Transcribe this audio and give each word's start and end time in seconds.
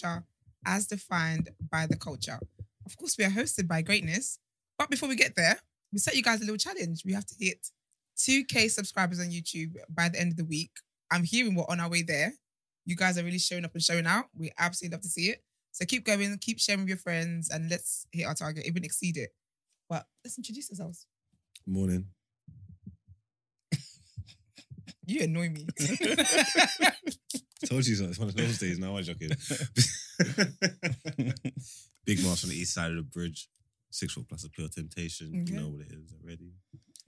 culture 0.00 0.24
as 0.66 0.86
defined 0.86 1.50
by 1.70 1.86
the 1.86 1.96
culture. 1.96 2.38
Of 2.86 2.96
course, 2.96 3.16
we 3.18 3.24
are 3.24 3.30
hosted 3.30 3.68
by 3.68 3.82
greatness. 3.82 4.38
But 4.78 4.90
before 4.90 5.08
we 5.08 5.16
get 5.16 5.34
there, 5.36 5.58
we 5.92 5.98
set 5.98 6.16
you 6.16 6.22
guys 6.22 6.40
a 6.40 6.44
little 6.44 6.56
challenge. 6.56 7.02
We 7.04 7.12
have 7.12 7.26
to 7.26 7.34
hit 7.38 7.68
2K 8.18 8.70
subscribers 8.70 9.20
on 9.20 9.26
YouTube 9.26 9.74
by 9.88 10.08
the 10.08 10.20
end 10.20 10.32
of 10.32 10.36
the 10.36 10.44
week. 10.44 10.70
I'm 11.10 11.24
hearing 11.24 11.54
we're 11.54 11.64
on 11.68 11.80
our 11.80 11.88
way 11.88 12.02
there. 12.02 12.34
You 12.84 12.96
guys 12.96 13.18
are 13.18 13.24
really 13.24 13.38
showing 13.38 13.64
up 13.64 13.74
and 13.74 13.82
showing 13.82 14.06
out. 14.06 14.26
We 14.34 14.52
absolutely 14.58 14.96
love 14.96 15.02
to 15.02 15.08
see 15.08 15.26
it. 15.28 15.42
So 15.72 15.84
keep 15.84 16.04
going, 16.04 16.36
keep 16.38 16.58
sharing 16.58 16.80
with 16.80 16.88
your 16.88 16.98
friends, 16.98 17.50
and 17.50 17.70
let's 17.70 18.06
hit 18.12 18.24
our 18.24 18.34
target, 18.34 18.66
even 18.66 18.84
exceed 18.84 19.16
it. 19.16 19.30
But 19.88 20.06
let's 20.24 20.36
introduce 20.36 20.70
ourselves. 20.70 21.06
Morning. 21.66 22.06
You 25.06 25.24
annoy 25.24 25.48
me. 25.50 25.66
Told 27.66 27.86
you 27.86 27.94
so. 27.96 28.04
It's 28.04 28.18
one 28.18 28.28
of 28.28 28.36
those 28.36 28.58
days. 28.58 28.78
Now 28.78 28.96
I'm 28.96 29.02
joking. 29.02 29.30
Big 32.04 32.22
Mars 32.22 32.40
from 32.40 32.50
the 32.50 32.56
east 32.56 32.74
side 32.74 32.90
of 32.90 32.96
the 32.96 33.02
bridge. 33.02 33.48
Six 33.90 34.12
foot 34.12 34.28
plus 34.28 34.44
a 34.44 34.50
pure 34.50 34.68
temptation. 34.68 35.28
Okay. 35.28 35.52
You 35.52 35.60
know 35.60 35.68
what 35.68 35.80
it 35.80 35.92
is 35.92 36.12
already. 36.22 36.52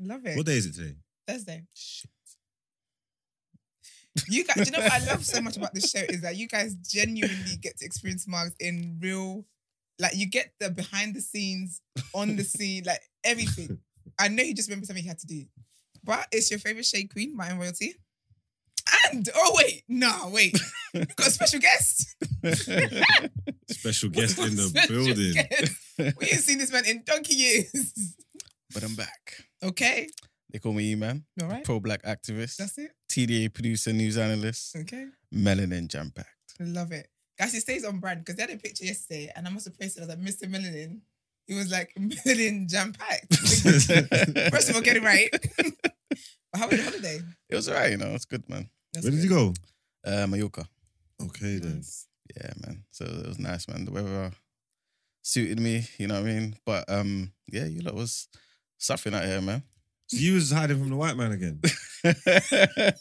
love 0.00 0.24
it. 0.24 0.36
What 0.36 0.46
day 0.46 0.56
is 0.56 0.66
it 0.66 0.74
today? 0.74 0.96
Thursday. 1.26 1.66
Shit. 1.74 2.10
You 4.28 4.44
guys, 4.44 4.66
you 4.66 4.72
know 4.72 4.80
what 4.80 4.92
I 4.92 5.04
love 5.06 5.24
so 5.24 5.40
much 5.40 5.56
about 5.56 5.72
this 5.72 5.88
show 5.90 6.00
is 6.08 6.22
that 6.22 6.36
you 6.36 6.48
guys 6.48 6.74
genuinely 6.74 7.56
get 7.60 7.78
to 7.78 7.84
experience 7.86 8.26
Marks 8.26 8.56
in 8.58 8.98
real, 9.00 9.44
like 10.00 10.16
you 10.16 10.26
get 10.28 10.52
the 10.58 10.68
behind 10.70 11.14
the 11.14 11.20
scenes, 11.20 11.80
on 12.12 12.34
the 12.36 12.42
scene, 12.44 12.82
like 12.84 13.00
everything. 13.24 13.78
I 14.18 14.28
know 14.28 14.42
you 14.42 14.54
just 14.54 14.68
remember 14.68 14.86
something 14.86 15.04
you 15.04 15.08
had 15.10 15.20
to 15.20 15.26
do, 15.26 15.44
but 16.04 16.26
it's 16.32 16.50
your 16.50 16.60
favorite 16.60 16.86
shade 16.86 17.12
queen, 17.12 17.36
Martin 17.36 17.58
Royalty. 17.58 17.94
And 19.12 19.28
oh 19.34 19.52
wait, 19.56 19.82
no 19.88 20.30
wait, 20.32 20.58
we 20.94 21.04
got 21.04 21.26
a 21.28 21.30
special 21.30 21.60
guest. 21.60 22.16
Special 23.70 24.08
guest 24.10 24.38
in 24.38 24.56
the 24.56 24.86
building. 24.88 25.34
guest. 25.34 26.16
We 26.18 26.26
ain't 26.28 26.40
seen 26.40 26.58
this 26.58 26.72
man 26.72 26.84
in 26.86 27.02
donkey 27.04 27.34
years. 27.34 28.16
But 28.74 28.82
I'm 28.82 28.94
back. 28.94 29.44
Okay, 29.62 30.08
They 30.52 30.58
call 30.58 30.72
me 30.72 30.92
E-Man, 30.92 31.24
all 31.42 31.48
right, 31.48 31.64
pro 31.64 31.78
black 31.80 32.02
activist, 32.02 32.56
that's 32.56 32.78
it. 32.78 32.90
TDA 33.10 33.52
producer, 33.52 33.92
news 33.92 34.16
analyst, 34.16 34.74
Okay. 34.76 35.06
melanin 35.34 35.88
jam 35.88 36.10
packed. 36.14 36.28
Love 36.60 36.92
it. 36.92 37.08
Guys, 37.38 37.54
it 37.54 37.60
stays 37.60 37.84
on 37.84 37.98
brand 38.00 38.20
because 38.20 38.36
they 38.36 38.42
had 38.42 38.50
a 38.50 38.56
picture 38.56 38.84
yesterday 38.84 39.30
and 39.34 39.46
I 39.46 39.50
must 39.50 39.66
have 39.66 39.78
posted 39.78 40.02
as 40.02 40.08
like 40.08 40.18
Mr. 40.20 40.44
Melanin. 40.50 41.00
He 41.50 41.56
was 41.56 41.72
like 41.72 41.92
melanin 41.98 42.68
jam 42.68 42.92
packed. 42.92 43.34
First 44.52 44.70
of 44.70 44.76
all, 44.76 44.82
get 44.82 44.96
it 44.96 45.02
right. 45.02 45.28
but 45.32 45.74
how 46.54 46.68
was 46.68 46.78
your 46.78 46.84
holiday? 46.88 47.20
It 47.48 47.56
was 47.56 47.68
alright, 47.68 47.90
you 47.90 47.96
know. 47.96 48.14
It's 48.14 48.24
good, 48.24 48.48
man. 48.48 48.70
That's 48.92 49.04
Where 49.04 49.10
did 49.10 49.24
you 49.24 49.28
go? 49.28 49.54
Uh, 50.06 50.28
Mallorca. 50.28 50.68
Okay 51.20 51.58
then. 51.58 51.78
Nice. 51.78 52.06
Yeah, 52.36 52.52
man. 52.64 52.84
So 52.92 53.04
it 53.04 53.26
was 53.26 53.40
nice, 53.40 53.66
man. 53.66 53.84
The 53.84 53.90
weather 53.90 54.30
suited 55.22 55.58
me, 55.58 55.88
you 55.98 56.06
know 56.06 56.20
what 56.20 56.30
I 56.30 56.32
mean? 56.32 56.56
But 56.64 56.88
um, 56.88 57.32
yeah, 57.48 57.64
you 57.64 57.82
lot 57.82 57.94
was 57.94 58.28
suffering 58.78 59.16
out 59.16 59.24
here, 59.24 59.40
man. 59.40 59.64
So 60.10 60.16
you 60.16 60.34
was 60.34 60.50
hiding 60.50 60.78
from 60.80 60.90
the 60.90 60.96
white 60.96 61.16
man 61.16 61.30
again. 61.32 61.60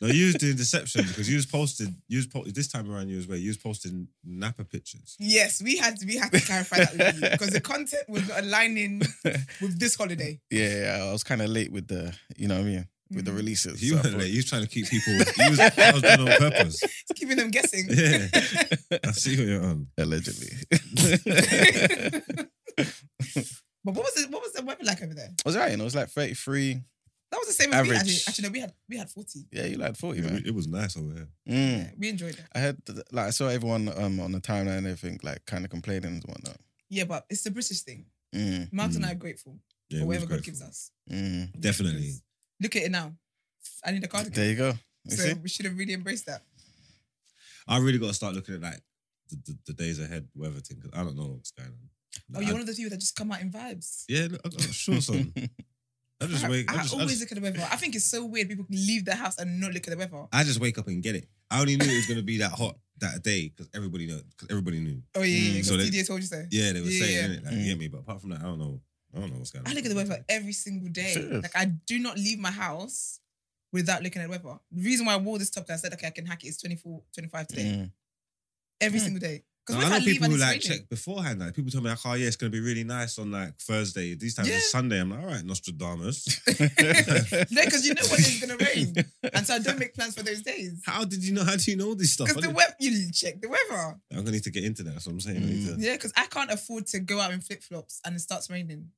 No, 0.00 0.06
you 0.08 0.26
was 0.26 0.36
doing 0.36 0.56
deception 0.56 1.04
because 1.06 1.28
you 1.28 1.36
was 1.36 1.44
posted. 1.46 1.88
You 2.08 2.18
was 2.18 2.26
po- 2.28 2.44
this 2.44 2.68
time 2.68 2.88
around. 2.90 3.08
You 3.08 3.16
was 3.16 3.26
where 3.26 3.36
you 3.36 3.48
was 3.48 3.56
posting 3.58 4.06
Napa 4.24 4.64
pictures. 4.64 5.16
Yes, 5.18 5.60
we 5.62 5.76
had 5.76 5.96
to 5.98 6.06
we 6.06 6.16
had 6.16 6.30
to 6.32 6.40
clarify 6.40 6.78
that 6.78 6.92
with 6.96 7.14
you 7.22 7.30
because 7.30 7.50
the 7.50 7.60
content 7.60 8.08
was 8.08 8.26
not 8.28 8.38
aligning 8.40 9.02
with 9.60 9.78
this 9.80 9.96
holiday. 9.96 10.40
yeah, 10.50 11.04
I 11.08 11.12
was 11.12 11.24
kind 11.24 11.42
of 11.42 11.50
late 11.50 11.72
with 11.72 11.88
the, 11.88 12.14
you 12.36 12.46
know 12.48 12.54
what 12.56 12.60
I 12.62 12.64
mean, 12.64 12.88
with 13.10 13.24
the 13.24 13.32
Mhm. 13.32 13.36
releases. 13.38 13.82
You 13.82 13.98
So 13.98 14.10
were 14.12 14.18
late. 14.18 14.30
You 14.30 14.38
was 14.38 14.46
trying 14.46 14.62
to 14.62 14.68
keep 14.68 14.86
people. 14.86 15.12
You 15.14 15.20
was, 15.50 15.58
that 15.58 15.90
was 15.94 16.02
done 16.02 16.20
on 16.28 16.36
purpose. 16.38 16.80
It's 17.10 17.12
keeping 17.18 17.36
them 17.36 17.50
guessing. 17.50 17.86
Yeah. 17.90 18.28
I 19.04 19.10
see 19.12 19.36
what 19.36 19.46
you're 19.48 19.64
on. 19.64 19.88
Allegedly. 19.98 20.48
But 23.92 23.96
what 23.96 24.04
was 24.14 24.22
it? 24.24 24.30
What 24.30 24.42
was 24.42 24.52
the 24.52 24.62
weather 24.64 24.84
like 24.84 25.02
over 25.02 25.14
there? 25.14 25.30
it 25.32 25.44
was 25.46 25.56
right, 25.56 25.72
and 25.72 25.80
it 25.80 25.84
was 25.84 25.94
like 25.94 26.08
33. 26.10 26.82
That 27.30 27.36
was 27.38 27.46
the 27.48 27.52
same 27.54 27.72
as 27.72 27.82
we 27.82 27.94
Average. 27.94 27.98
actually. 28.00 28.20
Actually, 28.28 28.42
no, 28.48 28.52
we 28.52 28.60
had 28.60 28.72
we 28.88 28.96
had 28.98 29.10
forty. 29.10 29.46
Yeah, 29.52 29.66
you 29.66 29.76
like 29.76 29.96
40, 29.96 30.18
It, 30.18 30.24
man. 30.24 30.42
it 30.46 30.54
was 30.54 30.66
nice 30.66 30.96
over 30.96 31.12
here. 31.12 31.28
Mm. 31.48 31.78
Yeah, 31.78 31.90
we 31.98 32.08
enjoyed 32.08 32.34
it. 32.38 32.44
I 32.54 32.58
had, 32.58 32.76
like, 33.12 33.26
I 33.26 33.30
saw 33.30 33.48
everyone 33.48 33.88
um, 33.98 34.20
on 34.20 34.32
the 34.32 34.40
timeline 34.40 34.78
and 34.78 34.86
everything, 34.86 35.20
like, 35.22 35.44
kind 35.46 35.64
of 35.64 35.70
complaining 35.70 36.06
and 36.06 36.24
whatnot. 36.24 36.56
Yeah, 36.88 37.04
but 37.04 37.24
it's 37.30 37.42
the 37.42 37.50
British 37.50 37.80
thing. 37.82 38.06
Mm. 38.34 38.72
Mark 38.72 38.92
and 38.94 39.04
Mm. 39.04 39.08
I 39.08 39.12
are 39.12 39.14
grateful 39.14 39.58
Yeah, 39.90 40.00
for 40.00 40.06
we 40.06 40.08
was 40.16 40.20
whatever 40.24 40.36
God 40.36 40.44
gives 40.44 40.62
us. 40.62 40.90
Mm. 41.10 41.60
Definitely. 41.60 42.12
Look 42.62 42.76
at 42.76 42.82
it 42.84 42.90
now. 42.90 43.12
I 43.84 43.90
need 43.92 44.04
a 44.04 44.08
cardigan. 44.08 44.32
There 44.34 44.48
you 44.50 44.56
go. 44.56 44.72
You 45.04 45.16
so 45.16 45.22
see? 45.24 45.34
we 45.34 45.48
should 45.48 45.66
have 45.66 45.76
really 45.78 45.92
embraced 45.94 46.26
that. 46.26 46.42
I 47.66 47.78
really 47.78 47.98
got 47.98 48.08
to 48.08 48.14
start 48.14 48.34
looking 48.34 48.54
at 48.54 48.60
like 48.62 48.80
the, 49.28 49.36
the, 49.46 49.58
the 49.66 49.72
days 49.74 49.98
ahead 50.00 50.28
weather 50.34 50.60
thing 50.60 50.78
because 50.80 50.98
I 50.98 51.04
don't 51.04 51.16
know 51.16 51.26
what's 51.34 51.50
going 51.50 51.68
on. 51.68 51.88
Oh, 52.34 52.40
you're 52.40 52.50
I- 52.50 52.52
one 52.52 52.60
of 52.60 52.66
those 52.66 52.76
people 52.76 52.90
that 52.90 53.00
just 53.00 53.16
come 53.16 53.30
out 53.32 53.40
in 53.40 53.50
vibes. 53.50 54.04
yeah, 54.08 54.28
look, 54.30 54.40
I 54.44 54.48
got 54.48 54.60
shorts 54.62 55.08
on. 55.10 55.32
I 56.20 56.26
just 56.26 56.44
I, 56.46 56.50
wake. 56.50 56.70
I 56.72 56.74
I 56.74 56.82
just, 56.82 56.94
I, 56.94 56.98
always 56.98 57.18
just, 57.18 57.20
look 57.22 57.32
at 57.32 57.42
the 57.42 57.50
weather. 57.50 57.68
I 57.72 57.76
think 57.76 57.94
it's 57.94 58.06
so 58.06 58.24
weird 58.26 58.48
people 58.48 58.66
leave 58.70 59.04
their 59.04 59.14
house 59.16 59.38
and 59.38 59.60
not 59.60 59.72
look 59.72 59.86
at 59.86 59.90
the 59.90 59.96
weather. 59.96 60.26
I 60.32 60.44
just 60.44 60.60
wake 60.60 60.78
up 60.78 60.86
and 60.88 61.02
get 61.02 61.14
it. 61.14 61.28
I 61.50 61.60
only 61.60 61.76
knew 61.76 61.86
it 61.86 61.96
was 61.96 62.06
gonna 62.06 62.22
be 62.22 62.38
that 62.38 62.52
hot 62.52 62.76
that 62.98 63.22
day 63.22 63.48
because 63.48 63.68
everybody 63.74 64.06
know. 64.06 64.20
Because 64.30 64.48
everybody 64.50 64.80
knew. 64.80 65.02
Oh 65.14 65.22
yeah, 65.22 65.36
yeah, 65.52 65.60
Mm. 65.60 65.64
So 65.64 65.76
they- 65.76 65.84
TDA 65.90 66.06
told 66.06 66.20
you 66.20 66.26
so. 66.26 66.44
Yeah, 66.50 66.72
they 66.72 66.80
were 66.80 66.88
Yeah, 66.88 67.04
saying 67.06 67.30
yeah. 67.30 67.36
it. 67.38 67.44
Like, 67.44 67.54
Mm. 67.54 67.58
you 67.60 67.64
get 67.70 67.78
me, 67.78 67.88
but 67.88 67.98
apart 67.98 68.20
from 68.20 68.30
that, 68.30 68.40
I 68.40 68.44
don't 68.44 68.58
know. 68.58 68.80
I 69.14 69.20
don't 69.20 69.30
know 69.32 69.38
what's 69.38 69.50
going 69.50 69.64
on. 69.64 69.70
I 69.72 69.74
look 69.74 69.84
at 69.84 69.88
the 69.90 69.96
weather 69.96 70.22
every 70.28 70.52
single 70.52 70.88
day. 70.90 71.14
Serious? 71.14 71.42
Like 71.42 71.56
I 71.56 71.64
do 71.66 71.98
not 71.98 72.16
leave 72.18 72.38
my 72.38 72.50
house 72.50 73.20
without 73.72 74.02
looking 74.02 74.20
at 74.20 74.26
the 74.26 74.30
weather. 74.30 74.58
The 74.72 74.82
reason 74.82 75.06
why 75.06 75.14
I 75.14 75.16
wore 75.18 75.38
this 75.38 75.50
top 75.50 75.66
that 75.68 75.74
I 75.74 75.76
said, 75.76 75.92
okay, 75.94 76.08
I 76.08 76.10
can 76.10 76.26
hack 76.26 76.42
it. 76.44 76.48
it 76.48 76.50
is 76.50 76.58
24, 76.58 77.02
25 77.14 77.46
today. 77.46 77.62
Mm. 77.62 77.90
Every 78.80 78.98
Mm. 79.00 79.02
single 79.04 79.20
day. 79.20 79.44
Because 79.68 79.84
I 79.84 79.98
know 79.98 80.04
people 80.04 80.28
who 80.28 80.36
like 80.36 80.48
raining? 80.48 80.60
check 80.62 80.88
beforehand. 80.88 81.40
Like 81.40 81.54
people 81.54 81.70
tell 81.70 81.80
me 81.82 81.90
like, 81.90 81.98
oh 82.04 82.14
yeah, 82.14 82.26
it's 82.26 82.36
gonna 82.36 82.50
be 82.50 82.60
really 82.60 82.84
nice 82.84 83.18
on 83.18 83.30
like 83.30 83.56
Thursday. 83.60 84.14
These 84.14 84.34
times 84.34 84.48
Yeah. 84.48 84.56
it's 84.56 84.70
Sunday. 84.70 84.98
I'm 85.00 85.10
like, 85.10 85.20
all 85.20 85.26
right, 85.26 85.44
Nostradamus. 85.44 86.40
No, 87.50 87.64
because 87.64 87.86
you 87.86 87.94
know 87.94 88.02
when 88.10 88.20
it's 88.20 88.40
gonna 88.40 88.56
rain. 88.56 88.94
And 89.34 89.46
so 89.46 89.54
I 89.54 89.58
don't 89.58 89.78
make 89.78 89.94
plans 89.94 90.14
for 90.16 90.22
those 90.22 90.42
days. 90.42 90.82
How 90.84 91.04
did 91.04 91.22
you 91.24 91.34
know? 91.34 91.44
How 91.44 91.56
do 91.56 91.70
you 91.70 91.76
know 91.76 91.94
this 91.94 92.12
stuff? 92.14 92.28
Because 92.28 92.42
the 92.42 92.50
weather, 92.50 92.74
you 92.80 93.10
check 93.12 93.40
the 93.40 93.48
weather. 93.48 93.96
I'm 94.10 94.18
gonna 94.18 94.30
need 94.32 94.44
to 94.44 94.50
get 94.50 94.64
into 94.64 94.82
that. 94.84 94.92
That's 94.92 95.06
what 95.06 95.12
I'm 95.12 95.20
saying. 95.20 95.40
To- 95.40 95.46
mm, 95.46 95.76
Yeah, 95.78 95.92
because 95.94 96.12
I 96.16 96.26
can't 96.26 96.50
afford 96.50 96.86
to 96.88 97.00
go 97.00 97.20
out 97.20 97.32
in 97.32 97.40
flip 97.40 97.62
flops 97.62 98.00
and 98.04 98.16
it 98.16 98.20
starts 98.20 98.48
raining. 98.50 98.88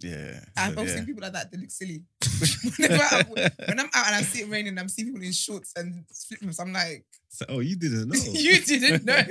Yeah. 0.00 0.40
I've 0.56 0.76
yeah. 0.76 0.86
seen 0.94 1.06
people 1.06 1.22
like 1.22 1.32
that 1.32 1.50
They 1.50 1.58
look 1.58 1.70
silly. 1.70 2.02
Whenever 2.78 3.24
when 3.66 3.80
I'm 3.80 3.88
out 3.94 4.06
and 4.08 4.14
I 4.16 4.22
see 4.22 4.42
it 4.42 4.50
raining, 4.50 4.78
I'm 4.78 4.88
seeing 4.90 5.08
people 5.08 5.22
in 5.22 5.32
shorts 5.32 5.72
and 5.76 6.04
flip 6.28 6.40
flops. 6.40 6.60
I'm 6.60 6.72
like, 6.72 7.06
So- 7.30 7.46
oh, 7.48 7.60
you 7.60 7.76
didn't 7.76 8.08
know. 8.12 8.20
you 8.32 8.60
didn't 8.60 9.04
know. 9.04 9.22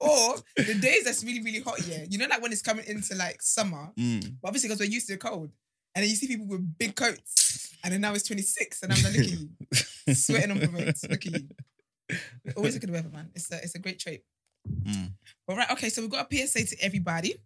or 0.00 0.36
the 0.56 0.74
days 0.80 1.04
that's 1.04 1.24
really, 1.24 1.42
really 1.42 1.60
hot, 1.60 1.80
yeah. 1.86 2.04
You 2.08 2.18
know, 2.18 2.26
like 2.26 2.42
when 2.42 2.52
it's 2.52 2.62
coming 2.62 2.84
into 2.86 3.14
like 3.14 3.40
summer, 3.42 3.90
Mm. 3.98 4.34
but 4.42 4.48
obviously 4.48 4.68
because 4.68 4.80
we're 4.80 4.92
used 4.92 5.06
to 5.06 5.14
the 5.14 5.18
cold. 5.18 5.50
And 5.94 6.02
then 6.02 6.10
you 6.10 6.16
see 6.16 6.26
people 6.26 6.46
with 6.46 6.76
big 6.76 6.96
coats, 6.96 7.72
and 7.84 7.92
then 7.92 8.00
now 8.00 8.12
it's 8.14 8.24
26, 8.26 8.82
and 8.82 8.92
I'm 8.92 9.02
like, 9.04 9.12
look 9.12 9.22
at 9.26 9.30
you, 9.30 10.14
sweating 10.14 10.50
on 10.50 10.58
promotes. 10.58 11.04
Look 11.08 11.24
at 11.26 11.32
you. 11.40 11.48
Always 12.56 12.74
look 12.74 12.82
at 12.82 12.88
the 12.88 12.92
weather, 12.92 13.10
man. 13.10 13.30
It's 13.34 13.50
a, 13.52 13.56
it's 13.62 13.76
a 13.76 13.78
great 13.78 14.00
trait. 14.00 14.22
Mm. 14.68 15.12
But 15.46 15.56
right, 15.56 15.70
okay, 15.70 15.88
so 15.90 16.02
we've 16.02 16.10
got 16.10 16.26
a 16.30 16.46
PSA 16.48 16.66
to 16.66 16.76
everybody. 16.84 17.36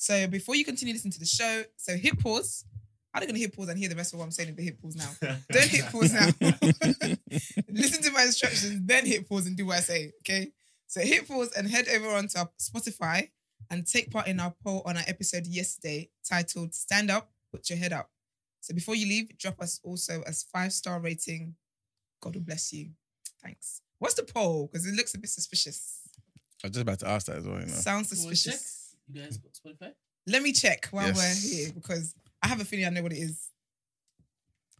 So 0.00 0.28
before 0.28 0.54
you 0.54 0.64
continue 0.64 0.94
listening 0.94 1.10
to 1.12 1.18
the 1.18 1.26
show, 1.26 1.64
so 1.76 1.96
hit 1.96 2.20
pause. 2.20 2.64
How 3.12 3.18
are 3.18 3.20
they 3.22 3.26
gonna 3.26 3.40
hit 3.40 3.54
pause 3.54 3.68
and 3.68 3.76
hear 3.76 3.88
the 3.88 3.96
rest 3.96 4.12
of 4.12 4.20
what 4.20 4.26
I'm 4.26 4.30
saying 4.30 4.50
if 4.50 4.56
they 4.56 4.62
hit 4.62 4.80
pause 4.80 4.94
now? 4.94 5.10
Don't 5.50 5.68
hit 5.68 5.86
pause 5.86 6.12
now. 6.12 6.28
Listen 7.68 8.02
to 8.04 8.12
my 8.12 8.22
instructions, 8.22 8.78
then 8.86 9.04
hit 9.04 9.28
pause 9.28 9.48
and 9.48 9.56
do 9.56 9.66
what 9.66 9.78
I 9.78 9.80
say. 9.80 10.12
Okay. 10.20 10.52
So 10.86 11.00
hit 11.00 11.26
pause 11.26 11.50
and 11.56 11.68
head 11.68 11.88
over 11.88 12.10
onto 12.10 12.38
our 12.38 12.48
Spotify 12.60 13.30
and 13.70 13.84
take 13.84 14.12
part 14.12 14.28
in 14.28 14.38
our 14.38 14.54
poll 14.62 14.82
on 14.86 14.96
our 14.96 15.02
episode 15.08 15.48
yesterday 15.48 16.10
titled 16.24 16.74
Stand 16.74 17.10
Up, 17.10 17.32
Put 17.50 17.68
Your 17.68 17.78
Head 17.80 17.92
Up. 17.92 18.08
So 18.60 18.74
before 18.74 18.94
you 18.94 19.08
leave, 19.08 19.36
drop 19.36 19.60
us 19.60 19.80
also 19.82 20.22
as 20.28 20.44
five-star 20.44 21.00
rating. 21.00 21.56
God 22.20 22.36
will 22.36 22.42
bless 22.42 22.72
you. 22.72 22.90
Thanks. 23.42 23.82
What's 23.98 24.14
the 24.14 24.22
poll? 24.22 24.68
Because 24.70 24.86
it 24.86 24.94
looks 24.94 25.14
a 25.14 25.18
bit 25.18 25.30
suspicious. 25.30 26.02
I 26.62 26.68
was 26.68 26.72
just 26.72 26.82
about 26.82 27.00
to 27.00 27.08
ask 27.08 27.26
that 27.26 27.38
as 27.38 27.46
well, 27.48 27.58
you 27.58 27.66
know. 27.66 27.72
Sounds 27.72 28.12
You 28.12 28.24
wanna 28.24 28.36
suspicious. 28.36 28.77
You 29.10 29.22
guys 29.22 29.38
got 29.38 29.52
Spotify? 29.52 29.92
Let 30.26 30.42
me 30.42 30.52
check 30.52 30.88
while 30.90 31.06
Yes. 31.08 31.16
we're 31.16 31.48
here 31.64 31.72
because 31.72 32.14
I 32.42 32.48
have 32.48 32.60
a 32.60 32.64
feeling 32.64 32.86
I 32.86 32.90
know 32.90 33.02
what 33.02 33.12
it 33.12 33.18
is. 33.18 33.48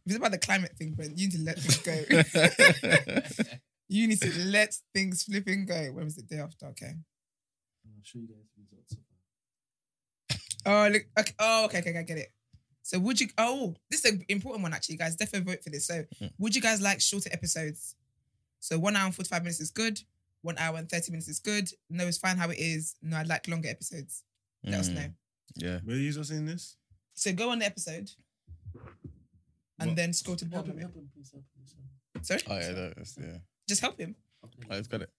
If 0.05 0.13
it's 0.13 0.17
about 0.17 0.33
the 0.33 0.39
climate 0.39 0.73
thing, 0.77 0.95
but 0.97 1.17
you 1.17 1.29
need 1.29 1.33
to 1.33 1.43
let 1.43 1.59
things 1.59 1.79
go. 1.79 3.53
you 3.89 4.07
need 4.07 4.21
to 4.21 4.39
let 4.47 4.75
things 4.95 5.23
flipping 5.25 5.67
go. 5.67 5.93
When 5.93 6.05
was 6.05 6.17
the 6.17 6.23
day 6.23 6.39
after? 6.39 6.67
Okay. 6.67 6.93
I'll 7.87 8.03
show 8.03 8.19
you 8.19 8.29
guys 8.29 8.45
the 8.57 8.63
results. 8.63 8.97
so 8.97 8.99
Oh, 10.67 10.89
look. 10.93 11.03
Okay. 11.19 11.33
Oh, 11.39 11.65
okay, 11.67 11.79
okay, 11.79 11.91
okay, 11.91 11.99
I 11.99 12.03
get 12.03 12.19
it. 12.19 12.33
So 12.83 12.99
would 12.99 13.21
you? 13.21 13.29
Oh, 13.39 13.75
this 13.91 14.05
is 14.05 14.13
an 14.13 14.25
important 14.29 14.63
one 14.63 14.73
actually, 14.73 14.97
guys. 14.97 15.17
Definitely 15.17 15.53
vote 15.53 15.63
for 15.65 15.71
this. 15.71 15.87
So, 15.87 16.05
Mm. 16.23 16.31
would 16.39 16.55
you 16.57 16.63
guys 16.63 16.81
like 16.81 17.01
shorter 17.01 17.29
episodes? 17.33 17.95
So 18.61 18.79
one 18.79 18.97
hour 18.97 19.07
and 19.07 19.15
forty-five 19.15 19.43
minutes 19.43 19.61
is 19.61 19.71
good. 19.71 20.01
One 20.43 20.57
hour 20.59 20.77
and 20.79 20.89
thirty 20.89 21.11
minutes 21.11 21.29
is 21.29 21.41
good. 21.41 21.69
No, 21.91 22.07
it's 22.07 22.19
fine 22.19 22.37
how 22.37 22.51
it 22.51 22.59
is. 22.59 22.95
No, 23.03 23.17
I'd 23.17 23.27
like 23.29 23.49
longer 23.49 23.69
episodes. 23.69 24.23
Let 24.65 24.81
us 24.81 24.89
Mm. 24.89 24.95
know. 24.95 25.13
Yeah. 25.57 25.81
Where 25.85 25.97
you 25.97 26.13
just 26.13 26.31
seen 26.31 26.47
this? 26.47 26.77
So 27.15 27.33
go 27.33 27.51
on 27.51 27.59
the 27.59 27.67
episode 27.67 28.11
and 29.81 29.91
What? 29.91 29.97
then 29.97 30.13
scroll 30.13 30.37
to 30.37 30.45
the 30.45 30.51
Help 30.55 30.67
bottom 30.67 30.79
him, 30.81 30.85
of 30.87 30.91
it. 30.91 30.95
help 30.95 31.05
him, 31.05 31.11
please 31.15 31.31
help 31.33 31.43
him. 31.45 31.49
please 31.57 31.73
help 31.75 31.85
him. 32.17 32.25
Sorry, 32.25 32.43
Oh, 32.47 32.59
yeah, 32.59 32.93
that's, 32.97 33.17
yeah. 33.19 33.39
just 33.69 33.81
help 33.81 33.99
him. 33.99 34.15
Okay. 34.45 34.69
Oh, 34.71 34.77
it's 34.77 34.89
got 34.89 35.03
it. 35.03 35.11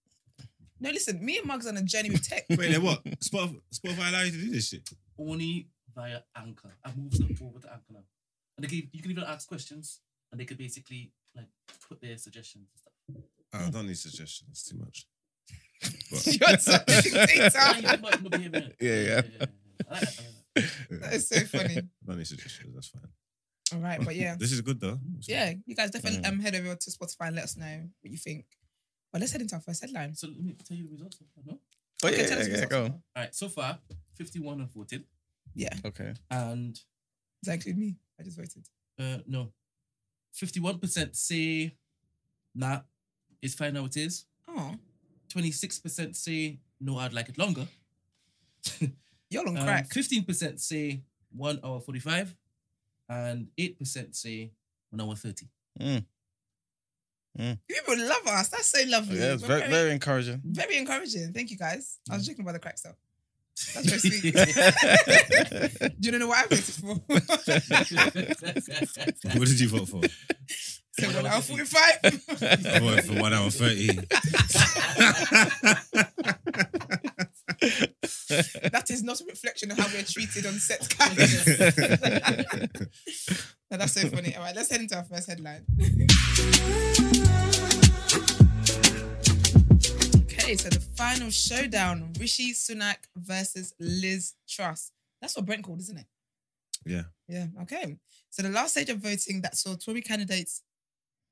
No, 0.80 0.92
listen, 0.92 1.24
me 1.24 1.38
and 1.38 1.46
Mug's 1.48 1.68
on 1.68 1.76
a 1.78 1.84
journey 1.84 2.10
with 2.10 2.24
tech. 2.28 2.46
Wait, 2.50 2.58
then 2.72 2.82
what? 2.84 3.04
Spotify, 3.04 3.62
Spotify 3.74 4.10
allow 4.10 4.22
you 4.22 4.32
to 4.32 4.38
do 4.38 4.50
this 4.52 4.70
shit? 4.70 4.90
Only 5.18 5.68
via 5.94 6.22
Anchor. 6.36 6.78
I 6.84 6.94
moved 6.96 7.18
them 7.20 7.36
over 7.46 7.60
to 7.60 7.72
Anchor 7.72 7.92
now. 7.94 8.04
And 8.58 8.64
they 8.64 8.68
can, 8.70 8.90
you 8.94 9.02
can 9.02 9.12
even 9.12 9.24
ask 9.26 9.48
questions 9.48 10.00
and 10.32 10.40
they 10.40 10.46
could 10.46 10.58
basically 10.58 11.12
like 11.36 11.48
put 11.88 12.00
their 12.02 12.18
suggestions 12.18 12.70
and 12.70 12.80
stuff. 12.80 13.24
I 13.54 13.70
don't 13.70 13.88
need 13.88 13.98
suggestions 13.98 14.64
too 14.64 14.78
much. 14.78 15.08
You're 16.12 16.58
such 16.58 16.84
a 16.90 17.02
dictator. 17.02 17.50
Ah, 17.58 17.78
you 17.78 17.84
might 18.02 18.22
not 18.22 18.32
be 18.32 18.38
hearing 18.38 18.56
it. 18.56 18.76
Yeah, 18.80 19.02
yeah. 19.02 19.22
I 19.90 19.94
like 19.94 20.02
that, 20.02 20.20
I 20.20 20.64
like 20.64 20.70
that. 20.90 21.02
That 21.02 21.14
is 21.14 21.28
so 21.30 21.40
funny. 21.42 21.78
I 21.78 21.82
don't 22.06 22.18
need 22.18 22.28
suggestions. 22.28 22.74
That's 22.76 22.88
fine. 22.90 23.08
All 23.74 23.80
right, 23.80 24.04
but 24.04 24.16
yeah. 24.16 24.36
This 24.38 24.52
is 24.52 24.62
good 24.62 24.80
though. 24.80 25.00
Yeah, 25.22 25.54
you 25.66 25.76
guys 25.76 25.92
definitely 25.92 26.24
um 26.26 26.40
head 26.40 26.56
over 26.56 26.76
to 26.76 26.90
Spotify 26.92 27.28
and 27.28 27.36
let 27.36 27.46
us 27.46 27.56
know 27.58 27.84
what 28.02 28.12
you 28.12 28.18
think. 28.18 28.46
But 29.12 29.22
let's 29.22 29.32
head 29.32 29.42
into 29.42 29.56
our 29.56 29.62
first 29.62 29.82
headline. 29.82 30.16
So 30.16 30.28
let 30.28 30.40
me 30.44 30.56
tell 30.68 30.76
you 30.78 30.84
the 30.86 30.92
results. 30.92 31.18
No? 31.46 31.60
Oh 32.04 32.08
Okay, 32.08 32.22
yeah, 32.22 32.28
tell 32.28 32.40
us 32.40 32.48
yeah, 32.48 32.54
the 32.54 32.60
yeah, 32.60 32.66
results. 32.66 32.70
go. 32.72 32.84
All 33.16 33.24
right, 33.24 33.36
so 33.36 33.48
far, 33.50 33.80
51 34.16 34.60
and 34.62 34.72
voted. 34.72 35.04
Yeah, 35.56 35.70
Okay. 35.86 36.14
And 36.30 36.74
does 36.74 36.84
that 37.44 37.54
include 37.56 37.78
me? 37.78 37.96
I 38.20 38.24
just 38.24 38.38
voted. 38.38 38.68
uh 39.00 39.18
no, 39.28 39.52
51% 40.36 41.16
say 41.16 41.76
nah, 42.56 42.82
it's 43.42 43.54
fine 43.56 43.76
how 43.76 43.86
it 43.86 43.98
is. 43.98 44.26
Oh, 44.48 44.76
26% 45.34 46.16
say 46.16 46.60
no, 46.82 46.98
I'd 46.98 47.14
like 47.14 47.30
it 47.30 47.38
longer. 47.38 47.68
you're 49.30 49.48
on 49.48 49.58
Um, 49.58 49.64
crack. 49.64 49.90
15% 49.90 50.60
say 50.60 51.02
1 51.36 51.60
hour 51.64 51.80
45. 51.82 52.36
And 53.10 53.48
8% 53.58 54.16
say 54.16 54.52
1 54.92 55.02
hour 55.02 55.16
30. 55.16 55.46
People 57.38 57.98
love 57.98 58.28
us. 58.28 58.50
That's 58.50 58.68
so 58.68 58.80
lovely. 58.88 59.18
Yeah, 59.20 59.34
it's 59.34 59.42
We're 59.44 59.48
very, 59.60 59.70
very 59.70 59.92
encouraging. 59.92 60.42
very 60.44 60.78
encouraging. 60.78 61.32
Thank 61.34 61.52
you 61.52 61.58
guys. 61.58 62.00
I 62.10 62.16
was 62.18 62.26
joking 62.28 62.42
about 62.42 62.54
the 62.54 62.60
crack 62.60 62.78
stuff. 62.78 62.96
That's 63.76 63.88
very 63.90 64.00
sweet. 64.00 64.34
Do 66.00 66.10
you 66.12 66.18
know 66.20 66.28
what 66.28 66.38
I 66.38 66.44
voted 66.48 66.64
for? 66.66 66.96
What 69.38 69.48
did 69.48 69.60
you 69.60 69.68
vote 69.70 69.90
for? 69.90 70.02
So 71.00 71.08
one 71.16 71.26
hour 71.28 71.42
forty-five. 71.42 72.00
I 72.04 72.80
voted 72.80 73.06
for 73.06 73.14
one 73.20 73.34
hour 73.34 73.50
thirty. 73.50 73.88
that 78.70 78.86
is 78.90 79.04
not 79.04 79.20
a 79.22 79.26
reflection 79.26 79.72
of 79.72 79.78
how 79.80 79.88
we're 79.94 80.04
treated 80.04 80.46
on 80.46 80.54
set. 80.54 80.88
No, 83.72 83.78
that's 83.78 83.94
so 83.94 84.08
funny. 84.10 84.36
All 84.36 84.42
right, 84.42 84.56
let's 84.56 84.72
head 84.72 84.82
into 84.82 84.98
our 84.98 85.04
first 85.04 85.30
headline. 85.30 85.64
okay, 90.24 90.56
so 90.56 90.70
the 90.70 90.84
final 90.98 91.30
showdown: 91.30 92.12
Rishi 92.20 92.54
Sunak 92.54 92.96
versus 93.16 93.76
Liz 93.80 94.34
Truss. 94.50 94.92
That's 95.22 95.36
what 95.36 95.46
Brent 95.46 95.64
called, 95.64 95.82
isn't 95.82 96.00
it? 96.00 96.08
yeah. 96.86 97.04
Yeah. 97.28 97.46
Okay. 97.62 97.98
So 98.32 98.42
the 98.42 98.50
last 98.50 98.72
stage 98.72 98.90
of 98.90 98.98
voting 98.98 99.42
that 99.42 99.56
saw 99.56 99.76
Tory 99.76 100.02
candidates 100.02 100.64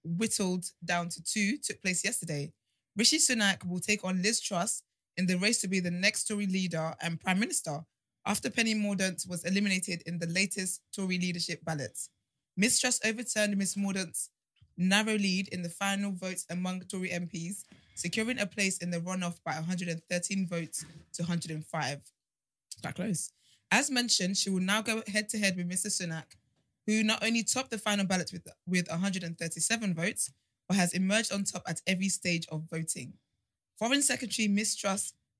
whittled 0.07 0.65
down 0.83 1.09
to 1.09 1.24
two 1.24 1.57
took 1.57 1.81
place 1.81 2.04
yesterday. 2.04 2.54
Rishi 2.95 3.18
Sunak 3.18 3.68
will 3.68 3.80
take 3.80 4.04
on 4.04 4.21
Liz 4.21 4.39
Truss 4.42 4.81
in 5.18 5.27
the 5.27 5.38
race 5.38 5.59
to 5.62 5.68
be 5.68 5.80
the 5.80 5.92
next 5.92 6.25
Tory 6.25 6.48
leader 6.48 6.94
and 7.01 7.19
prime 7.19 7.39
minister 7.39 7.81
after 8.25 8.50
Penny 8.50 8.75
Mordaunt 8.75 9.27
was 9.27 9.45
eliminated 9.45 10.04
in 10.06 10.19
the 10.19 10.27
latest 10.27 10.81
Tory 10.95 11.18
leadership 11.18 11.63
ballots. 11.63 12.09
Miss 12.56 12.80
Truss 12.80 13.00
overturned 13.06 13.56
Miss 13.57 13.75
Mordaunt's 13.75 14.30
narrow 14.77 15.13
lead 15.13 15.48
in 15.50 15.62
the 15.62 15.69
final 15.69 16.12
votes 16.12 16.45
among 16.50 16.81
Tory 16.81 17.10
MPs, 17.10 17.63
securing 17.95 18.39
a 18.39 18.45
place 18.45 18.77
in 18.80 18.92
the 18.92 19.00
runoff 19.00 19.38
by 19.45 19.53
113 19.53 20.48
votes 20.48 20.86
to 21.13 21.24
105. 21.24 22.01
That 22.83 22.95
close. 22.95 23.31
As 23.71 23.92
mentioned, 23.92 24.38
she 24.38 24.50
will 24.50 24.62
now 24.62 24.81
go 24.81 25.03
head 25.07 25.30
to 25.30 25.38
head 25.38 25.57
with 25.57 25.69
Mr. 25.69 25.88
Sunak, 25.88 26.36
who 26.88 27.04
not 27.04 27.24
only 27.24 27.44
topped 27.44 27.69
the 27.69 27.78
final 27.78 28.06
ballot 28.06 28.31
with, 28.31 28.48
with 28.66 28.89
137 28.89 29.94
votes, 29.94 30.31
but 30.68 30.78
has 30.78 30.94
emerged 30.94 31.31
on 31.31 31.44
top 31.44 31.63
at 31.68 31.81
every 31.86 32.10
stage 32.10 32.48
of 32.50 32.63
voting. 32.72 33.13
Foreign 33.78 34.01
Secretary 34.01 34.48
Miss 34.48 34.81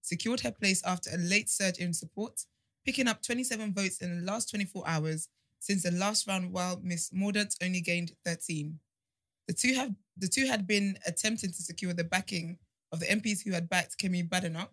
secured 0.02 0.42
her 0.42 0.52
place 0.52 0.84
after 0.86 1.10
a 1.12 1.18
late 1.18 1.50
surge 1.50 1.80
in 1.80 1.94
support, 1.94 2.46
picking 2.86 3.08
up 3.08 3.24
27 3.24 3.74
votes 3.74 3.98
in 4.00 4.20
the 4.20 4.26
last 4.26 4.50
24 4.50 4.84
hours 4.86 5.30
since 5.60 5.84
the 5.84 5.92
last 5.92 6.28
round, 6.28 6.52
while 6.52 6.80
Miss 6.84 7.10
Mordaunt 7.12 7.56
only 7.64 7.82
gained 7.82 8.12
13. 8.26 8.80
The 9.48 9.54
two 9.54 9.74
have 9.74 9.96
the 10.18 10.28
two 10.28 10.46
had 10.46 10.68
been 10.68 10.98
attempting 11.06 11.52
to 11.52 11.64
secure 11.64 11.94
the 11.94 12.04
backing 12.04 12.58
of 12.92 13.00
the 13.00 13.06
MPs 13.06 13.44
who 13.44 13.52
had 13.52 13.70
backed 13.70 13.98
Kemi 13.98 14.28
Badenoch, 14.28 14.70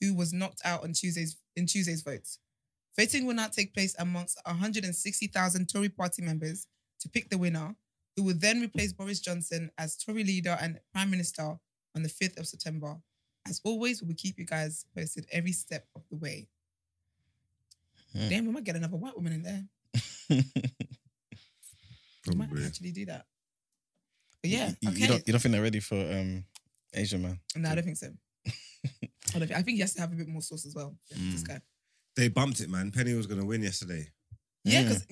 who 0.00 0.14
was 0.14 0.32
knocked 0.32 0.60
out 0.64 0.82
on 0.82 0.92
Tuesday's 0.92 1.36
in 1.56 1.66
Tuesday's 1.66 2.02
votes. 2.02 2.38
Voting 2.98 3.26
will 3.26 3.34
now 3.34 3.48
take 3.48 3.72
place 3.72 3.94
amongst 3.98 4.38
160,000 4.44 5.68
Tory 5.68 5.88
party 5.88 6.22
members 6.22 6.66
to 7.00 7.08
pick 7.08 7.30
the 7.30 7.38
winner, 7.38 7.74
who 8.16 8.22
will 8.24 8.34
then 8.36 8.60
replace 8.60 8.92
Boris 8.92 9.20
Johnson 9.20 9.70
as 9.78 9.96
Tory 9.96 10.24
leader 10.24 10.58
and 10.60 10.78
Prime 10.92 11.10
Minister 11.10 11.58
on 11.96 12.02
the 12.02 12.08
5th 12.08 12.38
of 12.38 12.46
September. 12.46 12.96
As 13.48 13.60
always, 13.64 14.02
we 14.02 14.08
will 14.08 14.14
keep 14.16 14.38
you 14.38 14.44
guys 14.44 14.84
posted 14.96 15.26
every 15.32 15.52
step 15.52 15.86
of 15.96 16.02
the 16.10 16.16
way. 16.16 16.48
Hmm. 18.12 18.28
Damn, 18.28 18.46
we 18.46 18.52
might 18.52 18.64
get 18.64 18.76
another 18.76 18.96
white 18.96 19.16
woman 19.16 19.32
in 19.32 19.42
there. 19.42 19.64
We 22.28 22.34
might 22.34 22.50
actually 22.66 22.92
do 22.92 23.06
that. 23.06 23.24
But 24.42 24.50
yeah, 24.50 24.72
You, 24.80 24.90
okay. 24.90 24.98
you 25.00 25.06
don't 25.08 25.26
you 25.26 25.32
don't 25.32 25.40
think 25.40 25.52
they're 25.52 25.62
ready 25.62 25.80
for 25.80 25.96
um 25.96 26.44
Asian 26.94 27.22
man? 27.22 27.40
no, 27.56 27.70
I 27.70 27.74
don't 27.74 27.84
think 27.84 27.96
so. 27.96 28.08
I, 28.46 29.38
don't 29.38 29.48
think, 29.48 29.52
I 29.52 29.62
think 29.62 29.76
he 29.76 29.80
has 29.80 29.94
to 29.94 30.00
have 30.02 30.12
a 30.12 30.16
bit 30.16 30.28
more 30.28 30.42
sauce 30.42 30.66
as 30.66 30.74
well. 30.74 30.94
This 31.10 31.42
Mm. 31.42 31.48
guy. 31.48 31.60
They 32.20 32.28
bumped 32.28 32.60
it, 32.60 32.68
man. 32.68 32.90
Penny 32.90 33.14
was 33.14 33.26
gonna 33.26 33.46
win 33.46 33.62
yesterday. 33.62 34.06
Yeah, 34.62 34.82
because 34.82 35.06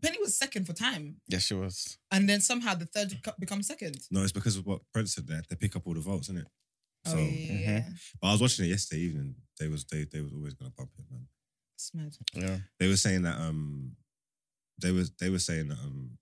Penny 0.00 0.16
was 0.18 0.34
second 0.34 0.66
for 0.66 0.72
time, 0.72 1.16
Yes, 1.28 1.42
she 1.42 1.52
was. 1.52 1.98
and 2.10 2.26
then 2.26 2.40
somehow 2.40 2.74
the 2.74 2.86
third 2.86 3.22
co- 3.22 3.34
becomes 3.38 3.66
second. 3.66 3.98
No, 4.10 4.22
it's 4.22 4.32
because 4.32 4.56
of 4.56 4.64
what 4.64 4.80
Brent 4.94 5.10
said 5.10 5.26
there. 5.26 5.42
They 5.50 5.56
pick 5.56 5.76
up 5.76 5.86
all 5.86 5.92
the 5.92 6.00
votes, 6.00 6.30
isn't 6.30 6.38
it? 6.38 6.48
So, 7.04 7.18
oh 7.18 7.20
yeah, 7.20 7.52
yeah. 7.52 7.84
but 8.18 8.28
I 8.28 8.32
was 8.32 8.40
watching 8.40 8.64
it 8.64 8.68
yesterday 8.68 9.02
evening. 9.02 9.34
They 9.60 9.68
was 9.68 9.84
they 9.84 10.04
they 10.10 10.22
was 10.22 10.32
always 10.32 10.54
gonna 10.54 10.70
bump 10.74 10.88
it, 10.98 11.04
man. 11.10 11.26
It's 11.76 11.92
mad. 11.92 12.16
Yeah. 12.32 12.56
They 12.80 12.88
were 12.88 12.96
saying 12.96 13.24
that 13.24 13.38
um, 13.38 13.94
they 14.80 14.90
was 14.90 15.10
they 15.20 15.28
were 15.28 15.38
saying 15.40 15.68
that 15.68 15.78
um, 15.80 16.16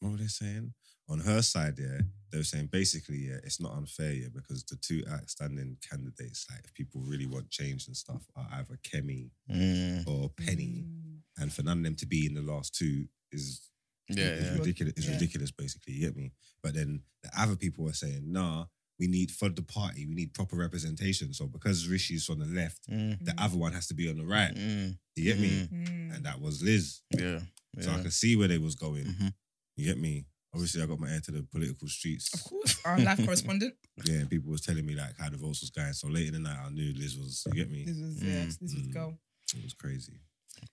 what 0.00 0.10
were 0.10 0.18
they 0.18 0.26
saying 0.26 0.74
on 1.08 1.20
her 1.20 1.42
side? 1.42 1.74
Yeah, 1.78 2.00
they 2.30 2.38
were 2.38 2.44
saying 2.44 2.66
basically, 2.72 3.18
yeah, 3.28 3.38
it's 3.44 3.60
not 3.60 3.74
unfair, 3.76 4.12
yeah, 4.12 4.28
because 4.34 4.64
the 4.64 4.76
two 4.76 5.02
outstanding 5.10 5.76
candidates, 5.88 6.46
like 6.50 6.64
if 6.64 6.74
people 6.74 7.00
really 7.02 7.26
want 7.26 7.50
change 7.50 7.86
and 7.86 7.96
stuff, 7.96 8.22
are 8.36 8.48
either 8.52 8.78
Kemi 8.82 9.30
Mm. 9.50 10.06
or 10.06 10.30
Penny, 10.30 10.84
Mm. 10.86 11.20
and 11.38 11.52
for 11.52 11.62
none 11.62 11.78
of 11.78 11.84
them 11.84 11.96
to 11.96 12.06
be 12.06 12.26
in 12.26 12.34
the 12.34 12.42
last 12.42 12.74
two 12.74 13.08
is 13.32 13.62
Yeah, 14.10 14.24
is 14.30 14.44
yeah. 14.46 14.58
ridiculous. 14.58 14.94
It's 14.96 15.06
Yeah. 15.06 15.12
ridiculous, 15.14 15.50
basically. 15.50 15.92
You 15.94 16.00
get 16.06 16.16
me? 16.16 16.32
But 16.62 16.72
then 16.74 17.02
the 17.22 17.30
other 17.38 17.56
people 17.56 17.84
were 17.84 17.92
saying, 17.92 18.32
nah, 18.32 18.66
we 18.98 19.06
need 19.06 19.30
for 19.30 19.48
the 19.50 19.62
party, 19.62 20.06
we 20.06 20.14
need 20.14 20.32
proper 20.34 20.56
representation. 20.56 21.32
So 21.34 21.46
because 21.46 21.86
Rishi's 21.86 22.28
on 22.30 22.38
the 22.38 22.46
left, 22.46 22.88
Mm. 22.88 23.22
the 23.24 23.34
other 23.40 23.56
one 23.58 23.72
has 23.74 23.86
to 23.88 23.94
be 23.94 24.08
on 24.08 24.16
the 24.16 24.24
right. 24.24 24.54
Mm. 24.54 24.98
You 25.14 25.24
get 25.24 25.38
me? 25.38 25.50
Mm. 25.50 25.86
Mm. 25.86 26.14
And 26.16 26.24
that 26.26 26.40
was 26.40 26.62
Liz. 26.62 27.00
Yeah. 27.10 27.40
So 27.80 27.90
I 27.92 27.96
yeah. 27.96 28.02
could 28.02 28.12
see 28.14 28.34
where 28.34 28.48
they 28.48 28.58
was 28.58 28.74
going. 28.74 29.04
Mhm. 29.04 29.34
You 29.76 29.84
get 29.84 29.98
me? 29.98 30.24
Obviously, 30.54 30.82
I 30.82 30.86
got 30.86 30.98
my 30.98 31.08
ear 31.08 31.20
to 31.24 31.30
the 31.30 31.42
political 31.42 31.88
streets. 31.88 32.32
Of 32.34 32.42
course, 32.44 32.80
our 32.84 32.98
live 32.98 33.18
correspondent. 33.24 33.74
Yeah, 34.04 34.20
and 34.20 34.30
people 34.30 34.52
was 34.52 34.60
telling 34.60 34.86
me 34.86 34.94
like 34.94 35.18
how 35.18 35.28
the 35.28 35.36
votes 35.36 35.60
was 35.60 35.70
going. 35.70 35.92
So 35.92 36.06
late 36.08 36.28
in 36.28 36.34
the 36.34 36.38
night, 36.38 36.56
I 36.64 36.70
knew 36.70 36.94
Liz 36.96 37.16
was. 37.18 37.42
You 37.48 37.52
get 37.54 37.70
me? 37.70 37.84
This 37.84 37.98
was 37.98 38.22
yeah, 38.22 38.30
Mm. 38.44 38.58
this 38.60 38.74
was 38.74 38.86
Mm. 38.86 38.94
go. 38.94 39.18
It 39.56 39.64
was 39.64 39.74
crazy. 39.74 40.20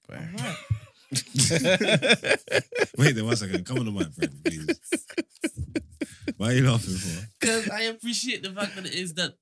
All 0.09 0.15
Right. 0.15 0.33
right. 0.39 0.57
Wait, 2.97 3.13
there 3.13 3.25
one 3.25 3.35
second. 3.35 3.65
Come 3.65 3.79
on 3.79 3.85
the 3.85 3.91
mic, 3.91 4.13
friend, 4.13 4.33
please. 4.43 4.79
Why 6.37 6.49
are 6.49 6.53
you 6.53 6.69
laughing 6.69 6.95
for? 6.95 7.27
Because 7.39 7.69
I 7.69 7.81
appreciate 7.81 8.43
the 8.43 8.51
fact 8.51 8.75
that 8.75 8.85
it 8.85 8.93
is 8.93 9.13
that 9.15 9.33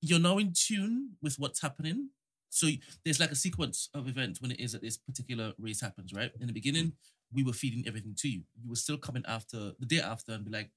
you're 0.00 0.18
now 0.18 0.38
in 0.38 0.52
tune 0.54 1.12
with 1.22 1.36
what's 1.38 1.60
happening. 1.62 2.10
So 2.50 2.68
there's 3.04 3.20
like 3.20 3.30
a 3.30 3.34
sequence 3.36 3.88
of 3.94 4.08
events 4.08 4.40
when 4.42 4.50
it 4.50 4.60
is 4.60 4.72
that 4.72 4.82
this 4.82 4.96
particular 4.98 5.52
race 5.58 5.80
happens, 5.80 6.12
right? 6.12 6.30
In 6.40 6.46
the 6.48 6.52
beginning, 6.52 6.92
we 7.32 7.42
were 7.42 7.52
feeding 7.52 7.84
everything 7.86 8.14
to 8.18 8.28
you. 8.28 8.42
You 8.62 8.70
were 8.70 8.76
still 8.76 8.98
coming 8.98 9.24
after 9.26 9.72
the 9.78 9.86
day 9.86 10.00
after 10.00 10.32
and 10.32 10.44
be 10.44 10.50
like, 10.50 10.70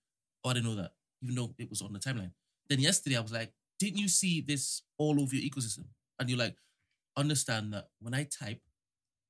oh, 0.44 0.50
I 0.50 0.54
didn't 0.54 0.70
know 0.70 0.76
that, 0.76 0.92
even 1.22 1.36
though 1.36 1.54
it 1.58 1.70
was 1.70 1.82
on 1.82 1.94
the 1.94 2.00
timeline. 2.00 2.32
Then 2.70 2.80
yesterday, 2.80 3.18
I 3.18 3.22
was 3.22 3.32
like, 3.34 3.52
didn't 3.80 3.98
you 4.00 4.08
see 4.08 4.42
this 4.42 4.82
all 4.98 5.22
over 5.22 5.36
your 5.36 5.44
ecosystem? 5.50 5.86
And 6.20 6.30
you're 6.30 6.40
like, 6.40 6.56
understand 7.18 7.74
that 7.74 7.90
when 8.02 8.14
I 8.14 8.24
type, 8.24 8.62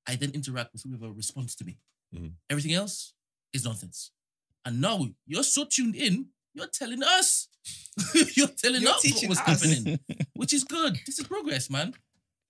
I 0.07 0.15
then 0.15 0.31
interact 0.31 0.73
with 0.73 0.83
whoever 0.83 1.11
responds 1.11 1.55
to 1.55 1.65
me. 1.65 1.79
Mhm. 2.15 2.33
Everything 2.49 2.73
else 2.73 3.13
is 3.53 3.65
nonsense. 3.65 4.11
And 4.63 4.81
now 4.81 5.07
you're 5.25 5.43
so 5.43 5.65
tuned 5.65 5.95
in, 5.95 6.27
you're 6.53 6.67
telling 6.67 7.01
us. 7.03 7.47
you're 8.35 8.47
telling 8.47 8.81
You're 8.83 8.91
us 8.91 9.01
teaching 9.01 9.29
what 9.29 9.39
was 9.39 9.39
us. 9.39 9.63
happening, 9.63 9.99
which 10.35 10.53
is 10.53 10.63
good. 10.63 10.99
This 11.07 11.17
is 11.19 11.25
progress, 11.27 11.69
man. 11.69 11.93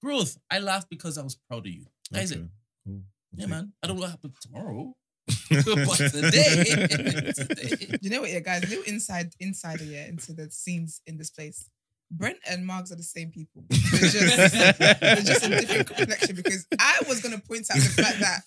Growth. 0.03 0.37
I 0.51 0.59
laughed 0.59 0.89
because 0.89 1.17
I 1.17 1.23
was 1.23 1.35
proud 1.35 1.65
of 1.65 1.71
you. 1.71 1.85
That 2.11 2.23
is 2.23 2.31
it. 2.31 2.41
Cool. 2.85 3.01
Yeah, 3.35 3.47
man. 3.47 3.73
I 3.83 3.87
don't 3.87 3.97
know 3.97 4.01
what 4.03 4.11
happened 4.11 4.35
tomorrow. 4.41 4.93
but 5.49 5.95
today, 5.97 7.33
today. 7.35 7.97
You 8.01 8.09
know 8.09 8.21
what, 8.21 8.31
yeah, 8.31 8.39
guys, 8.39 8.67
little 8.69 8.83
inside 8.83 9.33
insider 9.39 9.83
yeah 9.83 10.05
into 10.05 10.33
the 10.33 10.49
scenes 10.51 11.01
in 11.07 11.17
this 11.17 11.31
place. 11.31 11.69
Brent 12.11 12.37
and 12.47 12.67
Margs 12.69 12.91
are 12.91 12.95
the 12.95 13.03
same 13.03 13.31
people. 13.31 13.63
They're 13.69 14.09
just, 14.09 14.79
they're 14.79 15.15
just 15.15 15.45
a 15.45 15.49
different 15.49 15.87
complexion 15.87 16.35
because 16.35 16.67
I 16.79 17.01
was 17.07 17.21
gonna 17.21 17.39
point 17.39 17.65
out 17.71 17.77
the 17.77 18.03
fact 18.03 18.19
that 18.19 18.41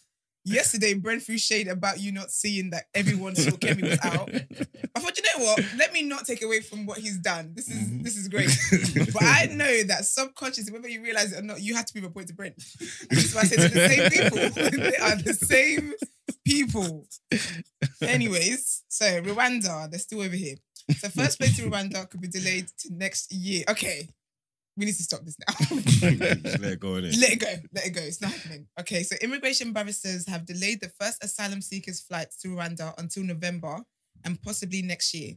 yesterday 0.49 0.95
Brent 0.95 1.23
threw 1.23 1.39
shade 1.39 1.69
about 1.69 2.01
you 2.01 2.13
not 2.13 2.31
seeing 2.31 2.71
that 2.71 2.85
everyone 2.95 3.35
saw 3.37 3.51
Kemi 3.51 3.83
was 3.83 3.99
out. 4.03 4.31
I 4.95 5.01
thought, 5.01 5.17
you 5.17 5.23
know 5.39 5.45
what? 5.45 5.65
Let 5.77 5.93
me 5.93 6.03
not 6.03 6.25
take 6.27 6.43
away 6.43 6.61
from 6.61 6.87
what 6.87 6.99
he's 6.99 7.19
done. 7.19 7.53
This 7.55 7.69
is 7.69 7.89
Mhm. 7.89 8.03
this 8.03 8.17
is 8.17 8.29
great. 8.29 8.51
But 9.13 9.23
I 9.23 9.47
know 9.47 9.83
that 9.85 10.05
subconsciously, 10.05 10.73
whether 10.73 10.89
you 10.89 11.03
realize 11.03 11.33
it 11.33 11.39
or 11.39 11.43
not, 11.43 11.61
you 11.61 11.75
have 11.77 11.87
to 11.87 11.95
be 11.95 12.05
a 12.05 12.11
point 12.11 12.29
to 12.29 12.35
Brent. 12.35 12.57
That's 13.11 13.35
why 13.35 13.43
I 13.43 13.45
said 13.45 13.69
to 13.71 13.75
the 13.75 13.89
same 13.89 14.11
people. 14.17 14.81
they 14.81 14.97
are 14.97 15.17
the 15.17 15.35
same 15.35 15.95
people. 16.45 17.07
Anyways, 18.03 18.83
so 18.89 19.05
Rwanda, 19.23 19.91
they're 19.91 19.99
still 20.01 20.21
over 20.23 20.35
here. 20.37 20.57
So 20.99 21.09
first 21.11 21.39
place 21.39 21.57
to 21.57 21.63
Rwanda 21.71 22.09
could 22.09 22.21
be 22.21 22.29
delayed 22.29 22.67
to 22.81 22.95
next 22.95 23.33
year. 23.33 23.65
Okay. 23.69 24.09
We 24.79 24.85
need 24.85 24.95
to 24.95 25.03
stop 25.03 25.25
this 25.25 25.37
now. 25.41 25.55
Let 26.63 26.73
it 26.73 26.81
go 26.81 26.95
in 26.95 27.07
it. 27.07 27.17
Let 27.19 27.33
it 27.33 27.41
go. 27.41 27.53
Let 27.75 27.87
it 27.87 27.91
go. 27.91 28.01
It's 28.01 28.23
not 28.23 28.31
happening. 28.31 28.69
Okay, 28.79 29.03
so 29.03 29.17
immigration 29.21 29.73
barristers 29.73 30.29
have 30.29 30.47
delayed 30.47 30.81
the 30.81 30.93
first 31.01 31.23
asylum 31.23 31.61
seekers' 31.61 32.01
flights 32.01 32.41
to 32.43 32.49
Rwanda 32.49 32.95
until 32.97 33.25
November 33.25 33.81
and 34.25 34.41
possibly 34.41 34.83
next 34.83 35.13
year. 35.15 35.35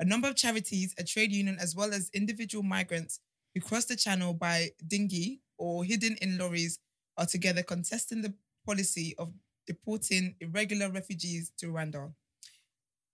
A 0.00 0.04
number 0.04 0.26
of 0.26 0.34
charities, 0.34 0.92
a 0.98 1.04
trade 1.04 1.30
union, 1.30 1.56
as 1.60 1.76
well 1.76 1.94
as 1.94 2.10
individual 2.14 2.64
migrants 2.64 3.20
who 3.54 3.60
cross 3.60 3.84
the 3.84 3.94
channel 3.94 4.34
by 4.34 4.70
dinghy 4.88 5.40
or 5.56 5.84
hidden 5.84 6.16
in 6.20 6.36
lorries 6.36 6.80
are 7.16 7.26
together 7.26 7.62
contesting 7.62 8.22
the 8.22 8.34
policy 8.66 9.14
of 9.18 9.32
deporting 9.68 10.34
irregular 10.40 10.90
refugees 10.90 11.52
to 11.58 11.66
Rwanda. 11.66 12.12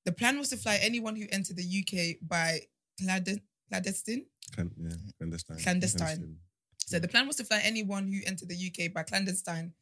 The 0.07 0.13
plan 0.13 0.39
was 0.39 0.49
to 0.51 0.57
fly 0.57 0.79
anyone 0.81 1.17
who 1.17 1.27
entered 1.31 1.57
the 1.57 1.83
UK 1.83 2.27
by 2.27 2.61
clandestine 2.99 4.25
Yeah, 4.57 4.65
clandestine. 5.19 5.59
Clandestine. 5.59 6.37
So 6.79 6.99
the 6.99 7.09
plan 7.09 7.27
was 7.27 7.37
to 7.37 7.45
fly 7.45 7.61
anyone 7.65 8.07
who 8.07 8.21
entered 8.27 8.49
the 8.49 8.55
UK 8.71 8.93
by 8.93 9.03
clandestine 9.03 9.73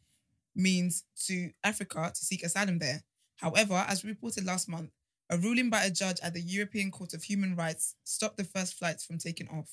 means 0.54 1.04
to 1.26 1.50
Africa 1.62 2.10
to 2.14 2.24
seek 2.24 2.42
asylum 2.42 2.78
there. 2.78 3.02
However, 3.36 3.84
as 3.88 4.04
reported 4.04 4.46
last 4.46 4.68
month, 4.68 4.90
a 5.30 5.36
ruling 5.36 5.70
by 5.70 5.84
a 5.84 5.90
judge 5.90 6.18
at 6.22 6.34
the 6.34 6.40
European 6.40 6.90
Court 6.90 7.14
of 7.14 7.24
Human 7.24 7.56
Rights 7.56 7.96
stopped 8.04 8.36
the 8.36 8.44
first 8.44 8.74
flights 8.74 9.04
from 9.04 9.18
taking 9.18 9.48
off. 9.48 9.70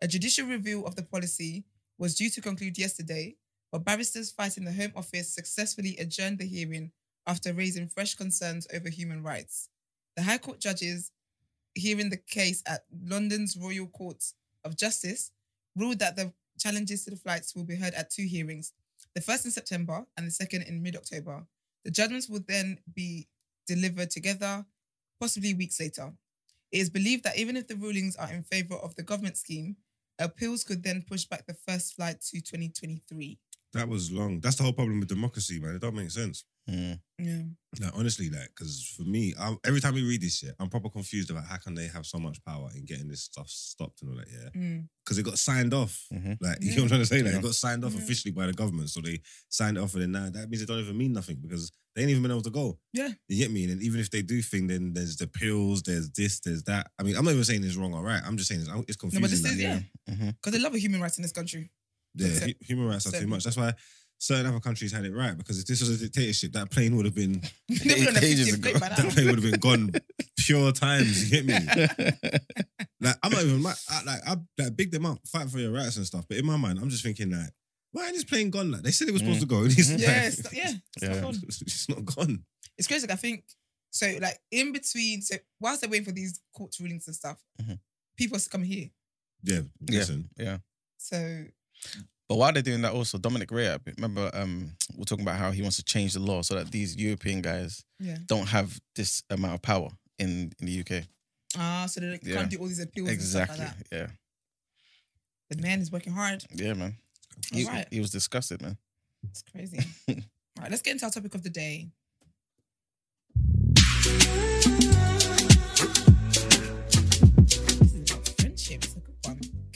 A 0.00 0.08
judicial 0.08 0.46
review 0.46 0.84
of 0.84 0.96
the 0.96 1.02
policy 1.02 1.64
was 1.98 2.14
due 2.14 2.30
to 2.30 2.40
conclude 2.40 2.78
yesterday, 2.78 3.36
but 3.72 3.84
barristers 3.84 4.30
fighting 4.30 4.64
the 4.64 4.72
Home 4.72 4.92
Office 4.94 5.34
successfully 5.34 5.96
adjourned 5.98 6.38
the 6.38 6.46
hearing 6.46 6.92
after 7.26 7.52
raising 7.52 7.88
fresh 7.88 8.14
concerns 8.14 8.66
over 8.74 8.88
human 8.88 9.22
rights. 9.22 9.68
The 10.16 10.22
High 10.22 10.38
Court 10.38 10.60
judges 10.60 11.10
hearing 11.74 12.10
the 12.10 12.16
case 12.16 12.62
at 12.66 12.84
London's 13.04 13.56
Royal 13.56 13.86
Court 13.86 14.22
of 14.64 14.76
Justice 14.76 15.32
ruled 15.76 15.98
that 15.98 16.16
the 16.16 16.32
challenges 16.58 17.04
to 17.04 17.10
the 17.10 17.16
flights 17.16 17.54
will 17.54 17.64
be 17.64 17.76
heard 17.76 17.94
at 17.94 18.10
two 18.10 18.26
hearings, 18.26 18.72
the 19.14 19.20
first 19.20 19.44
in 19.44 19.50
September 19.50 20.04
and 20.16 20.26
the 20.26 20.30
second 20.30 20.62
in 20.62 20.82
mid 20.82 20.96
October. 20.96 21.46
The 21.84 21.90
judgments 21.90 22.28
will 22.28 22.44
then 22.46 22.78
be 22.94 23.28
delivered 23.66 24.10
together, 24.10 24.64
possibly 25.20 25.54
weeks 25.54 25.80
later. 25.80 26.12
It 26.72 26.78
is 26.78 26.90
believed 26.90 27.24
that 27.24 27.38
even 27.38 27.56
if 27.56 27.68
the 27.68 27.76
rulings 27.76 28.16
are 28.16 28.32
in 28.32 28.42
favour 28.42 28.76
of 28.76 28.94
the 28.96 29.02
government 29.02 29.36
scheme, 29.36 29.76
appeals 30.18 30.64
could 30.64 30.82
then 30.82 31.04
push 31.06 31.24
back 31.24 31.46
the 31.46 31.54
first 31.54 31.94
flight 31.94 32.20
to 32.22 32.40
2023. 32.40 33.38
That 33.74 33.88
was 33.88 34.10
long. 34.10 34.40
That's 34.40 34.56
the 34.56 34.62
whole 34.62 34.72
problem 34.72 35.00
with 35.00 35.08
democracy, 35.08 35.58
man. 35.60 35.74
It 35.76 35.80
don't 35.82 35.94
make 35.94 36.10
sense. 36.10 36.44
Mm. 36.70 36.98
Yeah. 37.18 37.42
Like 37.80 37.90
honestly, 37.94 38.30
like 38.30 38.48
because 38.56 38.94
for 38.96 39.02
me, 39.02 39.34
i 39.38 39.54
every 39.66 39.80
time 39.80 39.94
we 39.94 40.02
read 40.02 40.22
this 40.22 40.38
shit, 40.38 40.54
I'm 40.58 40.68
proper 40.70 40.88
confused 40.88 41.30
about 41.30 41.44
how 41.44 41.56
can 41.58 41.74
they 41.74 41.88
have 41.88 42.06
so 42.06 42.18
much 42.18 42.42
power 42.44 42.70
in 42.74 42.84
getting 42.86 43.08
this 43.08 43.22
stuff 43.22 43.48
stopped 43.50 44.00
and 44.00 44.10
all 44.12 44.16
that. 44.16 44.28
Yeah, 44.32 44.48
Mm. 44.60 44.88
because 45.04 45.18
it 45.18 45.24
got 45.24 45.38
signed 45.38 45.74
off. 45.74 46.06
Mhm. 46.12 46.38
Like 46.40 46.58
you 46.62 46.70
Yeah. 46.70 46.76
know 46.76 46.82
what 46.82 46.82
I'm 46.84 46.88
trying 46.88 47.00
to 47.00 47.06
say? 47.06 47.22
Like 47.22 47.32
Yeah. 47.32 47.38
it 47.40 47.42
got 47.42 47.54
signed 47.54 47.84
off 47.84 47.92
Yeah. 47.94 47.98
officially 48.02 48.32
by 48.32 48.46
the 48.46 48.52
government, 48.54 48.88
so 48.90 49.00
they 49.02 49.20
signed 49.50 49.76
it 49.76 49.80
off, 49.80 49.92
and 49.94 50.02
then 50.02 50.12
now 50.12 50.30
that 50.30 50.48
means 50.48 50.62
it 50.62 50.66
don't 50.68 50.78
even 50.80 50.96
mean 50.96 51.12
nothing 51.12 51.36
because 51.42 51.70
they 51.94 52.02
ain't 52.02 52.10
even 52.10 52.22
been 52.22 52.30
able 52.32 52.42
to 52.42 52.50
go. 52.50 52.78
Yeah. 52.92 53.10
you 53.28 53.36
get 53.36 53.50
me. 53.52 53.64
And 53.70 53.82
even 53.82 54.00
if 54.00 54.10
they 54.10 54.22
do 54.22 54.40
thing, 54.40 54.66
then 54.68 54.94
there's 54.94 55.16
the 55.16 55.26
pills, 55.26 55.82
there's 55.82 56.10
this, 56.10 56.40
there's 56.40 56.62
that. 56.64 56.90
I 56.98 57.02
mean, 57.02 57.16
I'm 57.16 57.24
not 57.24 57.32
even 57.32 57.44
saying 57.44 57.62
it's 57.64 57.76
wrong 57.76 57.92
or 57.94 58.02
right. 58.02 58.22
I'm 58.24 58.36
just 58.36 58.48
saying 58.48 58.62
it's, 58.62 58.70
it's 58.88 58.96
No, 58.96 59.10
confusing. 59.10 59.20
but 59.20 59.30
this 59.30 59.42
like, 59.42 59.52
is, 59.52 59.58
yeah. 59.58 59.80
Because 60.06 60.52
they 60.52 60.58
love 60.58 60.74
a 60.74 60.78
human 60.78 61.00
rights 61.00 61.18
in 61.18 61.22
this 61.22 61.32
country. 61.32 61.70
Yeah, 62.14 62.28
So- 62.38 62.46
hu- 62.46 62.52
human 62.60 62.86
rights 62.88 63.06
are 63.06 63.18
too 63.20 63.26
much. 63.26 63.44
That's 63.44 63.56
why 63.56 63.74
certain 64.18 64.46
other 64.46 64.60
countries 64.60 64.92
had 64.92 65.04
it 65.04 65.12
right 65.12 65.36
because 65.36 65.58
if 65.58 65.66
this 65.66 65.80
was 65.80 65.90
a 65.90 66.04
dictatorship, 66.04 66.52
that 66.52 66.70
plane 66.70 66.96
would 66.96 67.04
have 67.04 67.14
been 67.14 67.42
They've 67.68 68.06
on 68.08 68.16
a 68.16 68.20
Ages 68.20 68.48
50th 68.50 68.54
ago. 68.54 68.78
flight 68.78 68.80
by 68.80 68.88
that 69.02 69.12
plane 69.12 69.26
would 69.26 69.42
have 69.42 69.50
been 69.50 69.60
gone 69.60 69.92
pure 70.38 70.72
times. 70.72 71.30
You 71.30 71.42
get 71.42 71.46
me? 71.46 72.38
Like 73.00 73.16
I'm 73.22 73.32
not 73.32 73.42
even 73.44 73.62
mad- 73.62 73.76
I, 73.90 74.02
like 74.04 74.20
I 74.26 74.36
like 74.62 74.76
big 74.76 74.90
them 74.90 75.04
up, 75.04 75.18
fight 75.26 75.50
for 75.50 75.58
your 75.58 75.72
rights 75.72 75.96
and 75.98 76.06
stuff. 76.06 76.24
But 76.26 76.38
in 76.38 76.46
my 76.46 76.56
mind, 76.56 76.78
I'm 76.78 76.88
just 76.88 77.02
thinking 77.02 77.30
like, 77.30 77.50
why 77.92 78.06
ain't 78.06 78.14
this 78.14 78.24
plane 78.24 78.48
gone? 78.50 78.70
Like 78.70 78.82
they 78.82 78.92
said 78.92 79.08
it 79.08 79.12
was 79.12 79.20
supposed 79.20 79.40
to 79.40 79.46
go. 79.46 79.58
and 79.62 79.66
It's, 79.78 79.90
Mhm. 79.90 79.98
Yeah, 80.00 80.08
like, 80.08 80.26
it's, 80.26 80.52
yeah, 80.54 80.70
it's 80.70 81.02
Yeah. 81.02 81.08
not 81.08 81.22
gone. 81.22 81.40
it's 81.48 81.88
not 81.88 82.04
gone. 82.04 82.44
It's 82.78 82.88
crazy. 82.88 83.06
like, 83.06 83.12
I 83.12 83.16
think 83.16 83.44
so. 83.90 84.06
Like 84.22 84.38
in 84.50 84.72
between, 84.72 85.20
so 85.20 85.36
whilst 85.60 85.82
they're 85.82 85.90
waiting 85.90 86.06
for 86.06 86.12
these 86.12 86.40
court 86.56 86.74
rulings 86.80 87.06
and 87.08 87.14
stuff, 87.16 87.38
Mhm. 87.60 87.78
people 88.16 88.36
have 88.38 88.44
to 88.44 88.50
come 88.50 88.62
here. 88.62 88.88
Yeah, 89.42 89.62
Yeah. 89.90 89.98
listen. 89.98 90.30
yeah. 90.38 90.58
So 90.96 91.44
But 92.28 92.36
while 92.36 92.52
they're 92.52 92.62
doing 92.62 92.80
that, 92.82 92.92
also 92.92 93.18
Dominic 93.18 93.50
Raab, 93.50 93.82
remember, 93.96 94.30
um, 94.32 94.72
we're 94.96 95.04
talking 95.04 95.24
about 95.24 95.36
how 95.38 95.50
he 95.50 95.60
wants 95.60 95.76
to 95.76 95.84
change 95.84 96.14
the 96.14 96.20
law 96.20 96.40
so 96.42 96.54
that 96.54 96.70
these 96.70 96.96
European 96.96 97.42
guys 97.42 97.84
yeah, 98.00 98.16
don't 98.26 98.46
have 98.48 98.80
this 98.96 99.22
amount 99.30 99.54
of 99.54 99.62
power 99.62 99.90
in 100.18 100.52
in 100.58 100.66
the 100.66 100.80
UK. 100.80 101.04
ah, 101.58 101.86
so 101.86 102.00
they 102.00 102.18
Yeah. 102.22 102.36
can't 102.36 102.50
do 102.50 102.58
all 102.58 102.66
these 102.66 102.80
appeals 102.80 103.10
Exactly. 103.10 103.60
and 103.60 103.68
stuff 103.68 103.76
like 103.80 103.90
that. 103.90 103.96
Yeah. 103.96 104.10
The 105.50 105.60
man 105.62 105.80
is 105.80 105.92
working 105.92 106.14
hard. 106.14 106.42
Yeah, 106.54 106.72
man. 106.74 106.96
He, 107.52 107.66
Alright. 107.66 107.88
he 107.90 108.00
was 108.00 108.10
disgusted, 108.10 108.62
man. 108.62 108.78
It's 109.28 109.42
crazy. 109.42 109.78
all 110.08 110.14
right, 110.60 110.70
let's 110.70 110.82
get 110.82 110.92
into 110.92 111.04
our 111.04 111.10
topic 111.10 111.34
of 111.34 111.42
the 111.42 111.50
day. 111.50 111.90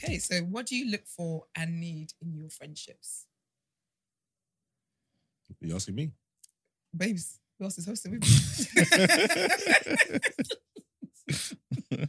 Okay, 0.05 0.19
so 0.19 0.41
what 0.41 0.67
do 0.67 0.77
you 0.77 0.91
look 0.91 1.07
for 1.07 1.45
and 1.57 1.81
need 1.81 2.13
in 2.23 2.33
your 2.35 2.49
friendships, 2.51 3.27
You 5.61 5.75
asking 5.75 5.95
me? 5.97 6.13
babes? 6.97 7.39
Who 7.59 7.65
else 7.65 7.79
is 7.79 7.87
hosting 7.87 8.13
with 8.13 8.23
me? 8.23 8.29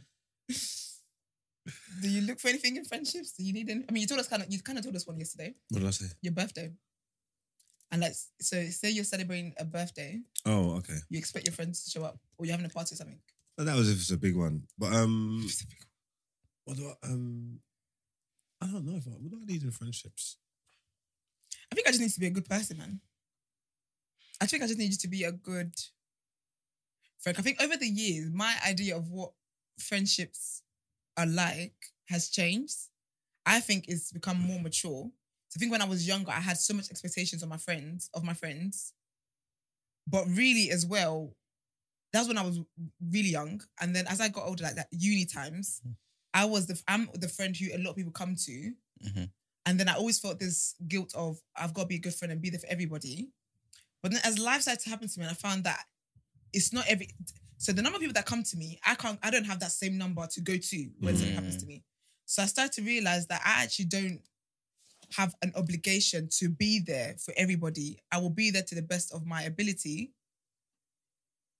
Do 2.00 2.08
you 2.08 2.22
look 2.22 2.40
for 2.40 2.48
anything 2.48 2.76
in 2.76 2.84
friendships? 2.84 3.32
Do 3.32 3.42
you 3.44 3.52
need 3.52 3.68
any? 3.68 3.84
I 3.88 3.92
mean, 3.92 4.00
you 4.02 4.06
told 4.06 4.20
us 4.20 4.28
kind 4.28 4.42
of. 4.42 4.50
You 4.50 4.60
kind 4.60 4.78
of 4.78 4.84
told 4.84 4.96
us 4.96 5.06
one 5.06 5.18
yesterday. 5.18 5.54
What 5.70 5.80
did 5.80 5.88
I 5.88 5.90
say? 5.90 6.06
Your 6.22 6.32
birthday. 6.32 6.70
And 7.92 8.00
like, 8.02 8.14
so 8.40 8.64
say 8.66 8.90
you're 8.90 9.04
celebrating 9.04 9.52
a 9.58 9.64
birthday, 9.64 10.20
Oh, 10.46 10.76
okay. 10.76 10.96
you 11.10 11.18
expect 11.18 11.44
your 11.46 11.52
friends 11.52 11.82
to 11.84 11.90
show 11.90 12.04
up, 12.04 12.18
or 12.38 12.46
you're 12.46 12.52
having 12.52 12.66
a 12.66 12.68
party 12.72 12.94
or 12.94 12.96
something. 12.96 13.18
But 13.56 13.66
that 13.66 13.74
was 13.76 13.90
if 13.90 13.96
it's 13.98 14.12
a 14.12 14.16
big 14.16 14.36
one. 14.36 14.62
But 14.78 14.92
um, 14.94 15.44
what 16.64 16.76
do 16.76 16.88
I 16.88 17.06
um? 17.06 17.58
I 18.60 18.66
don't 18.66 18.84
know 18.84 18.96
if 18.96 19.06
I, 19.06 19.12
do 19.12 19.38
I 19.40 19.44
need 19.44 19.62
in 19.62 19.70
friendships. 19.70 20.36
I 21.72 21.74
think 21.74 21.86
I 21.86 21.90
just 21.90 22.00
need 22.00 22.10
to 22.10 22.20
be 22.20 22.26
a 22.26 22.30
good 22.30 22.48
person, 22.48 22.78
man. 22.78 23.00
I 24.40 24.46
think 24.46 24.62
I 24.62 24.66
just 24.66 24.78
need 24.78 24.90
you 24.90 24.98
to 24.98 25.08
be 25.08 25.24
a 25.24 25.32
good 25.32 25.74
friend. 27.18 27.38
I 27.38 27.42
think 27.42 27.62
over 27.62 27.76
the 27.76 27.86
years, 27.86 28.30
my 28.32 28.54
idea 28.66 28.96
of 28.96 29.10
what 29.10 29.32
friendships 29.78 30.62
are 31.16 31.26
like 31.26 31.74
has 32.08 32.30
changed. 32.30 32.76
I 33.46 33.60
think 33.60 33.86
it's 33.88 34.12
become 34.12 34.38
more 34.38 34.60
mature. 34.60 35.10
So 35.48 35.58
I 35.58 35.60
think 35.60 35.72
when 35.72 35.82
I 35.82 35.86
was 35.86 36.06
younger, 36.06 36.30
I 36.30 36.40
had 36.40 36.58
so 36.58 36.74
much 36.74 36.90
expectations 36.90 37.42
of 37.42 37.48
my 37.48 37.56
friends, 37.56 38.08
of 38.14 38.24
my 38.24 38.34
friends. 38.34 38.92
But 40.06 40.26
really, 40.28 40.70
as 40.70 40.86
well, 40.86 41.34
that's 42.12 42.28
when 42.28 42.38
I 42.38 42.42
was 42.42 42.60
really 43.12 43.28
young. 43.28 43.60
And 43.80 43.94
then 43.94 44.06
as 44.08 44.20
I 44.20 44.28
got 44.28 44.46
older, 44.46 44.64
like 44.64 44.76
that 44.76 44.88
uni 44.90 45.26
times, 45.26 45.80
hmm. 45.84 45.92
I 46.32 46.44
was 46.44 46.66
the 46.66 46.80
I'm 46.88 47.08
the 47.14 47.28
friend 47.28 47.56
who 47.56 47.74
a 47.74 47.78
lot 47.78 47.90
of 47.90 47.96
people 47.96 48.12
come 48.12 48.34
to. 48.36 48.74
Mhm. 49.04 49.30
And 49.66 49.78
then 49.78 49.88
I 49.88 49.94
always 49.94 50.18
felt 50.18 50.38
this 50.38 50.74
guilt 50.88 51.14
of 51.14 51.40
I've 51.56 51.74
got 51.74 51.82
to 51.82 51.88
be 51.88 51.96
a 51.96 52.00
good 52.00 52.14
friend 52.14 52.32
and 52.32 52.40
be 52.40 52.50
there 52.50 52.60
for 52.60 52.66
everybody. 52.68 53.30
But 54.02 54.12
then 54.12 54.20
as 54.24 54.38
life 54.38 54.62
started 54.62 54.82
to 54.84 54.90
happen 54.90 55.08
to 55.08 55.18
me, 55.18 55.26
and 55.26 55.32
I 55.32 55.34
found 55.34 55.64
that 55.64 55.84
it's 56.52 56.72
not 56.72 56.86
every 56.88 57.10
so 57.58 57.72
the 57.72 57.82
number 57.82 57.96
of 57.96 58.00
people 58.00 58.14
that 58.14 58.24
come 58.26 58.42
to 58.42 58.56
me, 58.56 58.80
I 58.84 58.94
can't 58.94 59.18
I 59.22 59.30
don't 59.30 59.44
have 59.44 59.60
that 59.60 59.72
same 59.72 59.98
number 59.98 60.26
to 60.26 60.40
go 60.40 60.56
to 60.56 60.90
when 61.00 61.16
something 61.16 61.34
happens 61.34 61.58
to 61.58 61.66
me. 61.66 61.84
So 62.26 62.42
I 62.42 62.46
started 62.46 62.72
to 62.74 62.82
realize 62.82 63.26
that 63.26 63.42
I 63.44 63.64
actually 63.64 63.86
don't 63.86 64.22
have 65.16 65.34
an 65.42 65.52
obligation 65.56 66.28
to 66.38 66.48
be 66.48 66.78
there 66.78 67.16
for 67.18 67.34
everybody. 67.36 67.98
I 68.12 68.18
will 68.18 68.30
be 68.30 68.50
there 68.50 68.62
to 68.62 68.74
the 68.74 68.82
best 68.82 69.12
of 69.12 69.26
my 69.26 69.42
ability. 69.42 70.12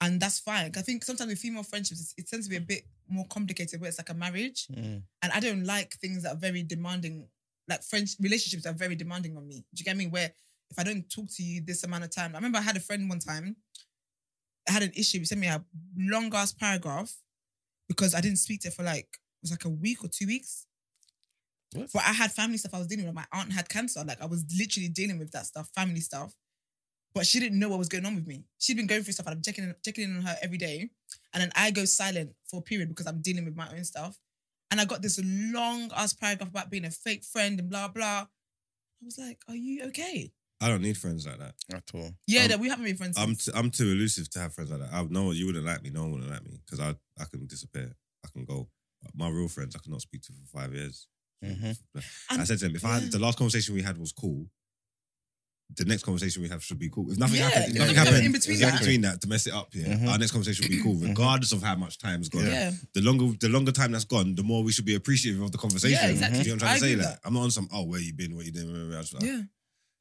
And 0.01 0.21
that's 0.21 0.39
fine. 0.39 0.73
I 0.77 0.83
think 0.83 1.05
sometimes 1.05 1.29
with 1.29 1.39
female 1.39 1.65
friendships, 1.65 2.15
it 2.17 2.29
tends 2.29 2.47
to 2.47 2.51
be 2.51 2.57
a 2.57 2.61
bit 2.61 2.85
more 3.11 3.27
complicated 3.27 3.81
where 3.81 3.89
it's 3.89 3.99
like 3.99 4.11
a 4.11 4.15
marriage. 4.15 4.67
Mm. 4.69 5.03
And 5.23 5.33
I 5.33 5.41
don't 5.41 5.65
like 5.65 5.95
things 5.95 6.23
that 6.23 6.33
are 6.33 6.39
very 6.39 6.63
demanding, 6.63 7.27
like 7.69 7.83
friends, 7.83 8.17
relationships 8.21 8.67
are 8.67 8.73
very 8.73 8.97
demanding 8.97 9.37
on 9.37 9.47
me. 9.47 9.65
Do 9.75 9.81
you 9.81 9.85
get 9.85 9.97
me? 9.97 10.07
Where 10.07 10.33
if 10.71 10.79
I 10.79 10.85
don't 10.85 11.09
talk 11.11 11.27
to 11.37 11.43
you 11.43 11.61
this 11.65 11.85
amount 11.85 12.05
of 12.05 12.15
time, 12.15 12.33
I 12.35 12.39
remember 12.39 12.59
I 12.59 12.63
had 12.63 12.77
a 12.77 12.81
friend 12.81 13.09
one 13.09 13.19
time, 13.19 13.57
I 14.69 14.73
had 14.73 14.83
an 14.83 14.93
issue. 14.95 15.19
He 15.19 15.25
sent 15.25 15.41
me 15.41 15.49
a 15.49 15.65
long 15.97 16.35
ass 16.35 16.53
paragraph 16.53 17.13
because 17.89 18.15
I 18.15 18.21
didn't 18.21 18.39
speak 18.39 18.61
to 18.63 18.69
her 18.69 18.73
for 18.73 18.83
like, 18.85 19.09
it 19.13 19.43
was 19.43 19.51
like 19.51 19.65
a 19.65 19.71
week 19.71 20.05
or 20.05 20.09
two 20.09 20.27
weeks. 20.27 20.67
What? 21.73 21.91
But 21.93 22.03
I 22.07 22.13
had 22.13 22.33
family 22.33 22.57
stuff 22.59 22.75
I 22.75 22.79
was 22.79 22.87
dealing 22.87 23.07
with. 23.07 23.15
My 23.15 23.27
aunt 23.33 23.53
had 23.53 23.69
cancer. 23.69 24.03
Like 24.05 24.21
I 24.23 24.27
was 24.27 24.45
literally 24.57 24.89
dealing 24.89 25.19
with 25.19 25.33
that 25.33 25.47
stuff, 25.47 25.71
family 25.75 26.01
stuff. 26.01 26.35
But 27.13 27.27
she 27.27 27.41
didn't 27.41 27.59
know 27.59 27.69
what 27.69 27.79
was 27.79 27.89
going 27.89 28.07
on 28.07 28.15
with 28.15 28.27
me. 28.27 28.45
She'd 28.59 28.77
been 28.77 28.87
going 28.87 29.03
through 29.03 29.15
stuff. 29.15 29.27
and 29.27 29.35
I'm 29.37 29.43
checking 29.43 29.75
checking 29.85 30.05
in 30.05 30.17
on 30.19 30.23
her 30.23 30.37
every 30.43 30.59
day, 30.59 30.91
and 31.33 31.43
then 31.43 31.51
I 31.57 31.71
go 31.73 31.85
silent 31.85 32.35
for 32.49 32.59
a 32.61 32.63
period 32.63 32.89
because 32.89 33.07
I'm 33.07 33.21
dealing 33.21 33.45
with 33.45 33.57
my 33.57 33.69
own 33.71 33.85
stuff. 33.85 34.19
And 34.71 34.81
I 34.81 34.85
got 34.85 35.03
this 35.03 35.19
long 35.25 35.91
ass 35.97 36.13
paragraph 36.13 36.51
about 36.51 36.71
being 36.71 36.85
a 36.85 36.91
fake 36.91 37.25
friend 37.25 37.59
and 37.59 37.69
blah 37.69 37.89
blah. 37.89 38.27
I 39.03 39.05
was 39.05 39.19
like, 39.19 39.41
"Are 39.49 39.57
you 39.57 39.85
okay?" 39.87 40.33
I 40.61 40.69
don't 40.69 40.83
need 40.83 40.99
friends 40.99 41.27
like 41.27 41.39
that. 41.39 41.55
At 41.73 41.91
all. 41.95 42.11
Yeah, 42.27 42.47
that 42.47 42.61
we 42.61 42.69
haven't 42.69 42.85
been 42.85 42.97
friends. 42.97 43.17
I'm 43.19 43.31
since. 43.35 43.47
t- 43.47 43.53
I'm 43.55 43.71
too 43.71 43.91
elusive 43.91 44.29
to 44.31 44.39
have 44.41 44.53
friends 44.55 44.71
like 44.71 44.81
that. 44.81 44.93
I 44.93 45.03
know 45.05 45.31
you 45.33 45.47
wouldn't 45.47 45.65
like 45.65 45.83
me. 45.83 45.91
No 45.91 46.03
one 46.03 46.13
wouldn't 46.13 46.31
like 46.31 46.45
me 46.45 46.61
because 46.65 46.79
I 46.81 46.91
I 47.19 47.25
can 47.25 47.47
disappear. 47.47 47.97
I 48.25 48.29
can 48.33 48.45
go. 48.45 48.69
My 49.15 49.29
real 49.31 49.49
friends 49.49 49.75
I 49.75 49.79
cannot 49.81 50.03
speak 50.03 50.21
to 50.23 50.33
for 50.33 50.47
five 50.61 50.75
years. 50.75 51.09
Mhm. 51.43 51.77
I 52.29 52.45
said 52.45 52.59
to 52.59 52.67
him, 52.67 52.77
if 52.77 52.85
I 52.85 52.99
had, 53.01 53.11
the 53.11 53.19
last 53.19 53.39
conversation 53.39 53.75
we 53.75 53.81
had 53.83 53.97
was 53.97 54.13
cool, 54.13 54.47
the 55.77 55.85
next 55.85 56.03
conversation 56.05 56.43
we 56.43 56.49
have 56.49 56.63
should 56.65 56.79
be 56.79 56.89
cool. 56.91 57.11
If 57.11 57.19
nothing 57.19 57.37
Yeah, 57.39 57.49
happened, 57.51 57.65
if 57.71 57.75
yeah, 57.75 57.81
nothing 57.81 57.95
yeah. 57.97 58.05
happened 58.05 58.27
In 58.27 58.33
between 58.33 58.55
in 58.57 58.61
that. 58.63 58.79
between 58.79 59.01
that 59.03 59.21
to 59.23 59.29
mess 59.29 59.47
it 59.47 59.53
up, 59.53 59.75
yeah, 59.75 59.95
Mhm. 59.97 60.09
our 60.09 60.19
next 60.19 60.31
conversation 60.33 60.65
will 60.65 60.77
be 60.77 60.83
cool, 60.83 60.97
Mhm. 60.97 61.09
regardless 61.09 61.53
of 61.53 61.63
how 61.63 61.77
much 61.77 61.99
time's 61.99 62.29
gone. 62.29 62.47
yeah. 62.47 62.73
The 62.95 63.01
longer 63.01 63.37
the 63.39 63.49
longer 63.49 63.73
time 63.73 63.93
that's 63.93 64.05
gone, 64.05 64.35
the 64.35 64.43
more 64.43 64.63
we 64.63 64.73
should 64.73 64.85
be 64.85 64.95
appreciative 64.95 65.41
of 65.43 65.53
the 65.53 65.59
conversation. 65.59 65.99
Yeah, 66.03 66.11
exactly. 66.11 66.43
Do 66.43 66.49
you 66.51 66.51
know 66.51 66.55
what 66.57 66.63
I'm 66.63 66.67
trying 66.67 66.71
I 66.71 66.75
to 66.75 66.81
say? 66.81 66.93
agree 66.93 66.97
with 66.97 67.07
Like, 67.07 67.21
I'm 67.25 67.35
not 67.35 67.43
on 67.43 67.51
some, 67.51 67.69
oh, 67.73 67.85
where 67.85 68.01
you 68.01 68.13
been, 68.13 68.35
what 68.37 68.45
you 68.47 68.53
doing, 68.53 68.95
I 68.95 69.01
just 69.01 69.15
like, 69.15 69.23
yeah. 69.23 69.43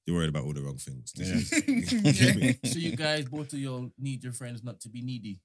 you're 0.05 0.15
worried 0.15 0.29
about 0.29 0.43
all 0.45 0.53
the 0.53 0.61
wrong 0.61 0.77
things. 0.77 1.11
This 1.13 1.27
Yeah. 1.27 1.35
is- 1.35 1.51
you 1.93 2.13
get 2.13 2.35
me? 2.37 2.59
So 2.69 2.79
you 2.79 2.95
guys, 2.95 3.25
both 3.25 3.53
of 3.53 3.59
y'all, 3.59 3.91
need 3.97 4.23
your 4.23 4.33
friends 4.33 4.63
not 4.63 4.79
to 4.81 4.89
be 4.89 5.01
needy. 5.01 5.39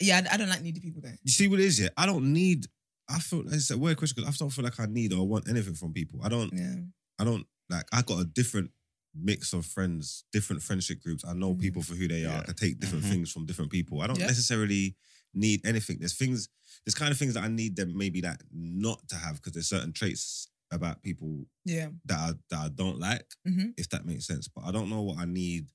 Yeah, 0.00 0.22
I, 0.30 0.34
I 0.34 0.36
don't 0.38 0.48
like 0.48 0.62
needy 0.62 0.80
people 0.80 1.02
though. 1.02 1.12
You 1.22 1.30
see 1.30 1.48
what 1.48 1.60
it 1.60 1.66
is, 1.66 1.78
yeah? 1.80 1.90
I 1.96 2.06
don't 2.06 2.32
need, 2.32 2.66
I 3.08 3.18
feel, 3.18 3.44
it's 3.52 3.70
a 3.70 3.76
weird 3.76 3.98
question 3.98 4.14
because 4.16 4.34
I 4.34 4.36
don't 4.38 4.50
feel 4.50 4.64
like 4.64 4.80
I 4.80 4.86
need 4.86 5.12
or 5.12 5.26
want 5.28 5.48
anything 5.48 5.74
from 5.74 5.92
people. 5.92 6.20
I 6.22 6.28
don't, 6.30 6.52
Yeah. 6.52 6.76
I 7.18 7.24
don't 7.24 7.46
like. 7.70 7.86
I 7.92 8.02
got 8.02 8.20
a 8.20 8.24
different 8.24 8.70
mix 9.14 9.52
of 9.52 9.64
friends, 9.66 10.24
different 10.32 10.62
friendship 10.62 11.00
groups. 11.02 11.24
I 11.24 11.32
know 11.34 11.54
Mm. 11.54 11.60
people 11.60 11.82
for 11.82 11.94
who 11.94 12.08
they 12.08 12.24
are. 12.24 12.28
Yeah. 12.34 12.40
I 12.40 12.44
can 12.44 12.54
take 12.56 12.80
different 12.80 13.04
Mhm. 13.04 13.10
things 13.10 13.30
from 13.30 13.46
different 13.46 13.70
people. 13.70 14.00
I 14.00 14.06
don't 14.08 14.18
Yeah. 14.18 14.26
necessarily 14.26 14.96
need 15.32 15.64
anything. 15.66 15.98
There's 15.98 16.14
things. 16.14 16.48
There's 16.84 16.94
kind 16.94 17.12
of 17.12 17.18
things 17.18 17.34
that 17.34 17.44
I 17.44 17.48
need 17.48 17.76
them 17.76 17.96
maybe 17.96 18.20
that 18.22 18.42
not 18.52 19.08
to 19.08 19.16
have 19.16 19.36
because 19.36 19.52
there's 19.52 19.68
certain 19.68 19.92
traits 19.92 20.48
about 20.70 21.02
people 21.02 21.46
Yeah. 21.64 21.90
that 22.06 22.18
I 22.18 22.32
that 22.50 22.58
I 22.58 22.68
don't 22.68 22.98
like. 22.98 23.28
Mhm. 23.46 23.74
If 23.76 23.88
that 23.90 24.04
makes 24.06 24.26
sense, 24.26 24.48
but 24.48 24.64
I 24.64 24.72
don't 24.72 24.90
know 24.90 25.02
what 25.02 25.18
I 25.18 25.24
need 25.26 25.68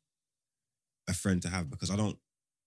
a 1.07 1.13
friend 1.13 1.41
to 1.41 1.49
have 1.49 1.69
because 1.69 1.89
I 1.89 1.95
don't 1.95 2.19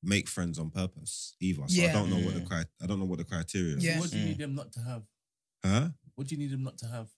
make 0.02 0.28
friends 0.28 0.58
on 0.58 0.70
purpose 0.70 1.34
either. 1.40 1.68
So 1.68 1.82
I 1.84 1.92
don't 1.92 2.10
know 2.10 2.18
what 2.18 2.34
the 2.34 2.40
Mm. 2.40 2.46
cri- 2.48 2.64
I 2.80 2.86
don't 2.86 2.98
know 2.98 3.04
what 3.04 3.18
the 3.18 3.24
criteria 3.24 3.76
is. 3.76 3.84
Yeah. 3.84 3.94
So 3.96 4.00
what 4.00 4.10
do 4.10 4.18
you 4.18 4.24
Mm. 4.24 4.28
need 4.28 4.38
them 4.38 4.54
not 4.54 4.72
to 4.72 4.80
have? 4.82 5.06
Huh? 5.64 5.90
What 6.14 6.26
do 6.26 6.34
you 6.34 6.38
need 6.40 6.50
them 6.50 6.62
not 6.62 6.78
to 6.78 6.88
have? 6.88 7.08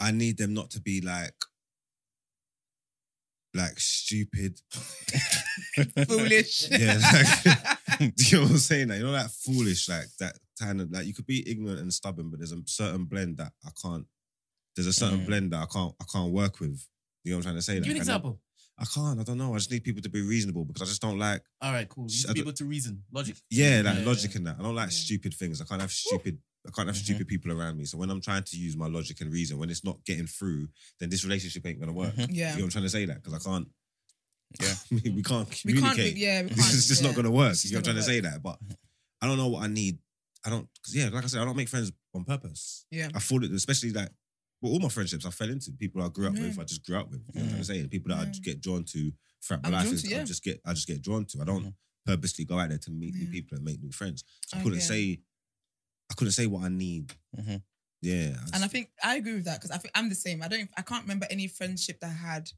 I 0.00 0.10
need 0.10 0.36
them 0.38 0.54
not 0.54 0.70
to 0.70 0.80
be 0.80 1.00
like 1.00 1.36
like 3.54 3.78
stupid. 3.78 4.60
Foolish. 6.08 6.68
Yeah, 6.70 6.98
like- 7.02 8.14
Do 8.16 8.24
you 8.24 8.36
know 8.38 8.42
what 8.44 8.50
I'm 8.52 8.58
saying? 8.58 8.88
Like, 8.88 8.98
you 8.98 9.04
know, 9.04 9.12
that 9.12 9.30
foolish, 9.30 9.88
like 9.88 10.06
that 10.18 10.38
kind 10.58 10.80
of 10.80 10.90
like 10.90 11.06
you 11.06 11.14
could 11.14 11.26
be 11.26 11.48
ignorant 11.48 11.80
and 11.80 11.92
stubborn, 11.92 12.30
but 12.30 12.38
there's 12.40 12.52
a 12.52 12.58
certain 12.66 13.04
blend 13.04 13.36
that 13.38 13.52
I 13.64 13.70
can't. 13.80 14.06
There's 14.74 14.86
a 14.86 14.92
certain 14.92 15.20
Mm. 15.20 15.26
blend 15.26 15.52
that 15.52 15.62
I 15.62 15.66
can't. 15.66 15.94
I 16.00 16.04
can't 16.10 16.32
work 16.32 16.58
with. 16.60 16.86
You 17.24 17.32
know 17.32 17.36
what 17.36 17.40
I'm 17.46 17.52
trying 17.52 17.56
to 17.56 17.62
say? 17.62 17.74
Give 17.74 17.82
Like, 17.84 17.90
an 17.90 17.96
example. 17.98 18.40
I 18.78 18.84
can't. 18.86 19.20
I 19.20 19.22
don't 19.22 19.36
know. 19.38 19.52
I 19.54 19.58
just 19.58 19.70
need 19.70 19.84
people 19.84 20.02
to 20.02 20.08
be 20.08 20.22
reasonable 20.22 20.64
because 20.64 20.82
I 20.82 20.86
just 20.86 21.02
don't 21.02 21.18
like. 21.18 21.42
All 21.60 21.72
right, 21.72 21.88
cool. 21.88 22.06
You 22.08 22.16
need 22.16 22.24
I 22.24 22.28
to 22.28 22.34
be 22.34 22.40
able 22.40 22.52
to 22.54 22.64
reason, 22.64 23.02
logic. 23.12 23.36
Yeah, 23.50 23.82
like 23.84 23.98
Yeah, 23.98 24.04
logic 24.06 24.30
yeah. 24.32 24.36
and 24.38 24.46
that. 24.46 24.56
I 24.58 24.62
don't 24.62 24.74
like 24.74 24.86
Yeah. 24.90 24.96
stupid 24.96 25.34
things. 25.34 25.60
I 25.60 25.64
can't 25.64 25.80
have 25.80 25.92
stupid. 25.92 26.38
I 26.66 26.70
can't 26.70 26.86
have 26.88 26.96
Mhm. 26.96 27.02
stupid 27.04 27.26
people 27.28 27.50
around 27.52 27.76
me. 27.76 27.84
So 27.86 27.98
when 27.98 28.08
I'm 28.10 28.20
trying 28.20 28.44
to 28.44 28.56
use 28.56 28.76
my 28.76 28.86
logic 28.86 29.20
and 29.20 29.32
reason, 29.32 29.58
when 29.58 29.68
it's 29.70 29.82
not 29.84 30.04
getting 30.04 30.26
through, 30.28 30.68
then 31.00 31.10
this 31.10 31.24
relationship 31.24 31.66
ain't 31.66 31.80
gonna 31.80 31.92
work. 31.92 32.14
Mhm. 32.14 32.28
You 32.30 32.34
Yeah. 32.36 32.56
know 32.56 32.64
I'm 32.64 32.70
trying 32.70 32.84
to 32.84 32.90
say? 32.90 33.04
That 33.04 33.22
because 33.22 33.34
I 33.34 33.38
can't. 33.50 33.68
Yeah. 34.60 34.74
we 34.90 35.00
can't 35.00 35.14
We 35.14 35.22
can't. 35.22 35.60
communicate. 35.62 36.16
Yeah. 36.16 36.42
We 36.42 36.48
can't. 36.50 36.56
this 36.58 36.74
is 36.74 36.88
just 36.88 37.02
yeah. 37.02 37.08
not 37.08 37.16
gonna 37.16 37.30
work. 37.30 37.52
It's 37.52 37.64
You 37.64 37.72
know 37.72 37.78
I'm 37.78 37.80
not 37.80 37.84
trying 37.84 37.96
to 37.96 38.00
gonna 38.02 38.12
say 38.14 38.20
that, 38.20 38.42
but 38.42 38.58
I 39.20 39.26
don't 39.26 39.38
know 39.38 39.48
what 39.48 39.64
I 39.64 39.66
need. 39.66 39.98
I 40.44 40.50
don't 40.50 40.68
because 40.74 40.94
yeah, 40.94 41.08
like 41.08 41.24
I 41.24 41.26
said, 41.26 41.40
I 41.40 41.44
don't 41.44 41.56
make 41.56 41.68
friends 41.68 41.90
on 42.14 42.24
purpose. 42.24 42.84
Yeah. 42.90 43.08
I 43.14 43.18
thought 43.18 43.44
it, 43.44 43.52
especially 43.52 43.90
like 43.92 44.10
well, 44.60 44.72
all 44.72 44.78
my 44.78 44.88
friendships 44.88 45.26
I 45.26 45.30
fell 45.30 45.50
into 45.50 45.72
people 45.72 46.02
I 46.02 46.08
grew 46.08 46.28
up 46.28 46.36
Yeah. 46.36 46.42
with. 46.48 46.58
I 46.60 46.64
just 46.64 46.84
grew 46.84 46.96
up 46.96 47.10
with. 47.10 47.22
You 47.34 47.40
know 47.40 47.46
what 47.46 47.54
I'm 47.56 47.56
saying? 47.56 47.58
to 47.58 47.64
say? 47.64 47.80
And 47.80 47.90
people 47.90 48.14
that 48.14 48.20
I 48.20 48.30
just 48.30 48.44
get 48.44 48.60
drawn 48.60 48.84
to 48.84 49.12
throughout 49.42 49.62
my 49.64 49.68
I'm 49.70 49.74
life. 49.74 49.92
is 49.92 50.02
to, 50.04 50.20
I 50.20 50.24
just 50.24 50.44
get 50.44 50.60
I 50.64 50.72
just 50.74 50.86
get 50.86 51.02
drawn 51.02 51.24
to. 51.26 51.40
I 51.40 51.44
don't 51.44 51.64
Mhm. 51.64 51.74
purposely 52.06 52.44
go 52.44 52.58
out 52.58 52.68
there 52.68 52.78
to 52.78 52.90
meet 52.92 53.14
new 53.14 53.26
people 53.28 53.56
and 53.56 53.64
make 53.64 53.82
new 53.82 53.90
friends. 53.90 54.22
So 54.46 54.56
I 54.56 54.60
I 54.60 54.62
couldn't 54.62 54.80
say 54.82 55.20
I 56.12 56.14
couldn't 56.14 56.32
say 56.32 56.46
what 56.46 56.64
I 56.64 56.68
need. 56.68 57.14
Mhm. 57.36 57.62
Yeah. 58.02 58.36
And 58.52 58.62
I 58.62 58.68
think 58.68 58.90
I 59.02 59.16
agree 59.16 59.34
with 59.34 59.44
that 59.46 59.60
because 59.60 59.70
I 59.70 59.78
think 59.78 59.92
I'm 59.94 60.08
the 60.10 60.14
same. 60.14 60.42
I 60.42 60.48
don't. 60.48 60.68
I 60.76 60.82
can't 60.82 61.02
remember 61.02 61.26
any 61.30 61.46
friendship 61.48 62.00
that 62.00 62.10
I 62.10 62.12
had 62.12 62.50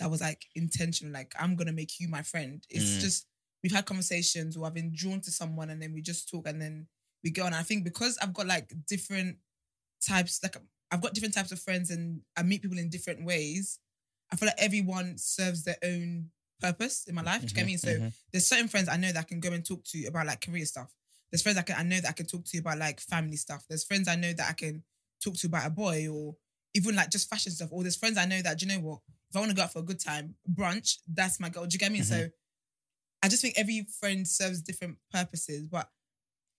that 0.00 0.10
was 0.10 0.20
like 0.20 0.46
intentional. 0.56 1.12
Like 1.12 1.32
I'm 1.38 1.54
gonna 1.54 1.72
make 1.72 2.00
you 2.00 2.08
my 2.08 2.22
friend. 2.22 2.66
It's 2.68 2.96
Mm. 2.96 3.00
just 3.00 3.26
we've 3.62 3.72
had 3.72 3.86
conversations 3.86 4.56
or 4.56 4.66
I've 4.66 4.74
been 4.74 4.92
drawn 4.92 5.20
to 5.20 5.30
someone 5.30 5.70
and 5.70 5.80
then 5.80 5.92
we 5.92 6.02
just 6.02 6.28
talk 6.28 6.48
and 6.48 6.60
then 6.60 6.88
we 7.22 7.30
go 7.30 7.44
on. 7.44 7.54
I 7.54 7.62
think 7.62 7.84
because 7.84 8.18
I've 8.18 8.34
got 8.34 8.46
like 8.46 8.72
different 8.88 9.38
types, 10.04 10.42
like 10.42 10.56
I've 10.90 11.02
got 11.02 11.14
different 11.14 11.34
types 11.34 11.52
of 11.52 11.60
friends 11.60 11.90
and 11.90 12.22
I 12.36 12.42
meet 12.42 12.62
people 12.62 12.78
in 12.78 12.88
different 12.90 13.24
ways. 13.24 13.78
I 14.32 14.36
feel 14.36 14.46
like 14.48 14.56
everyone 14.62 15.18
serves 15.18 15.62
their 15.62 15.76
own 15.84 16.30
purpose 16.60 17.04
in 17.06 17.14
my 17.14 17.22
life. 17.22 17.42
Do 17.42 17.48
you 17.48 17.54
get 17.54 17.66
me? 17.66 17.76
So 17.76 17.90
Mhm. 17.90 18.12
there's 18.32 18.46
certain 18.46 18.68
friends 18.68 18.88
I 18.88 18.96
know 18.96 19.12
that 19.12 19.20
I 19.20 19.22
can 19.24 19.38
go 19.40 19.52
and 19.52 19.64
talk 19.64 19.84
to 19.84 20.04
about 20.06 20.26
like 20.26 20.40
career 20.40 20.64
stuff. 20.66 20.90
There's 21.30 21.42
friends 21.42 21.58
I 21.58 21.62
can 21.62 21.76
I 21.78 21.82
know 21.82 22.00
that 22.00 22.08
I 22.08 22.12
can 22.12 22.26
talk 22.26 22.44
to 22.44 22.50
you 22.56 22.60
about 22.60 22.78
like 22.78 23.00
family 23.00 23.36
stuff. 23.36 23.64
There's 23.68 23.84
friends 23.84 24.08
I 24.08 24.16
know 24.16 24.32
that 24.32 24.48
I 24.48 24.52
can 24.52 24.82
talk 25.22 25.34
to 25.36 25.46
about 25.46 25.66
a 25.66 25.70
boy 25.70 26.08
or 26.08 26.36
even 26.74 26.96
like 26.96 27.10
just 27.10 27.28
fashion 27.28 27.52
stuff. 27.52 27.68
Or 27.72 27.82
there's 27.82 27.96
friends 27.96 28.18
I 28.18 28.24
know 28.26 28.40
that 28.42 28.58
do 28.58 28.66
you 28.66 28.72
know 28.72 28.80
what? 28.80 29.00
If 29.30 29.36
I 29.36 29.40
want 29.40 29.50
to 29.50 29.56
go 29.56 29.62
out 29.62 29.72
for 29.72 29.78
a 29.78 29.82
good 29.82 30.00
time, 30.00 30.34
brunch, 30.52 30.98
that's 31.06 31.38
my 31.38 31.48
girl. 31.48 31.64
Do 31.66 31.74
you 31.74 31.78
get 31.78 31.92
me? 31.92 32.02
So 32.02 32.28
I 33.22 33.28
just 33.28 33.42
think 33.42 33.54
every 33.56 33.86
friend 34.00 34.26
serves 34.26 34.60
different 34.62 34.96
purposes. 35.12 35.68
But 35.68 35.88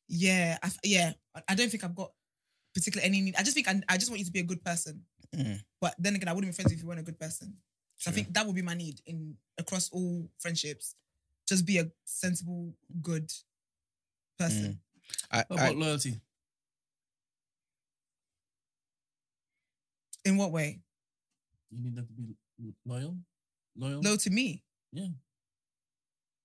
yeah, 0.08 0.58
I, 0.64 0.70
yeah, 0.84 1.14
I- 1.48 1.56
don't 1.56 1.70
think 1.70 1.84
I've 1.84 1.96
got 1.96 2.12
particularly 2.74 3.08
any 3.08 3.22
need. 3.22 3.36
I 3.38 3.44
just 3.44 3.56
think 3.56 3.68
I, 3.68 3.82
I 3.90 3.98
just 3.98 4.10
want 4.10 4.20
you 4.20 4.26
to 4.26 4.32
be 4.32 4.40
a 4.40 4.44
good 4.44 4.64
person. 4.64 5.02
Mm. 5.36 5.62
But 5.80 5.96
then 6.00 6.16
again, 6.16 6.28
I 6.28 6.34
wouldn't 6.34 6.52
be 6.52 6.56
friends 6.56 6.72
if 6.72 6.82
you 6.82 6.88
weren't 6.88 7.00
a 7.00 7.04
good 7.04 7.20
person. 7.20 7.56
So 7.98 8.10
I 8.10 8.14
think 8.14 8.34
that 8.34 8.46
would 8.48 8.56
be 8.56 8.64
my 8.64 8.74
need 8.74 9.00
in 9.06 9.36
across 9.60 9.90
all 9.92 10.28
friendships. 10.40 10.96
Just 11.48 11.66
be 11.66 11.78
a 11.78 11.92
sensible, 12.06 12.74
good 13.02 13.32
person. 14.42 14.80
I, 15.32 15.44
What 15.48 15.60
I, 15.60 15.64
about 15.66 15.78
loyalty? 15.78 16.22
In 20.26 20.38
what 20.38 20.52
way? 20.52 20.80
You 21.72 21.84
need 21.84 21.96
them 21.96 22.06
to 22.08 22.14
be 22.14 22.36
l- 22.64 22.74
loyal. 22.86 23.18
Loyal. 23.78 24.02
Low 24.02 24.16
to 24.18 24.30
me. 24.30 24.64
Yeah. 24.92 25.08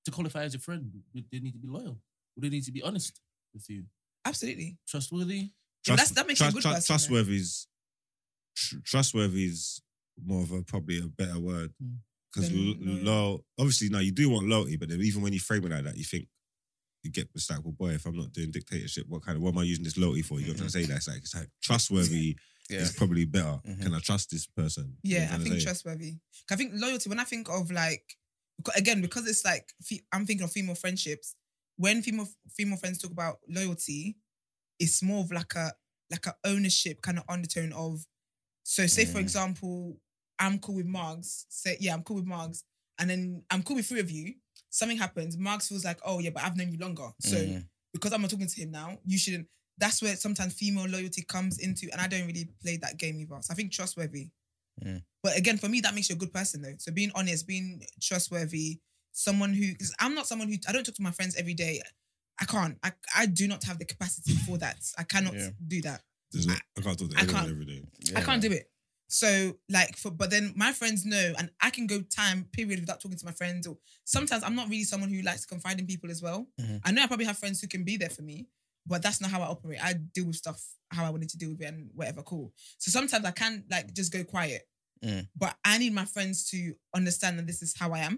To 0.07 0.11
qualify 0.11 0.45
as 0.45 0.55
your 0.55 0.61
friend, 0.61 0.91
they 1.15 1.39
need 1.41 1.53
to 1.53 1.59
be 1.59 1.69
loyal? 1.69 1.99
Would 2.37 2.45
they 2.45 2.49
need 2.49 2.65
to 2.65 2.73
be 2.73 2.83
honest 2.83 3.21
with 3.53 3.69
you? 3.69 3.85
Absolutely. 4.25 4.77
Trustworthy? 4.89 5.51
Yeah, 5.87 5.97
that's- 5.97 6.11
that 6.13 6.27
makes 6.27 6.41
you 6.41 6.47
a 6.49 6.53
good 6.53 6.63
person. 6.63 6.83
Trustworthy 6.83 7.37
is 7.37 7.67
tr- 8.57 8.79
trustworthy 8.85 9.47
is 9.47 9.81
more 10.25 10.43
of 10.43 10.51
a 10.53 10.63
probably 10.63 10.99
a 11.01 11.07
better 11.09 11.39
word 11.39 11.73
Mm. 11.83 11.99
because 12.33 12.49
Than 12.51 13.05
loyal. 13.05 13.45
Obviously, 13.59 13.89
no, 13.91 13.99
you 13.99 14.13
do 14.13 14.31
want 14.31 14.47
loyalty, 14.49 14.77
but 14.77 14.89
then 14.89 15.01
even 15.03 15.23
when 15.23 15.33
you 15.33 15.41
frame 15.41 15.65
it 15.65 15.71
like 15.71 15.85
that, 15.85 15.97
you 15.97 16.05
think 16.05 16.29
you 17.07 17.13
get 17.13 17.29
it's 17.35 17.49
like, 17.51 17.63
well, 17.65 17.73
boy, 17.73 17.91
if 17.91 18.05
I'm 18.07 18.17
not 18.17 18.33
doing 18.33 18.51
dictatorship, 18.51 19.07
what 19.09 19.23
kind 19.25 19.37
of 19.37 19.43
what 19.43 19.53
am 19.55 19.59
I 19.59 19.63
using 19.63 19.85
this 19.85 19.97
loyalty 19.97 20.23
for? 20.23 20.39
You 20.41 20.47
know 20.49 20.53
what 20.55 20.61
I'm 20.63 20.69
trying 20.69 20.85
to 20.85 20.89
say? 20.89 20.93
That's 20.93 21.09
like 21.09 21.19
it's 21.19 21.35
like 21.35 21.49
trustworthy 21.63 22.37
yeah. 22.69 22.81
is 22.81 22.93
probably 22.93 23.25
better. 23.25 23.61
Mhm. 23.67 23.83
Can 23.83 23.95
I 23.95 24.01
trust 24.01 24.31
this 24.31 24.47
person? 24.47 24.97
Yeah, 25.03 25.31
I 25.33 25.39
think 25.39 25.61
trustworthy. 25.61 26.17
I 26.51 26.57
think 26.57 26.73
loyalty. 26.75 27.09
When 27.09 27.21
I 27.21 27.25
think 27.25 27.49
of 27.49 27.71
like, 27.71 28.05
again, 28.77 29.01
because 29.01 29.27
it's 29.29 29.45
like 29.45 29.73
I'm 30.13 30.27
thinking 30.27 30.45
of 30.45 30.53
female 30.53 30.75
friendships. 30.75 31.35
When 31.77 32.03
female 32.03 32.29
female 32.51 32.79
friends 32.79 32.99
talk 32.99 33.13
about 33.13 33.37
loyalty, 33.49 34.17
it's 34.79 35.03
more 35.03 35.21
of 35.25 35.31
like 35.31 35.55
a 35.55 35.73
like 36.11 36.27
a 36.27 36.35
ownership 36.45 37.03
kind 37.03 37.19
of 37.19 37.25
undertone 37.29 37.73
of. 37.73 38.05
So, 38.63 38.87
say 38.87 39.05
for 39.05 39.19
Mm. 39.19 39.23
example, 39.23 40.01
I'm 40.39 40.59
cool 40.59 40.77
with 40.77 40.87
Margs. 40.87 41.45
Say, 41.49 41.77
yeah, 41.81 41.95
I'm 41.95 42.03
cool 42.03 42.17
with 42.17 42.27
Margs, 42.27 42.63
and 42.99 43.09
then 43.11 43.43
I'm 43.51 43.63
cool 43.63 43.77
with 43.77 43.87
three 43.87 44.01
of 44.01 44.11
you. 44.11 44.35
Something 44.77 44.99
happens. 44.99 45.37
Margs 45.39 45.69
feels 45.69 45.85
like, 45.87 45.99
oh 46.05 46.19
yeah, 46.19 46.31
but 46.31 46.43
I've 46.43 46.57
known 46.57 46.71
you 46.71 46.79
longer. 46.79 47.09
So 47.21 47.37
Mhm. 47.37 47.67
because 47.95 48.13
I'm 48.13 48.21
not 48.21 48.31
talking 48.31 48.47
to 48.47 48.61
him 48.61 48.71
now, 48.71 48.99
you 49.07 49.17
shouldn't. 49.19 49.49
That's 49.79 50.03
where 50.03 50.17
sometimes 50.17 50.53
female 50.55 50.87
loyalty 50.87 51.23
comes 51.23 51.59
into, 51.59 51.89
and 51.93 52.01
I 52.01 52.07
don't 52.09 52.27
really 52.27 52.45
play 52.63 52.77
that 52.79 52.99
game 52.99 53.19
either. 53.21 53.39
So 53.43 53.53
I 53.53 53.55
think 53.55 53.73
trustworthy. 53.73 54.31
Mm. 54.85 55.03
But 55.23 55.37
again, 55.39 55.57
for 55.57 55.69
me, 55.71 55.81
that 55.81 55.95
makes 55.95 56.11
you 56.11 56.15
a 56.17 56.19
good 56.19 56.33
person 56.33 56.61
though. 56.63 56.75
So 56.79 56.93
being 56.93 57.11
honest, 57.15 57.47
being 57.47 57.83
trustworthy, 58.03 58.81
someone 59.13 59.55
who, 59.55 59.73
because 59.73 59.95
I'm 59.99 60.15
not 60.15 60.27
someone 60.27 60.49
who 60.49 60.57
I 60.69 60.73
don't 60.73 60.85
talk 60.85 60.95
to 60.97 61.03
my 61.03 61.11
friends 61.13 61.35
every 61.37 61.55
day. 61.55 61.81
I 62.39 62.45
can't. 62.45 62.79
I 62.83 62.93
I 63.15 63.25
do 63.27 63.49
not 63.49 63.65
have 63.65 63.79
the 63.79 63.87
capacity 63.87 64.35
for 64.47 64.59
that. 64.59 64.77
I 64.99 65.05
cannot 65.05 65.35
Yeah. 65.35 65.51
do 65.67 65.81
that. 65.83 66.03
There's 66.33 66.47
no- 66.47 66.55
I 66.77 66.81
can't 66.83 66.99
talk 66.99 67.11
to 67.11 67.17
I 67.17 67.23
anyone 67.23 67.35
can't. 67.41 67.51
every 67.51 67.65
day. 67.65 67.83
I 68.15 68.21
can't 68.23 68.43
do 68.43 68.53
it. 68.53 68.71
So 69.09 69.57
like 69.69 69.97
for 69.97 70.11
but 70.11 70.31
then 70.31 70.53
my 70.57 70.73
friends 70.73 71.05
know 71.05 71.33
and 71.39 71.51
I 71.61 71.71
can 71.71 71.87
go 71.87 72.01
time 72.03 72.45
period 72.53 72.81
without 72.81 73.01
talking 73.01 73.17
to 73.19 73.25
my 73.25 73.33
friends 73.33 73.67
or 73.67 73.79
sometimes 74.05 74.43
I'm 74.43 74.57
not 74.57 74.69
really 74.69 74.85
someone 74.85 75.11
who 75.11 75.23
likes 75.23 75.43
to 75.43 75.47
confide 75.47 75.79
in 75.79 75.87
people 75.87 76.11
as 76.11 76.21
well. 76.23 76.49
Mhm. 76.61 76.81
I 76.85 76.91
know 76.91 77.03
I 77.03 77.07
probably 77.07 77.27
have 77.27 77.39
friends 77.39 77.61
who 77.61 77.69
can 77.69 77.85
be 77.85 77.97
there 77.97 78.11
for 78.11 78.23
me, 78.23 78.49
but 78.85 79.03
that's 79.03 79.21
not 79.21 79.31
how 79.31 79.43
I 79.43 79.47
operate. 79.47 79.79
I 79.83 79.93
deal 79.95 80.27
with 80.27 80.37
stuff 80.37 80.61
how 80.91 81.05
I 81.05 81.11
wanted 81.11 81.29
to 81.31 81.39
deal 81.39 81.51
with 81.51 81.61
it 81.63 81.67
and 81.67 81.91
whatever, 81.95 82.23
cool. 82.23 82.53
So 82.79 82.91
sometimes 82.91 83.25
I 83.25 83.31
can 83.33 83.65
like 83.71 83.93
just 83.93 84.13
go 84.13 84.25
quiet, 84.25 84.69
Mm. 85.05 85.29
but 85.37 85.57
I 85.65 85.79
need 85.79 85.93
my 85.93 86.05
friends 86.05 86.45
to 86.51 86.75
understand 86.95 87.39
that 87.39 87.47
this 87.47 87.63
is 87.63 87.75
how 87.77 87.93
I 87.93 88.01
am. 88.01 88.17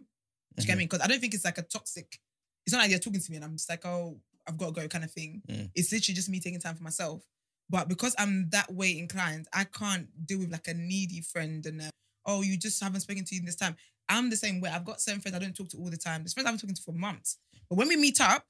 Do 0.57 0.62
you 0.62 0.66
get 0.66 0.74
Mhm. 0.74 0.79
me? 0.79 0.85
Because 0.85 1.01
I 1.01 1.07
don't 1.07 1.20
think 1.20 1.35
it's 1.35 1.44
like 1.44 1.59
a 1.59 1.62
toxic. 1.62 2.18
It's 2.66 2.72
not 2.72 2.81
like 2.81 2.90
you're 2.90 2.98
talking 2.98 3.20
to 3.20 3.31
me 3.31 3.37
and 3.37 3.44
I'm 3.44 3.57
just 3.57 3.68
like, 3.68 3.85
oh, 3.87 4.20
I've 4.46 4.57
got 4.57 4.74
to 4.74 4.81
go 4.83 4.88
kind 4.88 5.05
of 5.05 5.12
thing. 5.12 5.42
Mm. 5.48 5.70
It's 5.74 5.92
literally 5.92 6.14
just 6.14 6.29
me 6.29 6.40
taking 6.40 6.61
time 6.61 6.77
for 6.77 6.83
myself. 6.83 7.22
But 7.70 7.88
because 7.88 8.14
I'm 8.18 8.48
that 8.50 8.72
way 8.72 8.98
inclined, 8.98 9.46
I 9.52 9.64
can't 9.64 10.09
deal 10.26 10.38
with 10.38 10.50
like 10.50 10.68
a 10.68 10.74
needy 10.74 11.20
friend 11.20 11.64
and 11.66 11.83
a, 11.83 11.90
oh, 12.24 12.42
you 12.42 12.57
just 12.57 12.83
haven't 12.83 13.00
spoken 13.00 13.24
to 13.24 13.35
you 13.35 13.40
in 13.40 13.46
this 13.46 13.57
time. 13.57 13.76
I'm 14.09 14.31
the 14.31 14.37
same 14.37 14.61
way. 14.61 14.70
I've 14.70 14.85
got 14.85 15.00
certain 15.00 15.20
friends 15.20 15.37
I 15.37 15.40
don't 15.40 15.54
talk 15.54 15.68
to 15.70 15.76
all 15.76 15.90
the 15.90 15.96
time. 15.96 16.22
There's 16.22 16.33
friends 16.33 16.46
I 16.46 16.48
haven't 16.48 16.61
talking 16.61 16.74
to 16.74 16.83
for 16.83 16.92
months. 16.92 17.38
But 17.68 17.76
when 17.76 17.88
we 17.88 17.96
meet 17.96 18.20
up, 18.20 18.46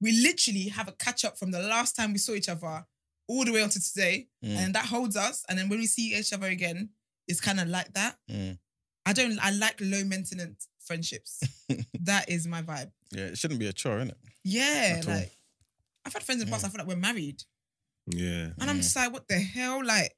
we 0.00 0.12
literally 0.12 0.68
have 0.68 0.88
a 0.88 0.92
catch 0.92 1.24
up 1.24 1.38
from 1.38 1.52
the 1.52 1.60
last 1.60 1.94
time 1.94 2.12
we 2.12 2.18
saw 2.18 2.32
each 2.32 2.48
other 2.48 2.84
all 3.28 3.44
the 3.44 3.52
way 3.52 3.62
on 3.62 3.68
to 3.68 3.80
today. 3.80 4.26
Mm. 4.44 4.56
And 4.56 4.74
that 4.74 4.86
holds 4.86 5.16
us. 5.16 5.44
And 5.48 5.58
then 5.58 5.68
when 5.68 5.78
we 5.78 5.86
see 5.86 6.16
each 6.16 6.32
other 6.32 6.48
again, 6.48 6.90
it's 7.28 7.40
kind 7.40 7.60
of 7.60 7.68
like 7.68 7.92
that. 7.94 8.16
Mm. 8.28 8.58
I 9.06 9.12
don't, 9.12 9.38
I 9.40 9.52
like 9.52 9.78
low 9.80 10.02
maintenance 10.04 10.66
friendships. 10.80 11.40
that 12.00 12.28
is 12.28 12.48
my 12.48 12.62
vibe. 12.62 12.90
Yeah, 13.12 13.26
it 13.26 13.38
shouldn't 13.38 13.60
be 13.60 13.68
a 13.68 13.72
chore, 13.72 13.98
innit? 13.98 14.14
Yeah. 14.42 14.96
At 14.98 15.08
all. 15.08 15.14
Like, 15.14 15.30
I've 16.04 16.12
had 16.12 16.22
friends 16.22 16.42
in 16.42 16.48
the 16.48 16.52
past, 16.52 16.64
I 16.64 16.68
feel 16.68 16.78
like 16.78 16.88
we're 16.88 16.96
married. 16.96 17.42
Yeah. 18.14 18.48
And 18.60 18.70
I'm 18.70 18.78
just 18.78 18.94
like, 18.96 19.12
what 19.12 19.28
the 19.28 19.38
hell? 19.38 19.84
Like, 19.84 20.12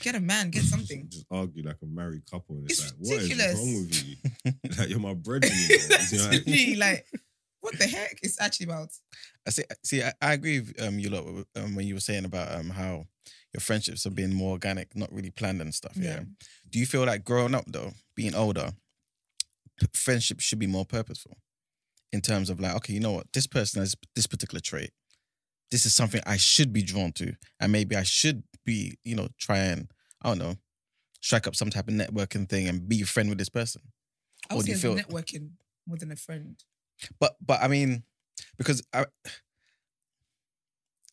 get 0.00 0.14
a 0.14 0.20
man, 0.20 0.50
get 0.50 0.62
something. 0.74 1.06
Just 1.10 1.26
argue 1.30 1.62
like 1.64 1.76
a 1.82 1.86
married 1.86 2.22
couple. 2.30 2.56
And 2.56 2.70
it's, 2.70 2.80
It's 2.82 2.92
like, 2.92 3.00
what 3.00 3.16
is 3.18 3.22
ridiculous. 3.30 3.54
wrong 3.58 3.74
with 3.86 4.04
you? 4.06 4.52
like, 4.78 4.88
you're 4.88 4.98
my 5.00 5.14
breadwinner. 5.14 5.54
you 5.54 5.78
know, 6.18 6.24
like- 6.24 6.46
Literally, 6.46 6.76
like, 6.76 7.06
what 7.60 7.78
the 7.78 7.86
heck? 7.86 8.18
It's 8.22 8.40
actually 8.40 8.66
about. 8.66 8.88
I 9.46 9.50
see. 9.50 9.62
See, 9.84 10.02
I, 10.02 10.12
I 10.20 10.32
agree 10.32 10.60
with 10.60 10.82
um, 10.82 10.98
you 10.98 11.10
lot 11.10 11.24
um, 11.56 11.74
when 11.76 11.86
you 11.86 11.94
were 11.94 12.00
saying 12.00 12.24
about 12.24 12.52
um, 12.58 12.70
how 12.70 13.06
your 13.52 13.60
friendships 13.60 14.04
are 14.06 14.10
being 14.10 14.34
more 14.34 14.52
organic, 14.52 14.96
not 14.96 15.12
really 15.12 15.30
planned 15.30 15.60
and 15.60 15.72
stuff. 15.74 15.92
Yeah. 15.94 16.14
Yeah. 16.14 16.20
Do 16.70 16.78
you 16.80 16.86
feel 16.86 17.04
like 17.04 17.24
growing 17.24 17.54
up 17.54 17.64
though, 17.68 17.92
being 18.16 18.34
older, 18.34 18.72
p- 19.78 19.86
friendship 19.94 20.40
should 20.40 20.58
be 20.58 20.66
more 20.66 20.84
purposeful 20.84 21.36
in 22.12 22.20
terms 22.20 22.50
of 22.50 22.58
like, 22.60 22.74
okay, 22.76 22.94
you 22.94 23.00
know 23.00 23.12
what, 23.12 23.32
this 23.32 23.46
person 23.46 23.80
has 23.80 23.94
this 24.16 24.26
particular 24.26 24.60
trait. 24.60 24.90
This 25.72 25.86
is 25.86 25.94
something 25.94 26.20
I 26.26 26.36
should 26.36 26.70
be 26.72 26.82
drawn 26.82 27.12
to, 27.12 27.34
and 27.58 27.72
maybe 27.72 27.96
I 27.96 28.02
should 28.02 28.42
be, 28.64 28.98
you 29.04 29.16
know, 29.16 29.28
try 29.38 29.56
and 29.58 29.90
I 30.20 30.28
don't 30.28 30.38
know, 30.38 30.56
strike 31.22 31.46
up 31.46 31.56
some 31.56 31.70
type 31.70 31.88
of 31.88 31.94
networking 31.94 32.46
thing 32.46 32.68
and 32.68 32.86
be 32.86 33.00
a 33.00 33.06
friend 33.06 33.30
with 33.30 33.38
this 33.38 33.48
person. 33.48 33.80
I 34.50 34.58
do 34.58 34.70
you 34.70 34.76
feel? 34.76 34.94
networking 34.94 35.52
more 35.86 35.96
than 35.96 36.12
a 36.12 36.16
friend. 36.16 36.62
But 37.18 37.36
but 37.44 37.62
I 37.62 37.68
mean, 37.68 38.02
because 38.58 38.82
I 38.92 39.06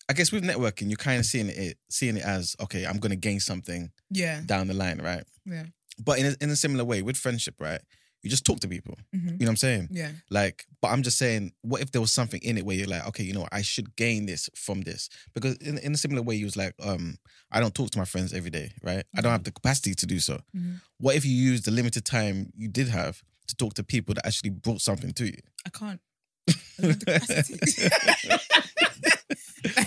I 0.10 0.13
guess 0.13 0.32
with 0.32 0.43
networking, 0.43 0.89
you're 0.89 0.98
kind 0.98 1.19
of 1.19 1.26
seeing 1.26 1.48
it 1.48 1.78
seeing 1.89 2.17
it 2.17 2.24
as 2.26 2.56
okay, 2.62 2.86
I'm 2.86 2.98
gonna 2.98 3.15
gain 3.15 3.39
something 3.39 3.91
Yeah. 4.12 4.41
down 4.45 4.67
the 4.67 4.74
line, 4.74 5.00
right? 5.02 5.24
Yeah. 5.45 5.67
But 6.04 6.19
in 6.19 6.26
a, 6.26 6.36
in 6.41 6.50
a 6.50 6.56
similar 6.58 6.84
way 6.84 7.02
with 7.02 7.15
friendship, 7.15 7.56
right? 7.60 7.82
You 8.21 8.29
just 8.29 8.45
talk 8.45 8.60
to 8.60 8.67
people. 8.67 8.95
hmm 9.13 9.27
You 9.27 9.32
know 9.32 9.38
what 9.45 9.49
I'm 9.49 9.55
saying? 9.58 9.88
Yeah. 9.91 10.12
Like, 10.29 10.65
but 10.82 10.89
I'm 10.89 11.03
just 11.03 11.17
saying, 11.17 11.53
what 11.62 11.82
if 11.82 11.91
there 11.91 12.01
was 12.01 12.12
something 12.12 12.41
in 12.43 12.58
it 12.58 12.65
where 12.65 12.75
you're 12.75 12.88
like, 12.88 13.08
okay, 13.08 13.23
you 13.23 13.34
know, 13.34 13.47
I 13.51 13.62
should 13.62 13.95
gain 13.95 14.25
this 14.25 14.49
from 14.55 14.82
this 14.82 15.10
because 15.34 15.55
in 15.58 15.77
in 15.77 15.93
a 15.93 15.97
similar 15.97 16.21
way, 16.21 16.36
you 16.36 16.45
was 16.45 16.58
like, 16.58 16.73
um, 16.82 17.17
I 17.51 17.60
don't 17.62 17.73
talk 17.73 17.89
to 17.91 17.97
my 17.99 18.05
friends 18.05 18.34
every 18.34 18.51
day, 18.51 18.71
right? 18.84 19.05
I 19.17 19.21
don't 19.21 19.32
have 19.32 19.43
the 19.45 19.51
capacity 19.51 19.93
to 19.95 20.05
do 20.05 20.19
so. 20.19 20.39
Mhm. 20.55 20.82
What 20.99 21.15
if 21.15 21.23
you 21.25 21.32
use 21.51 21.62
the 21.62 21.71
limited 21.71 22.03
time 22.05 22.51
you 22.55 22.67
did 22.67 22.89
have 22.89 23.21
to 23.47 23.55
talk 23.55 23.73
to 23.75 23.84
people 23.84 24.13
that 24.15 24.25
actually 24.25 24.51
brought 24.51 24.82
something 24.82 25.13
to 25.13 25.25
you? 25.25 25.39
I 25.65 25.69
can't. 25.69 26.01
I 26.47 26.82
don't 26.82 26.89
have 26.89 26.99
the 26.99 27.05
capacity. 27.05 27.55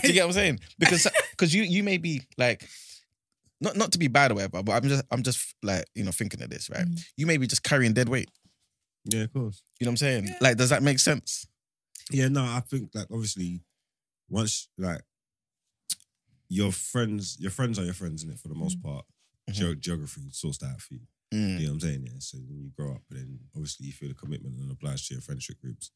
Do 0.03 0.09
you 0.09 0.15
get 0.15 0.23
what 0.23 0.29
I'm 0.29 0.33
saying? 0.33 0.61
Because 0.79 1.07
because 1.33 1.55
you 1.55 1.63
you 1.63 1.83
may 1.83 1.99
be 1.99 2.23
like 2.39 2.69
not 3.63 3.77
not 3.77 3.93
to 3.93 3.99
be 3.99 4.09
bad 4.09 4.31
or 4.31 4.35
whatever, 4.35 4.63
but 4.63 4.73
I'm 4.73 4.89
just 4.89 5.05
I'm 5.11 5.23
just 5.23 5.55
like 5.63 5.85
you 5.95 6.05
know 6.05 6.11
thinking 6.13 6.43
of 6.43 6.51
this 6.51 6.69
right. 6.69 6.87
Mhm. 6.87 7.05
You 7.17 7.27
may 7.27 7.37
be 7.39 7.47
just 7.47 7.63
carrying 7.63 7.93
dead 7.95 8.09
weight. 8.09 8.31
yeah, 9.05 9.23
of 9.23 9.33
course. 9.33 9.63
You 9.81 9.85
know 9.87 9.91
what 9.91 9.93
I'm 9.93 9.97
saying? 9.99 10.25
Yeah. 10.27 10.39
Like, 10.41 10.57
does 10.59 10.71
that 10.71 10.83
make 10.83 10.99
sense? 10.99 11.47
Yeah, 12.11 12.29
no, 12.29 12.43
I 12.43 12.61
think 12.69 12.91
like 12.95 13.07
obviously 13.11 13.63
once 14.29 14.69
like 14.79 15.03
your 16.49 16.73
friends, 16.73 17.37
your 17.41 17.51
friends 17.51 17.79
are 17.79 17.85
your 17.85 17.95
friends 17.95 18.23
in 18.23 18.31
it 18.31 18.39
for 18.39 18.49
the 18.49 18.55
most 18.55 18.83
part. 18.83 19.05
Mhm. 19.49 19.55
Geo- 19.55 19.75
geography 19.75 20.29
sorts 20.33 20.59
that 20.59 20.67
out 20.67 20.81
for 20.83 20.95
you. 20.95 21.07
Mm. 21.33 21.59
You 21.61 21.65
know 21.67 21.73
what 21.73 21.75
I'm 21.75 21.81
saying? 21.81 22.07
Yeah. 22.07 22.19
So 22.19 22.39
when 22.39 22.61
you 22.63 22.71
grow 22.77 22.93
up, 22.95 23.03
and 23.11 23.19
then 23.19 23.41
obviously 23.55 23.87
you 23.87 23.93
feel 23.93 24.09
the 24.11 24.15
commitment 24.15 24.59
and 24.59 24.71
obliged 24.71 25.09
to 25.09 25.15
your 25.15 25.23
friendship 25.23 25.59
groups. 25.61 25.91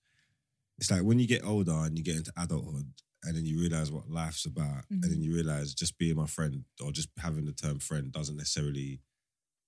It's 0.78 0.90
like 0.90 1.02
when 1.02 1.18
you 1.18 1.26
get 1.26 1.44
older 1.44 1.72
and 1.72 1.96
you 1.96 2.04
get 2.04 2.16
into 2.16 2.32
adulthood, 2.36 2.90
and 3.26 3.36
then 3.36 3.44
you 3.44 3.58
realize 3.60 3.90
what 3.90 4.08
life's 4.10 4.46
about, 4.46 4.84
and 4.90 5.02
then 5.02 5.20
you 5.20 5.34
realize 5.34 5.74
just 5.74 5.98
being 5.98 6.16
my 6.16 6.26
friend 6.26 6.64
or 6.82 6.92
just 6.92 7.08
having 7.18 7.44
the 7.44 7.52
term 7.52 7.78
friend 7.78 8.12
doesn't 8.12 8.36
necessarily 8.36 9.00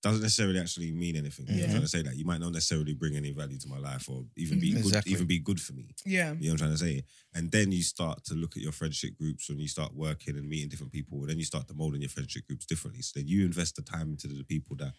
doesn't 0.01 0.21
necessarily 0.21 0.57
actually 0.57 0.93
mean 0.93 1.17
anything. 1.17 1.45
You 1.49 1.55
know 1.55 1.59
what 1.59 1.63
I'm 1.65 1.71
trying 1.71 1.81
to 1.81 1.87
say 1.89 2.01
that 2.03 2.15
you 2.15 2.23
might 2.23 2.39
not 2.39 2.53
necessarily 2.53 2.93
bring 2.93 3.17
any 3.17 3.31
value 3.31 3.57
to 3.59 3.67
my 3.67 3.79
life 3.79 4.07
or 4.07 4.23
even 4.37 4.57
be 4.61 4.71
Mhm. 4.71 4.81
good, 4.83 5.03
even 5.07 5.25
be 5.27 5.39
good 5.39 5.59
for 5.59 5.73
me. 5.73 5.89
yeah. 6.05 6.31
You 6.39 6.47
know 6.47 6.53
what 6.53 6.53
I'm 6.53 6.57
trying 6.57 6.71
to 6.71 6.77
say? 6.77 7.03
And 7.33 7.51
then 7.51 7.73
you 7.73 7.83
start 7.83 8.23
to 8.25 8.33
look 8.33 8.55
at 8.55 8.63
your 8.63 8.71
friendship 8.71 9.17
groups 9.17 9.49
when 9.49 9.59
you 9.59 9.67
start 9.67 9.93
working 9.93 10.37
and 10.37 10.47
meeting 10.47 10.69
different 10.69 10.93
people. 10.93 11.19
And 11.19 11.29
then 11.29 11.37
you 11.37 11.43
start 11.43 11.67
to 11.67 11.73
mold 11.73 11.95
in 11.95 12.01
your 12.01 12.09
friendship 12.09 12.47
groups 12.47 12.65
differently. 12.65 13.01
So 13.01 13.19
then 13.19 13.27
you 13.27 13.43
invest 13.43 13.75
the 13.75 13.81
time 13.81 14.09
into 14.11 14.29
the 14.29 14.45
people 14.45 14.77
that 14.77 14.93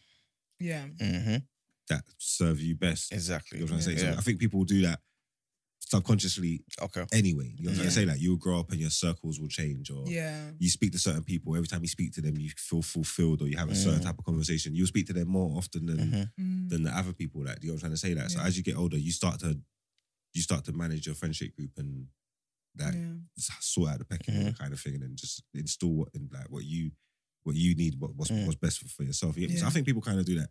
Yeah. 0.59 0.87
hmm 1.01 1.37
that 1.89 2.05
serve 2.19 2.61
you 2.61 2.75
best. 2.77 3.11
Exactly. 3.11 3.59
You 3.59 3.65
know 3.65 3.73
what 3.73 3.79
I'm 3.79 3.83
trying 3.85 3.95
to 3.97 4.01
say? 4.03 4.07
Yeah. 4.11 4.19
I 4.19 4.21
think 4.21 4.39
people 4.39 4.59
will 4.59 4.67
do 4.67 4.83
that 4.83 5.01
subconsciously 5.91 6.63
Okay. 6.81 7.05
anyway. 7.13 7.53
You 7.57 7.65
know 7.65 7.71
what 7.71 7.73
I'm 7.73 7.77
trying 7.77 7.77
to 7.77 7.83
Yeah. 7.85 7.91
say? 7.91 8.05
Like 8.07 8.21
you'll 8.21 8.37
grow 8.37 8.61
up 8.61 8.71
and 8.71 8.81
your 8.81 8.91
circles 8.91 9.41
will 9.41 9.49
change 9.49 9.91
or 9.91 10.09
Yeah. 10.09 10.53
you 10.59 10.69
speak 10.71 10.93
to 10.93 10.99
certain 10.99 11.25
people. 11.25 11.57
Every 11.57 11.67
time 11.69 11.83
you 11.83 11.89
speak 11.89 12.13
to 12.15 12.21
them, 12.23 12.39
you 12.39 12.51
feel 12.57 12.83
fulfilled 12.83 13.43
or 13.43 13.49
you 13.49 13.57
have 13.57 13.71
a 13.71 13.75
certain 13.75 14.01
Mm. 14.01 14.05
type 14.05 14.19
of 14.19 14.25
conversation. 14.25 14.75
You'll 14.75 14.87
speak 14.87 15.07
to 15.09 15.13
them 15.13 15.29
more 15.29 15.57
often 15.59 15.87
than 15.87 15.99
Mhm. 15.99 16.33
Mm. 16.39 16.69
than 16.69 16.83
the 16.85 16.97
other 16.97 17.13
people 17.13 17.43
that 17.45 17.63
you 17.63 17.69
know 17.69 17.75
what 17.75 17.79
I'm 17.79 17.81
trying 17.81 17.93
to 17.93 17.97
say 17.99 18.15
that. 18.15 18.31
So 18.31 18.41
as 18.41 18.57
you 18.57 18.63
get 18.63 18.77
older, 18.77 18.99
you 18.99 19.13
start 19.13 19.41
to 19.41 19.61
you 20.33 20.43
start 20.43 20.65
to 20.67 20.73
manage 20.73 21.07
your 21.07 21.17
friendship 21.17 21.57
group 21.57 21.77
and 21.77 22.07
that 22.77 22.95
yeah. 22.95 23.15
sort 23.61 23.91
out 23.91 23.99
the 23.99 24.05
pecking 24.05 24.33
Mm-hmm. 24.35 24.45
order 24.47 24.57
kind 24.57 24.73
of 24.73 24.81
thing, 24.81 24.95
and 24.95 25.03
then 25.03 25.17
just 25.17 25.43
install 25.55 25.93
what 25.97 26.15
in 26.15 26.29
like 26.33 26.49
what 26.51 26.65
you 26.65 26.93
what 27.43 27.57
you 27.57 27.75
need, 27.75 27.97
what 27.99 28.15
what's, 28.15 28.31
Mm. 28.31 28.45
what's 28.47 28.59
best 28.59 28.79
for, 28.79 28.89
for 28.89 29.03
yourself. 29.03 29.37
You 29.37 29.49
get? 29.49 29.59
So 29.59 29.67
I 29.67 29.71
think 29.71 29.87
people 29.87 30.03
kind 30.03 30.21
of 30.21 30.27
do 30.27 30.39
that, 30.39 30.51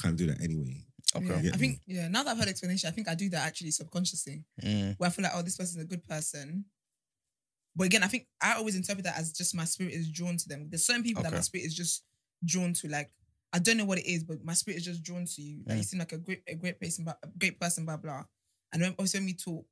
kind 0.00 0.12
of 0.14 0.18
do 0.18 0.26
that 0.26 0.40
anyway. 0.40 0.84
Okay. 1.16 1.40
Yeah. 1.42 1.50
I 1.54 1.56
think, 1.56 1.80
yeah, 1.86 2.08
now 2.08 2.22
that 2.22 2.30
I've 2.30 2.38
heard 2.38 2.48
explanation, 2.48 2.88
I 2.88 2.92
think 2.92 3.08
I 3.08 3.14
do 3.14 3.28
that 3.30 3.46
actually 3.46 3.70
subconsciously. 3.70 4.44
Mm. 4.62 4.94
Where 4.98 5.08
I 5.08 5.12
feel 5.12 5.22
like, 5.24 5.32
oh, 5.34 5.42
this 5.42 5.56
person's 5.56 5.82
a 5.82 5.86
good 5.86 6.04
person. 6.06 6.64
But 7.74 7.84
again, 7.84 8.02
I 8.02 8.06
think 8.06 8.26
I 8.40 8.54
always 8.54 8.74
interpret 8.76 9.04
that 9.04 9.18
as 9.18 9.32
just 9.32 9.54
my 9.54 9.64
spirit 9.64 9.92
is 9.92 10.08
drawn 10.10 10.36
to 10.38 10.48
them. 10.48 10.68
There's 10.70 10.86
certain 10.86 11.02
people 11.02 11.22
that 11.22 11.32
my 11.32 11.40
spirit 11.40 11.66
is 11.66 11.74
just 11.74 12.04
drawn 12.44 12.72
to. 12.74 12.88
Like, 12.88 13.10
I 13.52 13.58
don't 13.58 13.76
know 13.76 13.84
what 13.84 13.98
it 13.98 14.06
is, 14.06 14.24
but 14.24 14.42
my 14.44 14.54
spirit 14.54 14.78
is 14.78 14.84
just 14.84 15.02
drawn 15.02 15.26
to 15.26 15.42
you. 15.42 15.62
Like, 15.66 15.76
you 15.78 15.82
Mm. 15.82 15.86
seem 15.86 15.98
like 15.98 16.12
a 16.12 16.18
great, 16.18 16.42
a 16.48 16.54
great 16.54 16.80
person, 16.80 17.04
blah- 17.04 17.14
a 17.22 17.28
great 17.38 17.60
person, 17.60 17.84
blah, 17.84 17.96
blah. 17.98 18.24
And 18.72 18.82
when, 18.82 18.90
obviously 18.92 19.20
when 19.20 19.26
we 19.26 19.34
talk, 19.34 19.66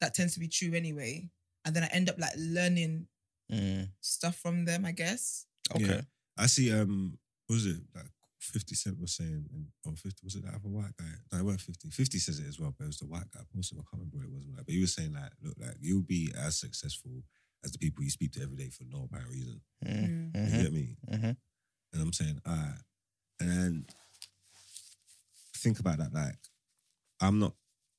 that 0.00 0.12
tends 0.14 0.34
to 0.34 0.40
be 0.40 0.48
true 0.48 0.74
anyway. 0.74 1.30
And 1.64 1.74
then 1.74 1.82
I 1.84 1.86
end 1.88 2.08
up 2.10 2.18
like 2.18 2.32
learning 2.36 3.08
Mm. 3.50 3.90
stuff 4.00 4.36
from 4.36 4.64
them, 4.64 4.84
I 4.84 4.92
guess. 4.92 5.46
Okay. 5.74 5.84
Yeah. 5.86 6.00
I 6.36 6.46
see. 6.46 6.70
Um, 6.72 7.18
what 7.46 7.54
was 7.54 7.66
it 7.66 7.80
like? 7.94 8.10
Fifty 8.46 8.74
Cent 8.74 8.98
was 9.00 9.12
saying, 9.16 9.46
and 9.52 9.66
or 9.84 9.96
fifty 9.96 10.20
was 10.24 10.34
it 10.36 10.44
that 10.44 10.54
other 10.54 10.68
white 10.68 10.96
guy? 10.98 11.04
No, 11.32 11.38
it 11.38 11.44
weren't 11.44 11.60
fifty. 11.60 11.90
Fifty 11.90 12.18
says 12.18 12.38
it 12.38 12.46
as 12.48 12.58
well, 12.58 12.72
but 12.76 12.84
it 12.84 12.88
was 12.88 12.98
the 12.98 13.06
white 13.06 13.30
guy 13.32 13.40
posted. 13.54 13.78
I 13.78 13.82
can't 13.82 14.00
remember 14.02 14.16
what 14.18 14.26
it 14.26 14.32
was. 14.32 14.46
Like, 14.48 14.66
but 14.66 14.74
he 14.74 14.80
was 14.80 14.94
saying 14.94 15.12
like, 15.14 15.32
look, 15.42 15.54
like 15.60 15.76
you'll 15.80 16.02
be 16.02 16.32
as 16.38 16.58
successful 16.58 17.22
as 17.64 17.72
the 17.72 17.78
people 17.78 18.04
you 18.04 18.10
speak 18.10 18.32
to 18.32 18.42
every 18.42 18.56
day 18.56 18.68
for 18.70 18.84
no 18.84 19.04
apparent 19.04 19.30
reason. 19.30 19.60
Mm. 19.84 20.32
Mm. 20.32 20.56
You 20.56 20.62
get 20.62 20.72
me? 20.72 20.96
Mhm. 21.10 21.36
And 21.92 22.02
I'm 22.02 22.12
saying, 22.12 22.40
all 22.46 22.54
right. 22.54 22.78
And 23.40 23.50
then 23.50 23.86
think 25.56 25.80
about 25.80 25.98
that. 25.98 26.12
Like, 26.12 26.38
I'm 27.20 27.38
not, 27.38 27.54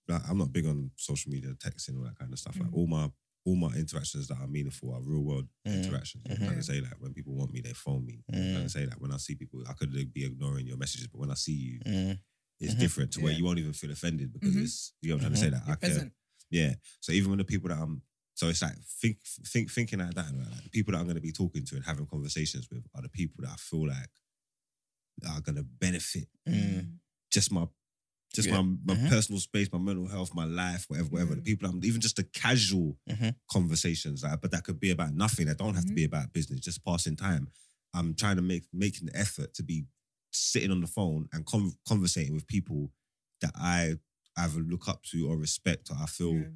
like, 0.07 0.21
I'm 0.29 0.37
not 0.37 0.53
big 0.53 0.65
on 0.67 0.91
social 0.95 1.31
media, 1.31 1.49
texting, 1.55 1.97
all 1.97 2.03
that 2.05 2.17
kind 2.17 2.31
of 2.31 2.39
stuff. 2.39 2.57
Like, 2.59 2.69
Mm. 2.69 2.73
all 2.75 2.87
my, 2.87 3.11
all 3.47 3.55
my 3.55 3.73
interactions 3.83 4.27
that 4.27 4.37
are 4.39 4.47
meaningful 4.47 4.93
are 4.93 5.01
real 5.01 5.23
world 5.23 5.47
Mm. 5.65 5.75
interactions. 5.83 6.23
Mhm. 6.25 6.31
I'm 6.31 6.37
trying 6.47 6.57
to 6.57 6.63
say 6.63 6.81
like 6.81 6.99
when 6.99 7.13
people 7.13 7.33
want 7.33 7.51
me, 7.53 7.61
they 7.61 7.73
phone 7.73 8.05
me. 8.05 8.15
Know, 8.27 8.37
I'm 8.39 8.51
trying 8.53 8.63
to 8.65 8.69
say 8.77 8.85
that 8.85 8.99
when 9.01 9.11
I 9.13 9.17
see 9.17 9.35
people, 9.35 9.63
I 9.67 9.73
could 9.73 9.91
be 10.13 10.25
ignoring 10.25 10.67
your 10.67 10.77
messages, 10.77 11.07
but 11.07 11.19
when 11.19 11.31
I 11.31 11.35
see 11.35 11.53
you, 11.53 11.79
Mm. 11.79 12.19
it's 12.59 12.73
different 12.75 13.13
to 13.13 13.21
where 13.21 13.31
you 13.33 13.45
won't 13.45 13.59
even 13.59 13.71
feel 13.73 13.91
offended 13.91 14.33
because 14.33 14.53
Mhm. 14.55 14.63
it's 14.63 14.93
you 15.01 15.09
know 15.09 15.15
what 15.15 15.25
I'm 15.25 15.33
trying 15.33 15.33
to 15.35 15.39
say 15.45 15.49
that 15.55 15.63
I 15.71 15.75
present. 15.75 16.13
Yeah. 16.49 16.75
So 16.99 17.11
even 17.13 17.29
when 17.31 17.37
the 17.39 17.45
people 17.45 17.69
that 17.69 17.79
I'm 17.79 18.01
so 18.33 18.49
it's 18.49 18.61
like 18.61 18.77
think 19.01 19.17
think 19.53 19.71
thinking 19.71 19.99
like 19.99 20.13
that, 20.15 20.25
right? 20.33 20.51
like 20.53 20.63
the 20.63 20.69
people 20.69 20.91
that 20.93 20.99
I'm 20.99 21.07
gonna 21.07 21.21
be 21.21 21.31
talking 21.31 21.65
to 21.65 21.75
and 21.77 21.85
having 21.85 22.05
conversations 22.05 22.69
with 22.69 22.85
are 22.95 23.01
the 23.01 23.09
people 23.09 23.43
that 23.43 23.51
I 23.53 23.55
feel 23.69 23.87
like 23.87 24.11
are 25.27 25.41
gonna 25.41 25.63
benefit 25.63 26.27
Mm. 26.47 26.99
just 27.31 27.51
my 27.51 27.65
just 28.37 28.47
Yeah. 28.47 28.61
my, 28.61 28.77
my 28.85 28.95
Mhm. 28.95 29.09
personal 29.09 29.39
space, 29.41 29.67
my 29.71 29.79
mental 29.79 30.07
health, 30.07 30.33
my 30.33 30.45
life, 30.45 30.85
whatever, 30.89 31.09
whatever. 31.09 31.35
The 31.35 31.41
people 31.41 31.69
I'm 31.69 31.83
even 31.83 31.99
just 32.01 32.15
the 32.15 32.23
casual 32.23 32.97
Mhm. 33.09 33.35
conversations, 33.51 34.23
like, 34.23 34.39
but 34.41 34.51
that 34.51 34.63
could 34.63 34.79
be 34.79 34.91
about 34.91 35.13
nothing. 35.13 35.47
That 35.47 35.57
don't 35.57 35.75
have 35.75 35.85
to 35.85 35.91
Mhm. 35.91 35.95
be 35.95 36.03
about 36.05 36.31
business, 36.33 36.61
just 36.61 36.83
passing 36.85 37.15
time. 37.17 37.49
I'm 37.93 38.13
trying 38.13 38.35
to 38.37 38.41
make 38.41 38.65
making 38.73 39.07
the 39.07 39.15
effort 39.17 39.53
to 39.55 39.63
be 39.63 39.85
sitting 40.31 40.71
on 40.71 40.81
the 40.81 40.87
phone 40.87 41.27
and 41.33 41.45
con- 41.45 41.77
conversating 41.87 42.33
with 42.35 42.47
people 42.47 42.93
that 43.41 43.51
I 43.55 43.95
either 44.37 44.59
look 44.61 44.87
up 44.87 45.03
to 45.11 45.27
or 45.27 45.37
respect, 45.37 45.89
or 45.91 45.97
I 45.97 46.05
feel 46.05 46.35
Yeah. 46.35 46.49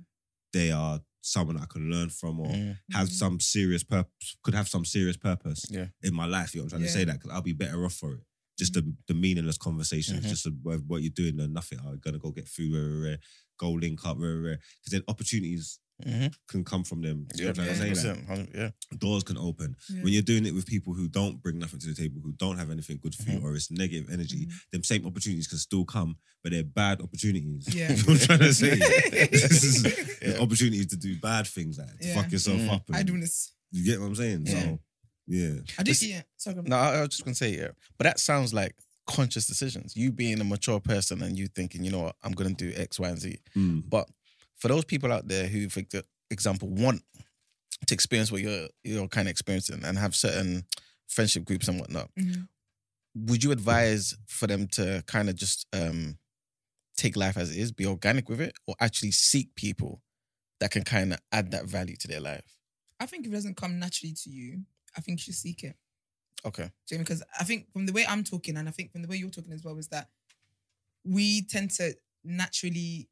they 0.53 0.71
are 0.71 1.01
someone 1.23 1.57
I 1.57 1.65
can 1.65 1.89
learn 1.91 2.09
from 2.09 2.39
or 2.39 2.51
Mm. 2.53 2.77
have 2.91 3.09
Mhm. 3.09 3.11
some 3.13 3.39
serious 3.39 3.83
purpose, 3.83 4.35
could 4.43 4.53
have 4.55 4.67
some 4.67 4.85
serious 4.85 5.17
purpose 5.17 5.65
Yeah. 5.69 5.87
in 6.01 6.13
my 6.13 6.25
life. 6.25 6.53
You 6.53 6.59
know 6.61 6.65
what 6.65 6.73
I'm 6.73 6.79
trying 6.79 6.87
to 6.87 6.93
say 6.93 7.03
that 7.05 7.13
because 7.19 7.31
I'll 7.31 7.41
be 7.41 7.53
better 7.53 7.85
off 7.85 7.93
for 7.95 8.15
it. 8.15 8.23
Just 8.61 8.73
the, 8.75 8.83
the 9.07 9.15
meaningless 9.15 9.57
conversations, 9.57 10.23
Mhm. 10.23 10.29
just 10.29 10.43
the, 10.43 10.51
what 10.61 10.79
what 10.85 11.01
you're 11.01 11.09
doing 11.21 11.39
and 11.39 11.51
nothing. 11.51 11.79
I'm 11.83 11.97
gonna 12.05 12.19
go 12.19 12.29
get 12.31 12.47
food, 12.47 12.71
rare, 12.75 12.83
rare, 12.91 13.01
rare, 13.07 13.19
go 13.57 13.71
link 13.71 14.05
up, 14.05 14.17
rare, 14.19 14.39
rare. 14.39 14.59
Because 14.77 14.91
then 14.91 15.01
opportunities 15.07 15.79
Mhm. 16.05 16.31
can 16.47 16.63
come 16.63 16.83
from 16.83 17.01
them. 17.01 17.17
You 17.35 17.45
know 17.45 17.45
Yeah, 17.45 17.47
what 17.49 17.59
I'm 17.59 17.95
trying? 17.95 18.27
Like, 18.39 18.49
yeah. 18.55 18.71
doors 19.05 19.23
can 19.23 19.37
open. 19.37 19.75
Yeah. 19.89 20.03
When 20.03 20.13
you're 20.13 20.21
doing 20.31 20.45
it 20.45 20.53
with 20.53 20.65
people 20.67 20.93
who 20.93 21.07
don't 21.07 21.41
bring 21.41 21.57
nothing 21.57 21.79
to 21.79 21.87
the 21.87 21.95
table, 21.95 22.21
who 22.23 22.33
don't 22.33 22.57
have 22.59 22.69
anything 22.69 22.99
good 23.01 23.15
for 23.15 23.31
you, 23.31 23.39
Mhm. 23.39 23.43
or 23.45 23.55
it's 23.55 23.71
negative 23.71 24.09
energy, 24.11 24.45
Mhm. 24.45 24.53
them 24.71 24.83
same 24.83 25.03
opportunities 25.07 25.47
can 25.47 25.57
still 25.59 25.85
come, 25.85 26.11
but 26.43 26.51
they're 26.51 26.63
bad 26.63 27.01
opportunities. 27.01 27.65
Yeah. 27.73 27.89
you 27.95 27.97
know 27.97 28.13
what 28.13 28.21
I'm 28.21 28.27
trying 28.27 28.39
to 28.49 28.53
say? 28.63 28.75
this 29.31 29.63
is 29.63 29.83
Yeah. 29.83 30.33
the 30.33 30.41
opportunities 30.41 30.87
to 30.93 30.97
do 30.97 31.11
bad 31.19 31.47
things, 31.47 31.77
like 31.79 31.97
to 31.99 32.07
Yeah. 32.07 32.15
fuck 32.21 32.31
yourself 32.31 32.61
Mhm. 32.61 32.69
up. 32.75 32.83
And, 32.89 32.95
Idleness. 32.97 33.53
You 33.71 33.83
get 33.85 33.99
what 33.99 34.07
I'm 34.07 34.15
saying? 34.15 34.45
Yeah. 34.47 34.61
So, 34.63 34.81
yeah. 35.27 35.55
I 35.77 35.83
did. 35.83 35.87
This- 35.91 36.03
Yeah. 36.03 36.21
Sorry. 36.37 36.55
No, 36.63 36.75
I, 36.75 36.95
I 36.97 36.99
was 37.01 37.09
just 37.09 37.23
gonna 37.25 37.35
say 37.35 37.55
yeah, 37.57 37.69
but 37.97 38.05
that 38.05 38.19
sounds 38.19 38.53
like 38.53 38.75
conscious 39.07 39.45
decisions. 39.47 39.95
You 39.95 40.11
being 40.11 40.39
a 40.39 40.43
mature 40.43 40.79
person 40.79 41.21
and 41.21 41.37
you 41.37 41.47
thinking, 41.47 41.83
you 41.83 41.91
know 41.91 41.99
what, 42.01 42.15
I'm 42.23 42.31
gonna 42.31 42.53
do 42.53 42.71
X, 42.75 42.99
Y, 42.99 43.09
and 43.09 43.19
Z. 43.19 43.37
Mm. 43.55 43.83
But 43.89 44.07
for 44.57 44.67
those 44.67 44.85
people 44.85 45.11
out 45.11 45.27
there 45.27 45.47
who, 45.47 45.69
for 45.69 45.81
the 45.81 46.03
example, 46.29 46.69
want 46.69 47.01
to 47.87 47.93
experience 47.93 48.31
what 48.31 48.41
you're 48.41 48.67
you're 48.83 49.07
kind 49.07 49.27
of 49.27 49.31
experiencing 49.31 49.83
and 49.83 49.97
have 49.97 50.15
certain 50.15 50.65
friendship 51.07 51.43
groups 51.45 51.67
and 51.67 51.79
whatnot, 51.79 52.09
Mhm. 52.19 52.47
would 53.15 53.43
you 53.43 53.51
advise 53.51 54.15
for 54.27 54.47
them 54.47 54.67
to 54.67 55.03
kind 55.07 55.29
of 55.29 55.35
just 55.35 55.65
um 55.73 56.17
take 56.95 57.15
life 57.17 57.37
as 57.37 57.49
it 57.51 57.57
is, 57.59 57.71
be 57.71 57.85
organic 57.85 58.29
with 58.29 58.39
it, 58.39 58.53
or 58.67 58.75
actually 58.79 59.11
seek 59.11 59.55
people 59.55 60.01
that 60.59 60.69
can 60.71 60.83
kind 60.83 61.11
of 61.13 61.19
add 61.31 61.51
that 61.51 61.65
value 61.65 61.95
to 61.97 62.07
their 62.07 62.19
life? 62.21 62.45
I 62.99 63.07
think 63.07 63.25
if 63.25 63.31
it 63.31 63.35
doesn't 63.35 63.57
come 63.57 63.79
naturally 63.79 64.13
to 64.13 64.29
you, 64.29 64.61
I 64.97 65.01
think 65.01 65.19
you 65.19 65.23
should 65.23 65.35
seek 65.35 65.63
it. 65.63 65.75
Okay. 66.45 66.71
Jamie, 66.87 67.03
because 67.03 67.23
I 67.39 67.43
think 67.43 67.71
from 67.71 67.85
the 67.85 67.93
way 67.93 68.05
I'm 68.07 68.23
talking, 68.23 68.57
and 68.57 68.67
I 68.67 68.71
think 68.71 68.91
from 68.91 69.01
the 69.01 69.07
way 69.07 69.17
you're 69.17 69.29
talking 69.29 69.53
as 69.53 69.63
well, 69.63 69.77
is 69.77 69.87
that 69.89 70.09
we 71.05 71.43
tend 71.43 71.71
to 71.71 71.93
naturally, 72.23 73.07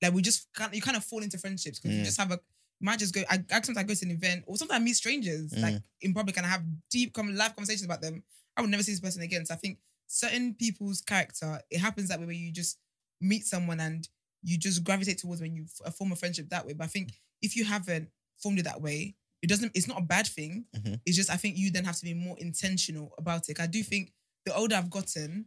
like, 0.00 0.12
we 0.12 0.22
just 0.22 0.52
kind 0.52 0.74
you 0.74 0.82
kind 0.82 0.96
of 0.96 1.04
fall 1.04 1.22
into 1.22 1.38
friendships 1.38 1.78
because 1.78 1.94
you 1.96 2.02
Mm. 2.02 2.06
just 2.06 2.18
have 2.18 2.30
a. 2.32 2.34
you 2.80 2.86
Might 2.86 2.98
just 2.98 3.14
go. 3.14 3.22
I, 3.30 3.44
I 3.52 3.60
sometimes 3.62 3.78
I 3.78 3.82
go 3.84 3.94
to 3.94 4.04
an 4.04 4.10
event, 4.10 4.44
or 4.46 4.56
sometimes 4.56 4.80
I 4.80 4.84
meet 4.84 4.96
strangers 4.96 5.52
like 5.56 5.80
in 6.00 6.12
public, 6.12 6.36
and 6.36 6.44
I 6.46 6.48
have 6.50 6.64
deep, 6.90 7.16
live 7.16 7.54
conversations 7.54 7.84
about 7.84 8.00
them. 8.02 8.22
I 8.56 8.60
would 8.60 8.70
never 8.70 8.82
see 8.82 8.92
this 8.92 9.00
person 9.00 9.22
again. 9.22 9.46
So 9.46 9.54
I 9.54 9.56
think 9.56 9.78
certain 10.08 10.54
people's 10.54 11.00
character, 11.00 11.60
it 11.70 11.78
happens 11.78 12.08
that 12.08 12.18
way 12.20 12.26
where 12.26 12.34
you 12.34 12.50
just 12.52 12.78
meet 13.20 13.46
someone 13.46 13.80
and 13.80 14.08
you 14.42 14.58
just 14.58 14.82
gravitate 14.84 15.18
towards 15.18 15.40
when 15.40 15.54
you 15.54 15.64
form 15.96 16.12
a 16.12 16.16
friendship 16.16 16.48
that 16.50 16.66
way. 16.66 16.72
But 16.74 16.84
I 16.84 16.88
think 16.88 17.12
if 17.40 17.56
you 17.56 17.64
haven't 17.64 18.10
formed 18.36 18.58
it 18.58 18.64
that 18.64 18.82
way, 18.82 19.14
it 19.42 19.48
doesn't. 19.48 19.72
It's 19.74 19.88
not 19.88 19.98
a 19.98 20.04
bad 20.04 20.26
thing. 20.26 20.64
Mhm. 20.74 21.00
It's 21.04 21.16
just 21.16 21.30
I 21.30 21.36
think 21.36 21.56
you 21.56 21.70
then 21.70 21.84
have 21.84 21.96
to 21.96 22.04
be 22.04 22.14
more 22.14 22.36
intentional 22.38 23.14
about 23.18 23.48
it. 23.48 23.60
I 23.60 23.66
do 23.66 23.82
think 23.82 24.12
the 24.46 24.54
older 24.54 24.76
I've 24.76 24.90
gotten, 24.90 25.46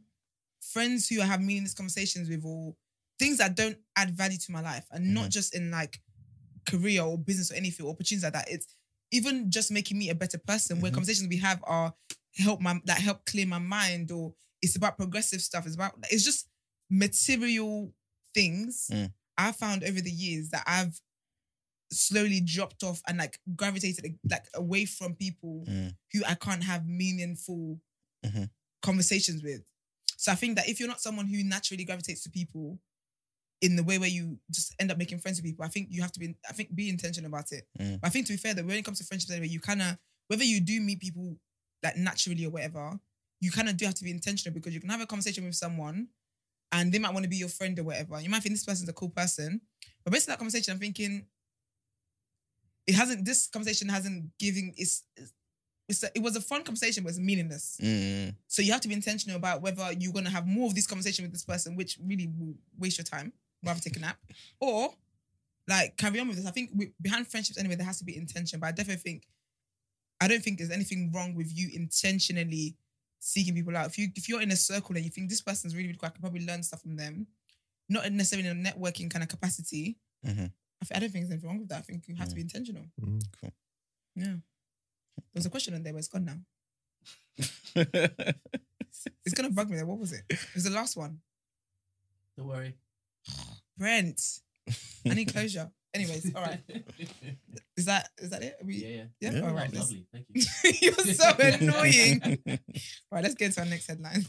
friends 0.62 1.08
who 1.08 1.22
I 1.22 1.26
have 1.26 1.42
meaningless 1.42 1.74
conversations 1.74 2.30
with 2.30 2.44
or 2.46 2.76
things 3.20 3.38
that 3.38 3.56
don't 3.56 3.78
add 3.96 4.12
value 4.16 4.38
to 4.38 4.52
my 4.52 4.62
life, 4.62 4.86
and 4.92 5.14
not 5.14 5.30
just 5.32 5.56
in 5.56 5.72
like 5.72 6.02
career 6.66 7.02
or 7.04 7.18
business 7.18 7.52
or 7.52 7.56
anything, 7.56 7.86
or 7.86 7.92
opportunities 7.92 8.24
like 8.24 8.34
that. 8.34 8.50
It's 8.50 8.68
even 9.12 9.50
just 9.52 9.72
making 9.72 9.98
me 9.98 10.10
a 10.10 10.16
better 10.16 10.38
person. 10.38 10.82
Where 10.82 10.92
Mhm. 10.92 10.96
conversations 10.96 11.30
we 11.30 11.38
have 11.38 11.64
are 11.64 11.94
help 12.36 12.60
my 12.60 12.82
that 12.86 13.00
help 13.00 13.26
clear 13.26 13.46
my 13.46 13.60
mind, 13.60 14.12
or 14.12 14.34
it's 14.62 14.76
about 14.76 14.98
progressive 14.98 15.42
stuff. 15.42 15.66
It's 15.66 15.76
about 15.76 15.94
it's 16.12 16.24
just 16.26 16.50
material 16.90 17.94
things. 18.34 18.88
Mm. 18.92 19.14
I 19.38 19.52
found 19.52 19.84
over 19.84 20.02
the 20.02 20.12
years 20.12 20.50
that 20.50 20.64
I've 20.66 21.00
slowly 21.92 22.42
dropped 22.42 22.84
off 22.84 23.02
and 23.08 23.18
like 23.18 23.40
gravitated 23.56 24.18
like 24.30 24.46
away 24.56 24.86
from 24.86 25.16
people 25.16 25.64
Mm. 25.68 25.96
who 26.14 26.24
I 26.26 26.36
can't 26.36 26.64
have 26.64 26.88
meaningful 26.88 27.80
Mhm. 28.26 28.50
conversations 28.82 29.44
with. 29.44 29.64
So 30.18 30.32
I 30.32 30.36
think 30.36 30.56
that 30.56 30.68
if 30.68 30.80
you're 30.80 30.90
not 30.90 31.02
someone 31.02 31.28
who 31.28 31.44
naturally 31.44 31.84
gravitates 31.86 32.24
to 32.24 32.30
people 32.30 32.80
in 33.62 33.76
the 33.76 33.84
way 33.84 33.98
where 33.98 34.10
you 34.10 34.40
just 34.52 34.74
end 34.80 34.92
up 34.92 34.98
making 34.98 35.20
friends 35.20 35.38
with 35.38 35.46
people, 35.46 35.64
I 35.66 35.70
think 35.70 35.88
you 35.92 36.02
have 36.02 36.12
to 36.14 36.20
be, 36.20 36.36
I 36.50 36.54
think, 36.54 36.74
be 36.76 36.90
intentional 36.90 37.28
about 37.30 37.52
it. 37.52 37.68
Mm. 37.80 38.02
But 38.02 38.08
I 38.08 38.10
think 38.10 38.28
to 38.28 38.34
be 38.34 38.38
fair, 38.38 38.54
that 38.54 38.66
when 38.66 38.78
it 38.78 38.86
comes 38.86 38.98
to 39.00 39.04
friendships, 39.06 39.32
anyway, 39.32 39.48
you 39.48 39.60
kind 39.60 39.82
of, 39.82 39.98
whether 40.28 40.44
you 40.44 40.60
do 40.60 40.82
meet 40.82 41.00
people 41.00 41.40
like 41.84 41.98
naturally 41.98 42.46
or 42.46 42.50
whatever, 42.50 43.00
you 43.42 43.52
kind 43.52 43.70
of 43.70 43.78
do 43.78 43.86
have 43.86 43.96
to 43.96 44.04
be 44.04 44.12
intentional 44.12 44.54
because 44.54 44.74
you 44.74 44.80
can 44.80 44.90
have 44.90 45.02
a 45.02 45.06
conversation 45.06 45.46
with 45.46 45.56
someone 45.56 46.08
and 46.72 46.92
they 46.92 47.00
might 47.00 47.14
want 47.14 47.24
to 47.24 47.30
be 47.30 47.38
your 47.38 47.50
friend 47.50 47.78
or 47.78 47.84
whatever. 47.84 48.20
You 48.20 48.30
might 48.30 48.42
think 48.42 48.56
this 48.56 48.64
person's 48.66 48.90
a 48.90 48.94
cool 48.94 49.10
person, 49.10 49.62
but 50.04 50.12
based 50.12 50.28
on 50.28 50.34
that 50.34 50.40
conversation, 50.40 50.74
I'm 50.74 50.80
thinking 50.80 51.28
it 52.88 52.96
hasn't. 52.96 53.26
This 53.26 53.48
conversation 53.48 53.90
hasn't 53.90 54.38
given. 54.38 54.74
It's, 54.78 55.04
it's 55.88 56.04
a, 56.04 56.10
it 56.16 56.22
was 56.22 56.36
a 56.36 56.42
fun 56.42 56.64
conversation, 56.64 57.04
but 57.04 57.10
it's 57.10 57.20
meaningless. 57.20 57.78
Mm. 57.82 58.36
So 58.48 58.62
you 58.62 58.72
have 58.72 58.82
to 58.82 58.88
be 58.88 58.94
intentional 58.94 59.38
about 59.38 59.62
whether 59.62 59.92
you're 60.00 60.14
gonna 60.14 60.30
have 60.30 60.48
more 60.48 60.68
of 60.68 60.76
this 60.76 60.88
conversation 60.88 61.24
with 61.24 61.32
this 61.32 61.46
person, 61.46 61.76
which 61.76 61.98
really 62.04 62.28
will 62.38 62.56
waste 62.78 62.98
your 62.98 63.06
time. 63.06 63.34
Rather 63.64 63.80
take 63.80 63.98
a 63.98 64.00
nap, 64.00 64.18
or 64.60 64.94
like 65.68 65.98
carry 65.98 66.20
on 66.20 66.28
with 66.28 66.38
this. 66.38 66.46
I 66.46 66.52
think 66.52 66.72
we, 66.76 66.92
behind 67.02 67.28
friendships 67.28 67.58
anyway, 67.58 67.76
there 67.76 67.86
has 67.86 68.00
to 68.00 68.06
be 68.06 68.16
intention. 68.16 68.60
But 68.60 68.68
I 68.68 68.72
definitely 68.72 69.02
think 69.02 69.28
I 70.22 70.28
don't 70.28 70.44
think 70.44 70.58
there's 70.58 70.72
anything 70.72 71.12
wrong 71.14 71.36
with 71.36 71.56
you 71.56 71.70
intentionally 71.74 72.76
seeking 73.20 73.56
people 73.56 73.76
out. 73.76 73.88
If 73.88 73.98
you 73.98 74.10
if 74.16 74.30
you're 74.30 74.42
in 74.42 74.52
a 74.52 74.56
circle 74.56 74.96
and 74.96 75.04
you 75.04 75.12
think 75.12 75.30
this 75.30 75.42
person's 75.42 75.76
really 75.76 75.88
really 75.88 75.98
cool, 75.98 76.08
I 76.08 76.12
can 76.12 76.22
probably 76.22 76.46
learn 76.46 76.64
stuff 76.64 76.82
from 76.82 76.96
them, 76.96 77.28
not 77.90 78.12
necessarily 78.12 78.48
in 78.48 78.66
a 78.66 78.70
networking 78.70 79.10
kind 79.10 79.24
of 79.24 79.30
capacity. 79.30 79.98
Mhm. 80.26 80.52
I, 80.92 81.00
th- 81.00 81.02
don't 81.02 81.12
think 81.12 81.24
there's 81.26 81.32
anything 81.32 81.50
wrong 81.50 81.60
with 81.60 81.70
that. 81.70 81.80
I 81.80 81.82
think 81.82 82.08
you 82.08 82.16
have 82.16 82.30
to 82.30 82.36
be 82.36 82.42
intentional. 82.42 82.84
Mm. 83.02 83.22
Cool. 83.42 83.54
Yeah. 84.16 84.36
There's 85.34 85.46
a 85.46 85.50
question 85.50 85.74
on 85.74 85.84
there, 85.84 85.94
but 85.94 86.00
it's 86.00 86.08
gone 86.08 86.26
now. 86.26 86.40
It's 89.26 89.34
gonna 89.36 89.52
bug 89.52 89.70
me. 89.70 89.76
There. 89.76 89.86
What 89.86 90.00
was 90.00 90.14
it? 90.14 90.24
It 90.30 90.40
was 90.56 90.64
the 90.64 90.70
last 90.72 90.96
one. 90.98 91.20
Don't 92.38 92.48
worry. 92.48 92.76
Brent. 93.78 94.22
I 95.08 95.14
need 95.14 95.32
closure. 95.32 95.70
Anyways, 95.94 96.34
all 96.34 96.42
right. 96.42 96.62
Is 97.78 97.86
that 97.86 98.10
is 98.18 98.30
that 98.32 98.42
it? 98.42 98.56
Are 98.62 98.66
we, 98.66 98.76
yeah, 98.78 98.88
yeah. 98.88 99.04
yeah? 99.20 99.32
Yeah. 99.34 99.42
All 99.42 99.50
Oh, 99.50 99.54
let's- 99.54 99.74
lovely. 99.78 100.06
Thank 100.12 100.26
you. 100.34 100.44
You're 100.82 101.14
so 101.14 101.30
annoying. 101.38 102.22
All 102.48 102.58
right, 103.12 103.24
let's 103.24 103.36
get 103.36 103.52
to 103.54 103.60
our 103.62 103.66
next 103.68 103.88
headline. 103.88 104.26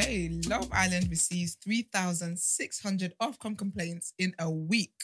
Okay, 0.00 0.30
Love 0.48 0.68
Island 0.72 1.08
receives 1.10 1.56
3,600 1.62 3.14
Ofcom 3.20 3.56
complaints 3.56 4.14
in 4.18 4.34
a 4.38 4.50
week. 4.50 4.94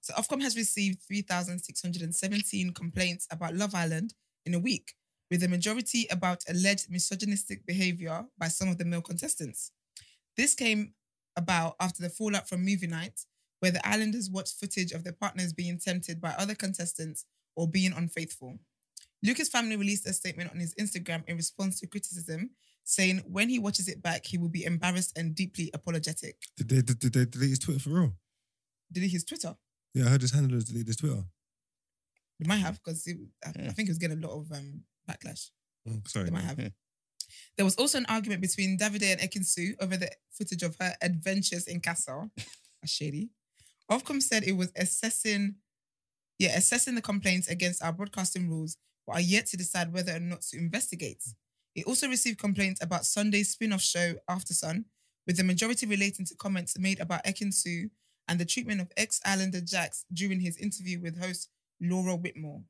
So 0.00 0.14
Ofcom 0.14 0.42
has 0.42 0.56
received 0.56 1.02
3,617 1.02 2.72
complaints 2.72 3.26
about 3.30 3.54
Love 3.54 3.74
Island 3.74 4.14
in 4.46 4.54
a 4.54 4.58
week, 4.58 4.94
with 5.30 5.42
the 5.42 5.48
majority 5.48 6.06
about 6.10 6.42
alleged 6.48 6.90
misogynistic 6.90 7.66
behavior 7.66 8.24
by 8.38 8.48
some 8.48 8.68
of 8.68 8.78
the 8.78 8.84
male 8.84 9.02
contestants. 9.02 9.72
This 10.36 10.54
came 10.54 10.94
about 11.36 11.76
after 11.80 12.02
the 12.02 12.10
fallout 12.10 12.48
from 12.48 12.64
movie 12.64 12.86
night, 12.86 13.20
where 13.60 13.72
the 13.72 13.86
islanders 13.86 14.30
watched 14.30 14.58
footage 14.58 14.92
of 14.92 15.04
their 15.04 15.12
partners 15.12 15.52
being 15.52 15.78
tempted 15.78 16.20
by 16.20 16.30
other 16.38 16.54
contestants 16.54 17.26
or 17.56 17.68
being 17.68 17.92
unfaithful. 17.92 18.58
Luca's 19.22 19.48
family 19.48 19.76
released 19.76 20.06
a 20.06 20.12
statement 20.12 20.50
on 20.50 20.58
his 20.60 20.74
Instagram 20.74 21.22
in 21.28 21.36
response 21.36 21.80
to 21.80 21.86
criticism, 21.86 22.50
saying 22.84 23.18
when 23.26 23.48
he 23.48 23.58
watches 23.58 23.86
it 23.88 24.02
back, 24.02 24.24
he 24.24 24.38
will 24.38 24.48
be 24.48 24.64
embarrassed 24.64 25.12
and 25.16 25.34
deeply 25.34 25.70
apologetic. 25.74 26.36
Did 26.56 26.68
they, 26.68 26.82
did, 26.82 26.98
did 26.98 27.12
they 27.12 27.24
delete 27.26 27.50
his 27.50 27.58
Twitter 27.58 27.80
for 27.80 27.90
real? 27.90 28.12
Delete 28.92 29.12
his 29.12 29.24
Twitter. 29.24 29.54
Yeah, 29.94 30.06
I 30.06 30.08
heard 30.10 30.22
his 30.22 30.32
handlers 30.32 30.64
deleted 30.64 30.86
his 30.88 30.96
Twitter. 30.96 31.22
They 32.38 32.46
might 32.48 32.58
have 32.58 32.80
because 32.82 33.06
I, 33.44 33.48
I 33.48 33.52
Hmm. 33.52 33.68
think 33.70 33.88
he 33.88 33.90
was 33.90 33.98
getting 33.98 34.22
a 34.22 34.26
lot 34.26 34.38
of 34.40 34.50
um, 34.52 34.82
backlash. 35.08 35.50
Mm, 35.86 36.06
sorry. 36.08 36.24
They 36.26 36.30
might 36.30 36.44
man. 36.44 36.56
have. 36.56 36.72
There 37.56 37.64
was 37.64 37.76
also 37.76 37.98
an 37.98 38.06
argument 38.08 38.40
between 38.40 38.78
Davide 38.78 39.12
and 39.12 39.20
Ekinsu 39.20 39.74
over 39.80 39.96
the 39.96 40.10
footage 40.32 40.62
of 40.62 40.76
her 40.80 40.94
adventures 41.02 41.66
in 41.66 41.80
Casa. 41.80 42.30
That's 42.36 42.92
shady. 42.92 43.28
Ofcom 43.90 44.22
said 44.22 44.44
it 44.44 44.52
was 44.56 44.72
assessing, 44.76 45.56
yeah, 46.38 46.56
assessing 46.56 46.94
the 46.94 47.02
complaints 47.02 47.48
against 47.48 47.82
our 47.82 47.92
broadcasting 47.92 48.48
rules, 48.48 48.76
but 49.06 49.16
are 49.16 49.20
yet 49.20 49.46
to 49.46 49.56
decide 49.56 49.92
whether 49.92 50.14
or 50.14 50.20
not 50.20 50.42
to 50.42 50.58
investigate. 50.58 51.22
It 51.74 51.86
also 51.86 52.08
received 52.08 52.38
complaints 52.38 52.82
about 52.82 53.06
Sunday's 53.06 53.50
spin-off 53.50 53.80
show 53.80 54.14
After 54.28 54.54
Sun, 54.54 54.84
with 55.26 55.36
the 55.36 55.44
majority 55.44 55.86
relating 55.86 56.26
to 56.26 56.34
comments 56.36 56.78
made 56.78 57.00
about 57.00 57.24
Ekinsu 57.24 57.90
and 58.28 58.40
the 58.40 58.44
treatment 58.44 58.80
of 58.80 58.90
ex-Islander 58.96 59.60
Jacques 59.64 59.94
during 60.12 60.40
his 60.40 60.56
interview 60.56 61.00
with 61.00 61.20
host 61.20 61.48
Laura 61.80 62.16
Whitmore. 62.16 62.62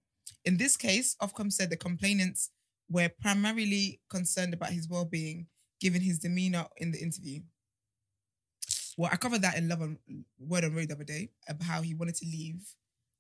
In 0.45 0.57
this 0.57 0.77
case, 0.77 1.17
Ofcom 1.23 1.53
said 1.53 1.71
the 1.71 1.77
complainants 1.77 2.51
were 2.89 3.11
primarily 3.21 4.01
concerned 4.11 4.55
about 4.55 4.71
his 4.71 4.89
well-being, 4.89 5.47
given 5.81 6.01
his 6.01 6.19
demeanor 6.19 6.67
in 6.77 6.91
the 6.91 7.01
interview. 7.01 7.41
Well, 8.97 9.11
I 9.13 9.17
covered 9.17 9.43
that 9.43 9.57
in 9.57 9.69
Love 9.69 9.83
on 9.83 9.99
Word 10.39 10.65
on 10.65 10.75
Road 10.75 10.89
the 10.89 10.95
other 10.95 11.05
day 11.05 11.31
about 11.49 11.67
how 11.67 11.81
he 11.81 11.95
wanted 11.95 12.17
to 12.17 12.27
leave 12.27 12.61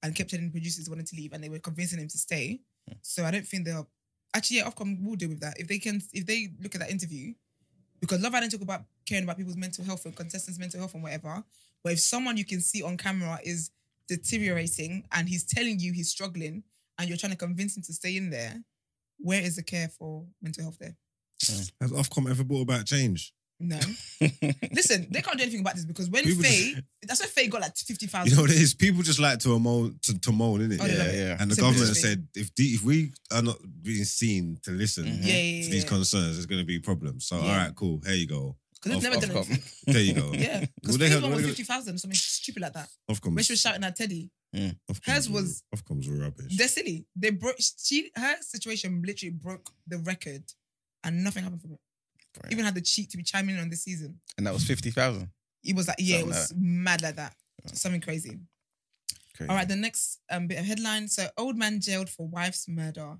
and 0.02 0.14
kept 0.14 0.30
telling 0.30 0.50
producers 0.50 0.88
wanted 0.88 1.06
to 1.06 1.16
leave, 1.16 1.32
and 1.32 1.42
they 1.42 1.48
were 1.48 1.58
convincing 1.58 1.98
him 1.98 2.08
to 2.08 2.18
stay. 2.18 2.60
Hmm. 2.88 2.94
So 3.02 3.24
I 3.24 3.30
don't 3.30 3.46
think 3.46 3.64
they'll 3.64 3.88
actually 4.34 4.58
yeah, 4.58 4.70
Ofcom 4.70 5.04
will 5.04 5.16
deal 5.16 5.28
with 5.28 5.40
that 5.40 5.58
if 5.58 5.68
they 5.68 5.78
can. 5.78 6.02
If 6.12 6.26
they 6.26 6.48
look 6.62 6.74
at 6.74 6.80
that 6.80 6.90
interview, 6.90 7.34
because 8.00 8.20
Love 8.22 8.34
Island 8.34 8.52
talk 8.52 8.62
about 8.62 8.84
caring 9.06 9.24
about 9.24 9.36
people's 9.36 9.56
mental 9.56 9.84
health 9.84 10.04
and 10.04 10.16
contestants' 10.16 10.58
mental 10.58 10.80
health 10.80 10.94
and 10.94 11.02
whatever. 11.02 11.42
But 11.82 11.94
if 11.94 12.00
someone 12.00 12.36
you 12.36 12.44
can 12.44 12.60
see 12.60 12.82
on 12.82 12.96
camera 12.96 13.38
is 13.42 13.70
deteriorating 14.08 15.04
and 15.12 15.28
he's 15.28 15.44
telling 15.44 15.78
you 15.78 15.92
he's 15.92 16.10
struggling 16.10 16.62
and 16.98 17.08
you're 17.08 17.16
trying 17.16 17.32
to 17.32 17.38
convince 17.38 17.76
him 17.76 17.82
to 17.84 17.92
stay 17.92 18.16
in 18.16 18.30
there, 18.30 18.62
where 19.18 19.40
is 19.40 19.56
the 19.56 19.62
care 19.62 19.88
for 19.88 20.24
mental 20.42 20.64
health 20.64 20.78
there? 20.78 20.96
Hmm. 21.46 21.62
Has 21.80 21.92
Ofcom 21.92 22.30
ever 22.30 22.44
brought 22.44 22.62
about 22.62 22.86
change? 22.86 23.32
No. 23.62 23.78
Listen, 24.72 25.06
they 25.10 25.20
can't 25.20 25.36
do 25.36 25.42
anything 25.42 25.60
about 25.60 25.74
this 25.74 25.84
because 25.84 26.08
when 26.08 26.24
People 26.24 26.42
Faye, 26.42 26.76
that's 27.02 27.20
why 27.20 27.26
Faye 27.26 27.46
got 27.48 27.60
like 27.60 27.76
50,000. 27.76 28.30
You 28.30 28.36
know 28.36 28.42
what 28.42 28.50
it 28.50 28.56
is? 28.56 28.72
People 28.74 29.02
just 29.02 29.18
like 29.20 29.38
to 29.40 29.58
moan, 29.58 29.98
to, 30.02 30.18
to 30.18 30.32
moan, 30.32 30.60
innit? 30.60 30.78
Oh, 30.80 30.86
they 30.86 30.92
Yeah, 30.94 30.98
love 30.98 31.06
it. 31.08 31.14
yeah. 31.18 31.36
And 31.38 31.50
the 31.50 31.54
So 31.56 31.62
government 31.62 31.90
basically- 31.90 32.08
said 32.10 32.28
if 32.34 32.54
the, 32.54 32.64
if 32.64 32.82
we 32.82 33.12
are 33.30 33.42
not 33.42 33.58
being 33.82 34.04
seen 34.04 34.58
to 34.62 34.70
listen 34.70 35.04
Mhm. 35.04 35.18
Yeah, 35.26 35.36
yeah, 35.36 35.64
to 35.64 35.70
these 35.70 35.82
yeah. 35.84 35.88
concerns, 35.88 36.36
there's 36.36 36.46
going 36.46 36.60
to 36.60 36.66
be 36.66 36.78
problems. 36.78 37.26
So, 37.26 37.36
Yeah. 37.36 37.42
all 37.42 37.56
right, 37.58 37.74
cool. 37.74 38.00
Here 38.06 38.14
you 38.14 38.26
go. 38.26 38.56
Because 38.82 39.02
they've 39.02 39.12
Of- 39.12 39.20
never 39.20 39.26
done 39.26 39.44
Ofcom. 39.44 39.50
anything. 39.50 39.62
There 39.92 40.02
you 40.02 40.14
go. 40.14 40.32
Yeah. 40.32 40.60
Because 40.60 40.72
Well, 40.84 40.92
they 40.98 41.04
Faye's 41.06 41.12
had- 41.14 41.22
one 41.22 41.32
was 41.32 41.42
they- 41.42 41.48
50,000 41.48 41.94
or 41.94 41.98
something 41.98 42.16
stupid 42.16 42.62
like 42.62 42.72
that. 42.72 42.88
Ofcom. 43.10 43.34
When 43.34 43.44
she 43.44 43.52
was 43.52 43.60
shouting 43.60 43.84
at 43.84 43.94
Teddy, 43.96 44.30
Ofcom's 44.56 45.00
hers 45.04 45.28
were- 45.28 45.42
was- 45.42 45.62
Ofcom's 45.76 46.08
were 46.08 46.16
rubbish. 46.16 46.56
they're 46.56 46.66
silly. 46.68 47.04
They 47.14 47.28
broke, 47.30 47.56
she, 47.60 48.10
her 48.16 48.36
situation 48.40 49.02
literally 49.04 49.32
broke 49.32 49.70
the 49.86 49.98
record 49.98 50.44
and 51.04 51.22
nothing 51.22 51.42
happened 51.44 51.60
from 51.62 51.72
it. 51.74 51.80
Right. 52.42 52.52
Even 52.52 52.64
had 52.64 52.74
the 52.74 52.80
cheek 52.80 53.10
to 53.10 53.16
be 53.16 53.22
chiming 53.22 53.56
in 53.56 53.60
on 53.60 53.70
this 53.70 53.82
season. 53.84 54.20
and 54.38 54.46
that 54.46 54.52
was 54.52 54.64
fifty 54.64 54.90
thousand. 54.90 55.30
It 55.64 55.76
was 55.76 55.88
like, 55.88 55.96
yeah, 55.98 56.16
it 56.16 56.20
Something 56.20 56.28
was 56.28 56.54
mad 56.56 57.02
like 57.02 57.16
that. 57.16 57.34
Something 57.72 58.00
crazy. 58.00 58.38
All 59.48 59.56
right, 59.56 59.68
the 59.68 59.76
next 59.76 60.20
um, 60.30 60.46
bit 60.48 60.58
of 60.58 60.66
headline. 60.66 61.08
So, 61.08 61.26
old 61.38 61.56
man 61.56 61.80
jailed 61.80 62.10
for 62.10 62.28
wife's 62.28 62.68
murder. 62.68 63.16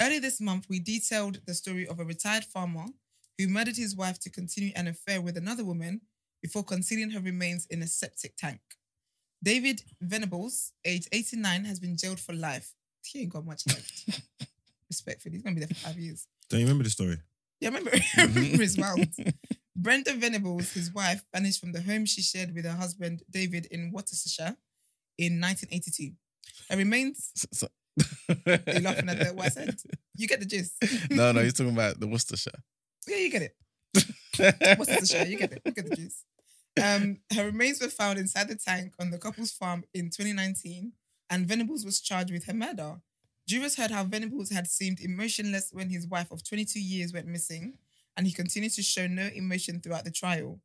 Earlier 0.00 0.18
this 0.18 0.40
month, 0.40 0.66
we 0.68 0.80
detailed 0.80 1.40
the 1.46 1.54
story 1.54 1.86
of 1.86 2.00
a 2.00 2.04
retired 2.04 2.44
farmer 2.44 2.86
who 3.38 3.46
murdered 3.46 3.76
his 3.76 3.94
wife 3.94 4.18
to 4.20 4.30
continue 4.30 4.72
an 4.74 4.88
affair 4.88 5.20
with 5.20 5.36
another 5.36 5.64
woman 5.64 6.00
before 6.42 6.64
concealing 6.64 7.10
her 7.10 7.20
remains 7.20 7.66
in 7.66 7.80
a 7.82 7.86
septic 7.86 8.36
tank. 8.36 8.60
David 9.42 9.82
Venables, 10.00 10.72
age 10.84 11.06
89, 11.12 11.64
has 11.64 11.78
been 11.78 11.96
jailed 11.96 12.18
for 12.18 12.32
life. 12.32 12.74
He 13.04 13.20
ain't 13.20 13.32
got 13.32 13.46
much 13.46 13.62
left. 13.68 14.20
Respectfully, 14.90 15.34
he's 15.34 15.42
gonna 15.42 15.54
be 15.54 15.60
there 15.60 15.68
for 15.68 15.74
five 15.74 15.98
years. 15.98 16.26
Don't 16.48 16.60
you 16.60 16.66
remember 16.66 16.84
the 16.84 16.90
story? 16.90 17.18
Yeah, 17.62 17.68
I 17.68 17.72
remember, 17.72 17.90
I 18.18 18.22
remember 18.24 18.62
his 18.62 18.76
wild. 18.76 19.06
Brenda 19.76 20.14
Venables, 20.14 20.72
his 20.72 20.92
wife, 20.92 21.24
vanished 21.32 21.60
from 21.60 21.72
the 21.72 21.80
home 21.80 22.04
she 22.06 22.22
shared 22.22 22.54
with 22.54 22.64
her 22.64 22.72
husband 22.76 23.22
David 23.30 23.66
in 23.70 23.90
Worcestershire 23.92 24.56
in 25.18 25.40
1982. 25.40 26.12
Her 26.68 26.76
remains. 26.76 27.30
So- 27.52 27.68
You're 28.46 28.80
laughing 28.80 29.08
at 29.08 29.18
the 29.18 29.32
what 29.34 29.46
I 29.46 29.48
said. 29.50 29.76
You 30.16 30.26
get 30.26 30.40
the 30.40 30.46
gist. 30.46 30.74
no, 31.10 31.30
no, 31.32 31.40
he's 31.42 31.52
talking 31.54 31.72
about 31.72 32.00
the 32.00 32.06
Worcestershire. 32.08 32.50
Yeah, 33.06 33.16
you 33.18 33.30
get 33.30 33.42
it. 33.42 33.56
Worcestershire, 34.78 35.26
you 35.26 35.38
get 35.38 35.52
it. 35.52 35.62
You 35.64 35.72
get 35.72 35.88
the 35.88 35.96
gist. 35.96 36.24
Um, 36.82 37.18
her 37.34 37.44
remains 37.46 37.80
were 37.80 37.88
found 37.88 38.18
inside 38.18 38.48
the 38.48 38.56
tank 38.56 38.94
on 38.98 39.10
the 39.10 39.18
couple's 39.18 39.52
farm 39.52 39.84
in 39.94 40.06
2019, 40.06 40.92
and 41.30 41.46
Venables 41.46 41.84
was 41.84 42.00
charged 42.00 42.32
with 42.32 42.46
her 42.46 42.54
murder. 42.54 42.96
Jurors 43.48 43.76
heard 43.76 43.90
how 43.90 44.04
Venables 44.04 44.50
had 44.50 44.66
seemed 44.66 45.00
emotionless 45.00 45.70
when 45.72 45.90
his 45.90 46.06
wife 46.06 46.30
of 46.30 46.44
22 46.44 46.80
years 46.80 47.12
went 47.12 47.26
missing, 47.26 47.78
and 48.16 48.26
he 48.26 48.32
continued 48.32 48.72
to 48.72 48.82
show 48.82 49.06
no 49.06 49.28
emotion 49.34 49.80
throughout 49.80 50.04
the 50.04 50.10
trial. 50.10 50.60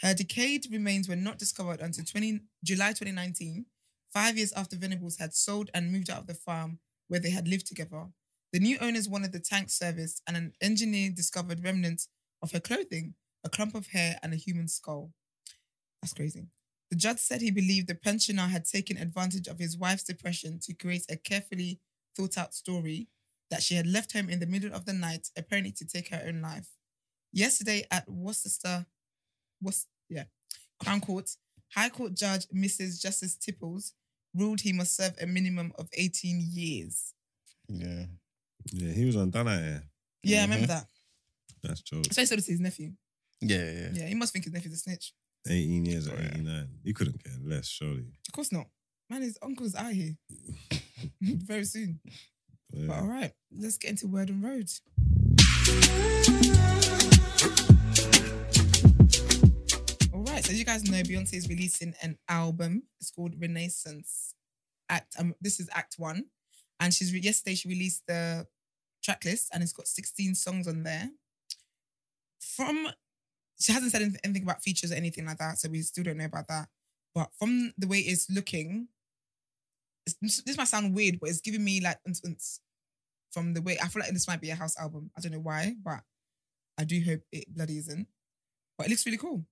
Her 0.00 0.14
decayed 0.14 0.66
remains 0.70 1.08
were 1.08 1.16
not 1.16 1.38
discovered 1.38 1.80
until 1.80 2.04
20, 2.04 2.40
July 2.64 2.88
2019, 2.88 3.66
five 4.12 4.36
years 4.36 4.52
after 4.54 4.76
Venables 4.76 5.18
had 5.18 5.34
sold 5.34 5.70
and 5.72 5.92
moved 5.92 6.10
out 6.10 6.20
of 6.20 6.26
the 6.26 6.34
farm 6.34 6.78
where 7.08 7.20
they 7.20 7.30
had 7.30 7.46
lived 7.46 7.66
together. 7.66 8.06
The 8.52 8.60
new 8.60 8.78
owners 8.80 9.08
wanted 9.08 9.32
the 9.32 9.40
tank 9.40 9.70
serviced, 9.70 10.22
and 10.26 10.36
an 10.36 10.52
engineer 10.60 11.10
discovered 11.10 11.62
remnants 11.62 12.08
of 12.42 12.52
her 12.52 12.60
clothing, 12.60 13.14
a 13.44 13.48
clump 13.48 13.74
of 13.74 13.88
hair, 13.88 14.18
and 14.22 14.32
a 14.32 14.36
human 14.36 14.68
skull. 14.68 15.12
That's 16.02 16.14
crazy. 16.14 16.46
The 16.90 16.96
judge 16.96 17.18
said 17.18 17.40
he 17.40 17.52
believed 17.52 17.86
the 17.86 17.94
pensioner 17.94 18.48
had 18.48 18.64
taken 18.64 18.96
advantage 18.96 19.46
of 19.46 19.60
his 19.60 19.78
wife's 19.78 20.02
depression 20.02 20.58
to 20.62 20.74
create 20.74 21.04
a 21.08 21.16
carefully 21.16 21.78
thought 22.16 22.38
out 22.38 22.54
story 22.54 23.08
that 23.50 23.62
she 23.62 23.74
had 23.74 23.86
left 23.86 24.12
home 24.12 24.28
in 24.28 24.38
the 24.40 24.46
middle 24.46 24.72
of 24.74 24.84
the 24.84 24.92
night, 24.92 25.28
apparently 25.36 25.72
to 25.72 25.84
take 25.84 26.08
her 26.10 26.22
own 26.26 26.40
life. 26.40 26.68
Yesterday 27.32 27.84
at 27.90 28.08
Worcester, 28.08 28.86
was 29.62 29.86
yeah, 30.08 30.24
Crown 30.82 31.00
Court, 31.00 31.28
High 31.74 31.88
Court 31.90 32.14
Judge 32.14 32.46
Mrs. 32.48 33.00
Justice 33.02 33.36
Tipples 33.36 33.94
ruled 34.34 34.60
he 34.60 34.72
must 34.72 34.96
serve 34.96 35.14
a 35.20 35.26
minimum 35.26 35.72
of 35.78 35.88
18 35.94 36.40
years. 36.52 37.14
Yeah. 37.68 38.06
Yeah, 38.72 38.92
he 38.92 39.04
was 39.04 39.16
on 39.16 39.30
Dana 39.30 39.82
Yeah, 40.22 40.38
I 40.38 40.40
Mhm. 40.40 40.42
remember 40.44 40.66
that. 40.68 40.86
That's 41.62 41.80
jokes. 41.82 42.14
So 42.14 42.22
he 42.22 42.26
said 42.26 42.38
it 42.38 42.42
to 42.42 42.50
his 42.52 42.60
nephew. 42.60 42.92
Yeah, 43.40 43.70
yeah. 43.70 43.90
Yeah, 43.92 44.06
he 44.06 44.14
must 44.14 44.32
think 44.32 44.44
his 44.44 44.52
nephew's 44.52 44.72
a 44.74 44.76
snitch. 44.76 45.14
18 45.48 45.84
years 45.86 46.06
or 46.08 46.12
at 46.14 46.22
yeah. 46.22 46.28
89. 46.32 46.68
You 46.84 46.94
couldn't 46.94 47.24
care 47.24 47.36
less, 47.42 47.66
surely. 47.68 48.06
Of 48.28 48.32
course 48.32 48.52
not. 48.52 48.68
Man, 49.08 49.22
his 49.22 49.38
uncle's 49.42 49.74
out 49.74 49.92
here 49.92 50.16
very 51.20 51.64
soon. 51.64 52.00
Yeah. 52.72 52.86
But 52.88 52.98
all 52.98 53.08
right, 53.08 53.32
let's 53.56 53.78
get 53.78 53.90
into 53.90 54.06
Word 54.06 54.30
On 54.30 54.40
Road. 54.40 54.70
All 60.12 60.22
right, 60.22 60.44
so 60.44 60.52
as 60.52 60.58
you 60.58 60.64
guys 60.64 60.88
know, 60.88 60.98
Beyonce 60.98 61.34
is 61.34 61.48
releasing 61.48 61.94
an 62.02 62.18
album. 62.28 62.84
It's 63.00 63.10
called 63.10 63.34
Renaissance. 63.40 64.34
Act. 64.88 65.14
Um, 65.18 65.34
this 65.40 65.60
is 65.60 65.68
Act 65.72 65.94
One, 65.98 66.24
and 66.80 66.92
she's 66.92 67.12
re- 67.12 67.20
yesterday 67.20 67.54
she 67.54 67.68
released 67.68 68.02
the 68.06 68.46
track 69.02 69.24
list, 69.24 69.50
and 69.52 69.62
it's 69.62 69.72
got 69.72 69.86
16 69.86 70.34
songs 70.34 70.66
on 70.66 70.82
there. 70.82 71.10
From 72.40 72.88
she 73.60 73.72
hasn't 73.72 73.92
said 73.92 74.02
anything 74.24 74.42
about 74.42 74.62
features 74.62 74.90
or 74.90 74.96
anything 74.96 75.26
like 75.26 75.38
that, 75.38 75.58
so 75.58 75.68
we 75.68 75.82
still 75.82 76.04
don't 76.04 76.16
know 76.16 76.24
about 76.24 76.48
that. 76.48 76.68
But 77.14 77.30
from 77.38 77.72
the 77.76 77.86
way 77.86 77.98
it's 77.98 78.30
looking, 78.30 78.88
this 80.20 80.56
might 80.56 80.68
sound 80.68 80.94
weird, 80.94 81.18
but 81.20 81.30
it's 81.30 81.40
giving 81.40 81.64
me 81.64 81.80
like 81.80 81.98
from 83.32 83.54
the 83.54 83.62
way 83.62 83.78
I 83.82 83.88
feel 83.88 84.00
like 84.00 84.12
this 84.12 84.28
might 84.28 84.40
be 84.40 84.50
a 84.50 84.54
house 84.54 84.78
album. 84.78 85.10
I 85.16 85.20
don't 85.20 85.32
know 85.32 85.40
why, 85.40 85.74
but 85.84 86.00
I 86.78 86.84
do 86.84 87.00
hope 87.04 87.20
it 87.32 87.54
bloody 87.54 87.78
isn't. 87.78 88.06
But 88.76 88.86
it 88.86 88.90
looks 88.90 89.06
really 89.06 89.18
cool. 89.18 89.44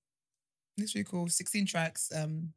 It 0.77 0.81
looks 0.81 0.95
really 0.95 1.05
cool. 1.05 1.29
16 1.29 1.67
tracks. 1.67 2.11
Um, 2.15 2.53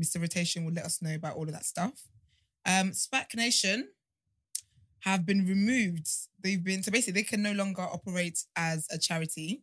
Mr. 0.00 0.20
Rotation 0.20 0.64
will 0.64 0.72
let 0.72 0.84
us 0.84 1.02
know 1.02 1.14
about 1.14 1.36
all 1.36 1.44
of 1.44 1.52
that 1.52 1.64
stuff. 1.64 1.92
Um, 2.66 2.92
SPAC 2.92 3.34
Nation 3.34 3.88
have 5.00 5.26
been 5.26 5.46
removed. 5.46 6.08
They've 6.42 6.62
been 6.62 6.82
so 6.82 6.92
basically 6.92 7.20
they 7.20 7.26
can 7.26 7.42
no 7.42 7.52
longer 7.52 7.82
operate 7.82 8.44
as 8.56 8.86
a 8.90 8.98
charity. 8.98 9.62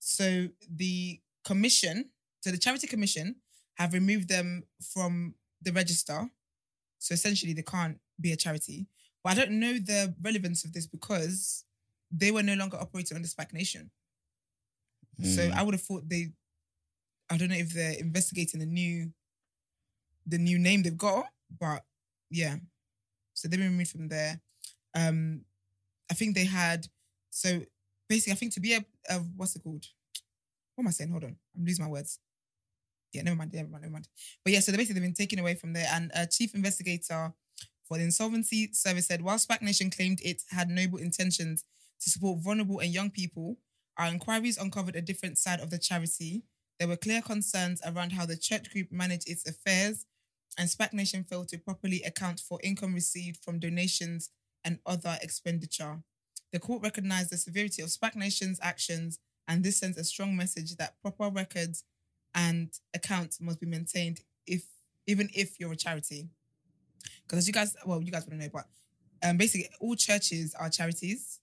So 0.00 0.48
the 0.68 1.20
commission, 1.44 2.10
so 2.40 2.50
the 2.50 2.58
charity 2.58 2.86
commission 2.86 3.36
have 3.76 3.92
removed 3.92 4.28
them 4.28 4.64
from 4.92 5.34
the 5.62 5.72
register. 5.72 6.28
So 7.04 7.12
essentially 7.12 7.52
they 7.52 7.62
can't 7.62 7.98
be 8.18 8.32
a 8.32 8.36
charity. 8.36 8.86
But 9.22 9.32
I 9.32 9.34
don't 9.40 9.60
know 9.60 9.74
the 9.74 10.14
relevance 10.22 10.64
of 10.64 10.72
this 10.72 10.86
because 10.86 11.64
they 12.10 12.30
were 12.30 12.42
no 12.42 12.54
longer 12.54 12.78
operating 12.78 13.14
under 13.16 13.28
SPAC 13.28 13.52
Nation. 13.52 13.90
So 15.22 15.42
Mm. 15.48 15.52
I 15.52 15.62
would 15.62 15.74
have 15.74 15.82
thought 15.82 16.08
they 16.08 16.32
I 17.30 17.36
don't 17.36 17.48
know 17.50 17.56
if 17.56 17.72
they're 17.74 17.98
investigating 17.98 18.60
the 18.60 18.66
new 18.66 19.12
the 20.26 20.38
new 20.38 20.58
name 20.58 20.82
they've 20.82 20.96
got, 20.96 21.26
but 21.60 21.84
yeah. 22.30 22.56
So 23.34 23.48
they've 23.48 23.60
been 23.60 23.70
removed 23.70 23.90
from 23.90 24.08
there. 24.08 24.40
Um 24.94 25.44
I 26.10 26.14
think 26.14 26.34
they 26.34 26.46
had 26.46 26.86
so 27.30 27.60
basically 28.08 28.32
I 28.32 28.36
think 28.36 28.54
to 28.54 28.60
be 28.60 28.72
a, 28.74 28.84
a 29.10 29.18
what's 29.36 29.56
it 29.56 29.62
called? 29.62 29.84
What 30.74 30.82
am 30.84 30.88
I 30.88 30.92
saying? 30.92 31.10
Hold 31.10 31.24
on. 31.24 31.36
I'm 31.56 31.64
losing 31.64 31.84
my 31.84 31.90
words. 31.90 32.18
Yeah, 33.14 33.22
never 33.22 33.36
mind, 33.36 33.52
never 33.52 33.68
mind, 33.68 33.82
never 33.82 33.92
mind. 33.92 34.08
But 34.44 34.52
yeah, 34.52 34.60
so 34.60 34.72
they 34.72 34.78
basically 34.78 35.00
they've 35.00 35.08
been 35.08 35.14
taken 35.14 35.38
away 35.38 35.54
from 35.54 35.72
there. 35.72 35.86
And 35.90 36.10
a 36.14 36.26
chief 36.26 36.54
investigator 36.54 37.32
for 37.86 37.98
the 37.98 38.04
insolvency 38.04 38.70
service 38.72 39.06
said 39.06 39.22
while 39.22 39.38
SPAC 39.38 39.62
Nation 39.62 39.90
claimed 39.90 40.20
it 40.22 40.42
had 40.50 40.68
noble 40.68 40.98
intentions 40.98 41.64
to 42.00 42.10
support 42.10 42.42
vulnerable 42.42 42.80
and 42.80 42.92
young 42.92 43.10
people, 43.10 43.58
our 43.96 44.08
inquiries 44.08 44.58
uncovered 44.58 44.96
a 44.96 45.02
different 45.02 45.38
side 45.38 45.60
of 45.60 45.70
the 45.70 45.78
charity. 45.78 46.42
There 46.78 46.88
were 46.88 46.96
clear 46.96 47.22
concerns 47.22 47.80
around 47.86 48.12
how 48.12 48.26
the 48.26 48.36
church 48.36 48.72
group 48.72 48.90
managed 48.90 49.30
its 49.30 49.46
affairs, 49.48 50.06
and 50.58 50.68
SPAC 50.68 50.92
Nation 50.92 51.24
failed 51.24 51.48
to 51.48 51.58
properly 51.58 52.02
account 52.02 52.40
for 52.40 52.58
income 52.62 52.94
received 52.94 53.44
from 53.44 53.60
donations 53.60 54.30
and 54.64 54.78
other 54.84 55.16
expenditure. 55.22 56.02
The 56.52 56.58
court 56.58 56.82
recognized 56.82 57.30
the 57.30 57.36
severity 57.36 57.82
of 57.82 57.90
SPAC 57.90 58.16
Nation's 58.16 58.58
actions, 58.62 59.18
and 59.46 59.62
this 59.62 59.78
sends 59.78 59.98
a 59.98 60.04
strong 60.04 60.36
message 60.36 60.76
that 60.76 61.00
proper 61.00 61.28
records 61.28 61.84
and 62.34 62.70
accounts 62.94 63.40
must 63.40 63.60
be 63.60 63.66
maintained 63.66 64.20
if 64.46 64.64
even 65.06 65.28
if 65.34 65.60
you're 65.60 65.72
a 65.72 65.76
charity. 65.76 66.28
Because 67.22 67.38
as 67.38 67.46
you 67.46 67.52
guys, 67.52 67.76
well, 67.84 68.02
you 68.02 68.10
guys 68.10 68.24
wouldn't 68.24 68.42
know, 68.42 68.48
but 68.52 68.66
um, 69.22 69.36
basically 69.36 69.68
all 69.80 69.94
churches 69.94 70.54
are 70.58 70.68
charities. 70.68 71.40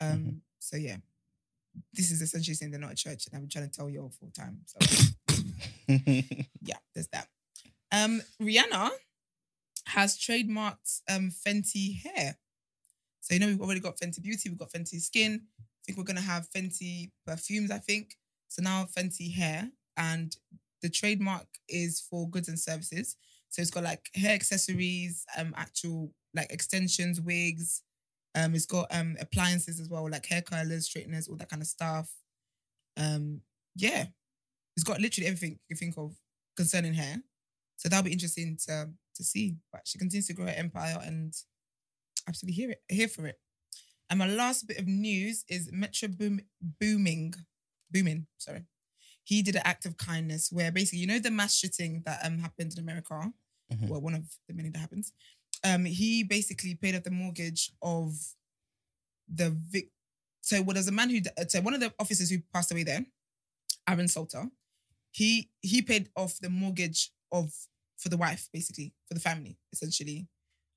Um, 0.00 0.42
so 0.58 0.76
yeah, 0.76 0.96
this 1.92 2.10
is 2.10 2.20
essentially 2.20 2.54
saying 2.54 2.70
they're 2.70 2.80
not 2.80 2.92
a 2.92 2.96
church, 2.96 3.26
and 3.26 3.34
I've 3.34 3.42
been 3.42 3.50
trying 3.50 3.70
to 3.70 3.76
tell 3.76 3.88
you 3.90 4.02
all 4.02 4.10
full 4.10 4.30
time. 4.30 4.60
So 4.66 4.78
yeah, 5.88 6.76
there's 6.94 7.08
that. 7.08 7.28
Um, 7.92 8.22
Rihanna 8.40 8.90
has 9.86 10.18
trademarked 10.18 11.02
um 11.08 11.30
Fenty 11.30 12.02
hair. 12.02 12.36
So 13.20 13.34
you 13.34 13.40
know 13.40 13.46
we've 13.46 13.60
already 13.60 13.80
got 13.80 13.98
Fenty 13.98 14.22
Beauty, 14.22 14.48
we've 14.48 14.58
got 14.58 14.70
Fenty 14.70 15.00
Skin. 15.00 15.42
I 15.60 15.80
think 15.84 15.98
we're 15.98 16.04
gonna 16.04 16.20
have 16.20 16.48
Fenty 16.50 17.10
perfumes. 17.26 17.70
I 17.70 17.78
think 17.78 18.16
so. 18.48 18.62
Now 18.62 18.86
Fenty 18.96 19.34
hair, 19.34 19.70
and 19.96 20.36
the 20.82 20.88
trademark 20.88 21.46
is 21.68 22.00
for 22.10 22.28
goods 22.28 22.48
and 22.48 22.58
services. 22.58 23.16
So 23.48 23.62
it's 23.62 23.70
got 23.70 23.84
like 23.84 24.10
hair 24.14 24.34
accessories, 24.34 25.24
um, 25.38 25.54
actual 25.56 26.12
like 26.34 26.52
extensions, 26.52 27.20
wigs. 27.20 27.82
Um, 28.34 28.54
it's 28.54 28.66
got 28.66 28.88
um 28.90 29.16
appliances 29.20 29.80
as 29.80 29.88
well, 29.88 30.08
like 30.10 30.26
hair 30.26 30.42
curlers, 30.42 30.86
straighteners, 30.86 31.28
all 31.28 31.36
that 31.36 31.48
kind 31.48 31.62
of 31.62 31.68
stuff. 31.68 32.10
Um, 32.96 33.40
yeah, 33.76 34.06
it's 34.76 34.84
got 34.84 35.00
literally 35.00 35.26
everything 35.26 35.58
you 35.68 35.76
think 35.76 35.96
of 35.96 36.14
concerning 36.56 36.94
hair. 36.94 37.16
So 37.76 37.88
that'll 37.88 38.04
be 38.04 38.12
interesting 38.12 38.58
to 38.66 38.90
to 39.16 39.24
see. 39.24 39.56
But 39.72 39.82
she 39.86 39.98
continues 39.98 40.26
to 40.26 40.34
grow 40.34 40.46
her 40.46 40.54
empire 40.56 40.98
and 41.04 41.32
absolutely 42.28 42.54
hear 42.54 42.70
it, 42.70 42.82
here 42.88 43.08
for 43.08 43.26
it. 43.26 43.38
And 44.10 44.18
my 44.18 44.26
last 44.26 44.66
bit 44.66 44.78
of 44.78 44.86
news 44.86 45.44
is 45.48 45.70
Metro 45.72 46.08
Boom, 46.08 46.40
Booming, 46.80 47.34
Booming, 47.90 48.26
sorry. 48.38 48.64
He 49.24 49.42
did 49.42 49.56
an 49.56 49.62
act 49.64 49.86
of 49.86 49.96
kindness 49.96 50.52
where 50.52 50.70
basically, 50.70 51.00
you 51.00 51.06
know, 51.06 51.18
the 51.18 51.30
mass 51.30 51.54
shooting 51.56 52.02
that 52.06 52.20
um 52.24 52.38
happened 52.38 52.72
in 52.74 52.78
America, 52.80 53.32
Mhm. 53.72 53.88
well, 53.88 54.00
one 54.00 54.14
of 54.14 54.24
the 54.48 54.54
many 54.54 54.68
that 54.70 54.78
happens. 54.78 55.12
Um, 55.62 55.84
he 55.86 56.22
basically 56.24 56.74
paid 56.74 56.94
off 56.94 57.04
the 57.04 57.10
mortgage 57.10 57.72
of 57.80 58.14
the 59.28 59.50
vic. 59.50 59.90
So, 60.42 60.60
well, 60.62 60.74
there's 60.74 60.88
a 60.88 60.92
man 60.92 61.08
who, 61.08 61.20
so 61.48 61.60
one 61.62 61.72
of 61.74 61.80
the 61.80 61.94
officers 61.98 62.28
who 62.30 62.38
passed 62.52 62.70
away 62.70 62.82
there, 62.82 63.06
Aaron 63.88 64.08
Salter, 64.08 64.50
he 65.10 65.50
he 65.62 65.80
paid 65.80 66.10
off 66.16 66.38
the 66.40 66.50
mortgage 66.50 67.12
of 67.32 67.52
for 67.96 68.08
the 68.10 68.16
wife, 68.16 68.48
basically 68.52 68.92
for 69.08 69.14
the 69.14 69.20
family, 69.20 69.58
essentially. 69.72 70.28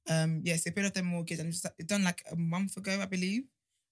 Um, 0.09 0.41
yes, 0.43 0.63
they 0.63 0.71
paid 0.71 0.85
off 0.85 0.93
their 0.93 1.03
mortgage, 1.03 1.39
and 1.39 1.49
it 1.49 1.59
was 1.79 1.85
done 1.85 2.03
like 2.03 2.23
a 2.31 2.35
month 2.37 2.77
ago, 2.77 2.97
I 3.01 3.05
believe, 3.07 3.43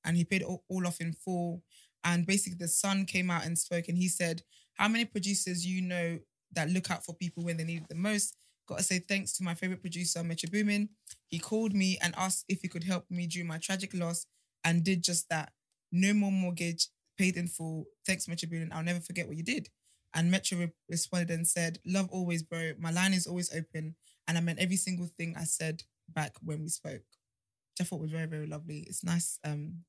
and 0.05 0.15
he 0.15 0.23
paid 0.23 0.43
all, 0.43 0.63
all 0.69 0.87
off 0.87 1.01
in 1.01 1.11
full. 1.11 1.61
And 2.05 2.25
basically, 2.25 2.57
the 2.59 2.67
son 2.67 3.05
came 3.05 3.29
out 3.29 3.45
and 3.45 3.57
spoke, 3.57 3.89
and 3.89 3.97
he 3.97 4.07
said, 4.07 4.43
"How 4.75 4.87
many 4.87 5.05
producers 5.05 5.65
you 5.65 5.81
know 5.81 6.19
that 6.53 6.69
look 6.69 6.89
out 6.91 7.03
for 7.03 7.13
people 7.15 7.43
when 7.43 7.57
they 7.57 7.65
need 7.65 7.81
it 7.81 7.89
the 7.89 7.95
most?" 7.95 8.37
Got 8.67 8.77
to 8.77 8.83
say 8.83 8.99
thanks 8.99 9.33
to 9.33 9.43
my 9.43 9.53
favorite 9.53 9.81
producer, 9.81 10.23
Metro 10.23 10.49
Boomin. 10.49 10.89
He 11.27 11.39
called 11.39 11.73
me 11.73 11.97
and 12.01 12.13
asked 12.17 12.45
if 12.47 12.61
he 12.61 12.67
could 12.67 12.83
help 12.83 13.09
me 13.11 13.27
during 13.27 13.47
my 13.47 13.57
tragic 13.57 13.93
loss, 13.93 14.25
and 14.63 14.83
did 14.83 15.03
just 15.03 15.29
that. 15.29 15.51
No 15.91 16.13
more 16.13 16.31
mortgage, 16.31 16.87
paid 17.17 17.37
in 17.37 17.47
full. 17.47 17.85
Thanks, 18.05 18.27
Metro 18.27 18.49
Boomin. 18.49 18.71
I'll 18.71 18.83
never 18.83 18.99
forget 18.99 19.27
what 19.27 19.37
you 19.37 19.43
did. 19.43 19.69
And 20.13 20.31
Metro 20.31 20.57
re- 20.57 20.71
responded 20.89 21.31
and 21.31 21.47
said, 21.47 21.79
Love 21.85 22.09
always, 22.11 22.43
bro. 22.43 22.71
My 22.79 22.91
line 22.91 23.13
is 23.13 23.27
always 23.27 23.53
open. 23.53 23.95
And 24.27 24.37
I 24.37 24.41
meant 24.41 24.59
every 24.59 24.77
single 24.77 25.09
thing 25.17 25.35
I 25.37 25.43
said 25.43 25.83
back 26.09 26.35
when 26.41 26.61
we 26.61 26.69
spoke. 26.69 27.03
Which 27.03 27.81
I 27.81 27.83
thought 27.83 28.01
was 28.01 28.11
very, 28.11 28.25
very 28.25 28.47
lovely. 28.47 28.85
It's 28.87 29.03
nice. 29.03 29.39
Um, 29.43 29.83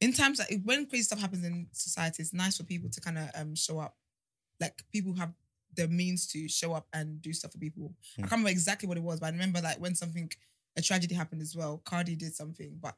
in 0.00 0.12
times 0.12 0.38
like 0.38 0.62
when 0.64 0.86
crazy 0.86 1.04
stuff 1.04 1.20
happens 1.20 1.44
in 1.44 1.66
society, 1.72 2.22
it's 2.22 2.32
nice 2.32 2.56
for 2.56 2.64
people 2.64 2.88
to 2.90 3.00
kind 3.00 3.18
of 3.18 3.30
um 3.34 3.54
show 3.54 3.78
up. 3.78 3.96
Like 4.60 4.82
people 4.92 5.14
have 5.14 5.32
the 5.76 5.88
means 5.88 6.26
to 6.28 6.48
show 6.48 6.72
up 6.72 6.86
and 6.92 7.22
do 7.22 7.32
stuff 7.32 7.52
for 7.52 7.58
people. 7.58 7.94
I 8.18 8.22
Hmm. 8.22 8.22
can't 8.22 8.32
remember 8.32 8.50
exactly 8.50 8.88
what 8.88 8.96
it 8.98 9.02
was, 9.02 9.20
but 9.20 9.26
I 9.26 9.30
remember 9.30 9.60
like 9.60 9.78
when 9.80 9.94
something 9.94 10.30
a 10.76 10.82
tragedy 10.82 11.14
happened 11.14 11.42
as 11.42 11.54
well. 11.56 11.78
Cardi 11.84 12.16
did 12.16 12.34
something, 12.34 12.78
but 12.80 12.96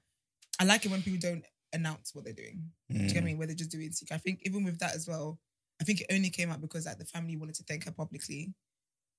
I 0.59 0.65
like 0.65 0.85
it 0.85 0.91
when 0.91 1.03
people 1.03 1.21
don't 1.21 1.45
announce 1.73 2.15
what 2.15 2.25
they're 2.25 2.33
doing. 2.35 2.71
Do 2.91 2.99
you 2.99 3.13
get 3.15 3.23
Mm. 3.23 3.27
me? 3.27 3.35
Where 3.35 3.47
they 3.47 3.55
just 3.55 3.71
do 3.71 3.81
it 3.81 3.87
in 3.87 3.93
secret. 3.93 4.15
I 4.17 4.19
think 4.19 4.41
even 4.45 4.65
with 4.65 4.79
that 4.81 4.95
as 4.95 5.09
well, 5.09 5.41
I 5.81 5.85
think 5.85 6.01
it 6.03 6.07
only 6.13 6.31
came 6.31 6.51
out 6.51 6.61
because 6.61 6.87
like 6.87 6.99
the 6.99 7.05
family 7.05 7.37
wanted 7.37 7.55
to 7.57 7.65
thank 7.65 7.85
her 7.85 7.93
publicly. 7.93 8.55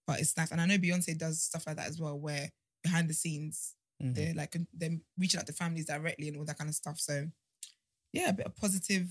But 0.06 0.20
it's 0.20 0.36
nice. 0.38 0.52
And 0.52 0.60
I 0.62 0.66
know 0.66 0.78
Beyonce 0.78 1.18
does 1.18 1.42
stuff 1.44 1.66
like 1.68 1.78
that 1.78 1.88
as 1.88 2.00
well, 2.00 2.20
where 2.20 2.50
behind 2.84 3.10
the 3.10 3.14
scenes, 3.14 3.76
Mhm. 4.02 4.14
they're 4.16 4.34
like 4.34 4.56
they're 4.74 5.00
reaching 5.18 5.40
out 5.40 5.48
to 5.48 5.54
families 5.54 5.86
directly 5.86 6.28
and 6.28 6.38
all 6.38 6.46
that 6.46 6.58
kind 6.58 6.70
of 6.70 6.76
stuff. 6.76 7.00
So 7.00 7.30
yeah, 8.14 8.30
a 8.30 8.34
bit 8.34 8.46
of 8.46 8.56
positive, 8.56 9.10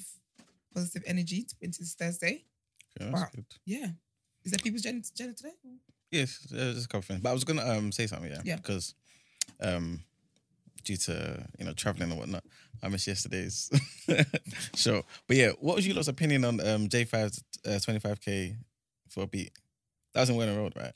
positive 0.75 1.03
energy 1.07 1.43
to 1.45 1.55
into 1.61 1.81
this 1.81 1.95
Thursday. 1.95 2.45
Okay, 3.01 3.11
that's 3.11 3.23
Wow. 3.23 3.29
good. 3.35 3.45
Yeah. 3.67 3.89
Is 4.45 4.51
there 4.53 4.59
people's 4.63 4.81
agenda 4.83 5.07
agenda 5.15 5.35
today? 5.35 5.53
Yes, 6.11 6.39
there's 6.51 6.75
just 6.75 6.87
a 6.87 6.89
couple 6.89 7.03
things. 7.03 7.21
But 7.21 7.31
I 7.31 7.33
was 7.35 7.45
gonna 7.45 7.67
um 7.67 7.93
say 7.93 8.07
something, 8.07 8.31
yeah. 8.31 8.41
Yeah. 8.45 8.57
Because 8.57 8.95
um 9.61 10.05
due 10.85 10.97
to 10.97 11.47
you 11.59 11.65
know 11.65 11.73
traveling 11.75 12.11
and 12.11 12.19
whatnot, 12.19 12.45
I 12.83 12.89
missed 12.89 13.07
yesterday's 13.07 13.71
show. 14.75 15.03
But 15.29 15.37
yeah, 15.37 15.51
what 15.61 15.77
was 15.77 15.87
your 15.87 15.97
lot's 15.97 16.09
opinion 16.09 16.45
on 16.45 16.61
um 16.61 16.89
Jae5's 16.89 17.43
uh, 17.67 17.71
25k 17.79 18.57
for 19.09 19.23
a 19.25 19.27
beat? 19.27 19.53
That 20.15 20.21
was 20.21 20.31
in 20.31 20.37
Word 20.37 20.49
On 20.49 20.57
Road, 20.57 20.75
right? 20.77 20.93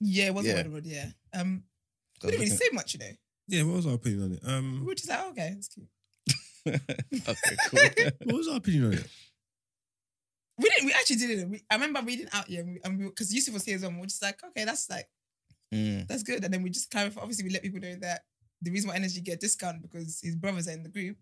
Yeah, 0.00 0.26
it 0.26 0.34
was 0.34 0.46
Yeah. 0.46 0.60
a 0.60 0.68
Road. 0.68 0.84
yeah. 0.86 1.06
Um, 1.34 1.62
we 2.22 2.30
didn't 2.30 2.40
really 2.44 2.56
say 2.56 2.68
much, 2.72 2.94
you 2.94 3.00
know. 3.00 3.10
Yeah, 3.46 3.62
what 3.62 3.76
was 3.76 3.86
our 3.86 3.94
opinion 3.94 4.22
on 4.24 4.32
it? 4.32 4.40
We 4.44 4.52
Um, 4.52 4.84
were 4.84 4.94
just 4.94 5.08
like, 5.08 5.20
oh, 5.22 5.30
okay, 5.30 5.52
that's 5.54 5.68
cute. 5.68 5.86
okay, 7.28 7.56
cool. 7.68 7.80
what 8.24 8.36
was 8.36 8.48
our 8.48 8.56
opinion 8.56 8.86
on 8.86 8.92
it? 8.94 9.06
We 10.58 10.68
didn't. 10.70 10.86
We 10.86 10.92
actually 10.92 11.16
didn't. 11.16 11.50
We, 11.50 11.62
I 11.70 11.74
remember 11.76 12.00
reading 12.04 12.28
out 12.32 12.48
here, 12.48 12.60
and 12.62 12.72
we- 12.74 12.80
and 12.84 12.98
because 12.98 13.32
Yusuf 13.32 13.54
was 13.54 13.64
here 13.64 13.76
as 13.76 13.82
well. 13.82 13.92
We're 13.96 14.06
just 14.06 14.22
like, 14.22 14.42
okay, 14.44 14.64
that's 14.64 14.88
like 14.90 15.08
Mm, 15.72 16.08
that's 16.08 16.22
good. 16.22 16.42
And 16.44 16.52
then 16.54 16.62
we 16.62 16.70
just 16.70 16.90
clarify. 16.90 17.20
Obviously, 17.20 17.44
we 17.44 17.50
let 17.50 17.62
people 17.62 17.78
know 17.78 17.94
that 18.00 18.22
the 18.62 18.70
reason 18.70 18.88
why 18.88 18.96
Energy 18.96 19.20
get 19.20 19.34
a 19.34 19.36
discount 19.36 19.82
because 19.82 20.18
his 20.22 20.34
brothers 20.34 20.66
are 20.66 20.70
in 20.72 20.82
the 20.82 20.88
group. 20.88 21.18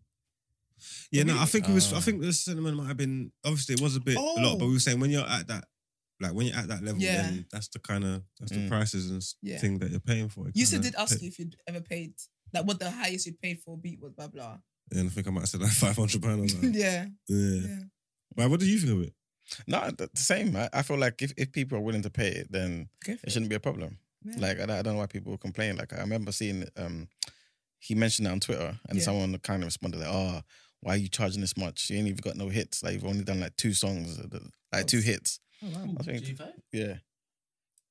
Yeah, 1.10 1.24
no, 1.24 1.36
I 1.36 1.46
think 1.46 1.68
it 1.68 1.72
was. 1.72 1.92
I 1.92 1.96
Ah. 1.96 2.00
think 2.00 2.20
the 2.22 2.32
sentiment 2.32 2.76
might 2.76 2.86
have 2.86 2.96
been. 2.96 3.32
Obviously, 3.44 3.74
it 3.74 3.80
was 3.80 3.96
a 3.96 4.00
bit 4.00 4.16
a 4.16 4.20
lot, 4.20 4.58
but 4.58 4.64
Oh. 4.64 4.68
we 4.68 4.74
were 4.74 4.78
saying 4.78 5.00
when 5.00 5.10
you're 5.10 5.26
at 5.26 5.48
that, 5.48 5.64
like 6.20 6.32
when 6.32 6.46
you're 6.46 6.56
at 6.56 6.68
that 6.68 6.84
level, 6.84 7.02
Yeah. 7.02 7.22
then 7.22 7.46
that's 7.50 7.66
the 7.68 7.80
kind 7.80 8.04
of 8.04 8.22
that's 8.38 8.52
the 8.52 8.58
Mm. 8.58 8.68
prices 8.68 9.10
and 9.10 9.22
Yeah. 9.42 9.58
thing 9.58 9.80
that 9.80 9.90
you're 9.90 9.98
paying 10.00 10.28
for. 10.28 10.48
Yusuf 10.54 10.80
did 10.80 10.94
ask 10.94 11.18
pay- 11.18 11.24
you 11.24 11.28
if 11.28 11.38
you'd 11.40 11.56
ever 11.66 11.80
paid 11.80 12.14
like 12.54 12.64
what 12.66 12.78
the 12.78 12.88
highest 12.90 13.26
you'd 13.26 13.40
paid 13.40 13.60
for 13.64 13.74
a 13.74 13.76
beat 13.76 13.98
was. 14.00 14.12
Blah 14.12 14.28
blah. 14.28 14.58
And 14.92 15.08
I 15.08 15.10
think 15.10 15.26
I 15.26 15.30
might 15.30 15.40
have 15.40 15.48
said 15.48 15.60
like 15.62 15.70
five 15.86 15.96
hundred 15.96 16.22
pounds. 16.22 16.54
yeah, 16.62 17.06
yeah. 17.28 17.60
yeah. 17.68 17.78
But 18.34 18.50
what 18.50 18.60
do 18.60 18.66
you 18.66 18.78
think 18.78 18.92
of 18.92 19.02
it? 19.02 19.12
no, 19.66 19.90
the 19.90 20.08
the 20.12 20.20
same. 20.20 20.54
I, 20.56 20.68
I 20.72 20.82
feel 20.82 20.98
like 20.98 21.22
if, 21.22 21.32
if 21.36 21.52
people 21.52 21.78
are 21.78 21.80
willing 21.82 22.02
to 22.02 22.10
pay 22.10 22.28
it, 22.28 22.50
then 22.50 22.88
it 23.06 23.18
it. 23.22 23.32
shouldn't 23.32 23.48
be 23.50 23.56
a 23.56 23.60
problem. 23.60 23.98
Yeah. 24.24 24.34
Like 24.38 24.56
I, 24.60 24.66
don't- 24.66 24.70
I 24.78 24.82
don't 24.82 24.94
know 24.94 25.00
why 25.00 25.06
people 25.06 25.36
complain. 25.38 25.76
Like 25.76 25.92
I 25.92 25.98
remember 26.00 26.32
seeing 26.32 26.66
um 26.76 27.08
he 27.78 27.94
mentioned 27.94 28.26
it 28.26 28.30
on 28.30 28.40
Twitter 28.40 28.78
and 28.88 28.98
Yeah. 28.98 29.04
someone 29.04 29.36
kind 29.38 29.62
of 29.62 29.66
responded 29.68 30.00
like, 30.00 30.08
"Oh, 30.10 30.40
why 30.80 30.94
are 30.94 30.96
you 30.96 31.08
charging 31.08 31.40
this 31.40 31.56
much? 31.56 31.90
You 31.90 31.98
ain't 31.98 32.08
even 32.08 32.20
got 32.22 32.36
no 32.36 32.48
hits. 32.48 32.82
Like 32.82 32.94
you've 32.94 33.04
only 33.06 33.22
done 33.24 33.40
like 33.40 33.56
two 33.56 33.72
songs, 33.74 34.18
uh, 34.18 34.38
like 34.72 34.86
two 34.86 35.00
hits." 35.00 35.38
Oh, 35.62 35.68
wow. 35.68 35.94
I 36.00 36.02
think- 36.02 36.24
Jae5? 36.24 36.52
Yeah, 36.72 36.94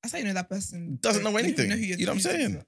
That's 0.04 0.12
how 0.14 0.20
you 0.20 0.26
know 0.26 0.34
that 0.34 0.50
person 0.50 0.98
Doesn't 1.02 1.24
know 1.24 1.36
anything. 1.38 1.70
who 1.72 1.78
You 1.78 1.98
know 2.06 2.12
what 2.12 2.16
I'm 2.16 2.20
saying? 2.22 2.64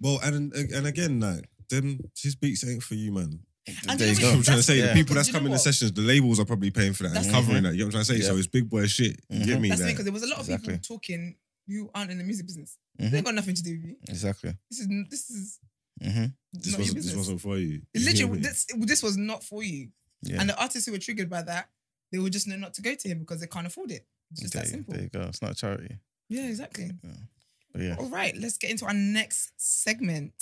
Well, 0.00 0.18
and 0.22 0.52
and 0.52 0.86
again, 0.86 1.20
like 1.20 1.48
them, 1.70 1.98
his 2.20 2.34
beats 2.36 2.66
ain't 2.68 2.82
for 2.82 2.94
you, 2.94 3.12
man. 3.12 3.40
And 3.88 3.98
there 3.98 4.08
you 4.08 4.14
you 4.14 4.20
know 4.22 4.30
I'm 4.34 4.42
trying 4.42 4.56
to 4.58 4.62
say 4.62 4.78
Yeah. 4.78 4.88
the 4.88 4.94
people 4.94 5.14
that's 5.16 5.28
Do 5.28 5.30
you 5.30 5.32
know 5.34 5.38
coming 5.40 5.50
to 5.52 5.56
what? 5.56 5.60
sessions, 5.60 5.92
the 5.92 6.02
labels 6.02 6.38
are 6.40 6.44
probably 6.44 6.70
paying 6.70 6.92
for 6.92 7.02
that 7.04 7.08
and 7.16 7.16
That's- 7.16 7.32
covering 7.34 7.62
that. 7.64 7.72
You 7.74 7.80
know 7.80 7.86
what 7.86 7.96
I'm 7.96 8.04
trying 8.04 8.16
to 8.18 8.22
say? 8.22 8.26
So 8.28 8.32
Yeah. 8.34 8.38
it's 8.38 8.46
big 8.46 8.68
boy 8.70 8.86
shit. 8.86 9.20
You 9.28 9.44
get 9.44 9.58
Mhm. 9.58 9.60
me? 9.60 9.68
That's 9.70 9.80
Like, 9.80 9.90
because 9.94 10.04
there 10.04 10.12
was 10.12 10.22
a 10.22 10.26
lot 10.28 10.38
of 10.38 10.46
Exactly. 10.48 10.74
people 10.74 10.96
talking 10.98 11.36
who 11.66 11.90
aren't 11.94 12.10
in 12.12 12.18
the 12.18 12.24
music 12.24 12.46
business. 12.46 12.78
Mhm. 13.00 13.10
They 13.10 13.22
got 13.22 13.34
nothing 13.34 13.54
to 13.56 13.62
do 13.62 13.72
with 13.72 13.84
you. 13.84 13.96
exactly. 14.08 14.54
This 14.70 14.80
is 14.80 14.88
this 15.10 15.30
is 15.30 15.58
hmm 16.00 16.06
this 16.06 16.12
not 16.12 16.30
your 16.52 16.78
wasn't 16.78 16.78
business. 16.78 17.04
this 17.06 17.16
wasn't 17.16 17.40
for 17.40 17.58
you. 17.58 17.66
You 17.92 18.00
hear 18.00 18.10
literally, 18.12 18.32
me? 18.36 18.42
this, 18.42 18.66
this 18.78 19.02
was 19.02 19.16
not 19.16 19.42
for 19.42 19.62
you. 19.64 19.90
Yeah, 20.22 20.40
And 20.40 20.48
the 20.48 20.56
artists 20.60 20.86
who 20.86 20.92
were 20.92 20.98
triggered 20.98 21.28
by 21.28 21.42
that, 21.42 21.68
they 22.12 22.18
will 22.18 22.30
just 22.30 22.46
know 22.46 22.56
not 22.56 22.74
to 22.74 22.82
go 22.82 22.94
to 22.94 23.08
him 23.08 23.18
because 23.20 23.40
they 23.40 23.46
can't 23.46 23.66
afford 23.66 23.90
it. 23.90 24.06
It's 24.30 24.40
just 24.42 24.52
there, 24.54 24.62
that 24.62 24.68
simple. 24.68 24.94
there 24.94 25.02
you 25.04 25.08
go. 25.08 25.22
It's 25.22 25.42
not 25.42 25.52
a 25.52 25.54
charity, 25.54 25.96
Yeah, 26.28 26.46
exactly. 26.48 26.90
but 27.72 27.82
yeah. 27.82 27.96
All 27.98 28.08
right, 28.08 28.36
let's 28.36 28.58
get 28.58 28.70
into 28.70 28.84
our 28.86 28.94
next 28.94 29.52
segment. 29.56 30.32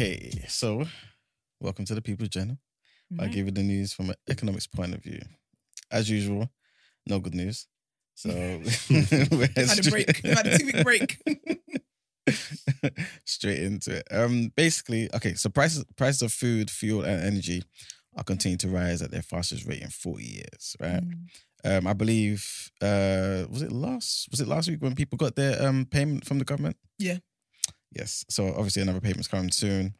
Okay, 0.00 0.30
so 0.48 0.86
welcome 1.60 1.84
to 1.84 1.94
the 1.94 2.00
People's 2.00 2.30
Journal. 2.30 2.56
I 3.18 3.26
Mhm. 3.26 3.32
give 3.32 3.46
you 3.46 3.52
the 3.52 3.62
news 3.62 3.92
from 3.92 4.08
an 4.08 4.16
economics 4.30 4.66
point 4.66 4.94
of 4.94 5.02
view. 5.02 5.20
As 5.90 6.08
usual, 6.08 6.50
no 7.04 7.18
good 7.20 7.34
news. 7.34 7.66
So 8.14 8.30
we're 8.30 9.46
Had 9.66 9.78
a 9.78 9.90
break. 9.90 10.08
straight- 10.16 10.22
We've 10.24 10.32
had 10.38 10.46
a 10.46 10.56
two 10.58 10.64
week 10.72 10.84
break. 10.84 11.18
straight 13.26 13.62
into 13.62 13.96
it. 13.96 14.08
Um, 14.10 14.48
basically, 14.56 15.14
okay. 15.14 15.34
So 15.34 15.50
prices 15.50 15.84
prices 15.96 16.22
of 16.22 16.32
food, 16.32 16.70
fuel, 16.70 17.02
and 17.04 17.22
energy 17.22 17.62
are 18.16 18.24
continuing 18.24 18.56
to 18.60 18.68
rise 18.70 19.02
at 19.02 19.10
their 19.10 19.20
fastest 19.22 19.66
rate 19.66 19.82
in 19.82 19.90
forty 19.90 20.24
years. 20.24 20.76
Right. 20.80 21.02
Mm. 21.02 21.28
Um, 21.62 21.86
I 21.86 21.92
believe 21.92 22.70
uh, 22.80 23.44
was 23.50 23.60
it 23.60 23.70
last 23.70 24.30
was 24.30 24.40
it 24.40 24.48
last 24.48 24.66
week 24.70 24.80
when 24.80 24.94
people 24.94 25.18
got 25.18 25.36
their 25.36 25.60
um 25.62 25.84
payment 25.84 26.24
from 26.24 26.38
the 26.38 26.46
government? 26.46 26.78
Yeah. 26.98 27.18
Yes. 27.92 28.24
So 28.28 28.48
obviously 28.48 28.82
another 28.82 29.00
payment's 29.00 29.28
coming 29.28 29.50
soon. 29.50 29.94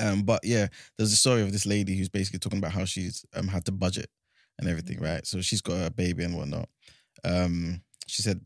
Um, 0.00 0.22
but 0.22 0.40
yeah, 0.44 0.66
there's 0.98 1.12
a 1.12 1.16
story 1.16 1.42
of 1.42 1.52
this 1.52 1.66
lady 1.66 1.96
who's 1.96 2.08
basically 2.08 2.40
talking 2.40 2.58
about 2.58 2.72
how 2.72 2.84
she's 2.84 3.24
um 3.34 3.48
had 3.48 3.64
to 3.66 3.72
budget 3.72 4.10
and 4.58 4.68
everything, 4.68 5.00
right? 5.00 5.26
So 5.26 5.40
she's 5.40 5.60
got 5.62 5.86
a 5.86 5.90
baby 5.90 6.24
and 6.24 6.36
whatnot. 6.36 6.68
Um, 7.24 7.82
she 8.06 8.22
said 8.22 8.40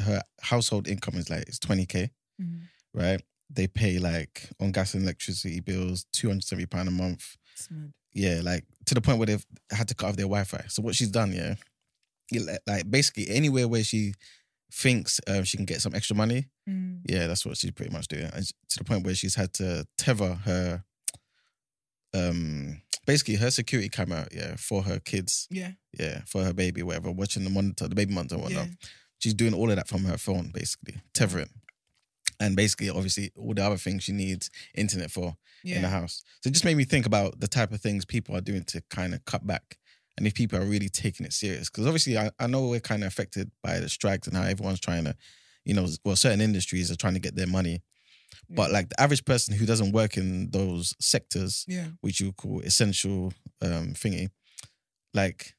her 0.00 0.20
household 0.40 0.88
income 0.88 1.14
is 1.16 1.30
like 1.30 1.42
it's 1.48 1.58
20k, 1.58 2.10
Mm. 2.40 2.60
right? 2.94 3.20
They 3.50 3.66
pay 3.66 3.98
like 3.98 4.48
on 4.60 4.70
gas 4.72 4.94
and 4.94 5.02
electricity 5.02 5.60
bills, 5.60 6.04
270 6.12 6.66
pound 6.66 6.88
a 6.88 6.92
month. 6.92 7.36
Yeah, 8.12 8.40
like 8.42 8.64
to 8.86 8.94
the 8.94 9.00
point 9.00 9.18
where 9.18 9.26
they've 9.26 9.46
had 9.70 9.88
to 9.88 9.94
cut 9.94 10.08
off 10.10 10.16
their 10.16 10.24
Wi-Fi. 10.26 10.64
So 10.68 10.82
what 10.82 10.94
she's 10.94 11.10
done, 11.10 11.32
yeah, 11.32 11.54
like 12.66 12.90
basically 12.90 13.28
anywhere 13.30 13.66
where 13.68 13.84
she 13.84 14.14
thinks 14.72 15.20
um, 15.26 15.44
she 15.44 15.56
can 15.56 15.66
get 15.66 15.80
some 15.80 15.94
extra 15.94 16.14
money. 16.16 16.46
Mm. 16.68 17.00
Yeah, 17.08 17.26
that's 17.26 17.44
what 17.46 17.56
she's 17.56 17.70
pretty 17.72 17.92
much 17.92 18.08
doing, 18.08 18.30
and 18.34 18.46
to 18.68 18.78
the 18.78 18.84
point 18.84 19.04
where 19.04 19.14
she's 19.14 19.34
had 19.34 19.52
to 19.54 19.86
tether 19.96 20.34
her, 20.44 20.84
um, 22.14 22.82
basically 23.06 23.36
her 23.36 23.50
security 23.50 23.88
camera, 23.88 24.26
yeah, 24.32 24.56
for 24.56 24.82
her 24.82 24.98
kids, 24.98 25.46
Yeah. 25.50 25.72
yeah, 25.98 26.22
for 26.26 26.44
her 26.44 26.52
baby, 26.52 26.82
whatever, 26.82 27.10
watching 27.10 27.44
the 27.44 27.50
monitor, 27.50 27.88
the 27.88 27.94
baby 27.94 28.12
monitor, 28.14 28.38
whatnot. 28.38 28.66
Yeah. 28.68 28.74
She's 29.18 29.34
doing 29.34 29.54
all 29.54 29.70
of 29.70 29.76
that 29.76 29.88
from 29.88 30.04
her 30.04 30.16
phone, 30.16 30.50
basically, 30.54 31.00
tethering. 31.12 31.50
And 32.40 32.54
basically, 32.54 32.88
obviously, 32.88 33.32
all 33.36 33.52
the 33.52 33.64
other 33.64 33.76
things 33.76 34.04
she 34.04 34.12
needs 34.12 34.48
internet 34.76 35.10
for 35.10 35.36
in 35.64 35.82
the 35.82 35.88
house. 35.88 36.22
So 36.40 36.48
it 36.48 36.52
just 36.52 36.64
made 36.64 36.76
me 36.76 36.84
think 36.84 37.04
about 37.04 37.40
the 37.40 37.48
type 37.48 37.72
of 37.72 37.80
things 37.80 38.04
people 38.04 38.36
are 38.36 38.40
doing 38.40 38.62
to 38.68 38.80
kind 38.90 39.12
of 39.12 39.24
cut 39.24 39.44
back. 39.44 39.76
And 40.18 40.26
if 40.26 40.34
people 40.34 40.58
are 40.60 40.64
really 40.64 40.88
taking 40.88 41.24
it 41.24 41.32
serious. 41.32 41.70
Because 41.70 41.86
obviously, 41.86 42.18
I, 42.18 42.30
I 42.38 42.46
know 42.48 42.66
we're 42.68 42.80
kind 42.80 43.02
of 43.02 43.08
affected 43.08 43.50
by 43.62 43.78
the 43.80 43.88
strikes 43.88 44.26
and 44.26 44.36
how 44.36 44.42
everyone's 44.42 44.80
trying 44.80 45.04
to, 45.04 45.14
you 45.64 45.74
know, 45.74 45.86
well, 46.04 46.16
certain 46.16 46.40
industries 46.40 46.90
are 46.90 46.96
trying 46.96 47.14
to 47.14 47.20
get 47.20 47.34
their 47.36 47.46
money. 47.46 47.82
But 48.50 48.70
like 48.72 48.88
the 48.90 49.00
average 49.00 49.24
person 49.24 49.54
who 49.54 49.64
doesn't 49.66 49.92
work 49.92 50.16
in 50.16 50.50
those 50.50 50.94
sectors, 51.00 51.64
Yeah. 51.68 51.88
which 52.00 52.20
you 52.20 52.32
call 52.32 52.60
essential 52.60 53.32
um, 53.62 53.94
thingy, 53.94 54.28
like, 55.14 55.54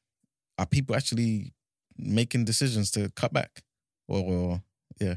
are 0.58 0.66
people 0.66 0.94
actually 0.94 1.52
making 1.96 2.44
decisions 2.44 2.90
to 2.92 3.10
cut 3.10 3.32
back? 3.32 3.62
Or, 4.08 4.20
or 4.20 4.62
yeah, 5.00 5.14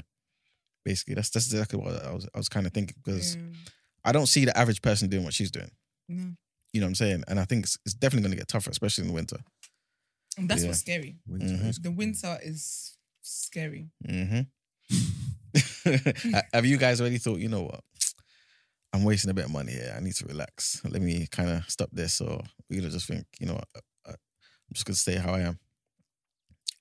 basically, 0.85 1.15
that's 1.15 1.29
that's 1.31 1.51
exactly 1.51 1.79
what 1.79 2.03
I 2.05 2.11
was 2.13 2.27
I 2.33 2.37
was 2.37 2.47
kind 2.49 2.65
of 2.67 2.73
thinking 2.73 2.95
because 3.03 3.35
Yeah. 3.35 3.41
I 4.05 4.11
don't 4.11 4.27
see 4.27 4.45
the 4.45 4.57
average 4.57 4.81
person 4.81 5.09
doing 5.09 5.23
what 5.23 5.33
she's 5.33 5.51
doing. 5.51 5.71
No. 6.07 6.33
You 6.73 6.81
know 6.81 6.87
what 6.87 6.89
I'm 6.89 6.95
saying? 6.95 7.23
And 7.27 7.39
I 7.39 7.45
think 7.45 7.65
it's, 7.65 7.77
it's 7.85 7.93
definitely 7.93 8.23
going 8.23 8.31
to 8.31 8.37
get 8.41 8.47
tougher, 8.47 8.71
especially 8.71 9.03
in 9.03 9.07
the 9.09 9.13
winter. 9.13 9.37
And 10.37 10.49
that's 10.49 10.63
Yeah. 10.63 10.69
what's 10.69 10.79
scary. 10.79 11.17
Winter 11.27 11.45
Mhm. 11.45 11.69
is 11.69 11.79
The 11.79 11.91
winter 11.91 12.37
is 12.43 12.97
scary. 13.21 13.89
hmm 14.09 14.41
Have 16.53 16.65
you 16.65 16.77
guys 16.77 16.99
already 16.99 17.17
thought, 17.19 17.39
you 17.39 17.49
know 17.49 17.63
what? 17.63 17.81
I'm 18.91 19.03
wasting 19.03 19.31
a 19.31 19.33
bit 19.33 19.45
of 19.45 19.51
money 19.51 19.71
here. 19.73 19.93
I 19.95 19.99
need 20.01 20.13
to 20.15 20.25
relax. 20.25 20.81
Let 20.83 21.01
me 21.01 21.27
kind 21.31 21.49
of 21.49 21.69
stop 21.69 21.89
this. 21.91 22.21
Or 22.21 22.41
we're 22.69 22.79
going 22.79 22.89
to 22.89 22.95
just 22.95 23.07
think, 23.07 23.25
you 23.39 23.47
know 23.47 23.53
what? 23.55 23.67
I- 23.75 24.11
I'm 24.11 24.73
just 24.73 24.85
going 24.85 24.95
to 24.95 24.99
stay 24.99 25.15
how 25.15 25.33
I 25.33 25.41
am 25.41 25.59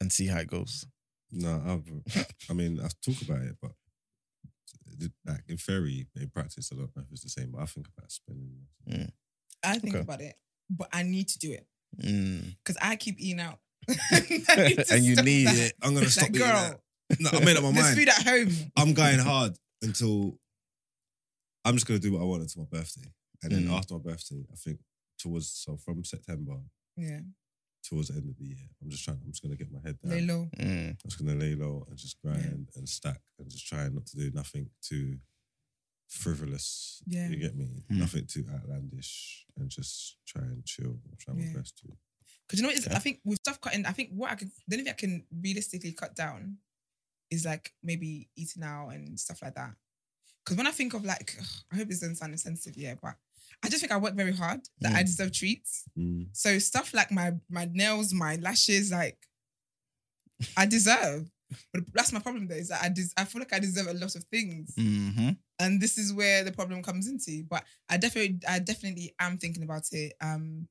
and 0.01 0.11
see 0.13 0.27
how 0.27 0.39
it 0.39 0.47
goes. 0.49 0.87
No, 1.31 1.63
I've, 1.67 2.27
I 2.51 2.53
mean, 2.55 2.81
I 2.81 2.89
talk 3.05 3.21
about 3.23 3.43
it, 3.43 3.57
but 3.61 3.73
the- 4.87 5.13
like 5.27 5.45
in 5.49 5.57
theory, 5.57 6.07
in 6.17 6.29
practice, 6.31 6.71
I 6.73 6.77
don't 6.77 6.95
know 6.97 7.03
if 7.03 7.11
it's 7.13 7.23
the 7.23 7.29
same. 7.31 7.51
But 7.53 7.63
I 7.63 7.67
think 7.67 7.89
about 7.97 8.11
spending. 8.13 8.67
I 9.65 9.79
think 9.79 9.95
Okay. 9.95 10.03
about 10.03 10.21
it, 10.21 10.35
but 10.71 10.89
I 10.93 11.03
need 11.03 11.29
to 11.29 11.39
do 11.39 11.53
it 11.53 11.67
Mm. 12.01 12.57
because 12.65 12.77
I 12.81 12.97
keep 12.97 13.21
eating 13.21 13.41
out. 13.41 13.59
I 13.89 14.21
need 14.69 14.79
to 14.79 14.95
And 14.95 15.05
you 15.05 15.17
need 15.17 15.47
that. 15.49 15.57
it. 15.57 15.73
I'm 15.83 15.95
gonna 15.95 16.09
stop 16.11 16.23
Like, 16.25 16.37
eating 16.37 16.47
girl, 16.47 16.81
that. 17.11 17.21
No, 17.21 17.31
I 17.33 17.45
made 17.45 17.57
up 17.57 17.63
my 17.63 17.73
there's 17.73 17.85
mind. 17.85 17.99
food 17.99 18.09
at 18.09 18.23
home. 18.23 18.73
I'm 18.77 18.95
going 18.95 19.19
hard 19.19 19.57
until 19.83 20.39
I'm 21.65 21.75
just 21.75 21.87
gonna 21.87 22.01
do 22.01 22.13
what 22.13 22.23
I 22.23 22.25
want 22.25 22.43
until 22.43 22.63
my 22.71 22.79
birthday, 22.79 23.13
and 23.43 23.53
then 23.53 23.67
Mm. 23.69 23.73
after 23.77 23.95
my 23.95 24.01
birthday, 24.01 24.43
I 24.53 24.57
think 24.57 24.81
towards 25.19 25.49
so 25.49 25.77
from 25.77 26.03
September 26.05 26.59
Yeah, 26.97 27.21
towards 27.85 28.09
the 28.09 28.15
end 28.15 28.29
of 28.31 28.37
the 28.39 28.45
year, 28.45 28.69
I'm 28.81 28.91
just 28.91 29.05
trying. 29.05 29.21
I'm 29.25 29.31
just 29.31 29.43
gonna 29.43 29.57
get 29.57 29.71
my 29.71 29.81
head 29.85 29.99
down. 30.01 30.11
lay 30.13 30.23
low. 30.23 30.49
Mm. 30.59 30.91
I'm 30.91 30.97
just 31.05 31.19
gonna 31.19 31.35
lay 31.35 31.55
low 31.55 31.85
and 31.89 31.97
just 31.99 32.21
grind 32.23 32.71
and 32.75 32.89
stack 32.89 33.21
and 33.39 33.51
just 33.51 33.67
try 33.67 33.89
not 33.89 34.07
to 34.07 34.17
do 34.17 34.31
nothing 34.33 34.71
too 34.83 35.19
frivolous. 36.13 37.03
Yeah. 37.07 37.29
you 37.29 37.37
get 37.37 37.57
me. 37.57 37.85
Hmm. 37.89 37.99
Nothing 38.01 38.27
too 38.27 38.45
outlandish, 38.55 39.47
and 39.57 39.69
just 39.71 40.19
try 40.27 40.43
and 40.43 40.65
chill. 40.65 40.99
I'm 41.29 41.39
Yeah. 41.39 41.47
my 41.47 41.61
best 41.61 41.79
to. 41.79 41.89
Because 42.47 42.59
you 42.59 42.63
know 42.63 42.69
what? 42.69 42.77
It's, 42.77 42.87
Okay. 42.87 42.97
I 42.97 42.99
think 42.99 43.21
with 43.25 43.39
stuff 43.39 43.61
cutting, 43.61 43.87
I 43.87 43.93
think 43.93 44.11
what 44.13 44.31
I 44.31 44.35
can, 44.35 44.51
the 44.69 44.75
only 44.77 44.85
thing 44.85 44.93
I 44.93 44.97
can 45.01 45.27
realistically 45.43 45.93
cut 45.93 46.15
down 46.15 46.59
is 47.31 47.45
like 47.45 47.73
maybe 47.83 48.29
eating 48.37 48.63
out 48.63 48.89
and 48.91 49.19
stuff 49.19 49.41
like 49.43 49.55
that. 49.55 49.75
Because 50.45 50.57
when 50.59 50.67
I 50.67 50.71
think 50.73 50.93
of 50.95 51.05
like, 51.05 51.37
I 51.73 51.77
hope 51.77 51.89
this 51.89 52.01
doesn't 52.01 52.17
sound 52.17 52.33
insensitive, 52.33 52.77
yeah, 52.77 52.95
but 53.01 53.15
I 53.65 53.69
just 53.69 53.81
think 53.81 53.93
I 53.93 53.97
work 53.97 54.15
very 54.15 54.33
hard 54.35 54.61
that 54.81 54.93
Mm. 54.93 54.97
I 54.97 55.03
deserve 55.05 55.33
treats. 55.33 55.85
Mm. 55.97 56.29
So 56.33 56.59
stuff 56.59 56.93
like 56.93 57.11
my 57.11 57.33
my 57.49 57.67
nails, 57.73 58.13
my 58.13 58.37
lashes, 58.37 58.91
like 58.91 59.19
I 60.57 60.67
deserve. 60.67 61.31
But 61.73 61.83
that's 61.93 62.13
my 62.13 62.21
problem 62.21 62.47
though, 62.49 62.55
is 62.57 62.69
that 62.69 62.83
I 62.83 62.89
des- 62.89 63.13
I 63.17 63.25
feel 63.25 63.41
like 63.41 63.53
I 63.53 63.59
deserve 63.59 63.89
a 63.89 63.95
lot 63.95 64.15
of 64.15 64.25
things. 64.25 64.75
hmm 64.77 65.31
And 65.59 65.81
this 65.81 65.99
is 65.99 66.13
where 66.13 66.45
the 66.45 66.53
problem 66.53 66.83
comes 66.83 67.07
into. 67.09 67.45
But 67.45 67.65
I 67.89 67.97
definitely 67.97 68.41
I 68.49 68.59
definitely 68.59 69.15
am 69.19 69.39
thinking 69.39 69.63
about 69.63 69.85
it. 69.93 70.15
Um 70.21 70.69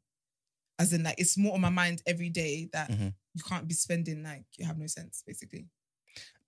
as 0.79 0.93
in 0.93 1.03
like 1.03 1.15
it's 1.19 1.37
more 1.37 1.53
on 1.53 1.61
my 1.61 1.69
mind 1.69 2.01
every 2.07 2.29
day 2.29 2.67
that 2.73 2.89
Mhm. 2.91 3.13
you 3.35 3.43
can't 3.43 3.67
be 3.67 3.73
spending 3.73 4.23
like 4.23 4.43
you 4.57 4.65
have 4.65 4.77
no 4.77 4.87
sense, 4.87 5.23
basically. 5.25 5.67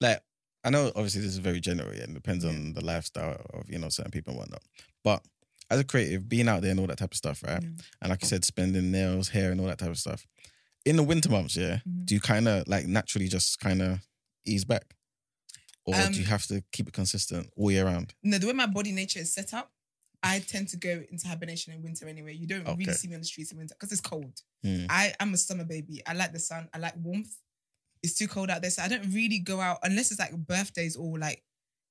like 0.01 0.21
I 0.65 0.69
know 0.69 0.87
obviously 0.95 1.21
this 1.21 1.31
is 1.31 1.37
very 1.39 1.59
general 1.59 1.93
yeah, 1.93 2.03
and 2.03 2.13
depends 2.13 2.45
on 2.45 2.73
the 2.73 2.83
lifestyle 2.83 3.45
of 3.53 3.69
you 3.69 3.77
know 3.79 3.89
certain 3.89 4.11
people 4.11 4.31
and 4.31 4.39
whatnot. 4.39 4.63
But 5.03 5.25
as 5.69 5.79
a 5.79 5.83
creative, 5.83 6.27
being 6.29 6.47
out 6.47 6.61
there 6.61 6.71
and 6.71 6.79
all 6.79 6.87
that 6.87 6.97
type 6.97 7.11
of 7.11 7.17
stuff, 7.17 7.43
right? 7.43 7.61
Yeah. 7.61 7.69
And 8.01 8.09
like 8.09 8.21
you 8.21 8.27
said, 8.27 8.45
spending 8.45 8.91
nails, 8.91 9.29
hair, 9.29 9.51
and 9.51 9.59
all 9.59 9.67
that 9.67 9.79
type 9.79 9.89
of 9.89 9.97
stuff. 9.97 10.25
In 10.85 10.95
the 10.97 11.03
winter 11.03 11.29
months, 11.29 11.55
yeah, 11.55 11.79
Mhm. 11.87 12.05
do 12.05 12.15
you 12.15 12.21
kind 12.21 12.47
of 12.47 12.67
like 12.67 12.85
naturally 12.87 13.27
just 13.27 13.59
kind 13.59 13.81
of 13.81 13.99
ease 14.45 14.65
back, 14.65 14.95
or 15.85 15.95
Um, 15.95 16.11
do 16.11 16.19
you 16.19 16.25
have 16.25 16.45
to 16.47 16.63
keep 16.71 16.87
it 16.87 16.93
consistent 16.93 17.51
all 17.55 17.71
year 17.71 17.85
round? 17.85 18.13
No, 18.23 18.37
the 18.37 18.47
way 18.47 18.53
my 18.53 18.65
body 18.65 18.91
nature 18.91 19.19
is 19.19 19.33
set 19.33 19.53
up, 19.53 19.71
I 20.21 20.39
tend 20.39 20.69
to 20.69 20.77
go 20.77 21.03
into 21.11 21.27
hibernation 21.27 21.73
in 21.73 21.81
winter 21.81 22.07
anyway. 22.07 22.33
You 22.33 22.47
don't 22.47 22.65
really 22.77 22.93
see 22.93 23.09
me 23.09 23.15
on 23.15 23.21
the 23.21 23.27
streets 23.27 23.51
in 23.51 23.57
winter 23.57 23.75
because 23.77 23.91
it's 23.91 24.01
cold. 24.01 24.41
Mm. 24.65 24.87
I 24.89 25.13
am 25.19 25.33
a 25.33 25.37
summer 25.37 25.65
baby. 25.65 26.01
I 26.07 26.13
like 26.13 26.31
the 26.31 26.39
sun. 26.39 26.69
I 26.73 26.77
like 26.77 26.93
warmth. 26.97 27.35
It's 28.01 28.15
too 28.15 28.27
cold 28.27 28.49
out 28.49 28.61
there, 28.61 28.71
so 28.71 28.83
I 28.83 28.87
don't 28.87 29.13
really 29.13 29.39
go 29.39 29.59
out 29.59 29.79
unless 29.83 30.11
it's 30.11 30.19
like 30.19 30.35
birthdays 30.35 30.95
or 30.95 31.17
like 31.17 31.43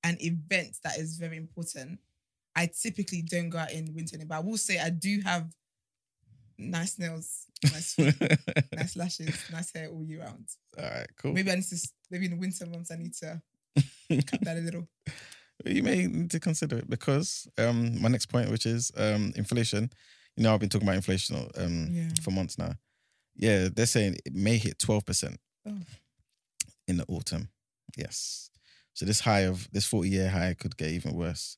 an 0.05 0.17
event 0.21 0.77
that 0.85 0.99
is 0.99 1.17
very 1.17 1.37
important. 1.37 2.01
I 2.55 2.67
typically 2.67 3.23
don't 3.23 3.49
go 3.51 3.59
out 3.59 3.73
in 3.73 3.95
winter, 3.95 4.19
but 4.27 4.35
I 4.35 4.41
will 4.41 4.59
say 4.59 4.79
I 4.79 4.91
do 4.91 5.21
have 5.25 5.51
nice 6.71 6.99
nails, 6.99 7.47
nice, 7.65 7.95
feet, 7.95 8.15
nice 8.77 8.97
lashes, 8.97 9.37
nice 9.51 9.73
hair 9.73 9.89
all 9.89 10.05
year 10.05 10.21
round. 10.21 10.47
all 10.79 10.85
right, 10.85 11.07
cool. 11.17 11.33
Maybe 11.33 11.51
I 11.51 11.55
need 11.57 11.65
to. 11.65 11.89
Maybe 12.11 12.27
in 12.27 12.33
the 12.33 12.37
winter 12.39 12.67
months 12.67 12.91
I 12.91 12.97
need 12.97 13.15
to 13.15 13.41
cut 14.27 14.41
that 14.43 14.57
a 14.57 14.61
little. 14.61 14.89
you 15.65 15.83
may 15.83 16.07
need 16.07 16.31
to 16.31 16.41
consider 16.41 16.79
it 16.79 16.91
because 16.91 17.47
um 17.59 18.01
my 18.01 18.09
next 18.09 18.27
point, 18.27 18.51
which 18.51 18.67
is 18.67 18.91
um 18.97 19.33
inflation. 19.37 19.91
You 20.37 20.45
know, 20.45 20.55
I've 20.55 20.61
been 20.61 20.69
talking 20.69 20.87
about 20.89 20.97
inflation 20.97 21.37
um 21.57 21.89
Yeah. 21.91 22.09
for 22.23 22.31
months 22.31 22.59
now. 22.59 22.73
Yeah, 23.37 23.69
they're 23.75 23.87
saying 23.87 24.17
it 24.25 24.35
may 24.35 24.59
hit 24.59 24.79
twelve 24.79 25.05
percent 25.07 25.39
Oh. 25.67 25.79
in 26.89 26.97
the 26.99 27.05
autumn. 27.07 27.49
Yes, 27.97 28.51
so 28.95 29.05
this 29.07 29.21
high 29.21 29.41
of 29.41 29.69
this 29.73 29.87
forty 29.87 30.11
year 30.11 30.29
high 30.31 30.55
could 30.55 30.77
get 30.77 30.91
even 30.91 31.15
worse. 31.15 31.57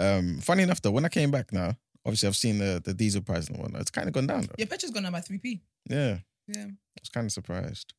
Um, 0.00 0.38
funny 0.40 0.62
enough 0.64 0.80
though, 0.82 0.90
when 0.90 1.04
I 1.04 1.08
came 1.08 1.30
back 1.30 1.52
now, 1.52 1.76
obviously 2.04 2.26
I've 2.28 2.36
seen 2.36 2.58
the 2.58 2.80
the 2.84 2.94
diesel 2.94 3.22
price 3.22 3.48
and 3.48 3.58
whatnot. 3.58 3.80
It's 3.82 3.90
kind 3.90 4.08
of 4.08 4.14
gone 4.14 4.26
down 4.26 4.42
though. 4.42 4.54
Your 4.58 4.66
petrol's 4.66 4.92
gone 4.92 5.02
down 5.04 5.12
by 5.12 5.20
three 5.20 5.38
p. 5.38 5.62
Yeah, 5.88 6.18
Yeah, 6.48 6.64
I 6.66 7.00
was 7.00 7.08
kind 7.12 7.26
of 7.26 7.32
surprised. 7.32 7.92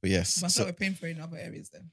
But 0.00 0.10
yes, 0.10 0.40
but 0.40 0.50
so- 0.50 0.64
we're 0.64 0.72
paying 0.72 0.94
for 0.94 1.06
it 1.06 1.16
in 1.16 1.22
other 1.22 1.36
areas 1.38 1.70
though. 1.70 1.84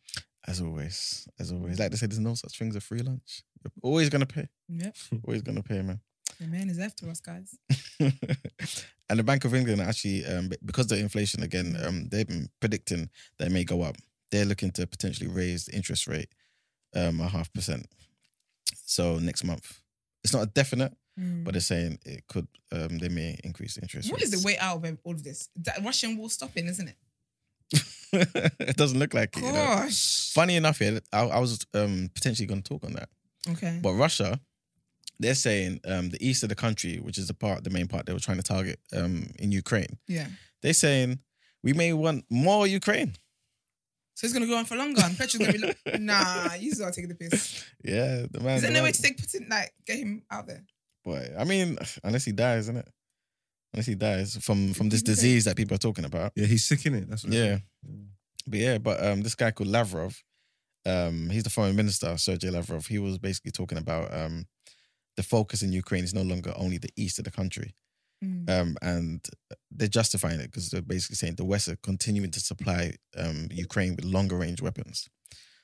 as 0.47 0.61
always, 0.61 1.27
as 1.39 1.51
always, 1.51 1.79
like 1.79 1.91
they 1.91 1.97
say, 1.97 2.05
there's 2.07 2.19
no 2.19 2.35
such 2.35 2.57
thing 2.57 2.69
as 2.69 2.75
a 2.75 2.81
free 2.81 2.99
lunch. 2.99 3.41
You're 3.63 3.71
always 3.81 4.09
gonna 4.09 4.27
pay. 4.27 4.47
Yep, 4.69 4.95
Always 5.27 5.41
gonna 5.41 5.63
pay, 5.63 5.81
man. 5.81 5.99
the 6.39 6.47
man 6.47 6.69
is 6.69 6.77
after 6.79 7.09
us, 7.09 7.19
guys. 7.19 7.55
and 7.99 9.19
the 9.19 9.23
Bank 9.23 9.43
of 9.45 9.55
England 9.55 9.81
actually, 9.81 10.23
um, 10.25 10.49
because 10.63 10.85
of 10.91 10.97
the 10.97 11.03
inflation 11.03 11.41
again, 11.43 11.75
um, 11.83 12.07
they've 12.09 12.27
been 12.27 12.49
predicting 12.59 13.09
that 13.39 13.47
it 13.47 13.51
may 13.51 13.63
go 13.63 13.81
up. 13.81 13.95
They're 14.31 14.45
looking 14.45 14.71
to 14.71 14.85
potentially 14.85 15.29
raise 15.29 15.65
the 15.65 15.75
interest 15.75 16.05
rate 16.07 16.29
um, 16.95 17.21
a 17.21 17.27
half 17.27 17.51
percent. 17.53 17.87
So 18.85 19.17
next 19.17 19.43
month, 19.43 19.79
it's 20.25 20.33
not 20.33 20.41
a 20.41 20.47
definite, 20.47 20.91
but 21.43 21.53
they're 21.53 21.61
saying 21.61 21.99
it 22.03 22.27
could. 22.27 22.47
Um, 22.71 22.97
they 22.97 23.09
may 23.09 23.39
increase 23.43 23.75
the 23.75 23.81
interest. 23.81 24.11
What 24.11 24.23
is 24.23 24.31
the 24.31 24.45
way 24.45 24.57
out 24.57 24.83
of 24.83 24.97
all 25.03 25.13
of 25.13 25.23
this? 25.23 25.49
That 25.57 25.83
Russian 25.83 26.17
war 26.17 26.31
stopping, 26.31 26.65
isn't 26.65 26.87
it? 26.87 26.97
it 28.59 28.75
doesn't 28.75 28.97
look 28.97 29.13
like 29.13 29.37
it. 29.37 29.43
You 29.43 29.51
know? 29.51 29.87
Funny 30.33 30.55
enough, 30.55 30.81
yeah, 30.81 30.97
I, 31.13 31.27
I 31.27 31.39
was 31.39 31.63
um, 31.75 32.09
potentially 32.15 32.47
going 32.47 32.63
to 32.63 32.67
talk 32.67 32.83
on 32.83 32.93
that. 32.93 33.09
Okay. 33.51 33.79
But 33.83 33.93
Russia, 33.93 34.39
they're 35.19 35.35
saying 35.35 35.81
um, 35.85 36.09
the 36.09 36.27
east 36.27 36.41
of 36.41 36.49
the 36.49 36.55
country, 36.55 36.97
which 36.97 37.19
is 37.19 37.27
the 37.27 37.35
part, 37.35 37.63
the 37.63 37.69
main 37.69 37.87
part 37.87 38.07
they 38.07 38.13
were 38.13 38.19
trying 38.19 38.37
to 38.37 38.43
target 38.43 38.79
um, 38.95 39.27
in 39.37 39.51
Ukraine. 39.51 39.99
Yeah. 40.07 40.27
They're 40.63 40.73
saying 40.73 41.19
we 41.63 41.73
may 41.73 41.93
want 41.93 42.25
more 42.31 42.65
Ukraine. 42.65 43.13
So 44.15 44.25
it's 44.25 44.33
gonna 44.33 44.47
go 44.47 44.57
on 44.57 44.65
for 44.65 44.75
longer, 44.77 45.01
and 45.03 45.17
petrol's 45.17 45.45
gonna 45.45 45.51
be 45.53 45.59
low. 45.59 45.97
nah. 45.99 46.53
You 46.55 46.71
still 46.71 46.89
taking 46.91 47.09
the 47.09 47.15
piss. 47.15 47.63
Yeah, 47.83 48.25
the 48.31 48.39
man. 48.39 48.55
Is 48.55 48.61
there 48.61 48.69
the 48.71 48.73
no 48.73 48.73
man- 48.79 48.83
way 48.85 48.91
to 48.93 49.01
take 49.01 49.17
Putin 49.17 49.49
like 49.49 49.73
get 49.85 49.97
him 49.97 50.23
out 50.31 50.47
there? 50.47 50.63
Boy, 51.03 51.29
I 51.37 51.43
mean, 51.43 51.77
unless 52.03 52.25
he 52.25 52.31
dies, 52.31 52.61
isn't 52.61 52.77
it? 52.77 52.87
Unless 53.73 53.85
he 53.87 53.95
dies 53.95 54.37
from 54.37 54.73
from 54.73 54.89
this 54.89 55.01
disease 55.03 55.45
that 55.45 55.55
people 55.57 55.75
are 55.75 55.79
talking 55.79 56.05
about. 56.05 56.31
Yeah, 56.35 56.45
he's 56.47 56.65
sick 56.65 56.85
in 56.85 56.95
it. 56.95 57.09
That's 57.09 57.23
what 57.25 57.33
Yeah, 57.33 57.55
is. 57.55 57.61
but 58.47 58.59
yeah, 58.59 58.77
but 58.77 59.05
um, 59.05 59.21
this 59.21 59.35
guy 59.35 59.51
called 59.51 59.69
Lavrov, 59.69 60.23
um, 60.85 61.29
he's 61.29 61.43
the 61.43 61.49
foreign 61.49 61.75
minister, 61.75 62.17
Sergei 62.17 62.49
Lavrov. 62.49 62.87
He 62.87 62.99
was 62.99 63.17
basically 63.17 63.51
talking 63.51 63.77
about 63.77 64.13
um, 64.17 64.45
the 65.17 65.23
focus 65.23 65.61
in 65.61 65.73
Ukraine 65.73 66.05
is 66.05 66.13
no 66.13 66.21
longer 66.21 66.53
only 66.55 66.77
the 66.77 66.89
east 66.95 67.19
of 67.19 67.25
the 67.25 67.31
country. 67.31 67.75
Mm. 68.25 68.49
um, 68.49 68.77
and 68.81 69.25
they're 69.71 69.87
justifying 69.87 70.39
it 70.39 70.51
because 70.51 70.69
they're 70.69 70.81
basically 70.81 71.15
saying 71.15 71.35
the 71.35 71.45
West 71.45 71.67
are 71.69 71.75
continuing 71.77 72.31
to 72.31 72.39
supply 72.39 72.95
um, 73.17 73.47
Ukraine 73.51 73.95
with 73.95 74.05
longer 74.05 74.35
range 74.37 74.61
weapons. 74.61 75.07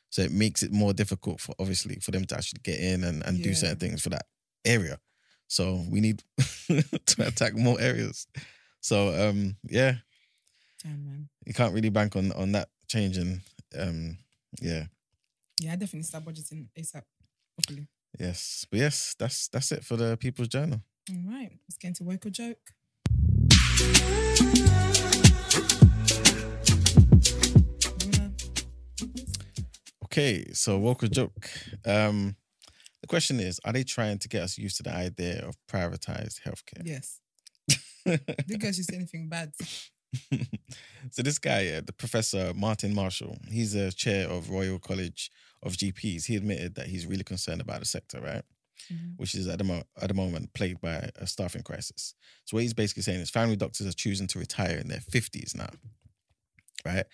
So 0.10 0.22
it 0.22 0.32
makes 0.32 0.62
it 0.62 0.72
more 0.74 0.94
difficult 0.94 1.40
for 1.40 1.56
obviously 1.58 1.96
for 2.02 2.12
them 2.12 2.26
to 2.26 2.36
actually 2.36 2.60
get 2.64 2.80
in 2.80 3.04
and, 3.06 3.24
and 3.26 3.42
do 3.42 3.54
certain 3.54 3.78
things 3.78 4.02
for 4.02 4.10
that 4.10 4.26
area. 4.66 5.00
So 5.48 5.84
we 5.90 6.02
need 6.02 6.24
to 6.68 7.26
attack 7.28 7.56
more 7.56 7.80
areas. 7.80 8.28
So 8.82 9.30
um, 9.30 9.56
yeah, 9.70 9.96
Damn, 10.84 11.06
man. 11.06 11.30
you 11.46 11.54
can't 11.54 11.74
really 11.74 11.90
bank 11.90 12.16
on 12.16 12.32
on 12.34 12.52
that 12.54 12.68
changing. 12.88 13.42
Um, 13.78 14.18
yeah, 14.62 14.86
Yeah, 15.60 15.74
I 15.74 15.76
definitely 15.78 16.04
start 16.04 16.26
budgeting 16.26 16.68
ASAP. 16.78 17.04
Hopefully. 17.58 17.88
yes, 18.20 18.66
but 18.70 18.80
yes, 18.80 19.16
that's 19.18 19.48
that's 19.48 19.72
it 19.72 19.86
for 19.86 19.96
the 19.96 20.18
People's 20.18 20.48
Journal. 20.50 20.82
All 21.10 21.18
right, 21.28 21.50
let's 21.68 21.78
get 21.80 21.90
into 21.90 22.04
woke 22.04 22.28
or 22.28 22.30
joke. 22.30 22.60
Okay, 30.06 30.46
so 30.54 30.78
woke 30.78 31.04
or 31.04 31.08
joke. 31.08 31.50
Um, 31.86 32.36
the 33.02 33.08
question 33.08 33.40
is: 33.40 33.60
Are 33.66 33.74
they 33.74 33.84
trying 33.84 34.20
to 34.20 34.30
get 34.30 34.44
us 34.44 34.60
used 34.60 34.78
to 34.78 34.84
the 34.84 34.94
idea 34.94 35.44
of 35.44 35.58
privatized 35.68 36.42
healthcare? 36.46 36.84
Yes. 36.86 37.20
Did 38.06 38.62
guys 38.62 38.78
you 38.78 38.84
say 38.84 38.98
anything 38.98 39.28
bad? 39.28 39.54
so 41.12 41.24
this 41.24 41.40
guy, 41.40 41.68
uh, 41.70 41.82
the 41.84 41.94
professor 41.94 42.54
Martin 42.56 42.94
Marshall, 42.94 43.38
he's 43.50 43.74
a 43.74 43.92
chair 43.92 44.30
of 44.30 44.52
Royal 44.52 44.78
College 44.78 45.32
of 45.64 45.74
GPs. 45.74 46.26
He 46.26 46.36
admitted 46.36 46.76
that 46.76 46.88
he's 46.88 47.08
really 47.08 47.24
concerned 47.24 47.62
about 47.62 47.80
the 47.80 47.86
sector, 47.86 48.22
right? 48.22 48.44
Mhm. 48.92 49.18
Which 49.18 49.36
is 49.36 49.48
at 49.48 49.58
the 49.58 49.64
mo- 49.64 49.84
at 50.02 50.08
the 50.10 50.14
moment 50.14 50.54
plagued 50.54 50.82
by 50.82 51.10
a 51.16 51.28
staffing 51.28 51.64
crisis. 51.64 52.14
So 52.46 52.56
what 52.58 52.64
he's 52.64 52.74
basically 52.74 53.04
saying 53.04 53.22
is 53.22 53.30
family 53.30 53.56
doctors 53.56 53.88
are 53.88 53.94
choosing 53.94 54.28
to 54.28 54.40
retire 54.40 54.78
in 54.78 54.88
their 54.88 55.02
fifties 55.02 55.54
now, 55.56 55.70
right? 56.86 57.06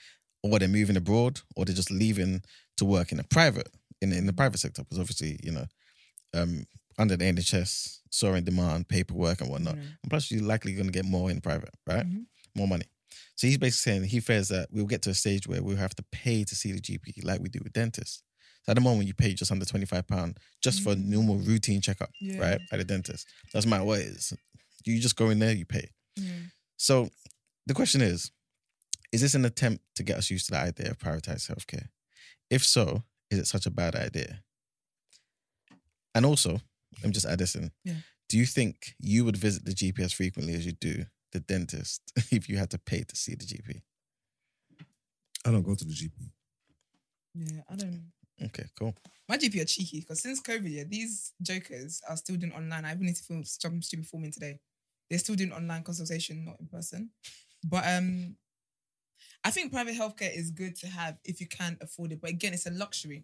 Or 0.43 0.59
they're 0.59 0.67
moving 0.67 0.97
abroad, 0.97 1.41
or 1.55 1.65
they're 1.65 1.75
just 1.75 1.91
leaving 1.91 2.43
to 2.77 2.85
work 2.85 3.11
in 3.11 3.19
a 3.19 3.23
private 3.23 3.69
in 4.01 4.13
in 4.13 4.25
the 4.25 4.33
private 4.33 4.59
sector 4.59 4.83
because 4.83 4.99
obviously 4.99 5.39
you 5.43 5.51
know 5.51 5.65
um, 6.33 6.65
under 6.99 7.15
the 7.15 7.25
NHS, 7.25 7.99
soaring 8.09 8.43
demand, 8.43 8.87
paperwork 8.89 9.41
and 9.41 9.49
whatnot. 9.49 9.75
Mm. 9.75 9.81
And 10.03 10.09
plus, 10.09 10.31
you're 10.31 10.43
likely 10.43 10.73
going 10.73 10.87
to 10.87 10.91
get 10.91 11.05
more 11.05 11.29
in 11.31 11.41
private, 11.41 11.73
right? 11.85 12.05
Mhm. 12.05 12.25
More 12.55 12.67
money. 12.67 12.85
So 13.35 13.47
he's 13.47 13.57
basically 13.59 13.91
saying 13.93 14.03
he 14.09 14.19
fears 14.19 14.47
that 14.49 14.69
we'll 14.71 14.87
get 14.87 15.03
to 15.03 15.11
a 15.11 15.13
stage 15.13 15.47
where 15.47 15.61
we'll 15.63 15.77
have 15.77 15.95
to 15.95 16.03
pay 16.11 16.43
to 16.43 16.55
see 16.55 16.71
the 16.71 16.81
GP 16.81 17.21
like 17.23 17.39
we 17.39 17.49
do 17.49 17.59
with 17.63 17.73
dentists. 17.73 18.23
So 18.67 18.71
at 18.71 18.75
the 18.75 18.81
moment, 18.81 19.07
you 19.07 19.13
pay 19.13 19.33
just 19.33 19.49
under 19.49 19.63
£25 19.65 20.35
just 20.61 20.81
for 20.83 20.91
a 20.91 20.95
Mm. 20.95 21.05
normal 21.05 21.37
routine 21.37 21.79
checkup, 21.79 22.11
Yeah. 22.19 22.37
right? 22.39 22.61
At 22.69 22.79
the 22.79 22.83
dentist. 22.83 23.25
Doesn't 23.53 23.69
matter 23.69 23.85
what 23.85 24.01
it 24.01 24.07
is. 24.07 24.33
You 24.83 24.99
just 24.99 25.15
go 25.15 25.29
in 25.29 25.39
there, 25.39 25.53
you 25.53 25.65
pay. 25.65 25.89
Mm. 26.19 26.51
So 26.75 27.09
the 27.65 27.73
question 27.73 28.01
is 28.01 28.31
Is 29.13 29.21
this 29.21 29.35
an 29.35 29.45
attempt 29.45 29.85
to 29.95 30.03
get 30.03 30.17
us 30.17 30.29
used 30.29 30.47
to 30.47 30.51
the 30.51 30.57
idea 30.57 30.91
of 30.91 30.97
privatized 30.99 31.49
healthcare? 31.49 31.87
If 32.49 32.65
so, 32.65 33.05
is 33.31 33.39
it 33.39 33.47
such 33.47 33.65
a 33.65 33.69
bad 33.71 33.95
idea? 33.95 34.43
And 36.13 36.25
also, 36.25 36.59
let 36.97 37.05
me 37.05 37.11
just 37.11 37.25
add 37.25 37.39
this 37.39 37.55
in. 37.55 37.71
Yeah. 37.85 38.01
Do 38.27 38.37
you 38.37 38.45
think 38.45 38.95
you 38.99 39.23
would 39.23 39.37
visit 39.37 39.63
the 39.63 39.71
GP 39.73 39.99
as 40.01 40.11
frequently 40.11 40.55
as 40.55 40.65
you 40.65 40.73
do 40.73 41.05
the 41.31 41.39
dentist 41.39 42.01
if 42.33 42.49
you 42.49 42.57
had 42.57 42.69
to 42.71 42.77
pay 42.77 43.03
to 43.05 43.15
see 43.15 43.33
the 43.33 43.45
GP? 43.45 43.81
I 45.45 45.51
don't 45.51 45.63
go 45.63 45.73
to 45.75 45.85
the 45.85 45.93
GP. 45.93 46.29
Yeah, 47.33 47.61
I 47.69 47.75
don't. 47.77 48.11
Okay, 48.45 48.65
cool. 48.77 48.95
My 49.29 49.37
GP 49.37 49.61
are 49.61 49.65
cheeky 49.65 49.99
because 50.01 50.21
since 50.21 50.41
COVID, 50.41 50.69
yeah, 50.71 50.83
these 50.87 51.33
jokers 51.41 52.01
are 52.07 52.15
still 52.17 52.35
doing 52.37 52.53
online. 52.53 52.85
I 52.85 52.93
even 52.93 53.05
need 53.07 53.15
to 53.15 53.23
film 53.23 53.43
some 53.43 53.81
stupid 53.81 54.05
forming 54.07 54.31
today. 54.31 54.59
They're 55.09 55.19
still 55.19 55.35
doing 55.35 55.51
online 55.51 55.83
consultation, 55.83 56.45
not 56.45 56.59
in 56.59 56.67
person. 56.67 57.09
But 57.63 57.83
um, 57.87 58.35
I 59.43 59.51
think 59.51 59.71
private 59.73 59.95
healthcare 59.95 60.35
is 60.35 60.51
good 60.51 60.75
to 60.77 60.87
have 60.87 61.17
if 61.25 61.41
you 61.41 61.47
can 61.47 61.77
afford 61.81 62.11
it. 62.11 62.21
But 62.21 62.29
again, 62.31 62.53
it's 62.53 62.67
a 62.67 62.71
luxury. 62.71 63.23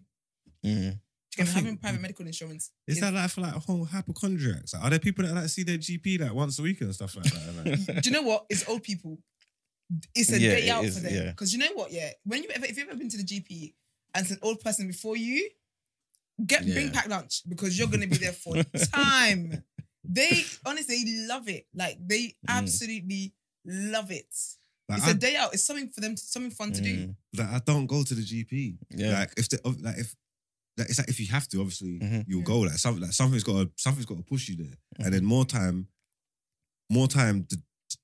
Mm. 0.64 0.78
Again, 0.78 0.98
I 1.38 1.44
think- 1.44 1.48
having 1.56 1.76
private 1.78 2.00
medical 2.00 2.26
insurance 2.26 2.70
Is 2.86 3.00
that 3.00 3.12
like 3.12 3.30
for 3.30 3.40
like 3.42 3.54
a 3.56 3.58
whole 3.58 3.84
hypochondriacs? 3.84 4.74
Like, 4.74 4.84
are 4.84 4.90
there 4.90 4.98
people 4.98 5.24
that 5.24 5.34
like 5.34 5.48
see 5.48 5.62
their 5.62 5.78
GP 5.78 6.20
like 6.20 6.34
once 6.34 6.58
a 6.58 6.62
week 6.62 6.80
and 6.80 6.94
stuff 6.94 7.16
like 7.16 7.24
that? 7.26 7.86
Like, 7.88 8.02
Do 8.02 8.10
you 8.10 8.14
know 8.16 8.22
what? 8.22 8.46
It's 8.50 8.68
old 8.68 8.82
people. 8.82 9.18
It's 10.14 10.32
a 10.32 10.38
Yeah, 10.40 10.50
day 10.54 10.66
it 10.66 10.70
out 10.70 10.84
is, 10.84 10.96
for 10.98 11.04
them. 11.04 11.14
yeah. 11.14 11.30
Because 11.30 11.52
you 11.52 11.58
know 11.58 11.72
what? 11.74 11.92
Yeah, 11.92 12.10
when 12.24 12.42
you 12.42 12.48
ever, 12.54 12.64
if 12.66 12.76
you've 12.76 12.88
ever 12.88 12.96
been 12.98 13.08
to 13.10 13.16
the 13.18 13.24
GP 13.24 13.74
and 14.14 14.22
it's 14.22 14.30
an 14.32 14.38
old 14.42 14.60
person 14.60 14.86
before 14.86 15.16
you, 15.16 15.48
get 16.46 16.62
bring 16.62 16.86
Yeah. 16.86 16.92
packed 16.92 17.08
lunch 17.08 17.42
because 17.48 17.78
you're 17.78 17.88
gonna 17.88 18.06
be 18.06 18.16
there 18.16 18.32
for 18.32 18.62
time. 18.92 19.62
They 20.06 20.44
honestly 20.66 21.02
love 21.26 21.48
it. 21.48 21.66
Like 21.74 21.96
they 22.06 22.28
Mm. 22.28 22.34
absolutely 22.48 23.34
love 23.64 24.10
it. 24.10 24.34
like, 24.88 24.98
it's 24.98 25.06
I, 25.08 25.10
a 25.12 25.14
day 25.14 25.36
out. 25.36 25.54
It's 25.54 25.64
something 25.64 25.88
for 25.90 26.00
them. 26.02 26.14
To, 26.14 26.22
something 26.22 26.50
fun 26.50 26.72
to 26.72 26.80
do. 26.82 26.94
Mm. 27.08 27.16
like, 27.38 27.48
I 27.48 27.58
don't 27.64 27.86
go 27.86 28.02
to 28.02 28.14
the 28.14 28.22
GP. 28.22 28.76
Yeah. 28.90 29.18
Like 29.20 29.32
if 29.36 29.48
the, 29.48 29.60
like 29.80 29.98
if 29.98 30.14
like 30.76 30.88
it's 30.90 30.98
like 30.98 31.08
if 31.08 31.20
you 31.20 31.26
have 31.28 31.48
to, 31.48 31.60
obviously 31.60 32.00
Mhm. 32.00 32.24
you'll 32.28 32.40
Yeah. 32.40 32.44
go. 32.44 32.60
Like 32.60 32.78
something 32.78 33.02
like 33.02 33.12
something's 33.12 33.44
got 33.44 33.62
to 33.62 33.70
something's 33.76 34.06
got 34.06 34.16
to 34.18 34.22
push 34.24 34.48
you 34.48 34.56
there, 34.56 34.66
Mm-hmm. 34.66 35.04
and 35.04 35.14
then 35.14 35.24
more 35.24 35.44
time, 35.46 35.88
more 36.90 37.08
time 37.08 37.44
to, 37.44 37.56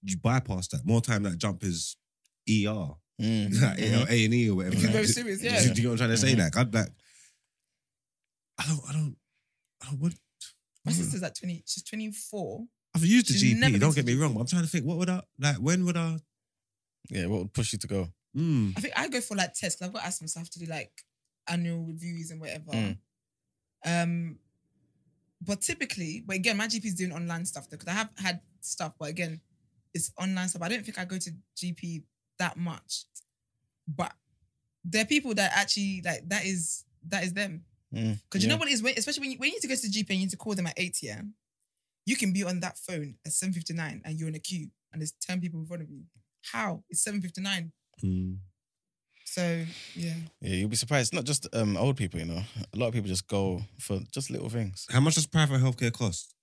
you 0.03 0.17
bypass 0.17 0.69
that. 0.69 0.87
More 0.87 1.01
time 1.03 1.25
that 1.25 1.37
jump 1.37 1.63
is 1.65 1.97
ER, 2.49 2.95
Mm. 3.21 3.61
like 3.63 3.79
Mhm. 3.79 4.11
A 4.11 4.25
and 4.25 4.35
E 4.35 4.51
or 4.51 4.55
whatever. 4.57 4.75
You're 4.77 4.85
like, 4.85 4.93
very 4.93 5.07
do- 5.07 5.13
serious, 5.13 5.43
yeah. 5.43 5.61
Do, 5.61 5.69
you 5.69 5.83
know 5.83 5.91
what 5.91 5.93
I'm 5.93 5.99
trying 5.99 6.11
to 6.11 6.17
say? 6.17 6.35
Mhm. 6.35 6.39
Like 6.39 6.57
I'd 6.57 6.75
like. 6.75 6.89
I 8.59 8.67
don't. 8.67 8.81
I 8.89 8.93
don't. 8.93 9.17
I 9.83 9.87
don't 9.91 10.01
what, 10.01 10.13
My 10.85 10.93
sister's 10.93 11.23
like 11.23 11.35
twenty. 11.35 11.63
She's 11.67 11.83
twenty 11.83 12.11
four. 12.13 12.65
I've 12.95 13.05
used 13.05 13.29
the 13.29 13.35
She's 13.35 13.57
never 13.57 13.77
GP. 13.77 13.81
Don't 13.81 13.95
get 13.95 14.07
me 14.07 14.15
wrong. 14.15 14.35
But 14.35 14.41
I'm 14.41 14.47
trying 14.47 14.63
to 14.63 14.69
think. 14.69 14.85
What 14.85 14.99
would 14.99 15.11
I 15.11 15.23
like? 15.39 15.57
When 15.57 15.85
would 15.85 15.97
I? 15.97 16.17
Yeah, 17.11 17.27
what 17.27 17.41
would 17.41 17.53
push 17.53 17.73
you 17.73 17.79
to 17.79 17.87
go? 17.87 18.09
Mm, 18.37 18.75
I 18.77 18.81
think 18.81 18.95
I 18.97 19.09
go 19.09 19.21
for 19.21 19.37
like 19.37 19.55
tests 19.55 19.77
because 19.77 19.89
I've 19.89 19.93
got 19.95 20.05
asthma, 20.07 20.29
so 20.29 20.39
I 20.39 20.43
have 20.43 20.51
to 20.51 20.59
do 20.59 20.67
like 20.67 20.93
annual 21.49 21.85
reviews 21.85 22.31
and 22.31 22.41
whatever. 22.41 22.71
Mm. 22.73 22.99
Um, 23.85 24.39
but 25.43 25.63
typically, 25.63 26.23
but 26.27 26.37
again, 26.37 26.57
my 26.57 26.67
GP 26.69 26.85
is 26.85 26.95
doing 26.95 27.13
online 27.13 27.45
stuff 27.45 27.69
though 27.69 27.77
because 27.77 27.89
I 27.93 27.97
have 27.97 28.11
had 28.19 28.41
stuff, 28.61 28.93
but 28.99 29.09
again, 29.09 29.41
it's 29.95 30.13
online 30.19 30.49
stuff. 30.49 30.63
I 30.63 30.69
don't 30.69 30.85
think 30.85 30.99
I 30.99 31.05
go 31.07 31.19
to 31.19 31.31
GP 31.57 32.03
that 32.41 32.57
much, 32.57 33.05
but 33.87 34.13
there 34.85 35.03
are 35.03 35.07
people 35.07 35.33
that 35.35 35.51
actually 35.55 36.03
like 36.05 36.29
that 36.29 36.45
is 36.45 36.85
that 37.09 37.23
is 37.25 37.33
them 37.33 37.65
Mm. 37.93 38.21
because 38.23 38.43
you 38.45 38.49
Yeah. 38.49 38.55
know 38.55 38.59
what 38.61 38.69
it 38.69 38.73
is 38.75 38.83
when, 38.85 38.95
especially 38.97 39.23
when 39.23 39.31
you, 39.33 39.39
when 39.39 39.49
you 39.49 39.55
need 39.57 39.63
to 39.63 39.69
go 39.69 39.75
to 39.75 39.83
the 39.83 39.89
GP 39.89 40.11
and 40.11 40.19
you 40.21 40.27
need 40.27 40.31
to 40.31 40.37
call 40.37 40.55
them 40.55 40.69
at 40.69 40.75
eight 40.77 41.03
yeah, 41.03 41.23
you 42.07 42.15
can 42.15 42.33
be 42.33 42.45
on 42.45 42.61
that 42.61 42.79
phone 42.79 43.17
at 43.27 43.33
seven 43.33 43.53
fifty 43.53 43.75
nine 43.75 44.01
and 44.05 44.17
you're 44.19 44.29
in 44.29 44.37
a 44.37 44.39
queue 44.39 44.71
and 44.93 45.01
there's 45.03 45.11
ten 45.21 45.41
people 45.41 45.59
in 45.61 45.67
front 45.67 45.83
of 45.83 45.91
you. 45.91 46.03
How 46.53 46.85
it's 46.89 47.03
seven 47.03 47.21
fifty 47.21 47.41
nine? 47.41 47.73
mm. 48.03 48.37
So 49.25 49.65
yeah. 49.97 50.15
Yeah, 50.41 50.55
you'll 50.55 50.69
be 50.69 50.77
surprised. 50.77 51.13
Not 51.15 51.25
just 51.25 51.49
um, 51.53 51.77
old 51.77 51.97
people, 51.97 52.21
you 52.21 52.27
know. 52.27 52.43
A 52.75 52.77
lot 52.77 52.87
of 52.89 52.95
people 52.95 53.09
just 53.09 53.27
go 53.29 53.61
for 53.79 53.99
just 54.13 54.31
little 54.31 54.49
things. 54.51 54.87
How 54.91 55.01
much 55.01 55.15
does 55.17 55.27
private 55.27 55.61
healthcare 55.61 55.93
cost? 55.93 56.35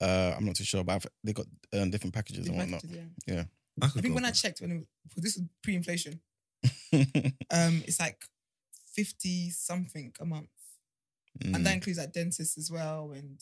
Uh, 0.00 0.34
I'm 0.36 0.44
not 0.44 0.56
too 0.56 0.64
sure, 0.64 0.84
but 0.84 0.92
I've, 0.96 1.06
they 1.24 1.32
got 1.32 1.46
um, 1.72 1.90
different 1.90 2.14
packages 2.14 2.44
Big 2.44 2.48
and 2.52 2.58
whatnot. 2.58 2.82
packages, 2.82 3.06
yeah. 3.26 3.44
I, 3.82 3.86
I 3.86 3.88
think 3.88 4.06
go 4.08 4.14
when 4.14 4.24
I 4.24 4.30
checked 4.30 4.60
when 4.60 4.70
it, 4.72 4.76
was- 4.78 4.86
this 5.24 5.36
is 5.36 5.42
pre-inflation, 5.62 6.20
um, 6.92 7.82
it's 7.86 8.00
like 8.00 8.24
fifty 8.94 9.50
something 9.50 10.12
a 10.20 10.24
month, 10.24 10.48
Mm, 11.44 11.54
and 11.54 11.66
that 11.66 11.74
includes 11.74 11.98
like 11.98 12.12
dentists 12.14 12.56
as 12.56 12.70
well. 12.70 13.12
And 13.14 13.38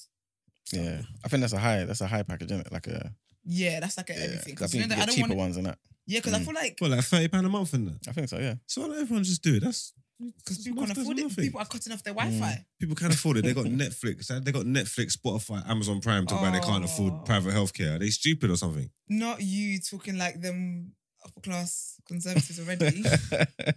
yeah, 0.72 1.02
I 1.24 1.28
think 1.28 1.42
that's 1.42 1.52
a 1.52 1.58
high. 1.60 1.84
That's 1.84 2.00
a 2.00 2.08
high 2.08 2.24
package, 2.24 2.50
isn't 2.50 2.66
it? 2.66 2.72
Like 2.72 2.88
a 2.88 3.12
yeah, 3.44 3.78
that's 3.78 3.96
like 3.96 4.10
a 4.10 4.14
yeah. 4.14 4.20
everything. 4.24 4.54
'cause 4.56 4.64
I 4.64 4.66
Because 4.66 4.74
you 4.74 4.80
think 4.80 4.90
know 4.90 4.96
you 4.96 4.98
that 4.98 5.02
I 5.02 5.06
get 5.06 5.06
don't 5.06 5.14
cheaper 5.16 5.28
want. 5.28 5.38
ones 5.38 5.54
than 5.54 5.64
that. 5.64 5.78
Yeah, 6.06 6.18
because 6.18 6.32
I 6.32 6.38
Mm. 6.40 6.44
feel 6.44 6.54
like 6.54 6.78
Well, 6.80 6.90
like 6.90 7.04
thirty 7.04 7.28
pound 7.28 7.46
a 7.46 7.48
month 7.50 7.72
in 7.74 7.84
that. 7.84 8.08
I 8.08 8.12
think 8.12 8.28
so. 8.28 8.38
Yeah. 8.40 8.54
So 8.66 8.80
why 8.82 8.88
don't 8.88 9.00
everyone 9.00 9.22
just 9.24 9.42
do 9.42 9.54
it? 9.54 9.62
That's 9.62 9.92
because 10.38 10.58
people 10.58 10.82
can 10.82 10.88
that's 10.88 11.00
afford 11.00 11.18
it. 11.18 11.22
nothing. 11.22 11.44
People 11.44 11.60
are 11.60 11.66
cutting 11.66 11.92
off 11.92 12.00
Mm. 12.00 12.04
their 12.04 12.14
Wi-Fi. 12.14 12.64
People 12.80 12.96
can't 12.96 13.14
afford 13.14 13.36
it. 13.38 13.44
They 13.44 13.54
got 13.54 13.64
Netflix. 13.84 14.26
They 14.44 14.52
got 14.52 14.66
Netflix, 14.66 15.16
Spotify, 15.18 15.68
Amazon 15.68 16.00
Prime 16.00 16.26
to 16.26 16.34
why 16.34 16.50
they 16.50 16.60
can't 16.60 16.82
Oh. 16.82 16.86
afford 16.86 17.24
private 17.24 17.54
healthcare. 17.54 17.96
Are 17.96 17.98
they 17.98 18.10
stupid 18.10 18.50
or 18.50 18.56
something? 18.56 18.88
Not 19.08 19.40
you 19.42 19.78
talking 19.80 20.16
like 20.18 20.40
them 20.40 20.92
upper 21.24 21.40
class 21.40 21.98
conservatives 22.06 22.60
already. 22.60 23.02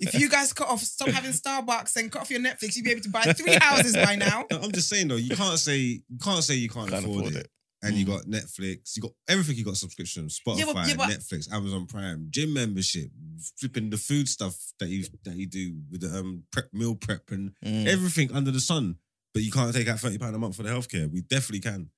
if 0.02 0.14
you 0.20 0.28
guys 0.30 0.52
cut 0.52 0.68
off, 0.68 0.82
stop 0.82 1.08
having 1.10 1.32
Starbucks 1.32 1.96
and 1.96 2.12
cut 2.12 2.22
off 2.24 2.30
your 2.30 2.42
Netflix, 2.42 2.76
you'd 2.76 2.84
be 2.84 2.92
able 2.92 3.02
to 3.02 3.10
buy 3.10 3.22
three 3.34 3.56
houses 3.56 3.94
by 3.96 4.16
now. 4.16 4.46
No, 4.52 4.60
I'm 4.60 4.72
just 4.74 4.90
saying 4.90 5.08
though, 5.08 5.16
you 5.16 5.36
can't 5.36 5.58
say 5.60 5.78
you 5.78 6.02
can't 6.22 6.44
say 6.44 6.56
you 6.56 6.70
can't, 6.70 6.90
Can't 6.90 7.06
afford, 7.06 7.28
afford 7.28 7.36
it. 7.38 7.52
And 7.84 7.96
you 7.96 8.06
Mm. 8.06 8.10
got 8.10 8.26
Netflix, 8.26 8.96
you 8.96 9.04
got 9.04 9.12
everything. 9.28 9.56
You 9.56 9.64
got 9.64 9.78
subscriptions, 9.78 10.40
Spotify, 10.40 10.58
Yeah, 10.60 10.74
but- 10.74 10.88
yeah, 10.88 10.96
but- 10.96 11.10
Netflix, 11.10 11.52
Amazon 11.52 11.86
Prime, 11.86 12.28
gym 12.32 12.52
membership, 12.54 13.12
flipping 13.60 13.92
the 13.92 13.98
food 14.00 14.28
stuff 14.28 14.74
that 14.80 14.90
you 14.90 15.06
that 15.24 15.36
you 15.36 15.46
do 15.46 15.80
with 15.92 16.02
the 16.02 16.18
um 16.18 16.44
prep 16.52 16.74
meal 16.74 16.96
prep 16.96 17.30
and 17.32 17.52
Mm. 17.64 17.86
everything 17.86 18.32
under 18.32 18.50
the 18.52 18.60
sun. 18.62 18.98
But 19.34 19.44
you 19.44 19.52
can't 19.52 19.74
take 19.76 19.88
out 19.88 20.00
thirty 20.00 20.18
pound 20.18 20.36
a 20.36 20.40
month 20.40 20.56
for 20.56 20.64
the 20.64 20.70
healthcare. 20.70 21.08
We 21.12 21.22
definitely 21.22 21.60
can. 21.60 21.92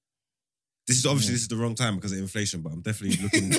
This 0.86 0.98
is 0.98 1.06
obviously 1.06 1.34
this 1.36 1.44
is 1.44 1.48
the 1.48 1.56
wrong 1.56 1.76
time 1.76 1.96
because 1.96 2.12
of 2.12 2.18
inflation, 2.18 2.62
but 2.62 2.74
I'm 2.74 2.82
definitely 2.82 3.18
looking. 3.24 3.54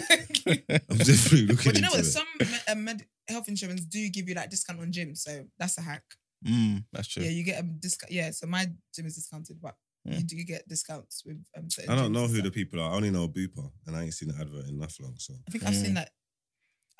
I'm 0.90 0.98
definitely 0.98 1.46
looking. 1.46 1.64
But 1.72 1.76
you 1.76 1.80
know 1.82 1.90
what? 1.90 2.00
it. 2.00 2.04
Some 2.04 2.26
me- 2.38 2.46
uh, 2.68 2.74
med- 2.74 3.06
health 3.28 3.48
insurance 3.48 3.80
do 3.86 4.08
give 4.10 4.28
you 4.28 4.34
like 4.34 4.50
discount 4.50 4.80
on 4.80 4.92
gym, 4.92 5.14
so 5.14 5.46
that's 5.58 5.78
a 5.78 5.80
hack. 5.80 6.02
Mm, 6.46 6.84
that's 6.92 7.08
true. 7.08 7.22
Yeah, 7.22 7.30
you 7.30 7.44
get 7.44 7.60
a 7.60 7.62
discount. 7.66 8.12
Yeah, 8.12 8.30
so 8.32 8.46
my 8.46 8.66
gym 8.94 9.06
is 9.06 9.14
discounted, 9.14 9.58
but 9.60 9.74
you 10.04 10.12
Mm. 10.18 10.26
do 10.26 10.44
get 10.44 10.66
discounts 10.68 11.22
with. 11.24 11.44
Um, 11.56 11.68
certain 11.70 11.90
I 11.90 11.96
don't 11.96 12.12
know 12.12 12.24
and 12.24 12.34
who 12.34 12.42
the 12.42 12.50
people 12.50 12.80
are. 12.80 12.90
I 12.90 12.94
only 12.94 13.10
know 13.10 13.28
Bupa, 13.28 13.70
and 13.86 13.96
I 13.96 14.04
ain't 14.04 14.14
seen 14.14 14.28
the 14.30 14.36
advert 14.40 14.64
in 14.66 14.74
enough 14.76 14.98
long. 15.00 15.14
So 15.18 15.34
I 15.46 15.50
think 15.50 15.64
I've 15.64 15.74
seen 15.76 15.90
Mm. 15.92 15.94
that. 15.96 16.10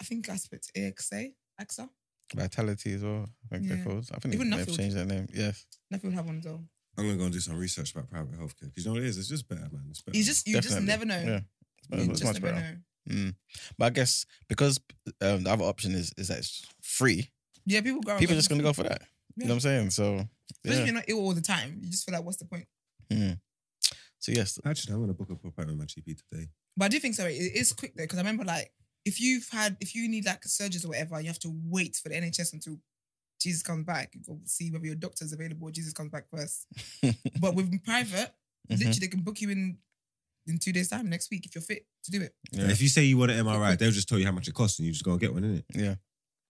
I 0.01 0.05
think 0.05 0.28
I 0.28 0.36
spoke 0.36 0.61
to 0.62 0.72
AXA, 0.80 1.34
AXA. 1.61 1.88
Vitality 2.34 2.92
as 2.94 3.03
well. 3.03 3.28
I 3.51 3.57
think 3.57 3.68
Yeah. 3.68 3.74
they're 3.76 3.84
called. 3.84 4.09
I 4.12 4.18
think 4.18 4.34
Even 4.34 4.51
they've 4.51 4.66
Nuffield. 4.66 4.76
changed 4.76 4.96
their 4.96 5.05
name. 5.07 5.26
Yes. 5.34 5.66
Nothing 5.90 6.11
will 6.11 6.16
have 6.16 6.26
one 6.26 6.38
as 6.38 6.44
well. 6.44 6.68
I'm 6.96 7.07
gonna 7.07 7.16
go 7.18 7.24
and 7.24 7.32
do 7.32 7.40
some 7.40 7.57
research 7.57 7.92
about 7.92 8.09
private 8.11 8.32
healthcare 8.38 8.66
because 8.66 8.84
you 8.84 8.90
know 8.90 8.92
what 8.94 9.03
it 9.03 9.09
is. 9.09 9.18
It's 9.18 9.28
just 9.28 9.48
better, 9.48 9.68
man. 9.72 9.86
It's 9.90 10.03
better. 10.03 10.16
You 10.18 10.24
just 10.24 10.46
you 10.46 10.61
just 10.61 10.80
never 10.82 11.05
know. 11.05 11.20
Yeah. 11.20 11.40
It's, 11.78 11.86
better- 11.88 12.03
You 12.05 12.11
it's 12.11 12.20
just 12.20 12.32
much 12.34 12.42
never 12.42 12.55
better. 12.55 12.82
know. 13.07 13.14
Mm. 13.14 13.34
But 13.78 13.84
I 13.86 13.90
guess 13.90 14.26
because 14.48 14.78
um, 15.22 15.42
the 15.44 15.51
other 15.51 15.64
option 15.64 15.92
is 15.92 16.12
is 16.18 16.28
that 16.28 16.38
it's 16.38 16.64
free, 16.82 17.30
Yeah, 17.64 17.80
people 17.80 18.01
go. 18.03 18.18
people 18.18 18.34
are 18.34 18.38
just 18.38 18.48
gonna 18.51 18.62
go 18.62 18.72
for 18.72 18.82
that. 18.84 19.03
You 19.36 19.44
know 19.46 19.51
what 19.51 19.55
I'm 19.55 19.61
saying? 19.61 19.90
So 19.90 20.28
Especially 20.64 20.70
yeah. 20.76 20.80
if 20.80 20.86
you're 20.86 20.94
not 20.94 21.05
ill 21.09 21.18
all 21.20 21.32
the 21.34 21.40
time, 21.40 21.80
you 21.82 21.90
just 21.90 22.05
feel 22.05 22.14
like, 22.14 22.24
what's 22.24 22.36
the 22.38 22.44
point? 22.44 22.66
Mm. 23.11 23.40
So 24.18 24.32
yes, 24.32 24.58
Actually, 24.64 24.94
I'm 24.94 25.00
gonna 25.00 25.14
book 25.14 25.30
a 25.30 25.32
appointment 25.34 25.70
with 25.70 25.78
my 25.78 25.84
GP 25.86 26.18
today. 26.30 26.48
But 26.76 26.86
I 26.86 26.88
do 26.88 26.98
think 27.00 27.14
so. 27.14 27.26
it 27.26 27.32
is 27.32 27.72
quick 27.72 27.94
though 27.96 28.04
because 28.04 28.18
I 28.18 28.22
remember 28.22 28.44
like 28.44 28.70
if 29.04 29.20
you've 29.20 29.48
had 29.50 29.76
if 29.80 29.94
you 29.94 30.08
need 30.08 30.26
like 30.26 30.42
surgeries 30.42 30.84
or 30.84 30.88
whatever, 30.88 31.20
you 31.20 31.26
have 31.28 31.38
to 31.40 31.52
wait 31.64 31.96
for 31.96 32.08
the 32.11 32.16
NHS 32.16 32.52
until 32.52 32.78
Jesus 33.40 33.62
comes 33.62 33.86
back. 33.86 34.14
You 34.14 34.20
go 34.26 34.38
see 34.44 34.70
whether 34.70 34.84
your 34.84 34.94
doctor's 34.94 35.32
available 35.32 35.68
or 35.68 35.70
Jesus 35.70 35.92
comes 35.94 36.11
back 36.11 36.26
first. 36.30 36.66
but 37.40 37.54
with 37.54 37.82
private, 37.84 38.34
Mhm. 38.70 38.78
literally 38.78 38.98
they 39.00 39.08
can 39.08 39.22
book 39.22 39.40
you 39.40 39.50
in 39.50 39.78
in 40.46 40.58
two 40.58 40.72
days 40.72 40.88
time 40.88 41.08
next 41.08 41.30
week 41.30 41.46
if 41.46 41.54
you're 41.54 41.62
fit 41.62 41.86
to 42.04 42.11
do 42.11 42.20
it. 42.22 42.34
Yeah. 42.52 42.70
If 42.70 42.80
you 42.82 42.88
say 42.88 43.04
you 43.04 43.16
want 43.16 43.30
an 43.30 43.44
MRI, 43.44 43.78
they'll 43.78 43.90
just 43.90 44.08
tell 44.08 44.18
you 44.18 44.26
how 44.26 44.32
much 44.32 44.48
it 44.48 44.54
costs, 44.54 44.78
and 44.78 44.86
you 44.86 44.92
just 44.92 45.04
go 45.04 45.12
and 45.12 45.20
get 45.20 45.32
one, 45.32 45.42
innit? 45.42 45.64
Yeah. 45.74 45.94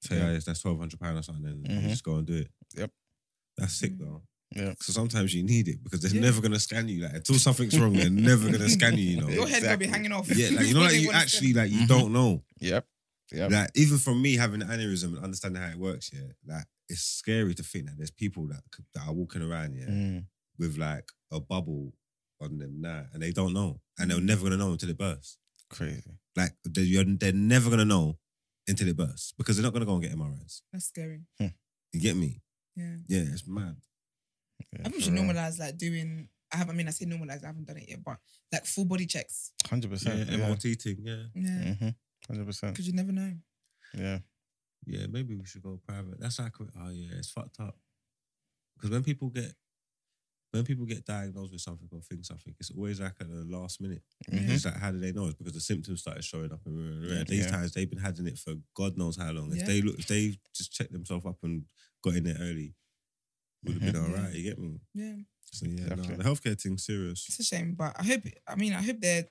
Say, 0.02 0.16
Yeah. 0.16 0.28
oh, 0.28 0.32
yes, 0.32 0.44
that's 0.44 0.60
twelve 0.60 0.78
hundred 0.78 0.98
pound 1.00 1.18
or 1.18 1.22
something, 1.22 1.44
and 1.46 1.66
Mhm. 1.66 1.82
you 1.82 1.88
just 1.88 2.02
go 2.04 2.16
and 2.16 2.26
do 2.26 2.34
it. 2.34 2.50
Yep. 2.76 2.90
That's 3.56 3.74
sick 3.74 3.92
Mm. 3.92 3.98
though. 3.98 4.22
Yeah. 4.54 4.74
So 4.80 4.92
sometimes 4.92 5.32
you 5.34 5.42
need 5.44 5.68
it 5.68 5.82
because 5.84 6.00
they're 6.00 6.12
Yeah. 6.14 6.22
never 6.22 6.40
gonna 6.40 6.58
scan 6.58 6.88
you. 6.88 7.02
Like 7.02 7.14
until 7.14 7.36
something's 7.38 7.78
wrong, 7.78 7.92
they're 7.92 8.10
never 8.10 8.50
gonna 8.50 8.68
scan 8.68 8.98
you. 8.98 9.04
You 9.04 9.20
know. 9.20 9.28
Your 9.38 9.46
head 9.48 9.62
gonna 9.62 9.76
be 9.76 9.84
Exactly. 9.84 9.86
hanging 9.88 10.12
off. 10.12 10.28
Yeah, 10.36 10.48
like 10.50 10.50
you 10.68 10.74
know, 10.74 10.80
Before 10.80 10.82
like 10.82 10.94
you 11.00 11.06
wanna 11.08 11.18
actually 11.18 11.52
like 11.52 11.70
you 11.70 11.80
Mhm. 11.80 11.88
don't 11.88 12.12
know. 12.12 12.44
Yep. 12.60 12.86
Yep. 13.32 13.50
Like 13.52 13.70
even 13.76 13.98
from 13.98 14.20
me 14.20 14.34
having 14.36 14.60
an 14.62 14.68
aneurysm 14.68 15.14
and 15.16 15.18
understanding 15.24 15.62
how 15.62 15.68
it 15.70 15.76
works, 15.78 16.10
yeah, 16.12 16.32
like 16.46 16.66
it's 16.88 17.02
scary 17.02 17.54
to 17.54 17.62
think 17.62 17.86
that 17.86 17.96
there's 17.96 18.10
people 18.10 18.48
that 18.48 18.62
could- 18.72 18.86
that 18.94 19.06
are 19.06 19.12
walking 19.14 19.42
around, 19.42 19.74
yeah, 19.76 19.86
Mm. 19.86 20.26
with 20.58 20.76
like 20.76 21.08
a 21.30 21.38
bubble 21.38 21.94
on 22.40 22.58
them 22.58 22.80
now, 22.80 23.06
and 23.12 23.22
they 23.22 23.30
don't 23.30 23.52
know, 23.52 23.80
and 23.98 24.10
Mm. 24.10 24.14
they're 24.14 24.20
never 24.24 24.42
gonna 24.44 24.56
know 24.56 24.72
until 24.72 24.90
it 24.90 24.98
bursts. 24.98 25.38
Crazy. 25.68 26.18
Like 26.34 26.56
they're, 26.64 26.82
you're, 26.82 27.04
they're 27.04 27.32
never 27.32 27.70
gonna 27.70 27.84
know 27.84 28.18
until 28.66 28.88
it 28.88 28.96
bursts 28.96 29.32
because 29.38 29.56
they're 29.56 29.62
not 29.62 29.72
gonna 29.72 29.84
go 29.86 29.94
and 29.94 30.02
get 30.02 30.10
MRIs. 30.12 30.62
That's 30.72 30.86
scary. 30.86 31.20
You 31.38 32.00
get 32.00 32.16
me? 32.16 32.42
Yeah. 32.74 32.96
Yeah, 33.06 33.20
it's 33.32 33.46
mad. 33.46 33.76
Yeah, 34.72 34.80
I 34.80 34.82
think 34.84 34.96
we 34.96 35.02
should 35.02 35.12
normalize 35.14 35.58
like 35.58 35.76
doing 35.78 36.28
I 36.52 36.56
have 36.56 36.68
I 36.70 36.72
mean 36.72 36.88
I 36.88 36.90
say 36.90 37.04
normalize, 37.06 37.44
I 37.44 37.48
haven't 37.48 37.66
done 37.66 37.76
it 37.78 37.88
yet, 37.88 38.02
but 38.04 38.18
like 38.52 38.66
full 38.66 38.84
body 38.84 39.06
checks. 39.06 39.52
Hundred 39.68 39.90
percent. 39.90 40.28
Yeah, 40.28 40.36
Yeah. 40.36 40.48
MRT 40.48 40.82
thing. 40.82 40.96
Yeah, 41.02 41.22
Yeah. 41.34 41.74
Mhm. 41.74 41.94
Hundred 42.28 42.46
percent. 42.46 42.72
Because 42.74 42.86
you 42.86 42.92
never 42.92 43.12
know. 43.12 43.32
Yeah. 43.94 44.18
yeah. 44.86 45.06
Maybe 45.08 45.34
we 45.34 45.46
should 45.46 45.62
go 45.62 45.80
private. 45.86 46.18
That's 46.20 46.38
like, 46.38 46.52
oh 46.60 46.90
yeah, 46.90 47.12
it's 47.18 47.30
fucked 47.30 47.60
up. 47.60 47.78
Because 48.76 48.90
when 48.90 49.02
people 49.04 49.28
get 49.30 49.54
when 50.52 50.64
people 50.64 50.84
get 50.84 51.04
diagnosed 51.04 51.52
with 51.52 51.60
something 51.60 51.88
or 51.92 52.00
think 52.02 52.24
something, 52.24 52.52
it's 52.58 52.72
always 52.72 52.98
like 53.00 53.14
at 53.20 53.28
the 53.28 53.44
last 53.46 53.80
minute. 53.80 54.02
Mhm. 54.28 54.48
It's 54.48 54.64
like, 54.64 54.74
how 54.76 54.90
do 54.90 54.98
they 54.98 55.12
know? 55.12 55.26
It's 55.26 55.36
because 55.38 55.52
the 55.52 55.60
symptoms 55.60 56.00
started 56.00 56.24
showing 56.24 56.50
up. 56.52 56.60
And 56.66 57.04
Yeah. 57.08 57.22
these 57.22 57.44
Yeah. 57.44 57.50
times 57.52 57.72
they've 57.72 57.88
been 57.88 58.00
having 58.00 58.26
it 58.26 58.36
for 58.36 58.54
God 58.74 58.98
knows 58.98 59.16
how 59.16 59.30
long. 59.30 59.52
If 59.52 59.58
Yeah. 59.58 59.66
they 59.66 59.80
look, 59.82 59.96
if 60.00 60.08
they 60.08 60.36
just 60.52 60.72
checked 60.72 60.90
themselves 60.92 61.24
up 61.24 61.38
and 61.44 61.66
got 62.02 62.16
in 62.16 62.24
there 62.24 62.36
early, 62.40 62.74
would 63.64 63.74
have 63.82 63.92
been 63.92 64.02
Mhm. 64.02 64.08
all 64.08 64.22
right. 64.24 64.34
You 64.34 64.42
get 64.42 64.58
me? 64.58 64.80
Yeah. 64.94 65.16
So 65.52 65.66
yeah, 65.66 65.94
no, 65.94 66.02
the 66.02 66.24
healthcare 66.24 66.60
thing's 66.60 66.84
serious. 66.86 67.26
It's 67.28 67.40
a 67.40 67.42
shame, 67.44 67.74
but 67.74 67.94
I 67.98 68.04
hope 68.04 68.22
I 68.46 68.54
mean 68.54 68.72
I 68.72 68.82
hope 68.82 69.00
they're 69.00 69.24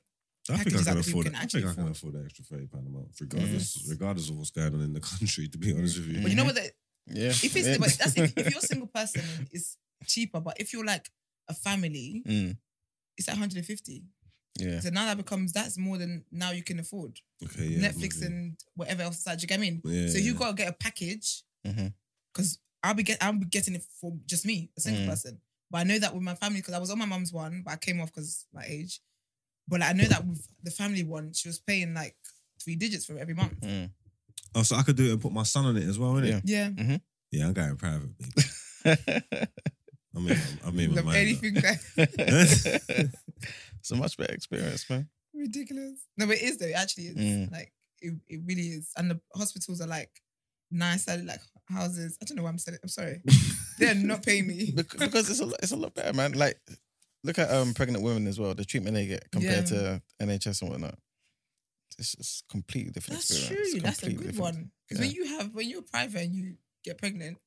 I 0.49 0.57
think 0.57 0.59
I 0.59 0.63
packages 0.63 0.85
can 0.85 0.95
that 0.97 1.05
people 1.05 1.19
afford 1.21 1.25
can. 1.27 1.35
I 1.35 1.41
actually 1.43 1.61
think 1.61 1.71
I 1.71 1.75
can 1.75 1.83
afford. 1.91 1.95
afford 1.95 2.13
the 2.15 2.25
extra 2.25 2.45
thirty 2.45 2.67
pound 2.67 2.87
a 2.87 2.89
month, 2.89 3.21
regardless, 3.21 3.77
Yes. 3.77 3.87
regardless 3.89 4.29
of 4.29 4.35
what's 4.37 4.51
going 4.51 4.73
on 4.73 4.81
in 4.81 4.93
the 4.93 4.99
country. 5.11 5.47
To 5.47 5.57
be 5.57 5.73
honest 5.73 5.97
with 5.97 6.07
you, 6.07 6.21
but 6.21 6.29
you 6.31 6.35
know 6.37 6.45
what 6.45 6.55
the, 6.55 6.71
Yeah. 7.07 7.29
if 7.29 7.55
it's 7.55 7.77
but 7.77 7.89
that's 7.97 8.17
if, 8.17 8.33
if 8.37 8.49
you're 8.49 8.59
a 8.59 8.61
single 8.73 8.87
person 8.87 9.21
it's 9.51 9.77
cheaper, 10.07 10.39
but 10.41 10.59
if 10.59 10.73
you're 10.73 10.85
like 10.85 11.09
a 11.47 11.53
family, 11.53 12.23
Mm. 12.27 12.57
it's 13.17 13.27
like 13.27 13.35
150. 13.37 14.03
Yeah. 14.59 14.79
So 14.81 14.89
now 14.89 15.05
that 15.05 15.17
becomes 15.17 15.53
that's 15.53 15.77
more 15.77 15.97
than 15.97 16.25
now 16.31 16.51
you 16.51 16.63
can 16.63 16.79
afford. 16.79 17.19
okay, 17.45 17.65
yeah, 17.67 17.89
Netflix 17.89 18.19
maybe. 18.19 18.25
and 18.33 18.57
whatever 18.75 19.03
else 19.03 19.19
aside. 19.19 19.37
Do 19.39 19.43
you 19.43 19.47
get 19.47 19.59
what 19.59 19.67
I 19.67 19.69
mean? 19.71 19.81
yeah, 19.85 20.09
So 20.09 20.17
you 20.17 20.33
yeah. 20.33 20.37
gotta 20.39 20.53
get 20.55 20.67
a 20.69 20.73
package 20.73 21.43
because 22.33 22.59
I'll 22.83 22.93
be 22.93 23.03
get 23.03 23.17
I'll 23.21 23.33
be 23.33 23.45
getting 23.45 23.75
it 23.75 23.83
for 23.99 24.13
just 24.25 24.45
me, 24.45 24.69
a 24.77 24.81
single 24.81 25.03
Mm. 25.03 25.09
person. 25.09 25.41
But 25.71 25.79
I 25.79 25.83
know 25.83 25.99
that 25.99 26.13
with 26.13 26.23
my 26.23 26.35
family 26.35 26.59
because 26.59 26.73
I 26.73 26.79
was 26.79 26.89
on 26.89 26.97
my 26.97 27.05
mum's 27.05 27.31
one, 27.31 27.61
but 27.63 27.71
I 27.73 27.77
came 27.77 28.01
off 28.01 28.11
because 28.13 28.45
my 28.53 28.63
age. 28.67 28.99
But 29.67 29.81
like, 29.81 29.89
I 29.91 29.93
know 29.93 30.05
that 30.05 30.25
with 30.25 30.47
the 30.63 30.71
family 30.71 31.03
one, 31.03 31.31
she 31.33 31.47
was 31.47 31.59
paying 31.59 31.93
like 31.93 32.15
three 32.63 32.75
digits 32.75 33.05
for 33.05 33.17
every 33.19 33.35
month. 33.35 33.59
Mm. 33.61 33.91
Oh, 34.55 34.63
so 34.63 34.75
I 34.77 34.81
could 34.81 34.95
do 34.95 35.05
it 35.09 35.11
and 35.11 35.21
put 35.21 35.31
my 35.31 35.43
son 35.43 35.65
on 35.65 35.77
it 35.77 35.83
as 35.87 35.99
well, 35.99 36.13
innit? 36.13 36.41
Yeah. 36.43 36.69
Yeah, 36.75 36.97
Yeah, 37.31 37.47
I'm 37.47 37.53
going 37.53 37.75
private, 37.75 38.09
baby. 38.17 38.97
I 40.15 40.19
mean, 40.19 40.37
I 40.65 40.71
mean, 40.71 40.89
my 40.89 40.95
love 40.95 41.05
mind. 41.05 41.09
up. 41.09 41.15
anything 41.15 41.53
that 41.53 41.77
it's 43.79 43.91
a 43.91 43.95
much 43.95 44.17
better 44.17 44.33
experience, 44.33 44.89
man. 44.89 45.07
ridiculous. 45.33 45.99
No, 46.17 46.25
but 46.27 46.37
it 46.37 46.41
is 46.43 46.57
though. 46.57 46.65
It 46.67 46.73
actually 46.75 47.03
is. 47.05 47.15
Mm. 47.15 47.51
Like 47.51 47.71
it, 48.01 48.13
it 48.27 48.41
really 48.45 48.67
is. 48.69 48.91
And 48.97 49.11
the 49.11 49.19
hospitals 49.35 49.81
are 49.81 49.87
like 49.87 50.09
nice, 50.71 51.07
I 51.07 51.17
like 51.17 51.41
houses. 51.69 52.17
I 52.21 52.25
don't 52.25 52.37
know 52.37 52.43
why 52.43 52.49
I'm 52.49 52.57
saying. 52.57 52.75
It. 52.75 52.81
I'm 52.83 52.89
sorry. 52.89 53.21
They're 53.79 53.95
not 53.95 54.23
paying 54.23 54.47
me. 54.47 54.71
Bec- 54.75 54.97
because 54.97 55.29
it's 55.29 55.39
a 55.39 55.45
lot, 55.45 55.59
it's 55.63 55.71
a 55.71 55.75
lot 55.77 55.93
better, 55.93 56.13
man. 56.13 56.33
Like, 56.33 56.59
look 57.23 57.39
at 57.39 57.49
um 57.51 57.73
pregnant 57.73 58.03
women 58.03 58.27
as 58.27 58.39
well. 58.39 58.53
The 58.53 58.65
treatment 58.65 58.95
they 58.95 59.05
get 59.07 59.29
compared 59.31 59.69
Yeah. 59.71 59.99
to 59.99 60.01
NHS 60.21 60.61
and 60.61 60.71
whatnot. 60.71 60.95
It's 61.97 62.15
just 62.15 62.47
completely 62.49 62.91
different 62.91 63.19
That's 63.19 63.31
experience. 63.31 63.71
true. 63.71 63.79
That's 63.81 64.03
a 64.03 64.07
good 64.07 64.17
different. 64.17 64.39
one. 64.39 64.71
Because 64.87 65.01
when 65.01 65.11
you 65.11 65.25
have 65.37 65.53
when 65.53 65.69
you're 65.69 65.81
private 65.81 66.21
and 66.23 66.35
you 66.35 66.55
get 66.83 66.97
pregnant, 66.97 67.37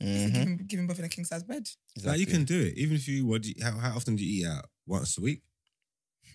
it's 0.00 0.22
like 0.24 0.32
Mhm. 0.32 0.34
giving, 0.34 0.66
giving 0.66 0.86
birth 0.86 0.98
in 0.98 1.04
a 1.04 1.08
king 1.08 1.24
size 1.24 1.42
bed. 1.42 1.68
Like 2.04 2.20
you 2.20 2.26
can 2.26 2.44
do 2.44 2.60
it, 2.60 2.74
even 2.76 2.96
if 2.96 3.08
you. 3.08 3.26
What? 3.26 3.42
Do 3.42 3.48
you, 3.50 3.54
how, 3.62 3.72
how 3.78 3.96
often 3.96 4.16
do 4.16 4.24
you 4.24 4.42
eat 4.42 4.46
out? 4.50 4.66
Once 4.86 5.16
a 5.18 5.20
week. 5.20 5.42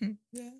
yeah. 0.32 0.50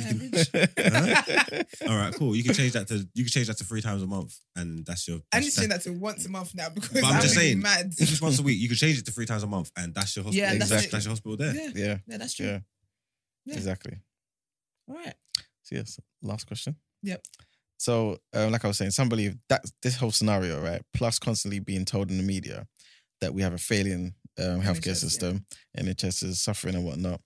Average. 0.00 1.66
All 1.88 1.96
right, 1.96 2.14
cool. 2.14 2.34
You 2.36 2.44
can 2.44 2.54
change 2.54 2.72
that 2.72 2.88
to 2.88 3.06
you 3.14 3.24
can 3.24 3.30
change 3.30 3.48
that 3.48 3.58
to 3.58 3.64
three 3.64 3.80
times 3.80 4.02
a 4.02 4.06
month, 4.06 4.38
and 4.56 4.84
that's 4.84 5.06
your. 5.06 5.18
I 5.32 5.40
That's, 5.40 5.46
need 5.46 5.50
to 5.52 5.60
change 5.60 5.70
that 5.70 5.82
to 5.82 5.90
once 5.92 6.26
a 6.26 6.28
month 6.28 6.54
now 6.54 6.68
because 6.68 6.90
But 6.90 7.04
I'm 7.04 7.14
I'm 7.16 7.22
just 7.22 7.36
really 7.36 7.48
saying, 7.48 7.60
mad. 7.60 7.86
It's 7.98 8.10
just 8.10 8.22
once 8.22 8.38
a 8.38 8.42
week. 8.42 8.58
You 8.58 8.68
can 8.68 8.76
change 8.76 8.98
it 8.98 9.06
to 9.06 9.12
three 9.12 9.26
times 9.26 9.42
a 9.42 9.46
month, 9.46 9.70
and 9.76 9.94
that's 9.94 10.14
your 10.16 10.24
hospital. 10.24 10.48
Yeah, 10.48 10.58
that's 10.58 10.70
that's, 10.70 10.86
it. 10.86 11.04
your 11.04 11.10
hospital 11.10 11.36
there. 11.36 11.54
Yeah, 11.54 11.68
yeah, 11.74 11.96
yeah, 12.06 12.16
that's 12.16 12.34
true. 12.34 12.46
yeah, 12.46 12.58
Yeah. 13.46 13.54
exactly. 13.54 13.98
All 14.88 14.96
right. 14.96 15.14
So 15.62 15.76
yes, 15.76 15.98
last 16.22 16.46
question. 16.46 16.76
Yep. 17.02 17.24
So, 17.78 18.18
um, 18.32 18.52
like 18.52 18.64
I 18.64 18.68
was 18.68 18.78
saying, 18.78 18.92
some 18.92 19.08
believe 19.08 19.36
that 19.48 19.64
this 19.82 19.96
whole 19.96 20.12
scenario, 20.12 20.62
right, 20.62 20.82
plus 20.94 21.18
constantly 21.18 21.58
being 21.58 21.84
told 21.84 22.10
in 22.10 22.16
the 22.16 22.22
media 22.22 22.66
that 23.20 23.34
we 23.34 23.42
have 23.42 23.54
a 23.54 23.58
failing 23.58 24.14
um, 24.38 24.60
healthcare 24.62 24.82
NHS, 24.82 24.86
yeah. 24.86 24.94
system, 24.94 25.46
NHS 25.78 26.24
is 26.24 26.40
suffering 26.40 26.74
and 26.76 26.84
whatnot. 26.84 27.20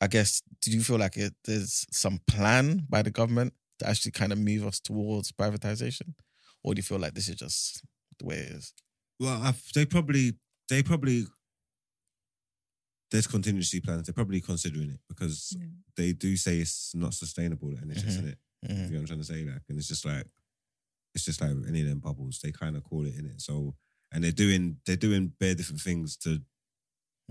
I 0.00 0.06
guess, 0.06 0.42
do 0.60 0.70
you 0.70 0.82
feel 0.82 0.98
like 0.98 1.16
it, 1.16 1.34
there's 1.44 1.86
some 1.90 2.20
plan 2.26 2.86
by 2.88 3.02
the 3.02 3.10
government 3.10 3.54
to 3.78 3.88
actually 3.88 4.12
kind 4.12 4.32
of 4.32 4.38
move 4.38 4.66
us 4.66 4.80
towards 4.80 5.32
privatization, 5.32 6.14
or 6.62 6.74
do 6.74 6.78
you 6.78 6.82
feel 6.82 6.98
like 6.98 7.14
this 7.14 7.28
is 7.28 7.36
just 7.36 7.82
the 8.18 8.26
way 8.26 8.36
it 8.36 8.50
is? 8.52 8.72
Well, 9.20 9.40
I've, 9.42 9.62
they 9.74 9.86
probably 9.86 10.32
they 10.68 10.82
probably 10.82 11.26
there's 13.10 13.26
contingency 13.26 13.80
plans. 13.80 14.06
They're 14.06 14.14
probably 14.14 14.40
considering 14.40 14.90
it 14.90 15.00
because 15.08 15.56
Yeah. 15.58 15.66
they 15.96 16.12
do 16.12 16.36
say 16.36 16.58
it's 16.58 16.94
not 16.94 17.14
sustainable. 17.14 17.76
And 17.80 17.90
it's 17.92 18.02
just 18.02 18.18
Mhm. 18.18 18.22
in 18.22 18.28
it. 18.28 18.38
You 18.62 18.68
Mhm. 18.68 18.76
know 18.76 18.84
what 18.96 19.00
I'm 19.00 19.06
trying 19.06 19.18
to 19.20 19.24
say? 19.24 19.44
Like, 19.44 19.62
and 19.68 19.78
it's 19.78 19.88
just 19.88 20.04
like 20.04 20.26
it's 21.14 21.24
just 21.24 21.40
like 21.40 21.50
any 21.68 21.82
of 21.82 21.86
them 21.88 22.00
bubbles. 22.00 22.40
They 22.40 22.50
kind 22.50 22.76
of 22.76 22.82
call 22.82 23.06
it 23.06 23.14
in 23.14 23.26
it. 23.26 23.40
So 23.40 23.76
and 24.10 24.24
they're 24.24 24.32
doing 24.32 24.80
they're 24.84 24.96
doing 24.96 25.28
bare 25.38 25.54
different 25.54 25.80
things 25.80 26.16
to 26.18 26.42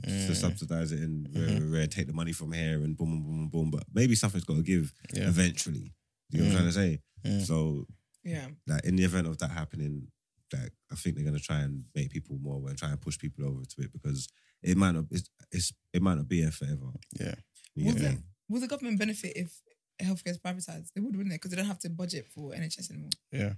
to 0.01 0.09
Mm, 0.09 0.35
subsidize 0.35 0.91
it 0.91 0.99
and 1.01 1.27
uh, 1.37 1.77
uh, 1.77 1.87
take 1.87 2.07
the 2.07 2.13
money 2.13 2.31
from 2.33 2.51
here 2.51 2.81
and 2.83 2.97
boom, 2.97 3.11
boom, 3.11 3.23
boom, 3.23 3.49
boom. 3.49 3.71
But 3.71 3.83
maybe 3.93 4.15
something's 4.15 4.43
got 4.43 4.55
to 4.57 4.63
give 4.63 4.91
yeah. 5.13 5.27
eventually. 5.27 5.93
You 6.31 6.39
know 6.39 6.45
what 6.45 6.49
I'm 6.49 6.55
trying 6.57 6.65
to 6.65 6.71
say? 6.73 6.99
Mm. 7.25 7.41
So 7.45 7.85
Yeah. 8.23 8.47
like 8.67 8.83
in 8.85 8.95
the 8.95 9.03
event 9.03 9.27
of 9.27 9.37
that 9.37 9.51
happening, 9.51 10.07
like 10.51 10.71
I 10.91 10.95
think 10.95 11.15
they're 11.15 11.25
gonna 11.25 11.39
try 11.39 11.59
and 11.59 11.83
make 11.95 12.09
people 12.11 12.37
more 12.41 12.55
aware 12.55 12.69
and 12.71 12.77
try 12.79 12.89
and 12.89 12.99
push 12.99 13.17
people 13.19 13.45
over 13.45 13.61
to 13.63 13.81
it 13.81 13.91
because 13.93 14.27
it 14.63 14.77
might 14.77 14.91
not 14.95 15.05
it's, 15.11 15.29
it's 15.51 15.73
it 15.93 16.01
might 16.01 16.15
not 16.15 16.27
be 16.27 16.41
here 16.41 16.51
forever. 16.51 16.87
Yeah. 17.19 17.35
You 17.75 17.85
Will 17.85 17.93
get 17.93 18.01
the, 18.01 18.23
will 18.49 18.61
the 18.61 18.67
government 18.67 18.97
benefit 18.99 19.33
if 19.35 19.61
healthcare 20.01 20.29
is 20.31 20.39
privatized? 20.39 20.89
They 20.95 21.01
would, 21.01 21.15
wouldn't 21.15 21.29
they? 21.31 21.35
Because 21.37 21.51
they 21.51 21.57
don't 21.57 21.65
have 21.67 21.79
to 21.79 21.89
budget 21.89 22.27
for 22.33 22.51
NHS 22.51 22.89
anymore. 22.91 23.09
Yeah. 23.31 23.53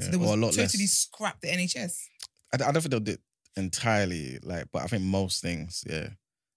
So 0.00 0.10
they 0.10 0.16
Or 0.16 0.20
would 0.36 0.40
totally 0.52 0.62
less. 0.62 0.90
scrap 0.90 1.40
the 1.40 1.48
NHS. 1.48 1.94
I, 2.52 2.56
I 2.56 2.72
don't 2.72 2.74
think 2.74 2.90
they'll 2.90 3.00
do 3.00 3.12
it 3.12 3.20
entirely, 3.56 4.38
like, 4.42 4.66
but 4.72 4.82
I 4.82 4.86
think 4.86 5.02
most 5.02 5.42
things, 5.42 5.82
yeah. 5.88 6.10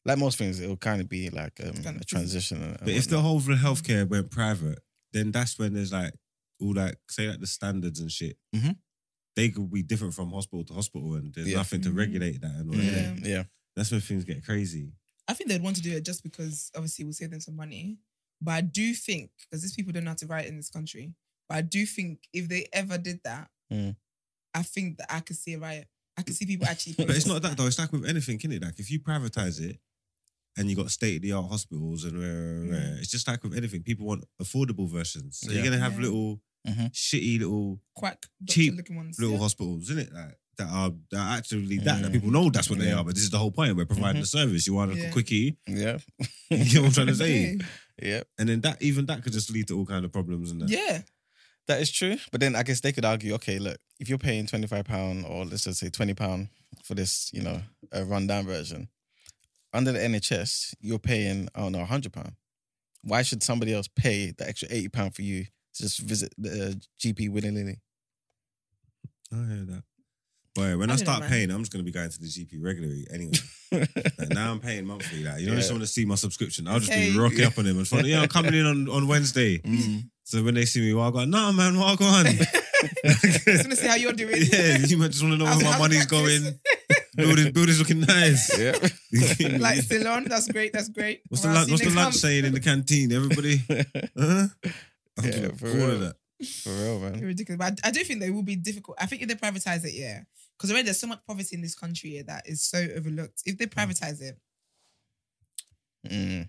Like 0.06 0.18
most 0.18 0.38
things, 0.38 0.60
it'll 0.60 0.78
kind 0.78 1.02
of 1.02 1.10
be 1.10 1.30
like 1.30 1.60
um, 1.64 1.74
kind 1.84 1.95
of 1.97 2.02
a 2.02 2.06
transition. 2.06 2.58
and- 2.62 2.72
and 2.72 2.80
But 2.80 2.89
if 2.89 3.08
the 3.08 3.22
whole 3.22 3.38
of 3.38 3.45
the 3.45 3.56
healthcare 3.56 4.08
went 4.08 4.32
private, 4.32 4.80
then 5.14 5.32
that's 5.32 5.58
when 5.60 5.74
there's 5.74 5.91
like 5.91 6.14
all 6.62 6.74
like 6.74 6.97
say 7.10 7.28
like 7.30 7.39
the 7.39 7.47
standards 7.47 8.00
and 8.00 8.12
shit. 8.12 8.38
Mhm. 8.56 8.78
They 9.36 9.50
could 9.50 9.72
be 9.72 9.84
different 9.84 10.14
from 10.14 10.32
hospital 10.32 10.64
to 10.66 10.74
hospital, 10.74 11.16
and 11.16 11.34
there's 11.34 11.47
Yeah. 11.50 11.58
nothing 11.58 11.82
to 11.82 11.89
Mhm. 11.89 11.97
regulate 11.97 12.41
that 12.41 12.56
and 12.56 12.70
all 12.70 12.76
Mhm. 12.76 12.93
that. 12.93 13.20
Yeah. 13.28 13.28
yeah, 13.38 13.43
That's 13.76 13.91
when 13.91 14.02
things 14.02 14.24
get 14.26 14.43
crazy. 14.43 14.93
I 15.28 15.34
think 15.34 15.50
they'd 15.50 15.62
want 15.62 15.76
to 15.78 15.82
do 15.82 15.95
it 15.95 16.04
just 16.06 16.24
because 16.24 16.72
obviously 16.76 17.06
we'll 17.06 17.14
save 17.14 17.30
them 17.32 17.39
some 17.39 17.56
money. 17.56 18.00
But 18.41 18.52
I 18.52 18.62
do 18.62 18.93
think, 18.95 19.32
because 19.39 19.62
these 19.62 19.74
people 19.76 19.91
don't 19.93 20.04
know 20.06 20.12
how 20.12 20.16
to 20.16 20.28
write 20.28 20.47
in 20.47 20.58
this 20.58 20.70
country, 20.70 21.14
but 21.47 21.56
I 21.58 21.62
do 21.62 21.86
think 21.86 22.28
if 22.34 22.47
they 22.47 22.68
ever 22.74 22.97
did 22.97 23.22
that, 23.24 23.52
Mm. 23.72 23.95
I 24.54 24.64
think 24.64 24.97
that 24.97 25.14
I 25.14 25.20
could 25.20 25.38
see 25.38 25.54
a 25.54 25.60
riot. 25.60 25.88
I 26.20 26.22
could 26.24 26.36
see 26.36 26.45
people 26.45 26.67
actually. 26.67 26.95
But 26.97 27.09
it's 27.15 27.26
not 27.26 27.41
that 27.41 27.55
though. 27.57 27.65
It's 27.67 27.80
like 27.80 27.91
with 27.91 28.05
anything, 28.05 28.38
is 28.43 28.51
it? 28.51 28.61
Like 28.63 28.80
if 28.80 28.91
you 28.91 28.99
privatize 28.99 29.59
it 29.61 29.80
and 30.57 30.70
you 30.70 30.76
got 30.76 30.91
state 30.91 31.17
of 31.17 31.22
the 31.22 31.32
art 31.32 31.49
hospitals 31.49 32.03
and 32.03 32.13
rah, 32.20 32.28
rah, 32.78 32.78
rah, 32.78 32.97
it's 32.99 33.09
just 33.11 33.28
like 33.28 33.41
with 33.43 33.55
anything. 33.55 33.84
People 33.84 34.05
want 34.05 34.26
affordable 34.41 34.89
versions. 34.89 35.39
So 35.39 35.49
Yeah. 35.51 35.55
you're 35.55 35.63
gonna 35.72 35.80
have 35.80 35.93
Yeah. 35.93 36.01
little 36.05 36.41
Mhm. 36.67 36.91
shitty 36.93 37.39
little 37.39 37.82
quack 37.95 38.26
cheap 38.47 38.76
looking 38.76 38.97
ones. 38.97 39.17
little 39.17 39.36
yeah. 39.36 39.39
hospitals, 39.39 39.84
isn't 39.89 39.99
it? 39.99 40.13
Like 40.13 40.38
that 40.57 40.67
are 40.67 40.91
that 41.11 41.17
are 41.20 41.38
actually 41.38 41.78
that, 41.78 42.01
that 42.01 42.09
Mm. 42.11 42.13
people 42.13 42.32
know 42.32 42.49
that's 42.49 42.70
what 42.70 42.80
they 42.80 42.88
Yeah. 42.88 42.95
are. 42.97 43.05
But 43.05 43.15
this 43.15 43.24
is 43.24 43.30
the 43.30 43.38
whole 43.39 43.51
point. 43.51 43.78
We're 43.78 43.86
providing 43.86 44.22
Mhm. 44.22 44.26
a 44.26 44.28
service. 44.28 44.67
You 44.67 44.74
want 44.74 44.91
a 44.91 44.97
Yeah. 44.97 45.11
quickie, 45.11 45.57
Yeah. 45.67 45.99
you 46.49 46.74
know 46.76 46.82
what 46.82 46.88
I'm 46.88 46.91
trying 46.91 47.07
to 47.07 47.15
say? 47.15 47.57
Yeah. 48.01 48.24
And 48.38 48.49
then 48.49 48.59
that 48.61 48.82
even 48.82 49.05
that 49.05 49.24
could 49.24 49.32
just 49.34 49.49
lead 49.51 49.67
to 49.70 49.78
all 49.78 49.86
kind 49.86 50.03
of 50.03 50.11
problems 50.11 50.51
and 50.51 50.61
that. 50.61 50.70
Yeah. 50.70 51.03
That 51.70 51.82
is 51.82 51.91
true. 51.91 52.17
But 52.32 52.41
then 52.41 52.55
I 52.55 52.63
guess 52.63 52.82
they 52.82 52.91
could 52.91 53.05
argue, 53.05 53.36
okay, 53.36 53.59
look, 53.59 53.78
if 53.99 54.09
you're 54.09 54.17
paying 54.17 54.47
£25 54.47 55.30
or 55.30 55.45
let's 55.45 55.65
just 55.65 55.80
say 55.80 55.88
£20 55.89 56.49
for 56.84 56.95
this, 56.95 57.30
you 57.32 57.43
know, 57.43 57.61
a 57.91 58.03
rundown 58.03 58.47
version, 58.47 58.89
under 59.72 59.91
the 59.91 59.99
NHS, 59.99 60.74
you're 60.82 60.97
paying, 60.97 61.47
I 61.53 61.59
don't 61.59 61.74
know, 61.74 61.86
£100. 61.86 62.34
Why 63.03 63.22
should 63.22 63.43
somebody 63.43 63.72
else 63.72 63.88
pay 63.88 64.34
the 64.36 64.49
extra 64.49 64.67
£80 64.67 65.13
for 65.15 65.22
you 65.22 65.43
to 65.76 65.84
just 65.84 65.99
visit 65.99 66.34
the 66.39 66.70
uh, 66.70 66.74
GP 66.99 67.30
willy 67.30 67.51
nilly? 67.51 67.78
I 69.32 69.36
hear 69.36 69.65
that. 69.65 69.84
Boy, 70.55 70.76
when 70.76 70.89
I 70.89 70.93
I, 70.93 70.95
don't 70.97 71.05
know, 71.05 71.13
start 71.13 71.24
paying, 71.30 71.51
I'm 71.51 71.59
just 71.59 71.72
gonna 71.72 71.84
be 71.84 71.91
going 71.91 72.09
to 72.09 72.20
the 72.20 72.26
GP 72.26 72.57
regularly 72.59 73.05
anyway. 73.13 73.34
Like, 74.17 74.30
now 74.30 74.51
I'm 74.51 74.59
paying 74.59 74.88
monthly. 74.88 75.24
Like, 75.24 75.41
you 75.41 75.45
know, 75.47 75.53
I 75.53 75.57
just 75.57 75.70
want 75.70 75.84
to 75.84 75.88
see 75.88 76.03
my 76.03 76.15
subscription. 76.15 76.67
I'll 76.67 76.80
just 76.80 76.91
Okay. 76.91 77.11
be 77.11 77.17
rocking 77.20 77.43
up 77.45 77.59
on 77.59 77.65
them 77.65 77.78
and 77.78 77.88
fun. 77.88 78.05
Yeah, 78.05 78.22
I'm 78.24 78.28
coming 78.28 78.55
in 78.55 78.65
on, 78.65 78.89
on 78.89 79.07
Wednesday. 79.07 79.59
Mm. 79.59 80.09
So 80.30 80.43
when 80.43 80.53
they 80.53 80.65
see 80.65 80.80
me, 80.82 80.93
well, 80.93 81.07
I 81.07 81.11
go, 81.11 81.25
nah, 81.25 81.51
man, 81.51 81.75
what 81.75 81.88
I 81.88 81.95
go 81.95 82.05
on? 82.05 82.25
Just 83.15 83.45
want 83.65 83.71
to 83.71 83.75
see 83.75 83.88
how 83.88 83.95
you're 83.95 84.13
doing. 84.13 84.36
yeah, 84.53 84.77
you 84.77 84.95
might 84.97 85.09
just 85.09 85.23
want 85.23 85.34
to 85.34 85.38
know 85.39 85.45
How's- 85.47 85.63
where 85.63 85.71
my 85.73 85.80
money's 85.80 86.05
practice? 86.05 86.39
going. 86.41 86.59
Building, 87.15 87.51
building's 87.51 87.80
looking 87.80 88.01
nice. 88.01 88.57
Yeah. 88.57 88.77
like 89.57 89.80
Ceylon, 89.82 90.25
that's 90.25 90.49
great. 90.51 90.71
That's 90.71 90.88
great. 90.89 91.21
what's 91.27 91.41
the 91.41 91.47
Well, 91.49 91.57
I'll 91.57 91.61
lunch? 91.63 91.71
What's 91.71 91.84
the 91.84 91.89
lunch 91.89 92.05
month. 92.05 92.15
saying 92.15 92.45
in 92.45 92.53
the 92.53 92.59
canteen? 92.61 93.11
Everybody, 93.11 93.57
huh? 93.67 94.47
I'm 95.17 95.25
Yeah, 95.25 95.47
for 95.57 95.65
real. 95.65 95.91
of 95.91 95.99
that. 96.01 96.15
For 96.63 96.69
real, 96.69 96.99
man. 96.99 97.19
ridiculous. 97.21 97.57
But 97.57 97.80
I, 97.84 97.88
I 97.89 97.91
do 97.91 98.03
think 98.03 98.21
they 98.21 98.30
will 98.30 98.43
be 98.43 98.55
difficult. 98.55 98.97
I 99.01 99.07
think 99.07 99.23
if 99.23 99.27
they 99.27 99.34
privatize 99.36 99.84
it, 99.84 99.93
yeah, 99.95 100.21
because 100.55 100.69
already 100.69 100.86
there's 100.86 100.99
so 100.99 101.07
much 101.07 101.19
poverty 101.27 101.55
in 101.55 101.61
this 101.63 101.75
country 101.75 102.11
yeah, 102.17 102.21
that 102.27 102.47
is 102.47 102.63
so 102.63 102.77
overlooked. 102.95 103.41
If 103.45 103.57
they 103.57 103.65
privatize 103.65 104.21
it, 104.21 104.38
Mm. 106.07 106.47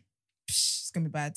psh, 0.48 0.82
it's 0.82 0.90
gonna 0.94 1.04
be 1.08 1.10
bad. 1.10 1.32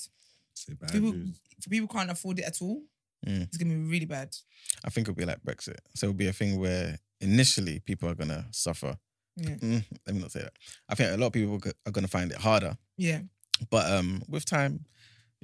Say 0.66 0.74
bad 0.74 0.91
People, 0.91 1.14
news. 1.14 1.39
if 1.57 1.70
people 1.70 1.88
can't 1.88 2.09
afford 2.11 2.39
it 2.39 2.45
at 2.45 2.61
all, 2.61 2.82
Mm. 3.26 3.43
it's 3.43 3.55
gonna 3.57 3.74
be 3.74 3.80
really 3.82 4.05
bad. 4.05 4.36
I 4.84 4.89
think 4.89 5.07
it'll 5.07 5.16
be 5.18 5.24
like 5.26 5.41
Brexit. 5.43 5.78
So 5.95 6.07
it'll 6.07 6.14
be 6.18 6.28
a 6.28 6.34
thing 6.34 6.59
where 6.59 6.99
initially 7.22 7.80
people 7.80 8.09
are 8.09 8.16
gonna 8.16 8.47
suffer. 8.51 8.97
Yeah. 9.38 9.55
Mm, 9.55 9.86
let 10.05 10.16
me 10.16 10.22
not 10.22 10.32
say 10.32 10.41
that. 10.41 10.53
I 10.89 10.95
think 10.95 11.14
a 11.14 11.18
lot 11.18 11.28
of 11.28 11.34
people 11.34 11.59
are 11.86 11.91
gonna 11.91 12.07
find 12.09 12.32
it 12.32 12.38
harder. 12.38 12.78
Yeah, 12.97 13.22
But 13.70 13.89
um, 13.91 14.24
with 14.28 14.43
time, 14.45 14.86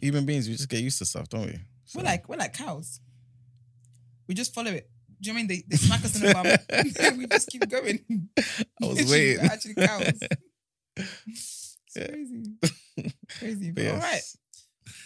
human 0.02 0.26
beings 0.26 0.48
we 0.50 0.56
just 0.56 0.68
get 0.70 0.82
used 0.84 0.98
to 1.00 1.06
stuff, 1.06 1.30
don't 1.30 1.46
we? 1.46 1.58
So- 1.86 2.00
we're 2.00 2.06
like 2.06 2.28
we're 2.28 2.36
like 2.38 2.54
cows. 2.54 3.00
We 4.28 4.36
just 4.36 4.54
follow 4.54 4.72
it. 4.72 4.90
Do 5.22 5.28
you 5.30 5.34
know 5.34 5.38
I 5.40 5.42
mean 5.42 5.48
they, 5.48 5.64
they 5.68 5.78
smack 5.78 6.04
us 6.04 6.16
in 6.20 6.28
the 6.28 6.34
bum? 6.34 7.18
we 7.18 7.28
just 7.28 7.48
keep 7.50 7.68
going. 7.70 8.00
I 8.38 8.86
was 8.86 9.06
waiting. 9.12 9.40
actually 9.46 9.76
cows. 9.76 10.20
It's 10.98 11.78
Yeah. 11.96 12.08
crazy, 12.08 12.44
crazy. 13.40 13.72
But 13.72 13.86
But 13.86 13.94
all 13.94 14.00
right. 14.02 14.22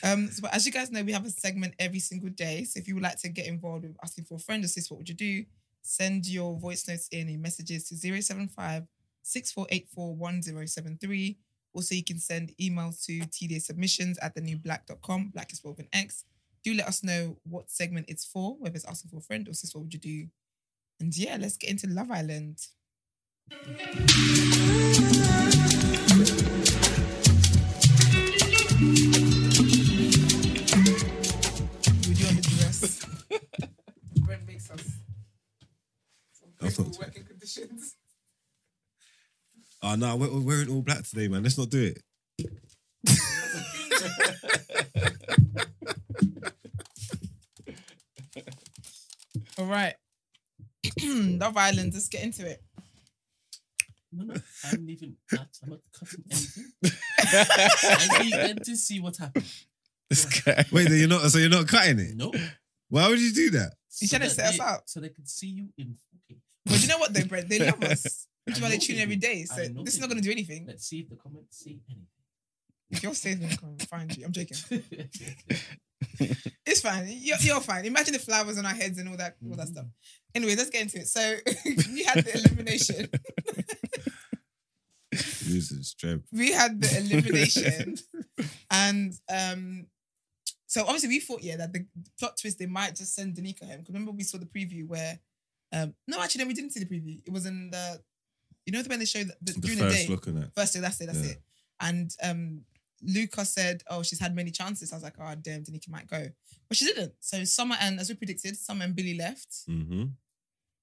Um, 0.04 0.30
so 0.30 0.48
as 0.52 0.66
you 0.66 0.72
guys 0.72 0.92
know, 0.92 1.04
we 1.04 1.12
have 1.12 1.26
a 1.26 1.30
segment 1.30 1.74
every 1.80 2.00
single 2.00 2.30
day. 2.30 2.64
So 2.64 2.80
if 2.80 2.88
you 2.88 2.96
would 2.96 3.04
like 3.04 3.20
to 3.22 3.30
get 3.30 3.48
involved 3.48 3.84
with 3.84 3.96
asking 4.04 4.26
for 4.26 4.36
a 4.36 4.40
friend 4.40 4.64
or 4.64 4.68
sis, 4.68 4.90
what 4.90 4.98
would 4.98 5.10
you 5.10 5.16
do? 5.16 5.46
Send 5.82 6.28
your 6.28 6.58
voice 6.58 6.88
notes 6.88 7.08
in 7.12 7.42
messages 7.42 7.88
to 7.90 7.96
075 7.96 8.84
6484 9.24 10.16
1073. 10.16 11.38
Also, 11.74 11.96
you 11.96 12.04
can 12.04 12.20
send 12.20 12.54
emails 12.62 13.04
to 13.06 13.20
tda 13.22 13.62
submissions 13.62 14.18
at 14.20 14.36
thenewblxck.com. 14.36 15.32
Black 15.34 15.52
is 15.52 15.64
with 15.64 15.80
an 15.80 15.88
X. 15.92 16.26
Do 16.64 16.74
let 16.74 16.88
us 16.88 17.04
know 17.04 17.38
what 17.44 17.70
segment 17.70 18.06
it's 18.08 18.26
for, 18.26 18.56
whether 18.60 18.76
it's 18.76 18.86
asking 18.86 19.10
for 19.10 19.18
a 19.18 19.22
friend 19.22 19.48
or 19.50 19.54
sis, 19.54 19.74
what 19.74 19.84
would 19.84 19.94
you 19.94 20.00
do? 20.00 20.28
And 21.00 21.16
yeah, 21.18 21.38
let's 21.40 21.58
get 21.58 21.72
into 21.72 21.88
Love 21.88 22.12
Island. 22.12 22.60
Oh 39.94 39.96
no, 39.96 40.16
we're, 40.16 40.34
we're 40.34 40.42
wearing 40.42 40.70
all 40.72 40.82
black 40.82 41.04
today, 41.04 41.28
man. 41.28 41.44
Let's 41.44 41.56
not 41.56 41.70
do 41.70 41.94
it. 41.94 42.02
All 49.60 49.66
right. 49.66 49.94
Love 51.06 51.58
Island, 51.58 51.94
let's 51.94 52.08
get 52.08 52.24
into 52.24 52.50
it. 52.50 52.60
No, 54.12 54.34
no, 54.34 54.42
I'm 54.66 54.84
leaving 54.84 55.16
that. 55.30 55.46
I'm 55.64 55.70
not 55.70 55.80
cutting 56.00 56.24
anything. 56.32 56.72
I 57.94 58.20
need 58.24 58.34
them 58.34 58.58
to 58.66 58.76
see 58.76 59.00
what 59.00 59.18
happened. 59.18 59.46
this. 60.10 60.26
Wait, 60.72 60.90
then 60.90 60.98
you're 60.98 61.08
not. 61.08 61.22
So 61.30 61.38
you're 61.38 61.50
not 61.52 61.68
cutting 61.68 62.00
it. 62.00 62.18
No. 62.18 62.32
Why 62.90 63.10
would 63.10 63.22
you 63.22 63.32
do 63.32 63.52
that? 63.52 63.74
You 64.02 64.08
trying 64.08 64.22
to 64.22 64.28
that 64.30 64.34
set 64.34 64.46
us 64.48 64.58
they- 64.58 64.64
up? 64.64 64.84
So 64.88 65.00
they 65.02 65.10
can 65.10 65.28
see 65.28 65.50
you 65.50 65.68
in 65.78 65.98
4K. 66.32 66.38
But 66.66 66.82
you 66.82 66.88
know 66.88 66.98
what 66.98 67.14
though, 67.14 67.26
Brent? 67.26 67.48
They 67.48 67.60
love 67.60 67.84
us. 67.84 68.26
Which 68.46 68.56
is 68.58 68.62
why 68.62 68.70
they 68.70 68.78
tune 68.78 68.98
they 68.98 69.02
every 69.04 69.16
day. 69.16 69.46
So 69.46 69.56
this 69.84 69.94
is 69.96 70.00
not 70.00 70.10
going 70.10 70.22
to 70.22 70.24
do 70.28 70.32
anything. 70.32 70.66
Let's 70.68 70.86
see 70.88 71.00
if 71.00 71.10
the 71.10 71.16
comments 71.16 71.58
see 71.60 71.80
anything. 71.88 72.08
If 72.92 73.02
you're 73.04 73.14
safe, 73.16 73.40
come 73.60 73.78
find 73.90 74.16
you. 74.16 74.26
I'm 74.26 74.32
joking. 74.32 74.58
It's 76.66 76.82
fine. 76.82 77.06
You're, 77.08 77.38
you're 77.40 77.62
fine. 77.62 77.86
Imagine 77.86 78.14
the 78.14 78.20
flowers 78.20 78.58
on 78.58 78.66
our 78.66 78.74
heads 78.74 78.98
and 79.00 79.08
all 79.10 79.18
that, 79.18 79.36
all 79.50 79.56
that 79.56 79.68
stuff. 79.70 79.86
Anyway, 80.36 80.56
let's 80.56 80.70
get 80.70 80.82
into 80.84 80.98
it. 81.00 81.08
So 81.08 81.20
we 81.94 82.04
had 82.04 82.24
the 82.26 82.38
elimination. 82.40 83.10
Losing 85.48 85.84
strength. 85.84 86.28
we 86.32 86.52
had 86.52 86.82
the 86.82 86.98
elimination, 86.98 87.96
and 88.72 89.14
um, 89.32 89.86
so 90.66 90.82
obviously 90.84 91.10
we 91.10 91.20
thought 91.20 91.44
yeah 91.44 91.58
that 91.58 91.72
the 91.72 91.86
plot 92.20 92.36
twist 92.42 92.58
they 92.58 92.66
might 92.66 92.96
just 92.96 93.14
send 93.14 93.36
Danica 93.36 93.64
home. 93.68 93.80
'Cause 93.80 93.90
remember 93.90 94.12
we 94.12 94.24
saw 94.24 94.40
the 94.40 94.46
preview 94.48 94.88
where, 94.88 95.20
um, 95.72 95.94
no, 96.08 96.20
actually 96.22 96.44
no, 96.44 96.48
we 96.48 96.54
didn't 96.56 96.72
see 96.72 96.80
the 96.84 96.88
preview. 96.88 97.22
It 97.26 97.32
was 97.32 97.46
in 97.46 97.70
the, 97.70 98.02
you 98.66 98.74
know, 98.74 98.82
when 98.88 99.00
they 99.00 99.06
show 99.06 99.24
the, 99.24 99.36
The 99.42 99.54
during 99.54 99.78
the 99.80 99.86
first 99.86 99.98
day. 99.98 100.08
look 100.08 100.28
on 100.28 100.38
it. 100.38 100.50
First 100.56 100.74
day, 100.74 100.80
that's 100.80 101.00
it, 101.02 101.06
that's 101.08 101.20
Yeah. 101.26 101.32
it. 101.32 101.42
And 101.80 102.16
um, 102.24 102.62
Luca 103.02 103.44
said, 103.46 103.84
"Oh, 103.90 104.04
she's 104.04 104.20
had 104.20 104.36
many 104.36 104.52
chances." 104.52 104.92
I 104.92 104.96
was 104.96 105.04
like, 105.04 105.16
"Oh, 105.20 105.34
damn, 105.42 105.64
Danica 105.64 105.90
might 105.90 106.08
go," 106.08 106.28
but 106.70 106.78
she 106.78 106.86
didn't. 106.86 107.14
So 107.20 107.44
Summer 107.44 107.76
and 107.82 108.00
as 108.00 108.10
we 108.10 108.16
predicted, 108.16 108.56
Summer 108.58 108.86
and 108.86 108.96
Billy 108.96 109.16
left. 109.18 109.50
Mm-hmm. 109.70 110.04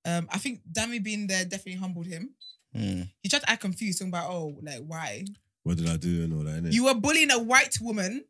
Um, 0.04 0.28
I 0.30 0.38
think 0.38 0.60
Dami 0.70 1.02
being 1.02 1.26
there 1.26 1.44
definitely 1.44 1.74
humbled 1.80 2.06
him. 2.06 2.30
Mm. 2.76 3.08
He 3.22 3.28
tried 3.28 3.40
to 3.42 3.50
act 3.50 3.62
confused, 3.62 3.98
talking 3.98 4.10
about, 4.12 4.30
"Oh, 4.30 4.58
like 4.62 4.80
why?" 4.86 5.24
What 5.62 5.76
did 5.78 5.88
I 5.88 5.96
do 5.96 6.24
and 6.24 6.32
all 6.34 6.44
that? 6.44 6.62
Innit? 6.64 6.72
You 6.72 6.84
were 6.84 6.94
bullying 6.94 7.30
a 7.30 7.38
white 7.38 7.76
woman 7.80 8.24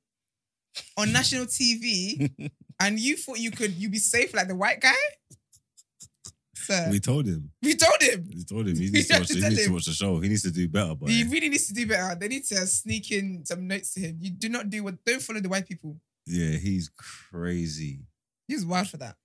on 0.96 1.12
national 1.12 1.46
TV, 1.46 2.30
and 2.80 2.98
you 3.00 3.16
thought 3.16 3.38
you 3.38 3.50
could 3.50 3.72
you 3.74 3.88
be 3.88 3.98
safe 3.98 4.32
like 4.34 4.48
the 4.48 4.54
white 4.56 4.80
guy. 4.80 4.94
Sir, 6.62 6.84
we 6.86 6.92
we, 6.92 7.00
told 7.00 7.26
him. 7.26 7.50
We 7.62 7.74
told 7.74 8.00
him. 8.00 8.28
We 8.34 8.44
told 8.44 8.68
him 8.68 8.76
he 8.76 8.90
needs 8.90 9.08
to 9.08 9.18
watch. 9.18 9.28
to 9.28 9.34
He 9.34 9.40
tell 9.40 9.50
needs 9.50 9.66
to 9.66 9.72
watch 9.72 9.86
the 9.86 9.92
show. 9.92 10.20
He 10.20 10.28
needs 10.28 10.42
to 10.42 10.50
do 10.50 10.68
better. 10.68 10.94
But 10.94 11.10
He 11.10 11.24
really 11.24 11.48
needs 11.48 11.66
to 11.68 11.74
do 11.74 11.86
better. 11.86 12.14
They 12.14 12.28
need 12.28 12.44
to 12.46 12.66
sneak 12.66 13.10
in 13.12 13.44
some 13.44 13.66
notes 13.66 13.94
to 13.94 14.00
him. 14.00 14.18
You 14.20 14.30
do 14.30 14.48
not 14.48 14.70
do 14.70 14.84
what. 14.84 15.04
Don't 15.04 15.22
follow 15.22 15.40
the 15.40 15.48
white 15.48 15.66
people. 15.66 15.96
yeah, 16.26 16.56
he's 16.56 16.90
crazy. 16.96 18.00
He's 18.48 18.64
wild 18.66 18.88
for 18.88 18.96
that. 18.98 19.16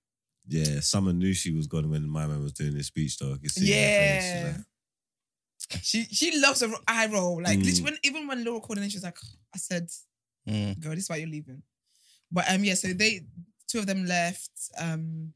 Yeah, 0.48 0.78
someone 0.80 1.18
knew 1.18 1.32
she 1.34 1.50
was 1.52 1.66
gone 1.66 1.90
when 1.90 2.08
my 2.08 2.26
man 2.26 2.40
was 2.42 2.52
doing 2.52 2.74
his 2.76 2.86
speech. 2.86 3.18
Though, 3.18 3.36
you 3.42 3.48
see 3.48 3.72
in 3.72 3.78
her 3.78 3.98
face, 3.98 4.22
she's 4.24 4.32
Yeah. 4.32 4.56
like, 5.72 5.82
She 5.82 6.04
she 6.04 6.38
loves 6.38 6.62
a 6.62 6.72
eye 6.86 7.08
roll. 7.08 7.42
Like 7.42 7.58
Mm. 7.58 7.82
when, 7.82 7.98
even 8.04 8.26
when 8.28 8.44
Laura 8.44 8.60
called 8.60 8.78
in, 8.78 8.88
she 8.88 8.96
was 8.96 9.02
like, 9.02 9.18
I 9.54 9.58
said, 9.58 9.88
Mm. 10.48 10.78
girl, 10.78 10.94
this 10.94 11.04
is 11.04 11.10
why 11.10 11.16
you're 11.16 11.28
leaving. 11.28 11.62
But 12.30 12.48
um, 12.50 12.62
yeah, 12.62 12.74
so 12.74 12.92
they 12.92 13.26
two 13.68 13.80
of 13.80 13.86
them 13.86 14.06
left. 14.06 14.50
Um, 14.78 15.32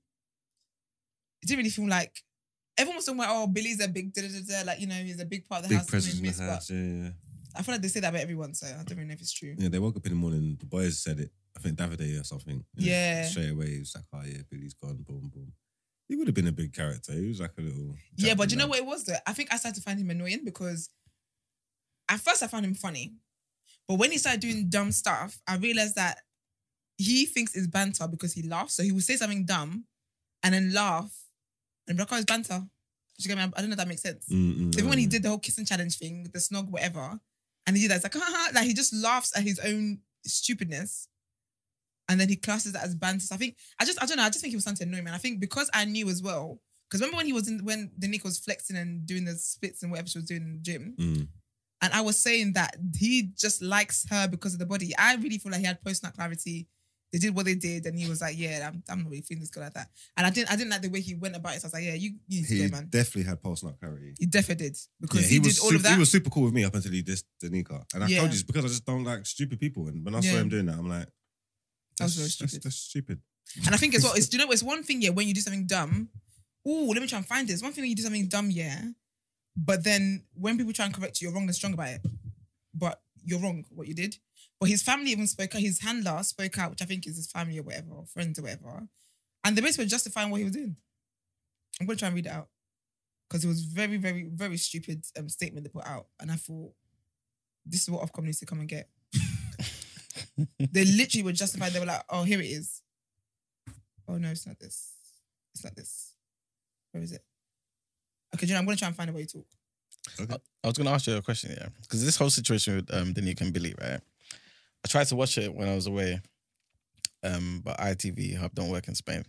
it 1.43 1.47
didn't 1.47 1.59
really 1.59 1.71
feel 1.71 1.89
like 1.89 2.13
everyone 2.79 2.97
was 2.97 3.07
talking 3.07 3.21
about, 3.21 3.35
oh, 3.35 3.47
Billy's 3.47 3.81
a 3.81 3.89
big 3.89 4.13
da 4.13 4.23
da 4.23 4.29
da 4.29 4.67
like 4.67 4.81
you 4.81 4.87
know, 4.87 4.95
he's 4.95 5.21
a 5.21 5.27
big 5.27 5.49
part 5.49 5.63
of 5.63 5.69
the 5.69 5.75
big 5.75 5.79
house. 5.79 5.91
presence 5.91 6.15
in 6.17 6.23
the 6.23 6.29
miss, 6.29 6.41
house. 6.41 6.71
Yeah, 6.71 6.79
yeah. 6.79 7.11
I 7.57 7.63
feel 7.63 7.75
like 7.75 7.83
they 7.83 7.89
say 7.89 8.01
that 8.01 8.09
about 8.09 8.21
everyone, 8.21 8.55
so 8.55 8.67
I 8.67 8.83
don't 8.85 8.97
really 8.97 9.09
know 9.09 9.15
if 9.15 9.21
it's 9.21 9.33
true. 9.33 9.55
Yeah, 9.59 9.69
they 9.69 9.79
woke 9.79 9.97
up 9.97 10.07
in 10.07 10.13
the 10.13 10.17
morning. 10.17 10.57
The 10.59 10.67
boys 10.67 11.01
said 11.01 11.19
it. 11.19 11.31
I 11.57 11.61
think 11.61 11.77
Davide 11.77 12.21
or 12.21 12.25
something. 12.25 12.65
Yeah. 12.77 13.25
Straight 13.25 13.51
away, 13.51 13.71
he 13.71 13.79
was 13.81 13.95
like, 13.95 14.05
"Oh 14.13 14.23
yeah, 14.25 14.43
Billy's 14.49 14.75
gone." 14.75 15.05
Boom, 15.07 15.31
boom. 15.35 15.53
He 16.09 16.17
would 16.17 16.27
have 16.27 16.35
been 16.35 16.49
a 16.49 16.53
big 16.53 16.73
character. 16.73 17.13
He 17.13 17.29
was 17.29 17.41
like 17.41 17.53
a 17.59 17.61
little. 17.61 17.97
Yeah, 18.17 18.35
but 18.35 18.51
you 18.51 18.57
know 18.57 18.67
what 18.67 18.79
it 18.79 18.87
was 18.87 19.05
though? 19.05 19.15
I 19.27 19.33
think 19.33 19.53
I 19.53 19.57
started 19.57 19.81
to 19.81 19.83
find 19.83 19.99
him 19.99 20.11
annoying 20.11 20.45
because 20.45 20.91
at 22.09 22.21
first 22.21 22.43
I 22.43 22.47
found 22.47 22.65
him 22.65 22.75
funny, 22.75 23.15
but 23.87 23.95
when 23.95 24.11
he 24.11 24.19
started 24.19 24.41
doing 24.41 24.69
dumb 24.69 24.93
stuff, 24.93 25.41
I 25.47 25.57
realized 25.57 25.97
that 25.97 26.19
he 26.99 27.27
thinks 27.27 27.55
it's 27.55 27.67
banter 27.67 28.07
because 28.09 28.33
he 28.33 28.43
laughs. 28.43 28.75
So 28.75 28.83
he 28.83 28.93
would 28.93 29.05
say 29.05 29.17
something 29.17 29.45
dumb, 29.45 29.85
and 30.43 30.55
then 30.55 30.73
laugh, 30.73 31.13
and 31.91 31.99
like, 31.99 32.13
"Oh, 32.13 32.23
banter." 32.27 32.61
Do 32.61 33.29
you 33.29 33.35
get 33.35 33.37
me? 33.37 33.53
I 33.55 33.61
don't 33.61 33.69
know 33.69 33.75
if 33.75 33.79
that 33.79 33.89
makes 33.89 34.03
sense. 34.03 34.25
Mm, 34.31 34.57
mm, 34.57 34.75
So 34.75 34.79
even 34.79 34.89
when 34.89 34.99
he 34.99 35.07
did 35.07 35.23
the 35.23 35.29
whole 35.29 35.39
kissing 35.39 35.67
challenge 35.67 35.99
thing, 35.99 36.23
the 36.33 36.39
snog, 36.39 36.71
whatever, 36.71 37.21
and 37.67 37.77
he 37.77 37.83
did 37.83 37.91
that, 37.91 37.97
it's 37.97 38.05
like, 38.05 38.15
haha, 38.25 38.53
like 38.55 38.65
he 38.65 38.73
just 38.73 38.95
laughs 38.95 39.37
at 39.37 39.43
his 39.43 39.59
own 39.59 39.99
stupidness. 40.25 41.09
And 42.09 42.19
then 42.19 42.29
he 42.29 42.37
classes 42.37 42.73
that 42.73 42.83
as 42.85 42.95
banter. 42.95 43.21
So 43.27 43.35
I 43.35 43.39
think, 43.39 43.57
I 43.79 43.85
just, 43.85 44.03
I 44.03 44.07
don't 44.07 44.17
know, 44.17 44.25
I 44.25 44.31
just 44.31 44.41
think 44.41 44.51
he 44.51 44.57
was 44.57 44.65
something 44.65 44.89
annoying, 44.89 45.05
man. 45.05 45.15
I 45.15 45.19
think 45.19 45.39
because 45.39 45.71
I 45.73 45.85
knew 45.85 46.09
as 46.09 46.23
well, 46.23 46.61
because 46.89 47.01
remember 47.01 47.19
when 47.19 47.27
he 47.27 47.33
was 47.33 47.47
in, 47.47 47.65
when 47.65 47.91
Danica 48.01 48.25
was 48.25 48.39
flexing 48.39 48.77
and 48.77 49.07
doing 49.07 49.25
the 49.25 49.35
splits 49.37 49.83
and 49.83 49.93
whatever 49.93 50.09
she 50.09 50.19
was 50.19 50.25
doing 50.27 50.43
in 50.43 50.53
the 50.55 50.59
gym, 50.61 50.95
Mm. 50.99 51.29
and 51.83 51.93
I 51.93 52.01
was 52.01 52.19
saying 52.19 52.55
that 52.55 52.77
he 52.99 53.31
just 53.39 53.63
likes 53.63 54.07
her 54.11 54.27
because 54.27 54.55
of 54.55 54.59
the 54.59 54.67
body. 54.67 54.97
I 54.97 55.15
really 55.17 55.39
feel 55.39 55.53
like 55.53 55.61
he 55.61 55.67
had 55.67 55.83
post 55.85 56.03
nut 56.03 56.15
clarity. 56.15 56.67
They 57.13 57.19
did 57.19 57.35
what 57.35 57.45
they 57.45 57.57
did, 57.57 57.87
and 57.87 57.99
he 57.99 58.09
was 58.09 58.21
like, 58.21 58.39
"Yeah, 58.39 58.69
I'm, 58.69 58.83
I'm 58.89 58.99
not 59.03 59.11
really 59.11 59.23
feeling 59.23 59.41
this 59.41 59.51
girl 59.51 59.65
like 59.65 59.75
that." 59.75 59.89
And 60.17 60.27
I 60.27 60.31
didn't, 60.31 60.53
I 60.53 60.57
didn't 60.57 60.71
like 60.71 60.83
the 60.83 60.89
way 60.89 61.01
he 61.01 61.15
went 61.15 61.35
about 61.35 61.57
it. 61.57 61.61
So 61.61 61.67
I 61.67 61.69
was 61.69 61.75
like, 61.75 61.85
"Yeah, 61.85 61.95
you, 61.95 62.11
you 62.29 62.41
need 62.43 62.47
to 62.49 62.55
He 62.55 62.69
go, 62.69 62.77
man." 62.77 62.87
definitely 62.89 63.25
had 63.29 63.43
post 63.43 63.65
nut 63.65 63.75
clarity. 63.81 64.15
He 64.19 64.27
definitely 64.27 64.67
did 64.69 64.79
because 65.01 65.23
Yeah, 65.23 65.29
he, 65.29 65.39
was 65.41 65.55
did 65.55 65.61
all 65.63 65.69
super, 65.71 65.77
of 65.77 65.83
that. 65.83 65.93
He 65.95 65.99
was 65.99 66.11
super 66.11 66.31
cool 66.31 66.45
with 66.45 66.55
me 66.55 66.63
up 66.65 66.75
until 66.75 66.93
he 66.93 67.03
dissed 67.03 67.25
Danica. 67.43 67.85
And 67.95 68.05
I 68.05 68.07
Yeah. 68.07 68.19
told 68.19 68.31
you 68.31 68.35
it's 68.35 68.43
because 68.45 68.65
I 68.65 68.69
just 68.69 68.85
don't 68.87 69.03
like 69.05 69.27
stupid 69.27 69.59
people. 69.59 69.89
And 69.89 70.05
when 70.05 70.15
I 70.15 70.21
saw 70.21 70.35
Yeah. 70.35 70.41
him 70.41 70.49
doing 70.49 70.67
that, 70.67 70.79
I'm 70.79 70.89
like, 70.89 71.09
That 71.99 72.05
was 72.05 72.15
that's, 72.15 72.15
very 72.17 72.25
that's, 72.27 72.35
stupid. 72.35 72.63
that's 72.63 72.77
stupid. 72.77 73.21
And 73.67 73.75
I 73.75 73.79
think 73.79 73.95
as 73.97 74.05
well, 74.05 74.15
it's 74.15 74.29
do 74.31 74.37
you 74.39 74.45
know 74.45 74.53
it's 74.53 74.63
one 74.63 74.85
thing, 74.85 75.03
yeah, 75.03 75.11
when 75.11 75.27
you 75.27 75.35
do 75.35 75.41
something 75.41 75.67
dumb. 75.67 76.11
Oh, 76.65 76.93
let 76.93 77.01
me 77.03 77.09
try 77.09 77.19
and 77.19 77.27
find 77.27 77.49
this. 77.49 77.61
One 77.63 77.73
thing 77.73 77.83
when 77.83 77.91
you 77.91 77.97
do 77.97 78.03
something 78.03 78.29
dumb, 78.29 78.51
yeah. 78.51 78.83
But 79.57 79.83
then 79.83 80.25
when 80.35 80.57
people 80.57 80.73
try 80.73 80.85
and 80.85 80.95
correct 80.95 81.21
you, 81.21 81.27
you're 81.27 81.35
wrong 81.35 81.45
and 81.45 81.55
strong 81.55 81.73
about 81.75 81.89
it. 81.89 82.03
But 82.73 83.03
you're 83.25 83.41
wrong 83.41 83.65
what 83.71 83.89
you 83.89 83.95
did. 83.95 84.17
But 84.61 84.69
his 84.69 84.83
family 84.83 85.11
even 85.11 85.27
spoke 85.27 85.55
out, 85.55 85.63
his 85.63 85.81
handler 85.81 86.23
spoke 86.23 86.59
out, 86.59 86.71
which 86.71 86.83
I 86.83 86.85
think 86.85 87.07
is 87.07 87.17
his 87.17 87.31
family 87.33 87.59
or 87.59 87.63
whatever, 87.63 87.93
or 87.93 88.05
friends 88.05 88.39
or 88.39 88.43
whatever. 88.43 88.87
And 89.43 89.57
they 89.57 89.63
basically 89.63 89.87
were 89.87 89.91
justifying 89.91 90.31
what 90.31 90.39
he 90.39 90.45
was 90.45 90.53
doing. 90.53 90.77
I'm 91.81 91.87
gonna 91.87 91.97
try 91.97 92.09
and 92.09 92.15
read 92.15 92.27
it 92.27 92.33
out. 92.33 92.49
Because 93.29 93.45
it 93.45 93.49
was 93.49 93.63
very, 93.63 93.97
very, 93.97 94.29
very 94.31 94.59
stupid 94.59 95.05
um, 95.19 95.29
statement 95.29 95.65
they 95.65 95.71
put 95.71 95.87
out. 95.87 96.07
And 96.21 96.31
I 96.31 96.35
thought, 96.35 96.73
this 97.65 97.83
is 97.83 97.91
what 97.91 98.03
Ofcom 98.03 98.25
needs 98.25 98.41
to 98.41 98.47
come 98.47 98.61
and 98.61 98.69
get. 98.69 98.89
they 100.59 100.85
literally 100.85 101.23
were 101.23 101.33
justified. 101.33 101.73
They 101.73 101.81
were 101.81 101.87
like, 101.87 102.03
oh, 102.11 102.25
here 102.25 102.41
it 102.41 102.47
is. 102.47 102.83
Oh 104.09 104.19
no, 104.19 104.29
it's 104.29 104.47
not 104.47 104.59
this. 104.59 104.93
It's 105.55 105.65
not 105.65 105.75
this. 105.75 106.15
Where 106.93 107.03
is 107.03 107.13
it? 107.13 107.25
Okay, 108.35 108.47
Jen, 108.47 108.59
I'm 108.59 108.65
gonna 108.65 108.77
try 108.77 108.89
and 108.89 108.97
find 108.97 109.09
a 109.09 109.13
way 109.13 109.25
to 109.25 109.33
talk. 109.33 109.47
Okay. 110.21 110.37
I 110.65 110.67
was 110.67 110.77
gonna 110.77 110.91
ask 110.91 111.07
you 111.07 111.17
a 111.17 111.23
question, 111.23 111.55
yeah, 111.57 111.69
because 111.83 112.05
this 112.05 112.17
whole 112.17 112.31
situation 112.31 112.77
with 112.77 112.93
um 112.93 113.15
Danica 113.15 113.43
and 113.43 113.53
Billy, 113.53 113.75
right? 113.81 114.01
I 114.85 114.89
tried 114.89 115.07
to 115.09 115.17
watch 115.17 115.37
it 115.39 115.55
when 115.55 115.69
I 115.69 115.75
was 115.75 115.87
away, 115.87 116.21
um, 117.23 117.61
but 117.65 117.79
ITV 117.79 118.37
Hub 118.37 118.55
don't 118.55 118.71
work 118.71 118.89
in 118.89 118.95
Spain, 118.95 119.25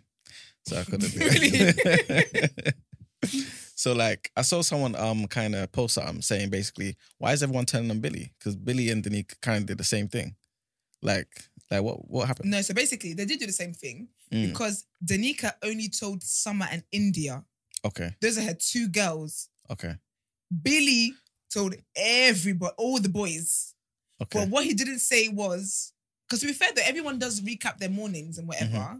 so 0.65 0.77
I 0.77 0.83
couldn't. 0.83 1.11
do 1.11 1.19
it. 1.21 2.75
so 3.75 3.93
like, 3.93 4.31
I 4.35 4.41
saw 4.43 4.61
someone 4.61 4.95
um 4.95 5.27
kind 5.27 5.55
of 5.55 5.71
post 5.71 5.95
something 5.95 6.21
saying 6.21 6.49
basically, 6.49 6.95
why 7.17 7.33
is 7.33 7.43
everyone 7.43 7.65
turning 7.65 7.91
on 7.91 7.99
Billy? 7.99 8.33
Because 8.39 8.55
Billy 8.55 8.89
and 8.89 9.03
Danica 9.03 9.39
kind 9.41 9.59
of 9.59 9.65
did 9.67 9.77
the 9.77 9.83
same 9.83 10.07
thing. 10.07 10.35
Like, 11.01 11.27
like 11.69 11.81
what 11.83 12.09
what 12.09 12.27
happened? 12.27 12.51
No, 12.51 12.61
so 12.61 12.73
basically 12.73 13.13
they 13.13 13.25
did 13.25 13.39
do 13.39 13.45
the 13.47 13.51
same 13.53 13.73
thing 13.73 14.07
Mm, 14.31 14.47
because 14.47 14.85
Danica 15.03 15.51
only 15.61 15.89
told 15.89 16.23
Summer 16.23 16.65
and 16.71 16.83
Indiyah. 16.95 17.43
okay, 17.83 18.15
Those 18.21 18.37
are 18.37 18.43
her 18.43 18.53
two 18.57 18.87
girls. 18.87 19.49
okay, 19.69 19.95
Billy 20.63 21.11
told 21.53 21.75
everybody, 21.97 22.73
all 22.77 22.97
the 23.01 23.09
boys. 23.09 23.73
Okay. 24.21 24.39
But 24.39 24.49
what 24.49 24.63
he 24.65 24.73
didn't 24.73 24.99
say 24.99 25.27
was, 25.29 25.93
because 26.27 26.41
to 26.41 26.47
be 26.47 26.53
fair, 26.53 26.71
that 26.73 26.87
everyone 26.87 27.19
does 27.19 27.41
recap 27.41 27.77
their 27.77 27.89
mornings 27.89 28.37
and 28.37 28.47
whatever. 28.47 28.77
Mm-hmm. 28.77 28.97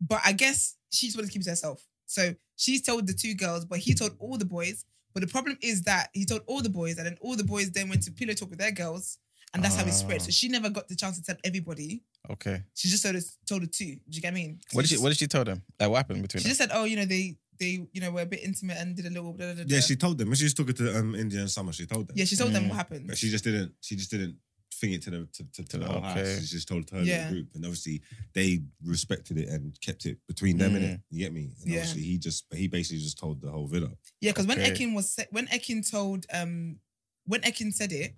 But 0.00 0.20
I 0.24 0.32
guess 0.32 0.76
she 0.90 1.06
just 1.06 1.16
wanted 1.16 1.28
to 1.28 1.32
keep 1.32 1.42
to 1.42 1.50
herself. 1.50 1.84
So 2.06 2.34
she's 2.56 2.82
told 2.82 3.06
the 3.06 3.12
two 3.12 3.34
girls, 3.34 3.64
but 3.64 3.78
he 3.78 3.94
told 3.94 4.12
all 4.18 4.36
the 4.38 4.44
boys. 4.44 4.84
But 5.14 5.22
the 5.22 5.26
problem 5.28 5.58
is 5.62 5.82
that 5.82 6.10
he 6.12 6.24
told 6.24 6.42
all 6.46 6.62
the 6.62 6.68
boys, 6.70 6.98
and 6.98 7.06
then 7.06 7.16
all 7.20 7.34
the 7.36 7.44
boys 7.44 7.70
then 7.70 7.88
went 7.88 8.02
to 8.04 8.12
pillow 8.12 8.34
talk 8.34 8.50
with 8.50 8.58
their 8.58 8.70
girls, 8.70 9.18
and 9.54 9.62
that's 9.64 9.74
how 9.76 9.84
it 9.84 9.92
spread. 9.92 10.20
Ah. 10.20 10.24
So 10.24 10.30
she 10.30 10.48
never 10.48 10.70
got 10.70 10.86
the 10.88 10.94
chance 10.94 11.16
to 11.18 11.24
tell 11.24 11.36
everybody. 11.44 12.02
okay. 12.30 12.62
She 12.74 12.88
just 12.88 13.02
told 13.02 13.16
us, 13.16 13.36
told 13.48 13.62
the 13.62 13.66
two. 13.66 13.94
Do 13.94 14.00
you 14.10 14.20
get 14.20 14.34
me? 14.34 14.58
So 14.68 14.76
What 14.76 14.82
did 14.82 14.90
she 14.90 14.98
What 14.98 15.08
did 15.08 15.18
she 15.18 15.26
tell 15.26 15.44
them? 15.44 15.62
Like, 15.80 15.90
what 15.90 15.96
happened 15.96 16.22
between 16.22 16.40
She 16.42 16.48
them? 16.48 16.50
just 16.50 16.60
said, 16.60 16.70
oh, 16.72 16.84
you 16.84 16.96
know, 16.96 17.04
they 17.06 17.36
they 17.58 17.86
you 17.92 18.00
know 18.00 18.10
were 18.10 18.22
a 18.22 18.26
bit 18.26 18.40
intimate 18.42 18.76
and 18.78 18.94
did 18.96 19.06
a 19.06 19.10
little. 19.10 19.32
Da, 19.32 19.52
da, 19.54 19.54
da, 19.54 19.64
Yeah, 19.66 19.80
she 19.80 19.96
told 19.96 20.18
them. 20.18 20.28
When 20.28 20.36
she 20.36 20.44
was 20.44 20.54
talking 20.54 20.74
to 20.74 20.98
um, 20.98 21.12
Indiyah 21.14 21.40
and 21.40 21.50
Summer, 21.50 21.72
she 21.72 21.86
told 21.86 22.08
them. 22.08 22.16
yeah 22.16 22.24
she 22.24 22.36
told 22.36 22.52
them 22.52 22.64
Mm. 22.64 22.68
what 22.68 22.76
happened. 22.76 23.06
But 23.08 23.18
she 23.18 23.28
just 23.30 23.44
didn't. 23.44 23.72
She 23.80 23.96
just 23.96 24.10
didn't 24.10 24.36
thing 24.74 24.92
it 24.92 25.02
to 25.02 25.10
the 25.10 25.28
to, 25.32 25.44
to, 25.54 25.64
to 25.64 25.78
the 25.78 25.86
whole 25.86 25.96
Okay. 25.96 26.06
house. 26.20 26.40
She 26.40 26.46
just 26.46 26.68
told 26.68 26.88
her 26.90 27.02
Yeah. 27.02 27.16
little 27.16 27.32
group, 27.32 27.48
and 27.54 27.64
obviously 27.64 28.00
they 28.32 28.60
respected 28.84 29.36
it 29.38 29.48
and 29.48 29.76
kept 29.80 30.06
it 30.06 30.18
between 30.28 30.56
them. 30.58 30.72
Mm. 30.74 30.78
innit? 30.78 31.00
You 31.10 31.18
get 31.24 31.32
me? 31.32 31.50
And 31.62 31.72
Yeah. 31.72 31.78
obviously 31.80 32.02
he 32.02 32.18
just 32.18 32.44
he 32.54 32.68
basically 32.68 33.02
just 33.02 33.18
told 33.18 33.40
the 33.40 33.50
whole 33.50 33.66
villa. 33.66 33.90
Yeah, 34.20 34.30
because 34.32 34.46
when 34.46 34.60
Okay. 34.60 34.70
Ekin 34.72 34.94
was 34.94 35.10
sa- 35.14 35.30
when 35.30 35.46
Ekin 35.48 35.88
told 35.90 36.26
um 36.32 36.78
when 37.24 37.40
Ekin 37.42 37.72
said 37.74 37.92
it 37.92 38.14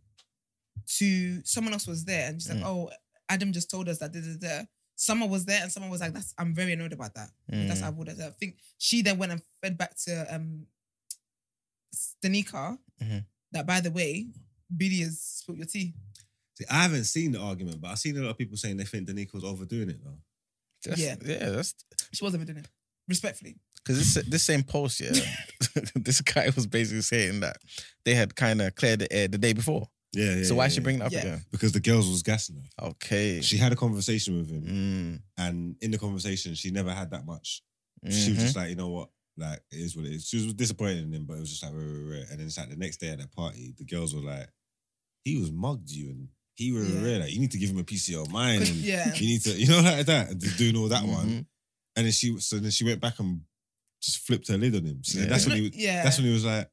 to 0.99 1.41
someone 1.45 1.73
else 1.73 1.87
was 1.87 2.05
there 2.05 2.29
and 2.29 2.41
she's 2.41 2.51
like, 2.51 2.59
Mm. 2.63 2.67
oh, 2.67 2.91
Adam 3.29 3.53
just 3.53 3.71
told 3.71 3.89
us 3.89 3.99
that. 3.99 4.13
Da, 4.13 4.21
da, 4.21 4.37
da. 4.39 4.65
Someone 5.03 5.31
was 5.31 5.47
there 5.47 5.63
and 5.63 5.73
someone 5.73 5.91
was 5.91 6.03
like, 6.03 6.13
that's 6.13 6.35
I'm 6.37 6.55
very 6.55 6.75
annoyed 6.75 6.93
about 6.93 7.15
that. 7.15 7.31
That's 7.49 7.81
Mm. 7.81 7.83
how 7.83 7.89
I 7.89 7.91
would 7.91 8.09
have. 8.09 8.21
I 8.21 8.31
think 8.39 8.57
she 8.77 9.01
then 9.01 9.17
went 9.17 9.33
and 9.33 9.41
fed 9.63 9.79
back 9.79 9.97
to 10.05 10.35
um 10.35 10.67
Danica 12.23 12.79
Mhm. 13.03 13.25
that 13.53 13.67
by 13.67 13.81
the 13.81 13.91
way, 13.91 14.29
Billy 14.77 14.99
has 15.01 15.21
spilled 15.21 15.59
your 15.59 15.67
tea. 15.67 15.95
See, 16.57 16.65
I 16.71 16.83
haven't 16.83 17.05
seen 17.05 17.33
the 17.33 17.41
argument, 17.41 17.81
but 17.81 17.89
I've 17.93 17.99
seen 17.99 18.17
a 18.19 18.21
lot 18.21 18.31
of 18.31 18.39
people 18.39 18.57
saying 18.59 18.77
they 18.77 18.85
think 18.85 19.09
Danica 19.09 19.33
was 19.33 19.45
overdoing 19.45 19.91
it 19.91 20.05
though. 20.05 20.21
That's- 20.85 20.99
Yeah. 21.01 21.17
yeah, 21.25 21.49
that's 21.51 21.75
She 22.13 22.23
wasn't 22.25 22.43
even 22.43 22.55
doing 22.55 22.65
it. 22.65 22.71
Respectfully. 23.09 23.57
because 23.83 23.97
this 24.15 24.25
this 24.27 24.43
same 24.43 24.63
post, 24.63 25.01
yeah, 25.01 25.13
this 25.95 26.21
guy 26.21 26.51
was 26.55 26.67
basically 26.67 27.01
saying 27.03 27.41
that 27.41 27.57
they 28.05 28.15
had 28.15 28.37
kind 28.37 28.61
of 28.61 28.75
cleared 28.75 28.99
the 29.01 29.11
air 29.13 29.27
the 29.29 29.39
day 29.39 29.55
before. 29.55 29.89
Yeah, 30.13 30.35
yeah. 30.37 30.45
so 30.45 30.55
why 30.57 30.65
yeah, 30.65 30.67
is 30.67 30.73
she 30.75 30.81
yeah. 30.81 30.83
bringing 30.85 31.03
it 31.03 31.05
up 31.07 31.13
Yeah. 31.13 31.21
again? 31.21 31.45
Because 31.51 31.73
the 31.73 31.81
girls 31.81 32.09
was 32.09 32.23
gassing 32.23 32.57
her. 32.57 32.87
Okay. 32.89 33.41
She 33.43 33.57
had 33.57 33.73
a 33.73 33.77
conversation 33.77 34.37
with 34.39 34.51
him, 34.51 34.63
Mm, 34.63 35.23
and 35.39 35.77
in 35.81 35.91
the 35.91 35.99
conversation, 35.99 36.55
she 36.55 36.71
never 36.71 36.93
had 36.93 37.11
that 37.13 37.25
much. 37.27 37.63
She 38.09 38.31
was 38.31 38.39
just 38.39 38.57
like, 38.57 38.71
you 38.71 38.77
know 38.77 38.89
what, 38.89 39.11
like 39.37 39.61
it 39.71 39.79
is 39.79 39.95
what 39.97 40.07
it 40.07 40.13
is. 40.13 40.27
She 40.27 40.37
was 40.45 40.55
disappointed 40.55 41.05
in 41.05 41.13
him, 41.13 41.27
but 41.27 41.35
it 41.35 41.41
was 41.41 41.51
just 41.51 41.63
like, 41.63 41.73
rah, 41.73 41.79
rah, 41.83 42.11
rah. 42.17 42.25
and 42.31 42.39
then 42.41 42.47
it's 42.47 42.59
like 42.59 42.71
the 42.71 42.77
next 42.77 42.97
day 42.99 43.09
at 43.11 43.19
that 43.19 43.31
party, 43.33 43.75
the 43.79 43.85
girls 43.85 44.15
were 44.15 44.23
like, 44.23 44.49
he 45.25 45.37
was 45.39 45.53
mugged 45.53 45.91
you, 45.91 46.09
and 46.11 46.29
he 46.57 46.73
was 46.73 46.91
Yeah. 46.91 47.19
like, 47.19 47.33
you 47.33 47.41
need 47.41 47.51
to 47.53 47.59
give 47.59 47.71
him 47.71 47.79
a 47.79 47.85
piece 47.85 48.09
of 48.09 48.13
your 48.15 48.27
mind, 48.27 48.61
'Cause- 48.63 48.71
and 48.71 48.79
yeah. 48.81 49.15
you 49.15 49.27
need 49.27 49.43
to, 49.43 49.51
you 49.53 49.67
know, 49.69 49.81
like 49.85 50.07
that, 50.07 50.31
and 50.31 50.41
just 50.41 50.57
doing 50.59 50.77
all 50.77 50.89
that 50.89 51.05
one. 51.05 51.27
Mhm. 51.29 51.47
And 51.97 52.07
then 52.07 52.13
she, 52.13 52.39
so 52.41 52.59
then 52.59 52.71
she 52.71 52.85
went 52.85 53.01
back 53.01 53.19
and 53.21 53.43
just 54.03 54.19
flipped 54.19 54.49
her 54.49 54.57
lid 54.57 54.75
on 54.77 54.85
him. 54.85 55.05
So 55.05 55.19
Yeah. 55.21 55.27
that's 55.27 55.47
when 55.47 55.57
he, 55.59 55.71
yeah. 55.75 56.03
that's 56.03 56.17
when 56.17 56.27
he 56.27 56.33
was 56.33 56.45
like, 56.45 56.69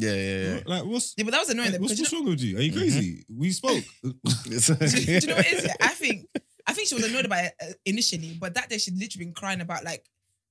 Yeah, 0.00 0.14
yeah, 0.14 0.54
yeah. 0.54 0.60
like 0.66 0.84
what's. 0.84 1.14
yeah, 1.16 1.24
but 1.24 1.32
that 1.32 1.40
was 1.40 1.50
annoying. 1.50 1.72
like, 1.72 1.80
what's, 1.80 1.94
because 1.94 2.12
you 2.12 2.18
know- 2.18 2.30
what's 2.30 2.30
wrong 2.30 2.30
with 2.30 2.42
you? 2.42 2.58
Are 2.58 2.62
you 2.62 2.72
Mhm. 2.72 2.76
crazy? 2.76 3.24
We 3.28 3.50
spoke. 3.50 3.84
do, 4.02 4.10
do 4.12 4.12
you 4.50 5.26
know 5.26 5.36
what 5.36 5.46
it 5.46 5.52
is? 5.52 5.64
Yeah, 5.64 5.74
I 5.80 5.88
think 6.02 6.26
I 6.66 6.72
think 6.72 6.88
she 6.88 6.94
was 6.94 7.04
annoyed 7.04 7.24
about 7.26 7.44
it 7.44 7.54
uh, 7.62 7.72
initially, 7.84 8.36
but 8.40 8.54
that 8.54 8.68
day 8.68 8.78
she'd 8.78 8.98
literally 8.98 9.24
been 9.26 9.34
crying 9.34 9.60
about 9.60 9.84
like 9.84 10.04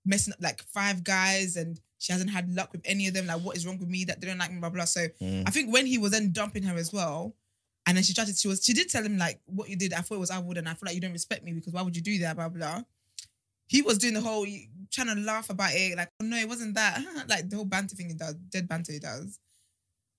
messing 0.06 0.34
up 0.34 0.40
like 0.42 0.62
five 0.64 1.04
guys 1.04 1.56
and 1.56 1.80
she 1.98 2.12
hasn't 2.14 2.30
had 2.30 2.54
luck 2.54 2.72
with 2.72 2.82
any 2.86 3.08
of 3.08 3.14
them. 3.14 3.28
Like, 3.28 3.42
what 3.42 3.58
is 3.58 3.66
wrong 3.68 3.78
with 3.78 3.90
me 3.90 4.06
that 4.06 4.22
they 4.22 4.28
don't 4.28 4.38
like 4.38 4.52
me? 4.52 4.60
Blah 4.60 4.70
blah. 4.70 4.86
So 4.86 5.08
Mm. 5.22 5.44
I 5.48 5.52
think 5.52 5.72
when 5.74 5.86
he 5.86 5.98
was 5.98 6.12
then 6.12 6.32
dumping 6.32 6.64
her 6.64 6.76
as 6.76 6.92
well, 6.94 7.36
and 7.86 7.96
then 7.98 8.04
she 8.04 8.14
tried 8.14 8.28
to, 8.28 8.34
she 8.34 8.48
was, 8.48 8.64
she 8.64 8.74
did 8.74 8.90
tell 8.90 9.04
him 9.04 9.18
like 9.18 9.40
what 9.46 9.70
you 9.70 9.76
did. 9.76 9.94
I 9.94 10.02
thought 10.02 10.16
it 10.16 10.20
was 10.20 10.32
I 10.32 10.40
would, 10.40 10.58
and 10.58 10.68
I 10.70 10.74
feel 10.74 10.86
like 10.88 10.96
you 10.96 11.02
don't 11.02 11.12
respect 11.14 11.44
me 11.44 11.54
because 11.54 11.74
why 11.74 11.82
would 11.82 11.96
you 11.96 12.02
do 12.02 12.20
that? 12.20 12.36
Blah 12.36 12.50
blah. 12.50 12.82
He 13.70 13.82
was 13.82 13.98
doing 13.98 14.16
the 14.16 14.22
whole 14.22 14.46
trying 14.92 15.08
to 15.08 15.16
laugh 15.22 15.50
about 15.50 15.72
it, 15.74 15.96
like, 15.96 16.10
oh 16.22 16.26
no, 16.26 16.36
it 16.36 16.50
wasn't 16.50 16.74
that. 16.76 17.00
like 17.28 17.50
the 17.50 17.56
whole 17.56 17.66
banter 17.66 17.96
thing 17.96 18.08
he 18.10 18.16
does, 18.16 18.34
dead 18.50 18.68
banter 18.68 18.92
he 18.92 19.00
does. 19.00 19.40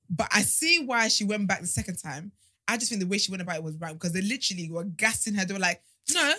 But 0.08 0.28
I 0.32 0.42
see 0.42 0.84
why 0.84 1.08
she 1.08 1.24
went 1.24 1.46
back 1.48 1.60
the 1.60 1.66
second 1.66 1.96
time. 1.96 2.32
I 2.68 2.76
just 2.76 2.88
think 2.88 3.00
the 3.00 3.06
way 3.08 3.18
she 3.18 3.30
went 3.32 3.42
about 3.42 3.56
it 3.56 3.62
was 3.64 3.76
right 3.76 3.92
because 3.92 4.12
they 4.12 4.22
literally 4.22 4.70
were 4.70 4.84
gassing 4.84 5.34
her. 5.34 5.44
They 5.44 5.54
were 5.54 5.60
like, 5.60 5.82
no, 6.14 6.34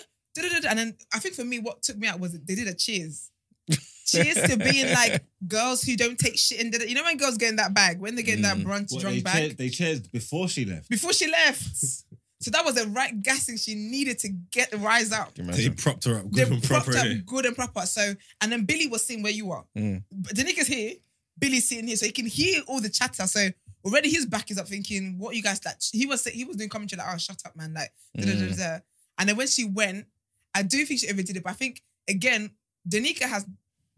and 0.68 0.78
then 0.78 0.96
I 1.12 1.18
think 1.18 1.34
for 1.34 1.44
me, 1.44 1.58
what 1.58 1.82
took 1.82 1.98
me 1.98 2.08
out 2.08 2.18
was 2.18 2.32
they 2.32 2.54
did 2.54 2.68
a 2.68 2.74
cheers. 2.74 3.30
cheers 4.06 4.42
to 4.42 4.56
being 4.56 4.90
like 4.92 5.22
girls 5.46 5.82
who 5.82 5.96
don't 5.96 6.18
take 6.18 6.38
shit. 6.38 6.60
And 6.60 6.74
you 6.88 6.94
know 6.94 7.04
when 7.04 7.18
girls 7.18 7.36
get 7.36 7.50
in 7.50 7.56
that 7.56 7.74
bag 7.74 8.00
when 8.00 8.14
they 8.14 8.22
get 8.22 8.36
in 8.36 8.42
that 8.42 8.56
Mm. 8.56 8.64
brunch 8.64 8.92
What, 8.92 9.00
drunk 9.02 9.16
they, 9.16 9.22
bag 9.22 9.42
cheered, 9.48 9.58
they 9.58 9.68
cheered 9.68 10.12
before 10.12 10.48
she 10.48 10.64
left. 10.64 10.88
before 10.88 11.12
she 11.12 11.30
left. 11.30 11.76
so 12.42 12.50
that 12.50 12.64
was 12.64 12.74
the 12.74 12.86
right 12.88 13.22
gassing 13.22 13.56
she 13.56 13.74
needed 13.74 14.18
to 14.20 14.28
get 14.50 14.70
the 14.70 14.78
rise 14.78 15.12
up. 15.12 15.34
Can 15.34 15.46
you 15.46 15.52
They 15.52 15.70
propped 15.70 16.04
her 16.04 16.16
up 16.16 16.30
They 16.30 16.42
good 16.44 16.52
and 16.52 16.62
propped 16.62 16.86
proper. 16.86 16.98
up 16.98 17.06
innit? 17.06 17.24
good 17.26 17.46
and 17.46 17.56
proper. 17.56 17.86
So 17.86 18.14
and 18.40 18.52
then 18.52 18.64
Billy 18.64 18.86
was 18.88 19.04
seeing 19.04 19.22
where 19.22 19.32
you 19.32 19.50
are. 19.52 19.64
Mm. 19.78 20.02
But 20.10 20.36
the 20.36 20.42
nigga's 20.44 20.66
here, 20.66 20.94
Billy's 21.38 21.68
sitting 21.68 21.86
here, 21.86 21.96
so 21.96 22.06
he 22.06 22.12
can 22.12 22.26
hear 22.26 22.62
all 22.66 22.80
the 22.80 22.88
chatter. 22.90 23.26
So 23.26 23.48
already 23.84 24.10
his 24.10 24.26
back 24.26 24.50
is 24.50 24.58
up 24.58 24.68
thinking, 24.68 25.16
what 25.18 25.34
you 25.36 25.42
guys 25.42 25.60
like? 25.64 25.76
He 25.92 26.06
was 26.06 26.24
he 26.26 26.44
was 26.44 26.56
doing 26.56 26.68
commentary 26.68 26.98
like, 26.98 27.14
oh, 27.14 27.18
shut 27.18 27.40
up, 27.46 27.54
man. 27.56 27.74
Like, 27.74 27.92
da, 28.16 28.24
da, 28.26 28.32
da, 28.34 28.46
da, 28.48 28.54
da. 28.56 28.78
and 29.18 29.28
then 29.28 29.36
when 29.36 29.46
she 29.46 29.64
went, 29.64 30.06
I 30.54 30.62
do 30.62 30.84
think 30.84 31.00
she 31.00 31.08
overdid 31.08 31.36
it, 31.36 31.42
but 31.42 31.50
I 31.50 31.54
think 31.54 31.82
again, 32.08 32.50
Danica 32.88 33.22
has 33.28 33.46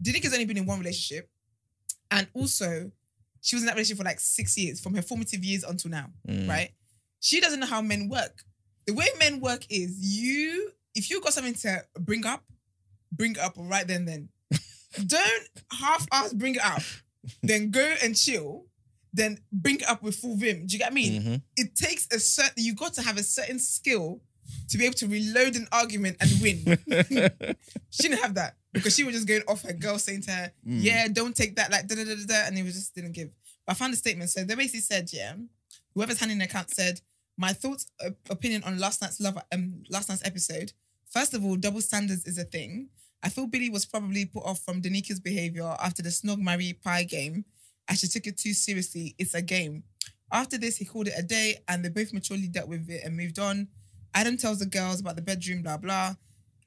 Danica's 0.02 0.32
only 0.32 0.44
been 0.44 0.56
in 0.58 0.66
one 0.66 0.78
relationship, 0.78 1.28
and 2.10 2.26
also 2.34 2.90
she 3.40 3.56
was 3.56 3.62
in 3.62 3.66
that 3.66 3.74
relationship 3.74 3.98
for 3.98 4.04
like 4.04 4.20
six 4.20 4.56
years, 4.56 4.80
from 4.80 4.94
her 4.94 5.02
formative 5.02 5.44
years 5.44 5.64
until 5.64 5.90
now, 5.90 6.10
Mm. 6.28 6.48
right? 6.48 6.70
She 7.24 7.40
doesn't 7.40 7.58
know 7.60 7.66
how 7.66 7.80
men 7.80 8.10
work. 8.10 8.42
The 8.86 8.92
way 8.92 9.06
men 9.18 9.40
work 9.40 9.64
is 9.70 9.96
you, 9.98 10.70
if 10.94 11.08
you 11.08 11.22
got 11.22 11.32
something 11.32 11.54
to 11.54 11.82
bring 11.98 12.26
up, 12.26 12.44
bring 13.10 13.32
it 13.32 13.38
up 13.38 13.54
right 13.56 13.86
then 13.86 14.04
then. 14.04 14.28
Don't 15.06 15.48
half-ass 15.72 16.34
bring 16.34 16.56
it 16.56 16.64
up, 16.64 16.82
then 17.42 17.70
go 17.70 17.94
and 18.02 18.14
chill, 18.14 18.66
then 19.14 19.38
bring 19.50 19.76
it 19.76 19.88
up 19.88 20.02
with 20.02 20.16
full 20.16 20.36
vim. 20.36 20.66
Do 20.66 20.74
you 20.74 20.78
get 20.78 20.84
what 20.84 20.92
I 20.92 20.94
mean? 20.94 21.22
Mhm. 21.22 21.42
It 21.56 21.74
takes 21.74 22.06
a 22.12 22.18
certain. 22.20 22.62
You 22.62 22.74
got 22.74 22.92
to 22.94 23.02
have 23.02 23.16
a 23.16 23.22
certain 23.22 23.58
skill 23.58 24.20
to 24.68 24.76
be 24.76 24.84
able 24.84 24.96
to 24.96 25.06
reload 25.06 25.56
an 25.56 25.66
argument 25.72 26.18
and 26.20 26.30
win. 26.42 26.58
she 27.90 28.02
didn't 28.02 28.20
have 28.20 28.34
that 28.34 28.56
because 28.74 28.94
she 28.94 29.02
was 29.04 29.14
just 29.14 29.26
going 29.26 29.40
off 29.48 29.62
her 29.62 29.72
girl 29.72 29.98
saying 29.98 30.20
to 30.22 30.30
her, 30.30 30.52
Mm. 30.68 30.82
"Yeah, 30.82 31.08
don't 31.08 31.34
take 31.34 31.56
that," 31.56 31.70
like 31.72 31.86
da 31.88 31.94
da 31.94 32.04
da 32.04 32.14
da, 32.16 32.26
da 32.26 32.46
and 32.48 32.58
it 32.58 32.64
was 32.64 32.74
just 32.74 32.94
didn't 32.94 33.12
give. 33.12 33.30
But 33.66 33.72
I 33.72 33.74
found 33.76 33.94
the 33.94 33.96
statement. 33.96 34.28
So 34.28 34.44
they 34.44 34.54
basically 34.54 34.80
said, 34.80 35.08
"Yeah, 35.10 35.32
whoever's 35.94 36.18
handling 36.20 36.40
the 36.40 36.44
account 36.44 36.74
said 36.74 37.00
my 37.36 37.52
thoughts, 37.52 37.86
uh, 38.04 38.10
opinion 38.30 38.62
on 38.64 38.78
last 38.78 39.02
night's 39.02 39.20
love, 39.20 39.38
um, 39.52 39.82
last 39.90 40.08
night's 40.08 40.24
episode. 40.24 40.72
First 41.10 41.34
of 41.34 41.44
all, 41.44 41.56
double 41.56 41.80
standards 41.80 42.24
is 42.24 42.38
a 42.38 42.44
thing. 42.44 42.88
I 43.22 43.28
feel 43.28 43.46
Billy 43.46 43.70
was 43.70 43.86
probably 43.86 44.26
put 44.26 44.44
off 44.44 44.60
from 44.60 44.82
Danica's 44.82 45.20
behavior 45.20 45.74
after 45.80 46.02
the 46.02 46.10
snog 46.10 46.38
marry 46.38 46.74
pie 46.74 47.04
game, 47.04 47.44
and 47.88 47.98
she 47.98 48.06
took 48.06 48.26
it 48.26 48.38
too 48.38 48.52
seriously. 48.52 49.14
It's 49.18 49.34
a 49.34 49.42
game. 49.42 49.84
After 50.32 50.58
this, 50.58 50.76
he 50.76 50.84
called 50.84 51.08
it 51.08 51.14
a 51.16 51.22
day, 51.22 51.56
and 51.68 51.84
they 51.84 51.88
both 51.88 52.12
maturely 52.12 52.48
dealt 52.48 52.68
with 52.68 52.88
it 52.90 53.02
and 53.04 53.16
moved 53.16 53.38
on. 53.38 53.68
Adam 54.14 54.36
tells 54.36 54.58
the 54.58 54.66
girls 54.66 55.00
about 55.00 55.16
the 55.16 55.22
bedroom, 55.22 55.62
blah 55.62 55.76
blah. 55.76 56.14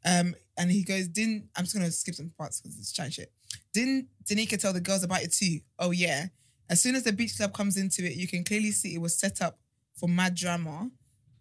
Um, 0.05 0.35
and 0.57 0.71
he 0.71 0.83
goes, 0.83 1.07
"Didn't 1.07 1.49
I'm 1.55 1.65
just 1.65 1.75
gonna 1.75 1.91
skip 1.91 2.15
some 2.15 2.31
parts 2.37 2.61
because 2.61 2.77
it's 2.79 2.91
chat 2.91 3.13
shit. 3.13 3.31
Didn't 3.73 4.07
Danica 4.25 4.59
tell 4.59 4.73
the 4.73 4.81
girls 4.81 5.03
about 5.03 5.23
it 5.23 5.33
too? 5.33 5.59
Oh 5.79 5.91
yeah. 5.91 6.27
As 6.69 6.81
soon 6.81 6.95
as 6.95 7.03
the 7.03 7.13
beach 7.13 7.37
club 7.37 7.53
comes 7.53 7.77
into 7.77 8.05
it, 8.05 8.15
you 8.15 8.27
can 8.27 8.43
clearly 8.43 8.71
see 8.71 8.93
it 8.95 9.01
was 9.01 9.17
set 9.17 9.41
up 9.41 9.59
for 9.99 10.07
mad 10.07 10.35
drama. 10.35 10.89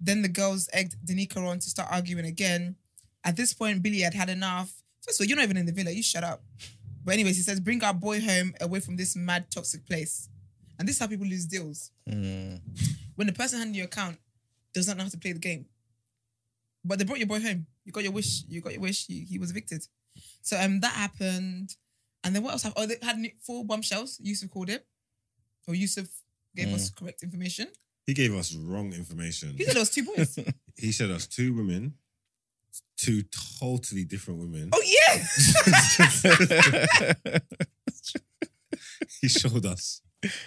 Then 0.01 0.23
the 0.23 0.29
girls 0.29 0.69
egged 0.73 0.97
Danica 1.07 1.37
on 1.47 1.59
to 1.61 1.71
start 1.71 1.89
arguing 1.91 2.27
again. 2.27 2.77
At 3.25 3.37
this 3.37 3.55
point, 3.55 3.83
Billy 3.83 4.01
had 4.01 4.15
had 4.15 4.29
enough. 4.29 4.73
First 5.03 5.21
of 5.21 5.25
all, 5.25 5.29
you're 5.29 5.37
not 5.37 5.45
even 5.45 5.57
in 5.57 5.67
the 5.67 5.73
villa. 5.73 5.91
You 5.91 6.03
shut 6.03 6.25
up. 6.25 6.43
But 7.05 7.15
anyways, 7.15 7.37
he 7.37 7.43
says, 7.43 7.61
"Bring 7.61 7.83
our 7.85 7.95
boy 7.95 8.21
home 8.21 8.55
away 8.61 8.81
from 8.81 8.97
this 8.97 9.15
mad 9.17 9.51
toxic 9.51 9.87
place." 9.87 10.29
And 10.79 10.87
this 10.87 10.97
is 10.97 11.01
how 11.01 11.07
people 11.07 11.27
lose 11.27 11.47
deals 11.47 11.91
Mm. 12.09 12.61
when 13.15 13.27
the 13.27 13.33
person 13.33 13.59
handing 13.59 13.77
your 13.77 13.87
account 13.87 14.19
does 14.75 14.87
not 14.87 14.97
know 14.99 15.05
how 15.05 15.09
to 15.11 15.17
play 15.17 15.33
the 15.33 15.39
game. 15.39 15.67
But 16.85 16.99
they 16.99 17.05
brought 17.05 17.19
your 17.19 17.27
boy 17.29 17.41
home. 17.41 17.67
You 17.85 17.93
got 17.93 18.03
your 18.03 18.13
wish. 18.13 18.45
You 18.49 18.61
got 18.61 18.73
your 18.73 18.83
wish. 18.83 19.09
You, 19.09 19.25
he 19.25 19.39
was 19.39 19.51
evicted. 19.51 19.87
So 20.43 20.61
um, 20.61 20.81
that 20.81 20.93
happened. 20.93 21.75
And 22.23 22.35
then 22.35 22.43
what 22.43 22.53
else 22.53 22.63
happened? 22.65 22.85
Oh, 22.85 22.87
they 22.87 22.99
had 23.07 23.17
four 23.43 23.65
bombshells. 23.65 24.19
Yusuf 24.21 24.51
called 24.51 24.69
it. 24.71 24.87
Or 25.67 25.75
Yusuf 25.75 26.09
gave 26.55 26.69
us 26.75 26.91
correct 26.91 27.23
information. 27.23 27.69
He 28.07 28.15
gave 28.15 28.35
us 28.35 28.55
wrong 28.55 28.93
information. 28.93 29.55
He 29.57 29.65
said 29.65 29.75
there 29.75 29.81
was 29.81 29.91
two 29.91 30.05
boys. 30.05 30.39
He 30.77 30.93
said 30.93 31.11
us 31.11 31.27
two 31.27 31.55
women, 31.55 31.95
two 32.99 33.23
totally 33.59 34.05
different 34.05 34.41
women. 34.41 34.71
oh 34.73 34.83
yeah. 34.85 35.25
He 39.21 39.29
showed 39.29 39.65
us 39.67 40.03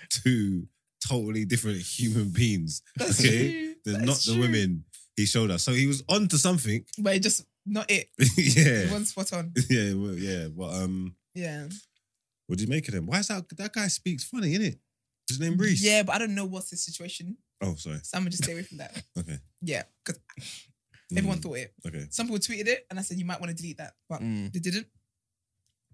two 0.09 0.67
totally 1.07 1.45
different 1.45 1.81
human 1.81 2.29
beings. 2.29 2.81
That's 2.95 3.19
okay, 3.19 3.51
true. 3.51 3.75
they're 3.85 3.93
That's 3.95 4.05
not 4.05 4.17
the 4.17 4.33
true. 4.33 4.41
women 4.41 4.85
he 5.15 5.25
showed 5.25 5.51
us. 5.51 5.63
So 5.63 5.71
he 5.73 5.87
was 5.87 6.03
on 6.09 6.27
to 6.29 6.37
something. 6.37 6.85
But 6.99 7.15
it 7.15 7.23
just 7.23 7.45
not 7.65 7.89
it. 7.89 8.09
yeah, 8.37 8.91
One 8.91 9.05
spot 9.05 9.33
on. 9.33 9.53
yeah, 9.69 9.93
well, 9.93 10.13
yeah. 10.15 10.47
But 10.47 10.73
um, 10.83 11.15
Yeah. 11.35 11.67
what 12.47 12.57
do 12.59 12.63
you 12.63 12.69
make 12.69 12.87
of 12.87 12.93
him? 12.93 13.05
Why 13.07 13.19
is 13.19 13.27
that 13.27 13.49
that 13.57 13.73
guy 13.73 13.87
speaks 13.87 14.23
funny, 14.23 14.51
isn't 14.53 14.65
it? 14.65 14.79
His 15.27 15.39
name 15.39 15.57
Reese. 15.57 15.83
Yeah, 15.83 16.03
but 16.03 16.15
I 16.15 16.19
don't 16.19 16.35
know 16.35 16.45
what's 16.45 16.69
the 16.69 16.77
situation. 16.77 17.37
Oh, 17.61 17.75
sorry. 17.75 17.99
So 18.03 18.17
I'm 18.17 18.21
gonna 18.23 18.29
just 18.31 18.43
stay 18.43 18.53
away 18.53 18.63
from 18.63 18.77
that. 18.77 19.03
Okay. 19.17 19.37
Yeah, 19.61 19.83
because 20.05 20.21
everyone 21.15 21.39
Mm, 21.39 21.41
thought 21.43 21.57
it. 21.57 21.73
Okay. 21.85 22.05
Some 22.09 22.27
people 22.27 22.39
tweeted 22.39 22.67
it, 22.67 22.85
and 22.89 22.97
I 22.99 23.01
said 23.01 23.17
you 23.17 23.25
might 23.25 23.39
want 23.41 23.49
to 23.49 23.55
delete 23.55 23.77
that, 23.77 23.93
but 24.07 24.21
Mm. 24.21 24.51
they 24.53 24.59
didn't. 24.59 24.87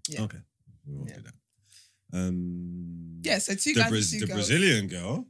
Yeah. 0.08 0.22
Okay. 0.22 0.38
We 0.86 0.94
won't 0.94 1.10
Yeah. 1.10 1.16
do 1.16 1.22
that. 1.22 1.34
Um. 2.12 3.20
Yeah, 3.24 3.38
so 3.38 3.54
two 3.54 3.74
The, 3.74 3.80
guys, 3.80 3.92
Braz- 3.92 4.10
two 4.12 4.20
the 4.20 4.26
girls. 4.26 4.48
Brazilian 4.48 4.86
girl. 4.86 5.26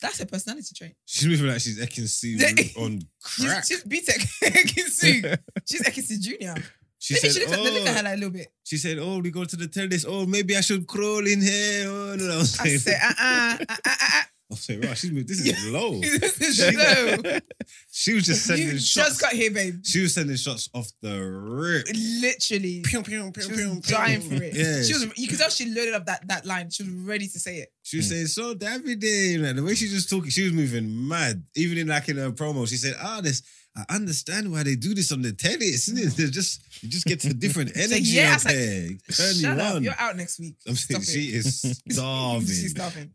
That's 0.00 0.20
a 0.20 0.26
personality 0.26 0.74
trait. 0.76 0.94
She's 1.04 1.26
moving 1.28 1.46
like 1.46 1.60
she's 1.60 1.78
Ekin 1.78 2.76
on 2.78 3.00
She's, 3.26 3.44
crack. 3.44 3.64
she's 3.66 3.82
BTEC 3.84 4.20
Ekin-Su. 4.42 5.36
She's 5.68 5.82
Ekin-Su 5.82 6.18
Junior. 6.18 6.54
She 6.98 7.14
Maybe 7.14 7.28
said, 7.28 7.32
she 7.32 7.40
looks 7.40 7.52
at, 7.52 7.64
they 7.64 7.70
look 7.72 7.82
oh, 7.82 7.86
at 7.90 7.96
her 7.96 8.02
like 8.04 8.12
a 8.12 8.16
little 8.16 8.30
bit. 8.30 8.52
She 8.62 8.76
said, 8.76 8.98
"Oh, 9.00 9.18
we 9.18 9.32
go 9.32 9.44
to 9.44 9.56
the 9.56 9.66
tennis. 9.66 10.04
Oh, 10.06 10.24
maybe 10.24 10.56
I 10.56 10.60
should 10.60 10.86
crawl 10.86 11.26
in 11.26 11.40
here." 11.42 11.88
Oh, 11.88 12.14
no, 12.14 12.34
I 12.34 12.36
was 12.38 12.60
I 12.60 12.64
saying, 12.66 12.78
said, 12.78 13.00
uh 13.02 13.14
uh, 13.18 13.58
uh, 13.68 13.76
uh, 13.84 13.96
uh, 14.00 14.22
I 14.52 14.54
was 14.54 14.60
saying, 14.60 14.80
right, 14.82 14.98
she's 14.98 15.10
moved. 15.10 15.28
This 15.28 15.40
is 15.40 15.46
Yeah. 15.46 15.78
low. 15.78 15.98
This 16.00 16.58
is 16.60 16.76
low. 16.76 17.38
She 17.90 18.12
was 18.12 18.24
just 18.26 18.44
sending 18.44 18.68
You 18.68 18.78
shots. 18.78 19.08
just 19.08 19.20
got 19.22 19.32
here, 19.32 19.50
babe. 19.50 19.76
she 19.82 20.00
was 20.02 20.12
sending 20.14 20.36
shots 20.36 20.68
off 20.74 20.90
the 21.00 21.20
rip. 21.22 21.86
Literally. 22.20 22.82
Pew, 22.84 23.02
pew, 23.02 23.30
pew, 23.32 23.42
She 23.42 23.48
pew, 23.48 23.68
was 23.76 23.78
dying 23.80 24.20
pew. 24.20 24.36
for 24.38 24.44
it. 24.44 24.54
Yeah, 24.54 24.82
She 24.82 24.92
was, 24.92 25.06
you 25.18 25.26
could 25.28 25.38
tell 25.38 25.48
she 25.48 25.66
loaded 25.72 25.94
up 25.94 26.04
that, 26.06 26.26
that 26.28 26.44
line. 26.44 26.68
She 26.70 26.82
was 26.82 26.92
ready 26.92 27.28
to 27.28 27.38
say 27.40 27.58
it. 27.58 27.72
She 27.82 27.96
was 27.96 28.08
saying, 28.10 28.26
so 28.26 28.54
Davide, 28.54 29.40
man, 29.40 29.56
the 29.56 29.62
way 29.62 29.74
she 29.74 29.92
was 29.92 30.06
talking, 30.06 30.30
she 30.30 30.44
was 30.44 30.52
moving 30.52 31.08
mad. 31.08 31.42
Even 31.56 31.78
in 31.78 31.86
like 31.88 32.08
in 32.10 32.18
her 32.18 32.30
promo, 32.30 32.68
she 32.68 32.76
said, 32.76 32.94
ah, 33.00 33.20
this, 33.22 33.42
I 33.74 33.84
understand 33.94 34.52
why 34.52 34.64
they 34.64 34.76
do 34.76 34.94
this 34.94 35.12
on 35.12 35.22
the 35.22 35.32
tennis, 35.32 35.88
isn't 35.88 35.98
it? 35.98 36.16
They're 36.16 36.26
just, 36.28 36.82
you 36.82 36.90
just 36.90 37.06
get 37.06 37.20
to 37.20 37.32
different 37.32 37.72
energy 37.76 38.02
yeah, 38.02 38.24
I 38.24 38.26
up 38.28 38.34
was 38.34 38.44
like, 38.44 38.54
there. 38.54 38.88
Turn 38.88 39.34
Shut 39.34 39.56
you 39.56 39.62
up. 39.62 39.74
on. 39.76 39.82
You're 39.82 39.94
out 39.98 40.16
next 40.16 40.38
week. 40.40 40.56
I'm 40.68 40.74
saying, 40.74 41.02
she 41.02 41.20
is 41.34 41.60
starving. 41.90 42.46
She's 42.46 42.72
starving. 42.72 43.14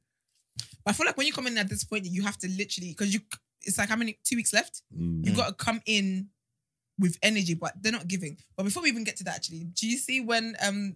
But 0.87 0.91
I 0.91 0.93
feel 0.93 1.05
like 1.05 1.17
when 1.17 1.27
you 1.27 1.33
come 1.33 1.47
in 1.47 1.57
at 1.57 1.67
this 1.67 1.83
point, 1.83 2.05
you 2.05 2.23
have 2.23 2.37
to 2.37 2.47
literally, 2.47 2.91
because 2.91 3.13
you, 3.13 3.19
it's 3.63 3.77
like 3.77 3.89
how 3.89 3.97
many, 3.97 4.17
two 4.23 4.37
weeks 4.37 4.53
left? 4.53 4.83
Mm. 4.97 5.25
You 5.25 5.33
got 5.35 5.47
to 5.49 5.53
come 5.53 5.81
in 5.85 6.29
with 6.97 7.17
energy, 7.21 7.55
but 7.55 7.73
they're 7.81 7.91
not 7.91 8.07
giving. 8.07 8.37
But 8.55 8.63
before 8.63 8.83
we 8.83 8.89
even 8.89 9.03
get 9.03 9.17
to 9.17 9.25
that, 9.25 9.35
actually, 9.35 9.65
do 9.65 9.85
you 9.85 9.97
see 9.97 10.21
when 10.21 10.55
um 10.65 10.95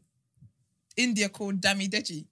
Indiyah 0.98 1.32
called 1.32 1.60
Dami 1.60 1.90
Deji? 1.90 2.26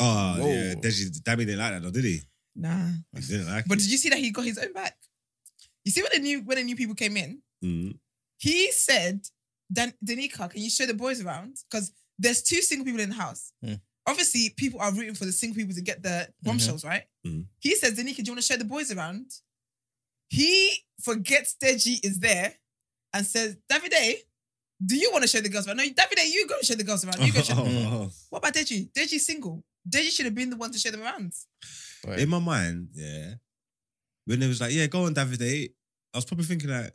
Oh, 0.00 0.36
Whoa. 0.38 0.46
yeah. 0.48 0.74
Deji, 0.76 1.20
Dami 1.22 1.38
didn't 1.38 1.58
like 1.58 1.72
that 1.74 1.82
though, 1.82 1.90
did 1.90 2.04
he? 2.04 2.20
Nah. 2.56 2.88
He 3.14 3.20
didn't 3.20 3.48
like 3.48 3.66
But 3.66 3.78
it. 3.78 3.82
did 3.82 3.90
you 3.90 3.98
see 3.98 4.08
that 4.08 4.18
he 4.18 4.30
got 4.30 4.44
his 4.46 4.58
own 4.58 4.72
back? 4.72 4.96
You 5.84 5.92
see 5.92 6.02
when 6.02 6.10
the 6.14 6.20
new 6.20 6.40
when 6.42 6.56
the 6.56 6.64
new 6.64 6.76
people 6.76 6.94
came 6.94 7.16
in, 7.18 7.42
Mm. 7.62 7.98
he 8.38 8.72
said, 8.72 9.20
Dan- 9.72 9.94
Danica, 10.04 10.50
can 10.50 10.60
you 10.62 10.70
show 10.70 10.86
the 10.86 10.94
boys 10.94 11.20
around? 11.24 11.58
Because 11.70 11.92
there's 12.18 12.42
two 12.42 12.62
single 12.62 12.84
people 12.84 13.00
in 13.00 13.10
the 13.10 13.14
house. 13.14 13.52
Hmm. 13.62 13.74
Obviously, 14.06 14.50
people 14.56 14.80
are 14.80 14.92
rooting 14.92 15.14
for 15.14 15.24
the 15.24 15.32
single 15.32 15.56
people 15.56 15.74
to 15.74 15.80
get 15.82 16.02
the 16.02 16.28
bombshells, 16.42 16.84
right? 16.84 17.04
Mhm. 17.26 17.46
He 17.60 17.74
says, 17.74 17.94
Danica, 17.98 18.16
do 18.16 18.22
you 18.24 18.32
want 18.32 18.40
to 18.40 18.46
show 18.52 18.56
the 18.56 18.64
boys 18.64 18.92
around? 18.92 19.30
He 20.28 20.78
forgets 21.00 21.56
Deji 21.62 22.04
is 22.04 22.18
there 22.18 22.54
and 23.12 23.24
says, 23.26 23.56
Davide, 23.70 24.16
do 24.84 24.96
you 24.96 25.10
want 25.12 25.22
to 25.22 25.28
show 25.28 25.40
the 25.40 25.48
girls 25.48 25.66
around? 25.66 25.78
No, 25.78 25.84
Davide, 25.84 26.30
you 26.30 26.46
go 26.46 26.56
and 26.56 26.64
show 26.64 26.74
the 26.74 26.84
girls 26.84 27.04
around. 27.04 27.20
You 27.24 27.32
go 27.32 27.40
show 27.40 27.54
Oh, 27.58 27.64
oh, 27.66 28.10
What 28.30 28.38
about 28.40 28.54
Deji? 28.54 28.90
Deji's 28.92 29.26
single. 29.26 29.64
Deji 29.88 30.10
should 30.10 30.24
have 30.26 30.34
been 30.34 30.50
the 30.50 30.56
one 30.56 30.72
to 30.72 30.78
show 30.78 30.90
them 30.90 31.02
around. 31.02 31.32
oh. 32.06 32.10
Right. 32.10 32.20
In 32.20 32.28
my 32.28 32.38
mind, 32.38 32.88
yeah, 32.92 33.34
when 34.26 34.42
it 34.42 34.48
was 34.48 34.60
like, 34.60 34.72
yeah, 34.72 34.86
go 34.86 35.04
on, 35.06 35.14
Davide, 35.14 35.70
I 36.12 36.18
was 36.18 36.24
probably 36.24 36.44
thinking 36.46 36.70
like, 36.70 36.92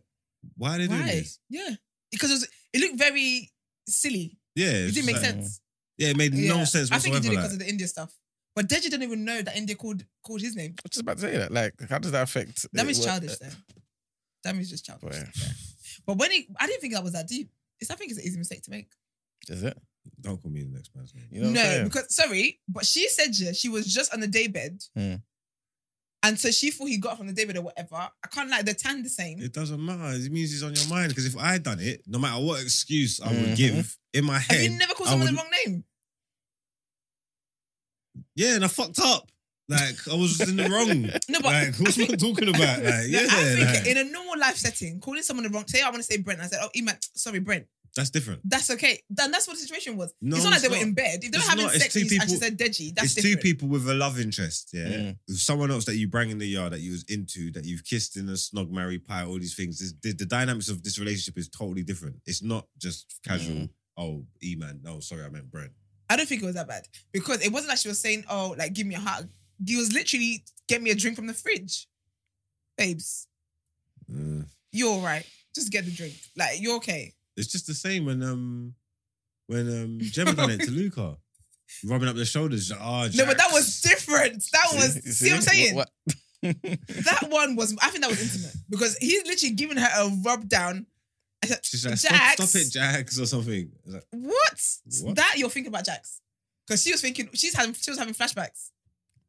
why 0.58 0.76
are 0.76 0.78
they 0.80 0.88
doing 0.88 1.06
this? 1.06 1.40
Yeah. 1.50 1.70
Because 2.12 2.30
it, 2.32 2.34
was, 2.34 2.48
it 2.74 2.80
looked 2.82 2.98
very 3.00 3.52
silly. 3.88 4.38
Yeah, 4.56 4.72
It 4.72 4.86
was 4.86 4.94
didn't 4.96 5.06
make 5.08 5.16
like- 5.16 5.26
sense. 5.26 5.62
Yeah, 6.00 6.10
it 6.10 6.18
made 6.18 6.34
Yeah. 6.34 6.58
no 6.58 6.66
sense 6.66 6.92
I 6.92 6.98
think 7.00 7.14
whatsoever. 7.16 7.16
he 7.16 7.22
did 7.22 7.34
it 7.34 7.36
because 7.38 7.54
of 7.54 7.60
the 7.60 7.66
Indiyah 7.86 7.88
stuff. 7.90 8.14
But 8.56 8.68
Deji 8.68 8.84
didn't 8.84 9.04
even 9.04 9.24
know 9.26 9.42
that 9.42 9.56
Indiyah 9.56 9.78
called 9.78 10.04
called 10.24 10.42
his 10.42 10.56
name. 10.56 10.74
I 10.80 10.82
was 10.84 10.90
just 10.92 11.02
about 11.02 11.18
to 11.18 11.22
say 11.22 11.38
that. 11.38 11.52
Like, 11.52 11.74
how 11.90 12.00
does 12.00 12.12
that 12.12 12.24
affect? 12.24 12.66
That 12.74 12.86
it? 12.88 12.90
is 12.92 13.00
What- 13.00 13.06
childish 13.08 13.38
then. 13.38 13.52
That 14.44 14.56
is 14.56 14.70
just 14.70 14.86
childish. 14.86 15.16
Right. 15.16 15.28
Yeah. 15.36 15.48
But 16.08 16.18
when 16.18 16.32
he, 16.32 16.48
I 16.60 16.66
didn't 16.66 16.82
think 16.82 16.94
that 16.94 17.04
was 17.04 17.14
that 17.14 17.28
deep. 17.28 17.52
It's, 17.80 17.92
I 17.92 17.96
think 17.96 18.12
it's 18.12 18.20
an 18.20 18.26
easy 18.26 18.38
mistake 18.38 18.64
to 18.64 18.72
make. 18.72 18.88
Is 19.50 19.64
it? 19.64 19.78
Don't 20.22 20.42
call 20.42 20.50
me 20.52 20.64
the 20.64 20.70
next 20.72 20.96
man's 20.96 21.14
name. 21.14 21.28
You 21.30 21.42
know 21.42 21.48
what 21.48 21.50
I'm 21.50 21.56
no, 21.56 21.62
saying? 21.64 21.84
because 21.86 22.16
sorry, 22.16 22.60
but 22.68 22.86
she 22.86 23.08
said 23.10 23.38
yeah, 23.38 23.52
she 23.52 23.70
was 23.70 23.86
just 23.94 24.14
on 24.14 24.20
the 24.22 24.28
day 24.28 24.48
bed. 24.48 24.82
Hmm. 24.96 25.16
And 26.24 26.38
so 26.38 26.52
she 26.52 26.72
thought 26.72 26.88
he 26.88 26.98
got 26.98 27.18
from 27.18 27.28
the 27.28 27.34
day 27.34 27.46
bed 27.46 27.56
or 27.58 27.62
whatever. 27.62 27.96
I 27.96 28.28
can't 28.30 28.50
like 28.50 28.66
the 28.66 28.74
tan 28.74 29.04
the 29.04 29.10
same. 29.10 29.40
It 29.40 29.54
doesn't 29.54 29.84
matter. 29.84 30.16
It 30.18 30.30
means 30.32 30.54
it's 30.54 30.64
on 30.64 30.76
your 30.76 30.88
mind. 30.90 31.10
Because 31.10 31.26
if 31.26 31.38
I 31.38 31.54
had 31.54 31.64
done 31.64 31.80
it, 31.80 32.02
no 32.08 32.20
matter 32.20 32.44
what 32.44 32.62
excuse 32.62 33.22
I 33.22 33.30
would 33.32 33.38
Mhm. 33.52 33.56
give 33.56 33.98
in 34.14 34.26
my 34.26 34.38
Have 34.40 34.58
head, 34.58 34.72
you 34.72 34.78
never 34.78 34.94
called 34.96 35.08
I 35.08 35.12
someone 35.12 35.28
would- 35.28 35.36
the 35.38 35.42
wrong 35.42 35.52
name? 35.66 35.84
Yeah, 38.40 38.56
and 38.56 38.64
I 38.64 38.68
fucked 38.68 39.00
up. 39.00 39.30
Like 39.68 40.08
I 40.12 40.16
was 40.16 40.40
in 40.50 40.56
the 40.58 40.68
wrong. 40.68 41.04
No, 41.30 41.40
but 41.42 41.52
like 41.54 41.76
what's 41.80 41.98
what 41.98 42.10
I'm 42.14 42.18
talking 42.18 42.50
about? 42.50 42.84
Like 42.84 43.06
yeah, 43.08 43.28
I 43.30 43.56
think 43.56 43.70
like, 43.76 43.86
in 43.88 43.98
a 43.98 44.04
normal 44.12 44.40
life 44.40 44.56
setting, 44.56 45.00
calling 45.00 45.22
someone 45.22 45.44
the 45.44 45.50
wrong. 45.52 45.68
Say 45.68 45.82
I 45.82 45.90
want 45.90 45.98
to 45.98 46.04
say 46.04 46.18
Brent. 46.18 46.40
I 46.42 46.48
said, 46.48 46.60
oh, 46.64 46.70
Iman, 46.76 46.96
sorry, 47.16 47.38
Brent. 47.40 47.68
that's 47.96 48.10
different. 48.10 48.42
That's 48.46 48.72
okay. 48.72 49.00
Then 49.12 49.30
that's 49.30 49.48
what 49.48 49.56
the 49.58 49.62
situation 49.62 49.96
was. 49.96 50.12
No, 50.22 50.38
it's 50.38 50.44
not 50.46 50.54
like 50.54 50.62
they 50.64 50.70
were 50.70 50.84
in 50.88 50.94
bed. 50.96 51.20
If 51.24 51.32
they 51.32 51.38
were 51.38 51.44
having 51.44 51.66
not. 51.66 51.76
It's 51.76 51.84
sex 51.84 51.94
two 51.94 52.00
and 52.02 52.10
she 52.10 52.18
people- 52.20 52.36
said 52.38 52.58
Deji, 52.58 52.96
that's 52.96 53.06
it's 53.06 53.16
different. 53.16 53.36
two 53.42 53.48
people 53.50 53.68
with 53.68 53.88
a 53.88 53.94
love 53.94 54.20
interest. 54.20 54.72
Yeah, 54.74 54.88
Mm. 54.88 55.18
With 55.28 55.38
someone 55.38 55.70
else 55.70 55.86
that 55.86 55.98
you 55.98 56.08
bring 56.08 56.32
in 56.32 56.40
the 56.40 56.48
yard 56.48 56.74
that 56.74 56.80
you 56.82 56.92
was 56.94 57.04
into, 57.08 57.52
that 57.52 57.66
you've 57.66 57.86
kissed 57.86 58.18
in 58.18 58.28
a 58.30 58.38
snog, 58.46 58.72
marry, 58.72 58.98
pie, 58.98 59.24
all 59.24 59.38
these 59.38 59.54
things. 59.54 59.78
This- 59.80 59.94
The, 60.02 60.14
the 60.18 60.26
dynamics 60.26 60.70
of 60.70 60.82
this 60.82 60.98
relationship 60.98 61.38
is 61.38 61.48
totally 61.48 61.84
different. 61.84 62.16
It's 62.26 62.42
not 62.42 62.66
just 62.80 63.20
casual. 63.24 63.56
Mm. 63.56 63.70
Oh, 63.98 64.26
E 64.42 64.56
man. 64.58 64.80
No, 64.84 65.00
sorry, 65.00 65.24
I 65.26 65.30
meant 65.30 65.52
Brent. 65.52 65.74
I 66.10 66.16
don't 66.16 66.28
think 66.28 66.42
it 66.42 66.46
was 66.46 66.56
that 66.56 66.68
bad 66.68 66.88
because 67.12 67.46
it 67.46 67.52
wasn't 67.52 67.70
like 67.70 67.78
she 67.80 67.88
was 67.88 68.00
saying, 68.00 68.26
"Oh, 68.30 68.56
like 68.58 68.74
give 68.74 68.88
me 68.88 68.96
a 68.96 69.00
hug." 69.00 69.30
He 69.66 69.76
was 69.76 69.94
literally 69.94 70.44
get 70.68 70.82
me 70.82 70.90
a 70.90 70.96
drink 70.96 71.16
from 71.16 71.28
the 71.28 71.34
fridge, 71.34 71.88
babes. 72.78 73.28
Uh, 74.12 74.44
You're 74.72 74.90
all 74.92 75.02
right. 75.02 75.26
Just 75.54 75.72
get 75.72 75.86
the 75.86 75.92
drink. 75.92 76.14
Like 76.36 76.62
you're 76.62 76.76
okay. 76.78 77.14
it's 77.38 77.52
just 77.52 77.68
the 77.68 77.74
same 77.74 78.06
when 78.06 78.24
um 78.24 78.74
when 79.48 79.68
um 79.68 79.98
Gemma 80.02 80.34
done 80.34 80.52
it 80.52 80.62
to 80.62 80.72
Luca, 80.72 81.18
rubbing 81.86 82.08
up 82.08 82.16
their 82.16 82.26
shoulders. 82.26 82.72
Oh, 82.72 83.08
No, 83.14 83.26
but 83.26 83.38
that 83.38 83.50
was 83.52 83.82
different. 83.82 84.44
That 84.54 84.68
was. 84.74 84.96
You 85.06 85.12
See, 85.12 85.30
what 85.30 85.36
I'm 85.36 85.42
saying? 85.42 85.76
What- 85.76 85.90
That 86.42 87.26
one 87.30 87.56
was. 87.58 87.76
I 87.82 87.90
think 87.90 88.02
that 88.04 88.10
was 88.10 88.22
intimate 88.22 88.56
because 88.70 88.96
he's 88.98 89.26
literally 89.26 89.56
giving 89.56 89.78
her 89.78 89.90
a 89.98 90.10
rub 90.24 90.48
down. 90.48 90.86
She's 91.64 91.86
like, 91.86 91.98
Jacques. 91.98 92.34
stop, 92.34 92.48
stop 92.48 92.62
it, 92.62 92.72
Jacques, 92.72 93.08
or 93.22 93.26
something. 93.26 93.72
Like, 93.86 94.04
What? 94.12 94.62
What? 95.02 95.16
That 95.16 95.36
you're 95.38 95.50
thinking 95.50 95.70
about 95.72 95.86
Jacques? 95.86 96.06
Because 96.68 96.84
she 96.84 96.92
was 96.92 97.02
thinking 97.02 97.30
she's 97.34 97.56
having 97.56 97.74
she 97.74 97.90
was 97.92 97.98
having 97.98 98.14
flashbacks. 98.14 98.70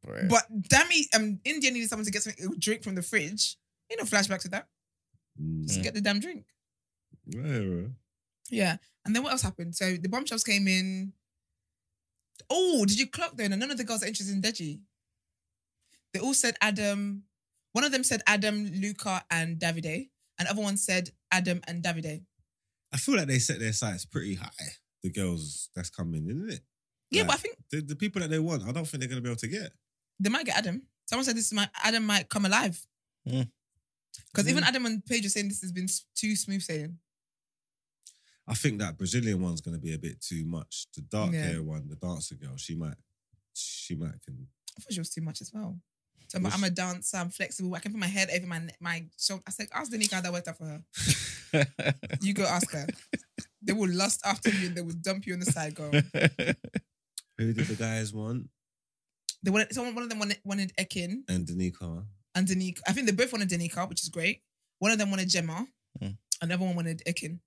Bruh. 0.05 0.27
But 0.29 0.43
Dami, 0.51 1.03
um, 1.15 1.39
Indiyah 1.45 1.71
needed 1.71 1.89
someone 1.89 2.05
to 2.05 2.11
get 2.11 2.23
something 2.23 2.45
a 2.45 2.55
drink 2.57 2.83
from 2.83 2.95
the 2.95 3.01
fridge. 3.01 3.55
Ain't 3.91 3.99
no 4.01 4.05
flashbacks 4.05 4.43
with 4.43 4.51
that. 4.51 4.67
mm, 5.41 5.65
Just 5.65 5.79
Mm. 5.79 5.83
get 5.83 5.93
the 5.93 6.01
damn 6.01 6.19
drink. 6.19 6.45
whatever. 7.25 7.91
Yeah. 8.49 8.77
And 9.05 9.15
then 9.15 9.23
what 9.23 9.31
else 9.31 9.41
happened? 9.43 9.75
So 9.75 9.95
the 9.95 10.09
bombshells 10.09 10.43
came 10.43 10.67
in. 10.67 11.13
Oh, 12.49 12.85
did 12.85 12.99
you 12.99 13.07
clock 13.07 13.35
then? 13.37 13.53
And 13.53 13.59
None 13.59 13.71
of 13.71 13.77
the 13.77 13.83
girls 13.83 14.03
are 14.03 14.07
interested 14.07 14.33
in 14.35 14.41
Deji. 14.41 14.81
They 16.13 16.19
all 16.19 16.33
said 16.33 16.55
Adam. 16.61 17.23
One 17.71 17.83
of 17.85 17.91
them 17.93 18.03
said 18.03 18.21
Adam, 18.27 18.65
Luca, 18.73 19.23
and 19.31 19.57
Davide. 19.57 20.09
And 20.41 20.49
other 20.49 20.61
one 20.63 20.75
said 20.75 21.11
Adam 21.31 21.61
and 21.67 21.83
Davide. 21.83 22.23
I 22.91 22.97
feel 22.97 23.15
like 23.15 23.27
they 23.27 23.37
set 23.37 23.59
their 23.59 23.73
sights 23.73 24.05
pretty 24.05 24.33
high. 24.33 24.49
The 25.03 25.11
girls 25.11 25.69
that's 25.75 25.91
coming, 25.91 26.25
isn't 26.27 26.49
it? 26.49 26.61
Yeah, 27.11 27.21
Like, 27.21 27.27
but 27.27 27.33
I 27.35 27.37
think 27.37 27.57
the, 27.69 27.81
the 27.81 27.95
people 27.95 28.21
that 28.21 28.29
they 28.31 28.39
want, 28.39 28.63
I 28.67 28.71
don't 28.71 28.85
think 28.87 29.01
they're 29.01 29.07
gonna 29.09 29.21
be 29.21 29.29
able 29.29 29.37
to 29.39 29.47
get. 29.47 29.71
they 30.19 30.29
might 30.29 30.45
get 30.47 30.57
Adam. 30.57 30.81
Someone 31.05 31.23
said 31.25 31.35
this 31.37 31.45
is 31.45 31.53
my 31.53 31.69
Adam 31.83 32.05
might 32.05 32.27
come 32.27 32.45
alive. 32.45 32.83
Mm. 33.29 33.49
Because 34.33 34.49
even. 34.49 34.63
Adam 34.63 34.85
and 34.87 35.05
Paige 35.05 35.25
are 35.27 35.29
saying 35.29 35.47
this 35.47 35.61
has 35.61 35.71
been 35.71 35.87
too 36.15 36.35
smooth 36.35 36.61
sailing. 36.63 36.97
I 38.47 38.55
think 38.55 38.79
that 38.79 38.97
Brazilian 38.97 39.41
one's 39.41 39.61
gonna 39.61 39.77
be 39.77 39.93
a 39.93 39.99
bit 39.99 40.19
too 40.21 40.43
much. 40.45 40.87
The 40.95 41.01
dark 41.01 41.33
Yeah. 41.33 41.43
hair 41.45 41.61
one, 41.63 41.87
the 41.87 41.95
dancer 41.95 42.35
girl, 42.35 42.57
she 42.57 42.75
might, 42.75 42.97
she 43.53 43.95
might 43.95 44.21
can. 44.25 44.47
I 44.77 44.81
thought 44.81 44.93
she 44.93 44.99
was 44.99 45.09
too 45.11 45.21
much 45.21 45.41
as 45.41 45.51
well. 45.53 45.79
So 46.31 46.37
I'm, 46.37 46.45
I'm 46.45 46.63
a 46.63 46.69
dancer, 46.69 47.17
I'm 47.17 47.29
flexible, 47.29 47.75
I 47.75 47.79
can 47.79 47.91
put 47.91 47.99
my 47.99 48.07
head 48.07 48.29
over 48.33 48.47
my 48.47 48.61
my 48.79 49.03
shoulder. 49.19 49.43
I 49.45 49.51
said, 49.51 49.67
ask 49.73 49.91
Danica 49.91 50.13
how 50.13 50.21
that 50.21 50.31
worked 50.31 50.47
out 50.47 50.57
for 50.57 50.65
her. 50.65 50.81
You 52.21 52.33
go 52.33 52.45
ask 52.45 52.71
her. 52.71 52.87
They 53.61 53.73
will 53.73 53.89
lust 53.91 54.21
after 54.23 54.49
you 54.49 54.67
and 54.67 54.75
they 54.77 54.81
will 54.81 54.95
dump 55.01 55.27
you 55.27 55.33
on 55.33 55.41
the 55.41 55.45
side, 55.51 55.75
girl. 55.75 55.91
Who 57.37 57.53
did 57.53 57.65
the 57.67 57.75
guys 57.75 58.13
want? 58.13 58.47
They 59.43 59.51
wanted 59.51 59.73
someone 59.73 59.93
one 59.93 60.03
of 60.03 60.09
them 60.09 60.19
wanted, 60.19 60.39
wanted 60.45 60.71
Ekin 60.79 61.23
And 61.27 61.45
Danica. 61.45 62.05
and 62.35 62.47
Danica. 62.47 62.79
I 62.87 62.93
think 62.93 63.07
they 63.07 63.11
both 63.11 63.33
wanted 63.33 63.49
Danica, 63.49 63.89
which 63.89 64.01
is 64.01 64.07
great. 64.07 64.43
One 64.79 64.91
of 64.91 64.97
them 64.99 65.09
wanted 65.11 65.27
Gemma, 65.29 65.67
Mm. 66.01 66.17
and 66.41 66.49
the 66.51 66.55
other 66.55 66.63
one 66.65 66.75
wanted 66.77 67.01
Ekin. 67.05 67.39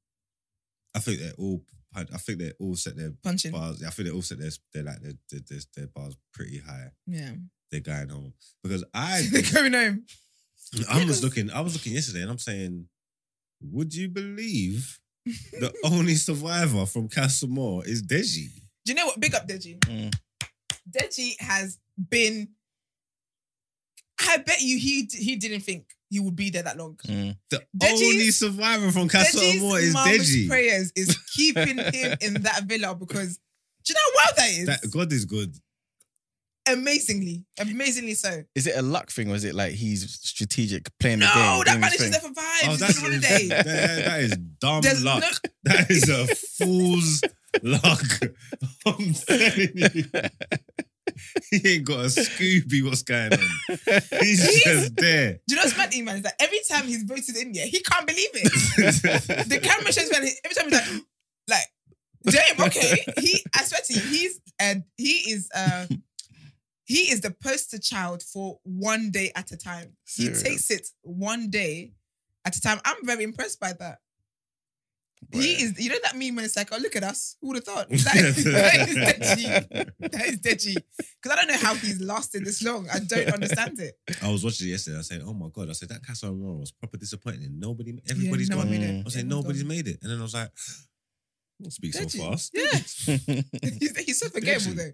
I 0.95 0.99
think 0.99 1.21
they're 1.21 1.33
all. 1.39 1.63
I 1.97 2.19
think 2.19 2.39
they 2.39 2.53
all 2.61 2.75
set 2.77 2.97
their 2.97 3.13
Punching. 3.23 3.53
bars. 3.53 3.83
I 3.83 3.91
think 3.91 4.09
they 4.09 4.15
all 4.15 4.23
set 4.23 4.39
their 4.39 4.51
they're 4.73 4.83
like 4.85 5.01
their, 5.01 5.13
their, 5.31 5.41
their, 5.49 5.61
their 5.77 5.87
bars 5.89 6.17
pretty 6.33 6.59
high. 6.59 6.91
Yeah. 7.07 7.33
They're 7.71 7.81
going 7.81 8.09
home 8.09 8.35
because 8.63 8.85
I 8.95 9.27
They're 9.31 9.43
going 9.53 9.73
home. 9.73 10.05
I 10.91 11.05
was 11.05 11.23
looking. 11.23 11.51
I 11.51 11.61
was 11.61 11.75
looking 11.75 11.93
yesterday, 11.93 12.23
and 12.23 12.31
I'm 12.31 12.39
saying, 12.39 12.89
would 13.61 13.95
you 13.95 14.09
believe 14.09 14.99
the 15.25 15.73
only 15.85 16.15
survivor 16.15 16.87
from 16.87 17.09
Casa 17.09 17.47
Amor 17.47 17.85
is 17.87 18.03
Deji? 18.03 18.49
Do 18.85 18.93
you 18.93 18.95
know 18.95 19.07
what? 19.07 19.21
Big 19.21 19.35
up 19.35 19.47
Deji. 19.47 19.79
Mm. 19.81 20.15
Deji 20.91 21.41
has 21.41 21.79
been. 22.09 22.49
I 24.21 24.39
bet 24.39 24.61
you 24.61 24.79
he 24.79 25.09
he 25.13 25.37
didn't 25.37 25.61
think 25.61 25.87
he 26.15 26.21
would 26.21 26.37
be 26.37 26.51
there 26.51 26.63
that 26.63 26.77
long. 26.79 26.97
Mm. 27.07 27.37
The 27.51 27.63
Deji's- 27.77 27.93
only 28.03 28.31
survivor 28.31 28.91
from 28.93 29.09
Casa 29.09 29.39
Amor 29.39 29.75
Deji's 29.79 29.85
is 29.85 29.95
mum's 29.95 30.37
Deji. 30.37 30.49
prayers 30.49 30.93
is 30.97 31.19
keeping 31.35 31.79
him 31.79 32.17
in 32.21 32.35
that 32.43 32.63
villa 32.65 32.95
because 32.95 33.39
do 33.85 33.93
you 33.93 33.95
know 33.95 34.01
how 34.01 34.25
well 34.25 34.33
that 34.37 34.49
is? 34.51 34.67
That 34.67 34.91
God 34.93 35.13
is 35.13 35.25
good. 35.25 35.55
amazingly, 36.67 37.45
amazingly 37.59 38.15
so. 38.15 38.43
Is 38.55 38.67
it 38.67 38.77
a 38.77 38.83
luck 38.83 39.11
thing 39.11 39.31
or 39.31 39.35
is 39.35 39.45
it 39.45 39.55
like 39.55 39.73
he's 39.73 40.11
strategic 40.23 40.89
playing 40.99 41.19
the 41.19 41.27
game? 41.27 41.35
No, 41.35 41.63
game? 41.63 41.65
that 41.65 41.67
doing 41.67 41.81
man 41.81 41.91
his 41.93 42.01
is 42.01 42.11
just 42.11 42.23
there 42.23 42.31
for 42.31 42.41
vibes. 42.41 42.69
Oh, 42.69 42.77
that's 42.77 43.01
holiday. 43.01 43.47
that, 43.49 43.65
that 43.67 44.21
is 44.21 44.37
dumb 44.61 44.81
There's 44.81 45.05
luck. 45.05 45.21
no- 45.23 45.51
That 45.65 45.91
is 45.91 46.09
a 46.09 46.27
fool's 46.65 47.23
luck. 47.63 48.03
I'm 48.87 49.13
telling 49.13 49.73
you. 49.75 50.05
He 51.51 51.77
ain't 51.77 51.85
got 51.87 52.01
a 52.01 52.09
Scooby. 52.09 52.85
What's 52.85 53.03
going 53.03 53.33
on? 53.33 53.39
He's 54.21 54.43
He's- 54.45 54.63
just 54.65 54.97
there. 54.97 55.35
Do 55.35 55.39
you 55.49 55.57
know 55.57 55.63
what's 55.63 55.77
mad, 55.77 55.95
man? 56.05 56.17
Is 56.17 56.23
that 56.23 56.35
every 56.41 56.61
time 56.71 56.85
he's 56.85 57.03
voted 57.05 57.37
India, 57.37 57.65
he 57.65 57.81
can't 57.81 58.07
believe 58.07 58.31
it. 58.35 58.53
the 59.49 59.61
camera 59.61 59.93
shows 59.93 60.11
every 60.11 60.31
time 60.55 60.71
he's 60.71 61.05
like, 61.49 61.65
like, 62.27 62.35
damn, 62.57 62.67
okay. 62.67 63.05
He, 63.19 63.45
I 63.55 63.63
swear 63.65 63.81
to 63.87 63.95
you, 63.95 64.01
he's 64.01 64.41
and 64.59 64.85
he 64.97 65.33
is 65.33 65.49
uh 65.55 65.87
he 66.85 67.11
is 67.11 67.21
the 67.23 67.31
poster 67.31 67.79
child 67.79 68.23
for 68.23 68.59
one 68.65 69.11
day 69.11 69.33
at 69.35 69.51
a 69.53 69.57
time. 69.57 69.97
He 70.05 70.25
Serious? 70.25 70.43
takes 70.43 70.71
it 70.71 70.89
one 71.03 71.51
day 71.51 71.93
at 72.45 72.57
a 72.57 72.61
time. 72.61 72.81
I'm 72.85 73.05
very 73.05 73.25
impressed 73.25 73.59
by 73.59 73.73
that. 73.75 73.99
He 75.33 75.53
is, 75.63 75.79
you 75.79 75.91
know 75.91 75.99
that 76.05 76.17
meme 76.17 76.37
when 76.37 76.45
it's 76.45 76.57
like, 76.57 76.69
oh, 76.73 76.79
look 76.79 76.97
at 76.97 77.03
us. 77.05 77.37
Who 77.41 77.49
would 77.49 77.57
have 77.57 77.65
thought? 77.65 77.89
That 77.91 78.17
is, 78.17 78.45
that 78.45 78.79
is 78.81 78.97
Deji. 78.97 80.11
That 80.11 80.27
is 80.27 80.39
Deji. 80.41 80.75
Because 80.75 81.33
I 81.33 81.37
don't 81.37 81.49
know 81.49 81.57
how 81.59 81.75
he's 81.75 82.01
lasted 82.01 82.45
this 82.45 82.63
long. 82.63 82.89
I 82.93 82.99
don't 83.01 83.29
understand 83.33 83.79
it. 83.81 83.95
I 84.23 84.31
was 84.31 84.45
watching 84.45 84.69
it 84.69 84.73
yesterday. 84.73 84.99
I 84.99 85.03
said, 85.03 85.23
"Oh 85.25 85.33
my 85.35 85.49
god!" 85.53 85.71
I 85.71 85.73
said 85.73 85.89
that 85.91 86.05
Castle 86.07 86.35
Royal 86.35 86.59
was 86.61 86.71
proper 86.73 86.97
disappointing. 86.97 87.59
Nobody, 87.59 87.99
everybody's 88.11 88.51
no 88.51 88.57
gone. 88.57 88.71
made 88.71 88.83
it. 88.83 89.01
I 89.01 89.03
was 89.05 89.15
saying 89.15 89.29
nobody's 89.29 89.63
gone. 89.63 89.69
made 89.69 89.89
it, 89.89 89.99
and 90.03 90.11
then 90.13 90.19
I 90.19 90.23
was 90.23 90.35
like, 90.35 90.51
"Don't 91.63 91.71
speak 91.73 91.95
so 91.95 92.07
fast." 92.09 92.51
Yeah. 92.55 92.67
he's, 93.81 93.97
he's 93.99 94.19
so 94.21 94.29
forgettable 94.29 94.73
Deji. 94.75 94.77
though. 94.77 94.91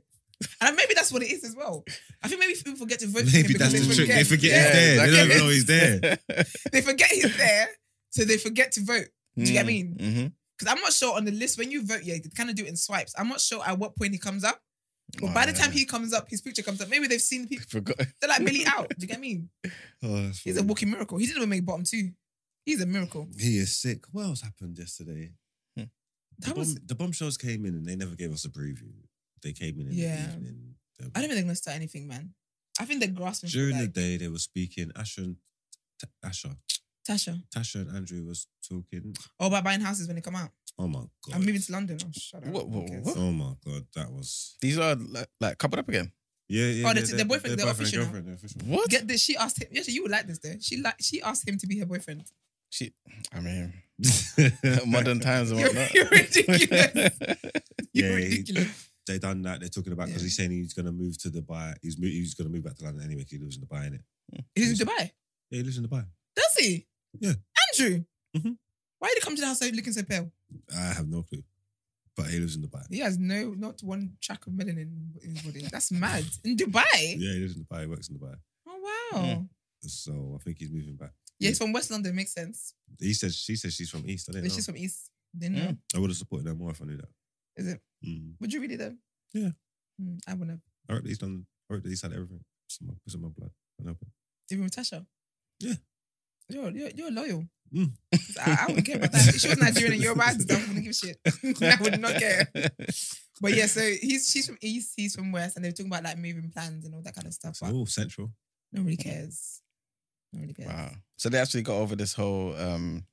And 0.62 0.74
maybe 0.74 0.94
that's 0.94 1.12
what 1.12 1.22
it 1.22 1.30
is 1.30 1.44
as 1.44 1.54
well. 1.54 1.84
I 2.22 2.28
think 2.28 2.40
maybe 2.40 2.54
people 2.54 2.76
forget 2.76 2.98
to 3.00 3.06
vote 3.08 3.24
for 3.24 3.36
him 3.36 3.46
because 3.46 3.72
that's 3.72 3.86
the 3.86 3.94
trick. 3.94 4.08
forget. 4.08 4.16
They 4.16 4.24
forget 4.24 4.50
Yeah. 4.50 4.62
he's 4.64 4.72
there. 4.72 5.06
They 5.06 5.16
don't 5.16 5.26
even 5.26 5.38
know 5.38 5.48
he's 5.50 5.66
there. 5.74 6.18
They 6.72 6.80
forget 6.80 7.08
he's 7.10 7.36
there, 7.36 7.68
so 8.10 8.24
they 8.24 8.38
forget 8.38 8.72
to 8.72 8.80
vote. 8.84 9.06
Do 9.36 9.42
you 9.44 9.52
get 9.52 9.64
what 9.64 9.70
I 9.70 9.72
mean? 9.72 9.96
Mm-hmm. 9.98 10.26
Because 10.58 10.74
I'm 10.74 10.80
not 10.82 10.92
sure 10.92 11.16
on 11.16 11.24
the 11.24 11.30
list 11.32 11.58
when 11.58 11.70
you 11.70 11.84
vote, 11.86 12.00
yeah, 12.02 12.14
they 12.14 12.28
kind 12.36 12.50
of 12.50 12.56
do 12.56 12.64
it 12.64 12.68
in 12.68 12.76
swipes. 12.76 13.14
I'm 13.16 13.28
not 13.28 13.40
sure 13.40 13.62
at 13.66 13.78
what 13.78 13.96
point 13.96 14.12
he 14.12 14.18
comes 14.18 14.44
up. 14.44 14.60
But 15.20 15.34
by 15.34 15.46
the 15.46 15.52
time 15.52 15.72
he 15.72 15.84
comes 15.86 16.12
up, 16.12 16.28
his 16.28 16.40
picture 16.40 16.62
comes 16.62 16.80
up. 16.80 16.88
Maybe 16.88 17.06
they've 17.08 17.20
seen 17.20 17.42
the 17.42 17.48
people. 17.48 17.66
Forgot. 17.68 17.96
They're 18.20 18.28
like 18.28 18.44
Billy 18.44 18.64
out. 18.66 18.88
Do 18.90 18.96
you 19.00 19.08
get 19.08 19.16
I 19.16 19.20
mean? 19.20 19.48
Oh, 20.02 20.30
He's 20.44 20.56
a 20.56 20.62
walking 20.62 20.90
miracle. 20.90 21.18
He 21.18 21.26
didn't 21.26 21.38
even 21.38 21.48
make 21.48 21.64
bottom 21.66 21.84
two. 21.84 22.10
He's 22.64 22.80
a 22.80 22.86
miracle. 22.86 23.28
He 23.38 23.58
is 23.58 23.76
sick. 23.76 24.04
What 24.12 24.26
else 24.26 24.42
happened 24.42 24.78
yesterday? 24.78 25.32
Hmm. 25.76 25.84
The, 26.38 26.54
was. 26.54 26.74
bomb, 26.74 26.86
the 26.86 26.94
bombshells 26.94 27.36
came 27.36 27.66
in 27.66 27.74
and 27.74 27.86
they 27.86 27.96
never 27.96 28.14
gave 28.14 28.32
us 28.32 28.44
a 28.44 28.50
preview. 28.50 28.92
They 29.42 29.52
came 29.52 29.80
in 29.80 29.88
in 29.88 29.94
Yeah. 29.94 30.26
the 30.26 30.32
evening. 30.34 30.74
I 31.00 31.04
don't 31.04 31.12
think 31.22 31.32
they're 31.32 31.42
gonna 31.42 31.54
start 31.56 31.76
anything, 31.76 32.06
man. 32.06 32.34
I 32.78 32.84
think 32.84 33.00
they're 33.00 33.08
grasping 33.10 33.50
During 33.50 33.78
the 33.78 33.88
day, 33.88 34.16
they 34.16 34.28
were 34.28 34.38
speaking. 34.38 34.92
Asher 34.94 35.22
and 35.22 35.36
Asher, 36.22 36.50
Tasha. 37.10 37.42
Tasha 37.54 37.76
and 37.82 37.96
Andrew 37.96 38.24
was 38.24 38.46
talking. 38.68 39.14
Oh, 39.38 39.46
about 39.48 39.64
buying 39.64 39.80
houses 39.80 40.06
when 40.06 40.16
they 40.16 40.22
come 40.22 40.36
out. 40.36 40.50
Oh 40.78 40.86
my 40.88 41.00
god! 41.00 41.34
I'm 41.34 41.40
moving 41.44 41.60
to 41.60 41.72
London. 41.72 41.98
Oh, 42.04 42.08
shut 42.12 42.42
up. 42.46 42.48
What- 42.50 42.68
what- 42.68 42.88
Who 42.88 43.00
what? 43.02 43.16
Oh 43.18 43.32
my 43.32 43.52
god, 43.66 43.86
that 43.96 44.10
was 44.12 44.56
These 44.60 44.78
are 44.78 44.94
like, 44.94 45.28
like 45.40 45.58
coupled 45.58 45.80
up 45.80 45.88
again. 45.88 46.12
yeah, 46.48 46.66
yeah. 46.66 46.84
Oh, 46.84 46.88
yeah, 46.88 46.94
they're- 46.94 47.16
they're 47.16 47.24
boyfriend- 47.26 47.58
they're 47.58 47.68
official 47.68 47.98
now. 47.98 48.04
girlfriend, 48.04 48.26
they're 48.28 48.34
official. 48.34 48.60
What? 48.64 48.88
Get 48.88 49.06
this. 49.08 49.22
She 49.22 49.36
asked 49.36 49.60
him. 49.62 49.68
Actually, 49.76 49.94
you 49.94 50.02
would 50.02 50.10
like 50.12 50.26
this 50.26 50.38
though. 50.38 50.54
She 50.60 50.76
like. 50.78 50.96
She 51.00 51.20
asked 51.20 51.46
him 51.48 51.58
to 51.58 51.66
be 51.66 51.78
her 51.80 51.86
boyfriend. 51.86 52.22
She, 52.70 52.92
I 53.32 53.40
mean, 53.40 53.72
modern 54.86 55.18
times 55.20 55.50
and 55.50 55.58
You're, 55.60 55.68
whatnot. 55.68 55.94
you're 55.94 56.08
ridiculous. 56.08 57.10
You're 57.92 58.10
Yeah, 58.10 58.16
he- 58.18 58.24
ridiculous. 58.30 58.88
they 59.08 59.18
done 59.18 59.42
that. 59.42 59.60
They're 59.60 59.68
talking 59.68 59.92
about 59.92 60.06
because 60.06 60.22
Yeah. 60.22 60.26
he's 60.26 60.36
saying 60.36 60.50
he's 60.52 60.72
gonna 60.72 60.92
move 60.92 61.18
to 61.22 61.28
Dubai. 61.30 61.74
He's 61.82 61.98
mo- 61.98 62.06
he's 62.06 62.34
gonna 62.34 62.50
move 62.50 62.62
back 62.64 62.76
to 62.76 62.84
London 62.84 63.04
anyway. 63.04 63.24
'cause 63.24 63.32
he 63.32 63.38
lives 63.38 63.56
in 63.56 63.62
Dubai, 63.66 63.90
innit? 63.90 64.44
He's 64.54 64.80
in 64.80 64.86
Dubai. 64.86 65.10
Yeah, 65.50 65.58
he 65.58 65.62
lives 65.64 65.78
in 65.78 65.84
Dubai. 65.86 66.06
Does 66.36 66.54
he? 66.58 66.86
Yeah. 67.18 67.34
Andrew. 67.72 68.04
Mhm. 68.36 68.56
Why 68.98 69.08
did 69.08 69.18
he 69.18 69.20
come 69.22 69.34
to 69.36 69.40
the 69.40 69.46
house 69.46 69.62
looking 69.62 69.92
so 69.92 70.02
pale? 70.02 70.30
I 70.76 70.92
have 70.92 71.08
no 71.08 71.22
clue, 71.22 71.42
but 72.16 72.26
he 72.28 72.38
lives 72.38 72.54
in 72.56 72.62
Dubai. 72.62 72.84
He 72.90 72.98
has 72.98 73.18
no, 73.18 73.54
not 73.54 73.82
one 73.82 74.16
track 74.20 74.46
of 74.46 74.52
melanin 74.52 75.16
in 75.22 75.30
his 75.34 75.42
body. 75.42 75.62
That's 75.70 75.90
mad. 75.90 76.24
In 76.44 76.56
Dubai. 76.56 77.16
Yeah, 77.18 77.32
he 77.32 77.40
lives 77.40 77.56
in 77.56 77.64
Dubai. 77.64 77.80
He 77.82 77.86
works 77.86 78.08
in 78.08 78.16
Dubai. 78.18 78.36
Oh 78.68 78.78
wow. 79.12 79.22
Mm. 79.22 79.48
So 79.82 80.36
I 80.38 80.42
think 80.44 80.58
he's 80.58 80.70
moving 80.70 80.96
back. 80.96 81.12
Yeah, 81.38 81.48
he's 81.48 81.58
from 81.58 81.72
West 81.72 81.90
London. 81.90 82.14
Makes 82.14 82.32
sense. 82.34 82.74
He 82.98 83.14
says 83.14 83.34
she 83.34 83.56
says 83.56 83.72
she's 83.74 83.88
from 83.90 84.08
East. 84.08 84.28
I 84.28 84.32
didn't 84.32 84.44
But 84.44 84.48
know. 84.50 84.54
she's 84.56 84.66
from 84.66 84.76
East. 84.76 85.10
Didn't 85.36 85.56
know. 85.56 85.76
I 85.94 85.98
would 85.98 86.10
have 86.10 86.16
supported 86.16 86.46
her 86.48 86.54
more 86.54 86.70
if 86.72 86.82
I 86.82 86.84
knew 86.84 86.96
that. 86.98 87.08
Is 87.56 87.66
it? 87.68 87.80
Mm. 88.06 88.32
Would 88.40 88.52
you 88.52 88.60
really 88.60 88.76
though? 88.76 88.94
Yeah. 89.32 89.50
Mm, 90.00 90.18
I 90.28 90.34
wouldn't 90.34 90.50
have. 90.50 90.98
I 90.98 91.00
the 91.00 91.08
East 91.10 91.22
London. 91.22 91.46
I 91.70 91.74
wrote 91.74 91.82
the 91.84 91.90
East 91.90 92.02
had 92.02 92.12
everything. 92.12 92.44
It's 92.66 92.78
in 92.80 92.86
my, 92.88 92.94
it's 93.06 93.14
in 93.14 93.22
my 93.22 93.28
blood. 93.28 93.50
I 93.80 93.84
know 93.84 93.92
it. 93.92 94.08
Even 94.50 94.64
with 94.64 94.74
Tasha. 94.76 95.06
Yeah. 95.60 95.74
You're 96.50 96.70
you're, 96.70 96.90
you're 96.94 97.10
loyal. 97.10 97.44
Mm. 97.74 97.92
I, 98.44 98.58
I 98.62 98.66
wouldn't 98.66 98.86
care 98.86 98.96
about 98.96 99.12
that. 99.12 99.28
If 99.28 99.40
she 99.40 99.48
was 99.48 99.58
Nigerian 99.58 99.92
and 99.94 100.02
you're 100.02 100.14
right, 100.14 100.34
I 100.34 100.54
wouldn't 100.54 100.82
give 100.82 100.90
a 100.90 100.92
shit. 100.92 101.18
I 101.62 101.78
would 101.82 102.00
not 102.00 102.14
care. 102.14 102.48
But 103.40 103.54
yeah, 103.54 103.66
so 103.66 103.80
he's 103.80 104.28
she's 104.30 104.46
from 104.46 104.58
east, 104.60 104.92
he's 104.96 105.14
from 105.14 105.32
west, 105.32 105.56
and 105.56 105.64
they're 105.64 105.72
talking 105.72 105.86
about 105.86 106.04
like 106.04 106.18
moving 106.18 106.50
plans 106.50 106.84
and 106.84 106.94
all 106.94 107.02
that 107.02 107.14
kind 107.14 107.26
of 107.26 107.32
stuff. 107.32 107.58
Oh, 107.62 107.84
central. 107.84 108.30
nobody 108.72 108.96
cares. 108.96 109.62
Nobody 110.32 110.52
cares. 110.52 110.68
Wow. 110.68 110.90
So 111.16 111.28
they 111.28 111.38
actually 111.38 111.62
got 111.62 111.76
over 111.76 111.94
this 111.96 112.12
whole 112.12 112.54
um 112.56 113.04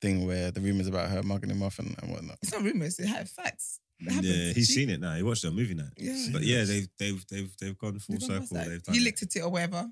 thing 0.00 0.26
where 0.26 0.50
the 0.50 0.60
rumors 0.60 0.88
about 0.88 1.10
her 1.10 1.22
mugging 1.22 1.50
him 1.50 1.62
off 1.62 1.78
and, 1.78 1.94
and 2.02 2.10
whatnot. 2.10 2.38
It's 2.42 2.52
not 2.52 2.62
rumors. 2.62 2.98
It 2.98 3.06
had 3.06 3.28
facts. 3.28 3.78
It. 4.00 4.24
Yeah, 4.24 4.52
he's 4.52 4.66
She- 4.66 4.72
seen 4.72 4.90
it 4.90 5.00
now. 5.00 5.14
He 5.14 5.22
watched 5.22 5.42
the 5.42 5.50
movie 5.52 5.74
now. 5.74 5.88
Yeah. 5.96 6.26
But 6.32 6.42
yeah, 6.42 6.64
they've 6.64 6.88
they've 6.98 7.24
they've 7.28 7.56
they've 7.60 7.78
gone 7.78 7.98
full 8.00 8.16
They've 8.18 8.28
gone 8.28 8.46
circle. 8.46 8.68
They've 8.70 8.82
done 8.82 8.94
He 8.94 9.00
it. 9.00 9.04
licked 9.04 9.22
a 9.22 9.26
tit 9.26 9.42
or 9.44 9.50
whatever. 9.50 9.86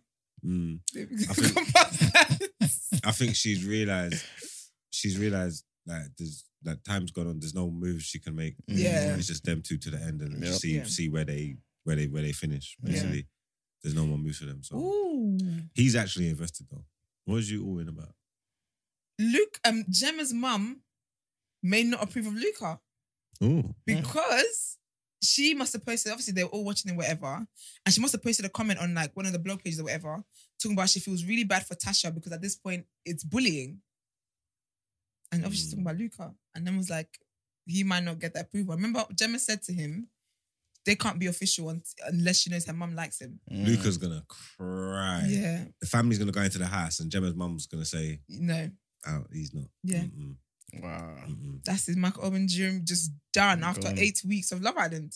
Mm. 0.44 0.80
They've 0.94 1.08
think- 1.18 1.54
gone 1.54 1.64
past 1.66 2.12
that. 2.12 2.38
I 3.04 3.12
think 3.12 3.34
she's 3.36 3.64
realized 3.64 4.24
she's 4.90 5.18
realized 5.18 5.64
that 5.86 6.08
there's 6.18 6.44
that 6.62 6.84
time's 6.84 7.10
gone 7.10 7.26
on. 7.28 7.38
There's 7.40 7.54
no 7.54 7.70
moves 7.70 8.04
she 8.04 8.18
can 8.18 8.34
make. 8.34 8.54
Yeah. 8.66 9.14
it's 9.16 9.26
just 9.26 9.44
them 9.44 9.62
two 9.62 9.78
to 9.78 9.90
the 9.90 9.98
end 9.98 10.20
and 10.20 10.42
Yep. 10.44 10.52
see 10.54 10.76
Yeah. 10.76 10.84
see 10.84 11.08
where 11.08 11.24
they 11.24 11.56
where 11.84 11.96
they 11.96 12.06
where 12.06 12.22
they 12.22 12.32
finish. 12.32 12.76
Yeah. 12.82 12.92
Basically, 12.92 13.26
there's 13.82 13.94
no 13.94 14.04
more 14.06 14.18
moves 14.18 14.38
for 14.38 14.46
them. 14.46 14.62
So 14.62 14.76
Ooh. 14.76 15.38
he's 15.74 15.96
actually 15.96 16.28
invested 16.28 16.66
though. 16.70 16.84
What 17.24 17.36
was 17.36 17.50
you 17.50 17.64
all 17.64 17.78
in 17.78 17.88
about? 17.88 18.14
Luke, 19.18 19.58
um, 19.64 19.84
Gemma's 19.90 20.32
mum 20.32 20.80
may 21.62 21.82
not 21.82 22.02
approve 22.02 22.26
of 22.26 22.34
Luca 22.34 22.80
Oh, 23.42 23.74
because 23.86 24.78
she 25.22 25.54
must 25.54 25.72
have 25.74 25.84
posted, 25.84 26.12
obviously 26.12 26.32
they 26.34 26.44
were 26.44 26.50
all 26.50 26.64
watching 26.64 26.90
it, 26.92 26.96
whatever, 26.96 27.46
and 27.84 27.94
she 27.94 28.00
must 28.00 28.12
have 28.12 28.22
posted 28.22 28.46
a 28.46 28.48
comment 28.48 28.78
on 28.80 28.94
like 28.94 29.14
one 29.16 29.26
of 29.26 29.32
the 29.32 29.38
blog 29.38 29.62
pages 29.62 29.80
or 29.80 29.84
whatever, 29.84 30.22
talking 30.62 30.76
about 30.76 30.88
she 30.88 31.00
feels 31.00 31.24
really 31.24 31.44
bad 31.44 31.66
for 31.66 31.74
Tasha 31.74 32.14
because 32.14 32.32
at 32.32 32.42
this 32.42 32.56
point 32.56 32.86
it's 33.04 33.24
bullying. 33.24 33.80
And 35.32 35.44
obviously 35.44 35.64
she's 35.64 35.70
talking 35.72 35.84
about 35.84 35.96
Luca. 35.98 36.34
And 36.54 36.66
then 36.66 36.76
was 36.76 36.90
like, 36.90 37.18
he 37.66 37.84
might 37.84 38.02
not 38.02 38.18
get 38.18 38.34
that 38.34 38.46
approval. 38.46 38.74
Remember, 38.74 39.04
Gemma 39.14 39.38
said 39.38 39.62
to 39.64 39.72
him, 39.72 40.08
they 40.86 40.94
can't 40.94 41.18
be 41.18 41.26
official 41.26 41.72
unless 42.08 42.38
she 42.38 42.50
knows 42.50 42.64
her 42.66 42.72
mum 42.72 42.94
likes 42.96 43.20
him. 43.20 43.38
Mm. 43.52 43.66
Luca's 43.66 43.98
gonna 43.98 44.24
cry. 44.28 45.24
Yeah. 45.28 45.64
The 45.80 45.86
family's 45.86 46.18
gonna 46.18 46.32
go 46.32 46.40
into 46.42 46.58
the 46.58 46.66
house 46.66 47.00
and 47.00 47.10
Gemma's 47.10 47.34
mum's 47.34 47.66
gonna 47.66 47.84
say, 47.84 48.20
No. 48.28 48.70
"Oh, 49.06 49.24
he's 49.32 49.52
not." 49.52 49.66
Yeah. 49.84 50.04
Mm-mm, 50.04 50.36
Wow. 50.82 51.16
That's 51.64 51.86
his 51.86 51.96
Michael 51.96 52.24
Owen 52.26 52.46
dream 52.46 52.82
just 52.84 53.12
done 53.32 53.62
after 53.64 53.82
Gone. 53.88 53.98
eight 53.98 54.22
weeks 54.26 54.52
of 54.52 54.62
Love 54.62 54.76
Island. 54.76 55.12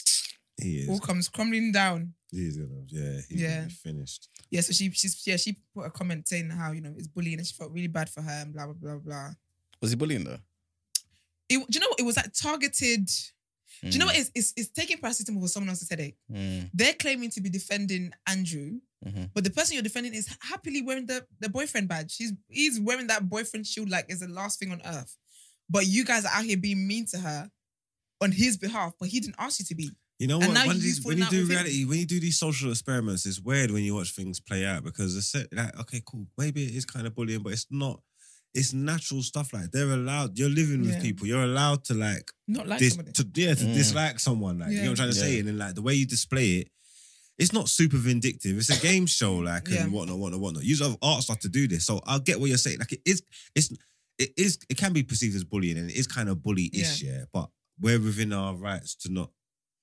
He 0.60 0.78
is. 0.78 0.88
All 0.88 1.00
comes 1.00 1.28
crumbling 1.28 1.72
down. 1.72 2.14
He's 2.30 2.56
gonna. 2.56 2.82
Yeah. 2.88 3.20
He's 3.28 3.40
Yeah. 3.40 3.54
Gonna 3.56 3.66
be 3.68 3.72
finished. 3.74 4.28
Yeah, 4.50 4.60
so 4.60 4.72
she 4.72 4.90
she's 4.90 5.26
yeah, 5.26 5.36
she 5.36 5.56
put 5.74 5.82
a 5.86 5.90
comment 5.90 6.26
saying 6.28 6.50
how, 6.50 6.72
you 6.72 6.80
know, 6.80 6.94
it's 6.96 7.08
bullying 7.08 7.38
and 7.38 7.46
she 7.46 7.54
felt 7.54 7.72
really 7.72 7.86
bad 7.88 8.08
for 8.08 8.22
her 8.22 8.42
and 8.42 8.52
blah 8.52 8.66
blah 8.66 8.74
blah 8.74 8.96
blah. 8.98 9.30
Was 9.80 9.90
he 9.90 9.96
bullying 9.96 10.24
though? 10.24 10.38
It, 11.48 11.58
do 11.58 11.64
you 11.70 11.80
know 11.80 11.88
what? 11.90 12.00
It 12.00 12.04
was 12.04 12.16
like 12.16 12.32
targeted. 12.32 13.06
Do 13.82 13.88
you 13.90 13.98
know 13.98 14.04
Mm. 14.06 14.08
what? 14.08 14.16
It's, 14.18 14.30
it's, 14.34 14.52
it's 14.56 14.68
taking 14.70 14.98
paracetamol 14.98 15.42
for 15.42 15.48
someone 15.48 15.68
else's 15.68 15.90
headache. 15.90 16.16
Mm. 16.32 16.70
They're 16.72 16.94
claiming 16.94 17.30
to 17.30 17.40
be 17.40 17.50
defending 17.50 18.12
Andrew, 18.26 18.78
Mhm. 19.04 19.30
but 19.34 19.42
the 19.44 19.50
person 19.50 19.74
you're 19.74 19.82
defending 19.82 20.14
is 20.14 20.28
happily 20.40 20.80
wearing 20.80 21.06
the, 21.06 21.26
the 21.40 21.48
boyfriend 21.50 21.88
badge. 21.88 22.16
He's 22.16 22.32
he's 22.48 22.80
wearing 22.80 23.08
that 23.08 23.28
boyfriend 23.28 23.66
shield 23.66 23.90
like 23.90 24.06
it's 24.08 24.20
the 24.20 24.28
last 24.28 24.58
thing 24.60 24.70
on 24.72 24.80
earth. 24.86 25.16
But 25.68 25.86
you 25.86 26.04
guys 26.04 26.24
are 26.24 26.32
out 26.34 26.44
here 26.44 26.56
being 26.56 26.86
mean 26.86 27.06
to 27.06 27.18
her 27.18 27.50
on 28.20 28.32
his 28.32 28.56
behalf, 28.56 28.92
but 29.00 29.08
he 29.08 29.20
didn't 29.20 29.36
ask 29.38 29.58
you 29.60 29.64
to 29.66 29.74
be. 29.74 29.90
You 30.18 30.28
know 30.28 30.40
And 30.40 30.52
what? 30.54 30.66
When, 30.68 30.76
he's 30.76 30.82
these, 30.98 31.04
when 31.04 31.18
you 31.18 31.24
do 31.28 31.40
with 31.40 31.50
him. 31.50 31.56
reality, 31.56 31.84
when 31.84 31.98
you 31.98 32.06
do 32.06 32.20
these 32.20 32.38
social 32.38 32.70
experiments, 32.70 33.26
it's 33.26 33.40
weird 33.40 33.70
when 33.72 33.82
you 33.82 33.94
watch 33.96 34.12
things 34.14 34.38
play 34.40 34.64
out 34.64 34.84
because 34.84 35.16
it's 35.16 35.34
like, 35.52 35.80
okay, 35.80 36.02
cool. 36.06 36.26
Maybe 36.38 36.64
it 36.64 36.74
is 36.74 36.84
kind 36.84 37.06
of 37.06 37.14
bullying, 37.14 37.42
but 37.42 37.52
it's 37.52 37.66
not. 37.70 38.00
It's 38.54 38.72
natural 38.72 39.22
stuff. 39.22 39.52
Like 39.52 39.72
they're 39.72 39.90
allowed. 39.90 40.38
You're 40.38 40.48
living 40.48 40.82
with 40.82 40.94
Yeah. 40.94 41.00
people. 41.02 41.26
You're 41.26 41.42
allowed 41.42 41.82
to 41.86 41.94
like 41.94 42.30
Not 42.46 42.68
like 42.68 42.78
dis, 42.78 42.94
somebody. 42.94 43.12
to 43.12 43.28
yeah 43.34 43.54
to 43.54 43.64
Mm. 43.64 43.74
dislike 43.74 44.20
someone. 44.20 44.60
Like 44.60 44.70
you 44.70 44.76
know 44.76 44.82
what 44.82 44.90
I'm 44.90 44.96
trying 44.96 45.08
to 45.10 45.14
say, 45.16 45.38
and 45.40 45.48
then 45.48 45.58
like 45.58 45.74
the 45.74 45.82
way 45.82 45.94
you 45.94 46.06
display 46.06 46.58
it, 46.58 46.68
it's 47.36 47.52
not 47.52 47.68
super 47.68 47.96
vindictive. 47.96 48.56
It's 48.56 48.70
a 48.70 48.80
game 48.80 49.06
show, 49.06 49.34
like 49.38 49.66
Yeah. 49.68 49.82
and 49.82 49.92
whatnot, 49.92 50.18
whatnot, 50.20 50.38
whatnot. 50.40 50.62
Use 50.62 50.80
of 50.82 50.96
art 51.02 51.24
stuff 51.24 51.40
to 51.40 51.48
do 51.48 51.66
this. 51.66 51.84
So 51.84 52.00
I'll 52.06 52.20
get 52.20 52.38
what 52.38 52.48
you're 52.48 52.56
saying. 52.58 52.78
Like 52.78 52.92
it 52.92 53.00
is, 53.04 53.22
it's 53.56 53.72
it 54.18 54.30
is 54.36 54.58
it 54.68 54.76
can 54.76 54.92
be 54.92 55.02
perceived 55.02 55.36
as 55.36 55.44
bullying, 55.44 55.78
and 55.78 55.90
it 55.90 55.96
is 55.96 56.06
kind 56.06 56.28
of 56.28 56.42
bully-ish, 56.42 57.02
yeah. 57.02 57.24
But 57.32 57.50
we're 57.80 57.98
within 58.00 58.32
our 58.32 58.54
rights 58.54 58.94
to 58.96 59.12
not 59.12 59.30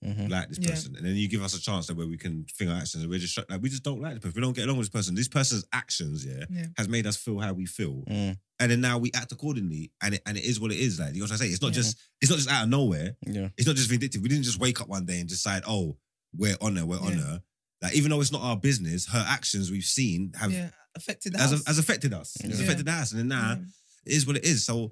Mhm. 0.03 0.29
like 0.29 0.49
this 0.49 0.57
Yeah. 0.59 0.69
person, 0.71 0.95
and 0.95 1.05
then 1.05 1.15
you 1.15 1.27
give 1.27 1.43
us 1.43 1.53
a 1.53 1.61
chance 1.61 1.85
that 1.87 1.95
where 1.95 2.07
we 2.07 2.17
can 2.17 2.43
think 2.57 2.71
our 2.71 2.77
actions, 2.77 3.03
and 3.03 3.09
we're 3.11 3.19
just 3.19 3.37
like 3.37 3.61
we 3.61 3.69
just 3.69 3.83
don't 3.83 4.01
like 4.01 4.13
this 4.15 4.21
person. 4.23 4.35
We 4.35 4.41
don't 4.41 4.55
get 4.55 4.65
along 4.65 4.77
with 4.77 4.87
this 4.87 4.97
person. 4.99 5.13
This 5.13 5.27
person's 5.27 5.63
actions, 5.73 6.25
yeah, 6.25 6.45
Yeah. 6.49 6.67
has 6.77 6.87
made 6.87 7.05
us 7.05 7.17
feel 7.17 7.39
how 7.39 7.53
we 7.53 7.65
feel, 7.67 8.03
Mm. 8.09 8.37
and 8.59 8.71
then 8.71 8.81
now 8.81 8.97
we 8.97 9.11
act 9.13 9.31
accordingly, 9.31 9.91
and 10.01 10.15
it 10.15 10.21
and 10.25 10.37
it 10.37 10.43
is 10.43 10.59
what 10.59 10.71
it 10.71 10.79
is. 10.79 10.97
Like 10.97 11.13
you 11.13 11.19
know 11.19 11.25
what 11.25 11.33
I'm 11.33 11.37
saying? 11.37 11.51
It's 11.51 11.61
not 11.61 11.69
Yeah. 11.75 11.81
just 11.83 11.97
it's 12.19 12.29
not 12.31 12.37
just 12.37 12.49
out 12.49 12.63
of 12.63 12.69
nowhere. 12.69 13.15
Yeah. 13.27 13.49
It's 13.57 13.67
not 13.67 13.75
just 13.75 13.89
vindictive. 13.89 14.21
We 14.23 14.29
didn't 14.29 14.45
just 14.45 14.57
wake 14.59 14.81
up 14.81 14.87
one 14.87 15.05
day 15.05 15.19
and 15.19 15.29
decide, 15.29 15.63
oh, 15.67 15.99
we're 16.33 16.57
on 16.61 16.77
her, 16.77 16.85
we're 16.85 16.99
on 16.99 17.17
Yeah. 17.17 17.23
her. 17.23 17.43
Like 17.83 17.93
even 17.93 18.09
though 18.09 18.21
it's 18.21 18.31
not 18.31 18.41
our 18.41 18.57
business, 18.57 19.05
her 19.07 19.23
actions 19.27 19.69
we've 19.69 19.83
seen 19.85 20.31
have 20.35 20.51
yeah, 20.51 20.71
affected 20.95 21.33
the 21.33 21.37
has, 21.39 21.51
house. 21.51 21.63
has 21.67 21.77
affected 21.77 22.13
us. 22.13 22.37
It's 22.39 22.57
Yeah. 22.57 22.63
affected 22.63 22.87
us, 22.89 23.11
and 23.11 23.19
then 23.19 23.27
now 23.27 23.55
Yeah. 23.59 23.65
It 24.05 24.13
is 24.13 24.25
what 24.27 24.37
it 24.37 24.45
is. 24.45 24.65
So 24.65 24.91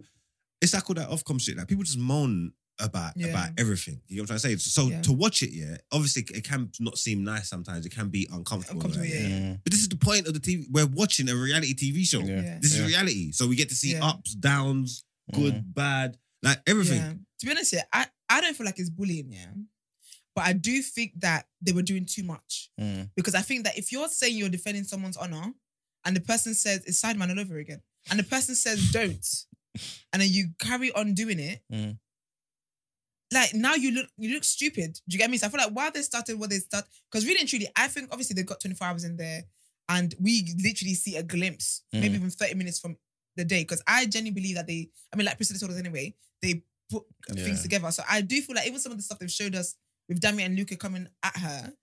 it's 0.61 0.73
like 0.73 0.89
all 0.89 0.95
that 0.95 1.09
Ofcom 1.09 1.39
shit. 1.41 1.57
Like 1.57 1.67
people 1.67 1.83
just 1.83 1.97
moan 1.97 2.53
about 2.81 3.13
Yeah. 3.17 3.27
about 3.27 3.49
everything. 3.57 3.99
You 4.07 4.17
know 4.17 4.23
what 4.23 4.31
I'm 4.31 4.39
trying 4.39 4.55
to 4.55 4.59
say? 4.63 4.69
So 4.69 4.89
Yeah. 4.89 5.01
to 5.01 5.11
watch 5.13 5.43
it, 5.43 5.51
yeah, 5.51 5.77
obviously 5.91 6.23
it 6.33 6.43
can 6.45 6.71
not 6.79 6.97
seem 6.97 7.23
nice 7.23 7.49
sometimes. 7.49 7.85
It 7.85 7.89
can 7.91 8.09
be 8.09 8.27
uncomfortable. 8.31 8.79
Uncomfortable, 8.81 9.05
like, 9.09 9.29
yeah. 9.29 9.57
But 9.63 9.71
this 9.71 9.81
is 9.81 9.89
the 9.89 9.97
point 9.97 10.27
of 10.27 10.33
the 10.33 10.39
TV. 10.39 10.65
We're 10.69 10.85
watching 10.87 11.27
a 11.29 11.35
reality 11.35 11.73
TV 11.73 12.05
show. 12.05 12.19
Yeah. 12.21 12.41
Yeah. 12.41 12.59
This 12.61 12.75
Yeah. 12.75 12.81
is 12.83 12.87
reality. 12.87 13.31
So 13.33 13.47
we 13.47 13.55
get 13.57 13.69
to 13.69 13.75
see 13.75 13.91
Yeah. 13.93 14.05
ups, 14.05 14.33
downs, 14.35 15.03
good, 15.33 15.73
bad, 15.73 16.17
like 16.41 16.61
everything. 16.67 16.97
Yeah. 17.01 17.13
To 17.39 17.45
be 17.45 17.51
honest, 17.51 17.73
yeah, 17.73 17.83
I, 17.91 18.07
I 18.29 18.41
don't 18.41 18.55
feel 18.55 18.65
like 18.65 18.79
it's 18.79 18.89
bullying, 18.89 19.31
yeah. 19.31 19.51
But 20.35 20.45
I 20.45 20.53
do 20.53 20.81
think 20.81 21.19
that 21.19 21.47
they 21.61 21.73
were 21.73 21.81
doing 21.81 22.05
too 22.05 22.23
much. 22.23 22.69
Mm. 22.79 23.09
Because 23.15 23.35
I 23.35 23.41
think 23.41 23.65
that 23.65 23.77
if 23.77 23.91
you're 23.91 24.07
saying 24.07 24.37
you're 24.37 24.47
defending 24.49 24.85
someone's 24.85 25.17
honor 25.17 25.51
and 26.05 26.15
the 26.15 26.21
person 26.21 26.53
says 26.53 26.81
it's 26.85 27.01
sideman 27.01 27.29
all 27.29 27.39
over 27.39 27.57
again, 27.57 27.81
and 28.09 28.19
the 28.19 28.23
person 28.23 28.55
says 28.55 28.91
don't, 28.91 29.25
and 30.13 30.21
then 30.21 30.29
you 30.31 30.49
carry 30.59 30.91
on 30.93 31.13
doing 31.13 31.39
it, 31.39 31.61
Mm. 31.71 31.97
like 33.31 33.53
now 33.53 33.75
you 33.75 33.91
look 33.91 34.07
you 34.17 34.33
look 34.33 34.43
stupid. 34.43 34.93
Do 35.07 35.13
you 35.15 35.19
get 35.19 35.29
me? 35.29 35.37
So 35.37 35.47
I 35.47 35.49
feel 35.49 35.59
like 35.61 35.71
while 35.75 35.91
they 35.91 36.01
started 36.01 36.39
what 36.39 36.49
they 36.49 36.59
start, 36.59 36.85
because 37.11 37.25
really 37.27 37.39
and 37.39 37.49
truly, 37.49 37.67
I 37.75 37.87
think 37.87 38.09
obviously 38.11 38.33
they've 38.33 38.45
got 38.45 38.59
24 38.59 38.87
hours 38.87 39.03
in 39.03 39.17
there, 39.17 39.43
and 39.87 40.13
we 40.19 40.53
literally 40.63 40.95
see 40.95 41.15
a 41.17 41.23
glimpse, 41.23 41.83
maybe 41.93 42.09
Mm. 42.09 42.15
even 42.15 42.29
30 42.31 42.55
minutes 42.55 42.79
from 42.79 42.97
the 43.35 43.45
day. 43.45 43.61
Because 43.63 43.83
I 43.85 44.05
genuinely 44.05 44.41
believe 44.41 44.55
that 44.55 44.67
they, 44.67 44.89
I 45.13 45.15
mean, 45.15 45.25
like 45.25 45.37
Priscilla 45.37 45.59
told 45.59 45.71
us 45.71 45.77
anyway, 45.77 46.15
they 46.41 46.63
put 46.89 47.03
Yeah. 47.35 47.43
things 47.43 47.61
together. 47.61 47.91
So 47.91 48.03
I 48.09 48.21
do 48.21 48.41
feel 48.41 48.55
like 48.55 48.67
even 48.67 48.79
some 48.79 48.91
of 48.91 48.97
the 48.97 49.03
stuff 49.03 49.19
they've 49.19 49.31
showed 49.31 49.53
us 49.55 49.75
with 50.07 50.19
Dami 50.19 50.41
and 50.43 50.55
Luca 50.55 50.75
coming 50.75 51.07
at 51.21 51.37
her, 51.37 51.73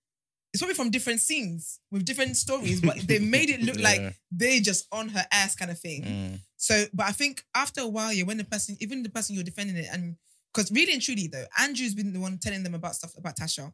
it's 0.57 0.63
probably 0.63 0.75
from 0.75 0.91
different 0.91 1.21
scenes 1.21 1.81
with 1.91 2.05
different 2.05 2.37
stories, 2.37 2.81
but 2.81 2.97
they 3.07 3.19
made 3.37 3.51
it 3.51 3.61
look 3.63 3.77
Yeah. 3.77 3.83
like 3.91 4.17
they 4.31 4.61
just 4.61 4.87
on 4.91 5.09
her 5.11 5.25
ass 5.31 5.55
kind 5.55 5.71
of 5.71 5.79
thing. 5.79 6.03
Mm. 6.03 6.41
So, 6.57 6.85
but 6.93 7.07
I 7.07 7.13
think 7.13 7.45
after 7.55 7.83
a 7.83 7.87
while, 7.89 8.13
yeah, 8.13 8.25
when 8.25 8.37
the 8.39 8.45
person, 8.45 8.77
even 8.81 9.03
the 9.03 9.09
person 9.11 9.35
you're 9.35 9.45
defending 9.45 9.77
it, 9.77 9.89
and 9.93 10.17
because 10.53 10.73
really 10.73 10.93
and 10.93 11.03
truly 11.03 11.27
though, 11.29 11.45
Andrew's 11.59 11.95
been 11.95 12.13
the 12.13 12.21
one 12.21 12.39
telling 12.39 12.63
them 12.63 12.75
about 12.75 12.95
stuff 12.97 13.13
about 13.17 13.37
Tasha, 13.37 13.73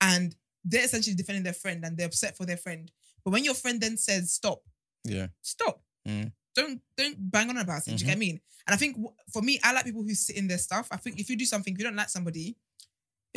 and 0.00 0.34
they're 0.64 0.84
essentially 0.84 1.16
defending 1.16 1.42
their 1.42 1.52
friend 1.52 1.84
and 1.84 1.96
they're 1.96 2.06
upset 2.06 2.36
for 2.36 2.46
their 2.46 2.56
friend. 2.56 2.90
But 3.24 3.32
when 3.32 3.44
your 3.44 3.54
friend 3.54 3.80
then 3.80 3.96
says 3.96 4.32
stop, 4.32 4.62
Yeah. 5.04 5.28
stop. 5.42 5.82
Mm. 6.06 6.32
Don't 6.54 6.80
don't 6.96 7.16
bang 7.30 7.48
on 7.50 7.56
about 7.58 7.82
it. 7.88 7.90
Do 7.90 7.92
you 7.92 7.98
get 7.98 8.06
what 8.08 8.12
I 8.16 8.18
mean? 8.18 8.40
And 8.66 8.74
I 8.74 8.76
think 8.76 8.96
for 9.32 9.42
me, 9.42 9.58
I 9.64 9.72
like 9.72 9.84
people 9.84 10.02
who 10.02 10.14
sit 10.14 10.36
in 10.36 10.46
their 10.46 10.58
stuff. 10.58 10.86
I 10.92 10.96
think 10.98 11.18
if 11.18 11.28
you 11.30 11.36
do 11.36 11.44
something, 11.44 11.72
if 11.72 11.78
you 11.78 11.84
don't 11.84 11.96
like 11.96 12.10
somebody, 12.10 12.56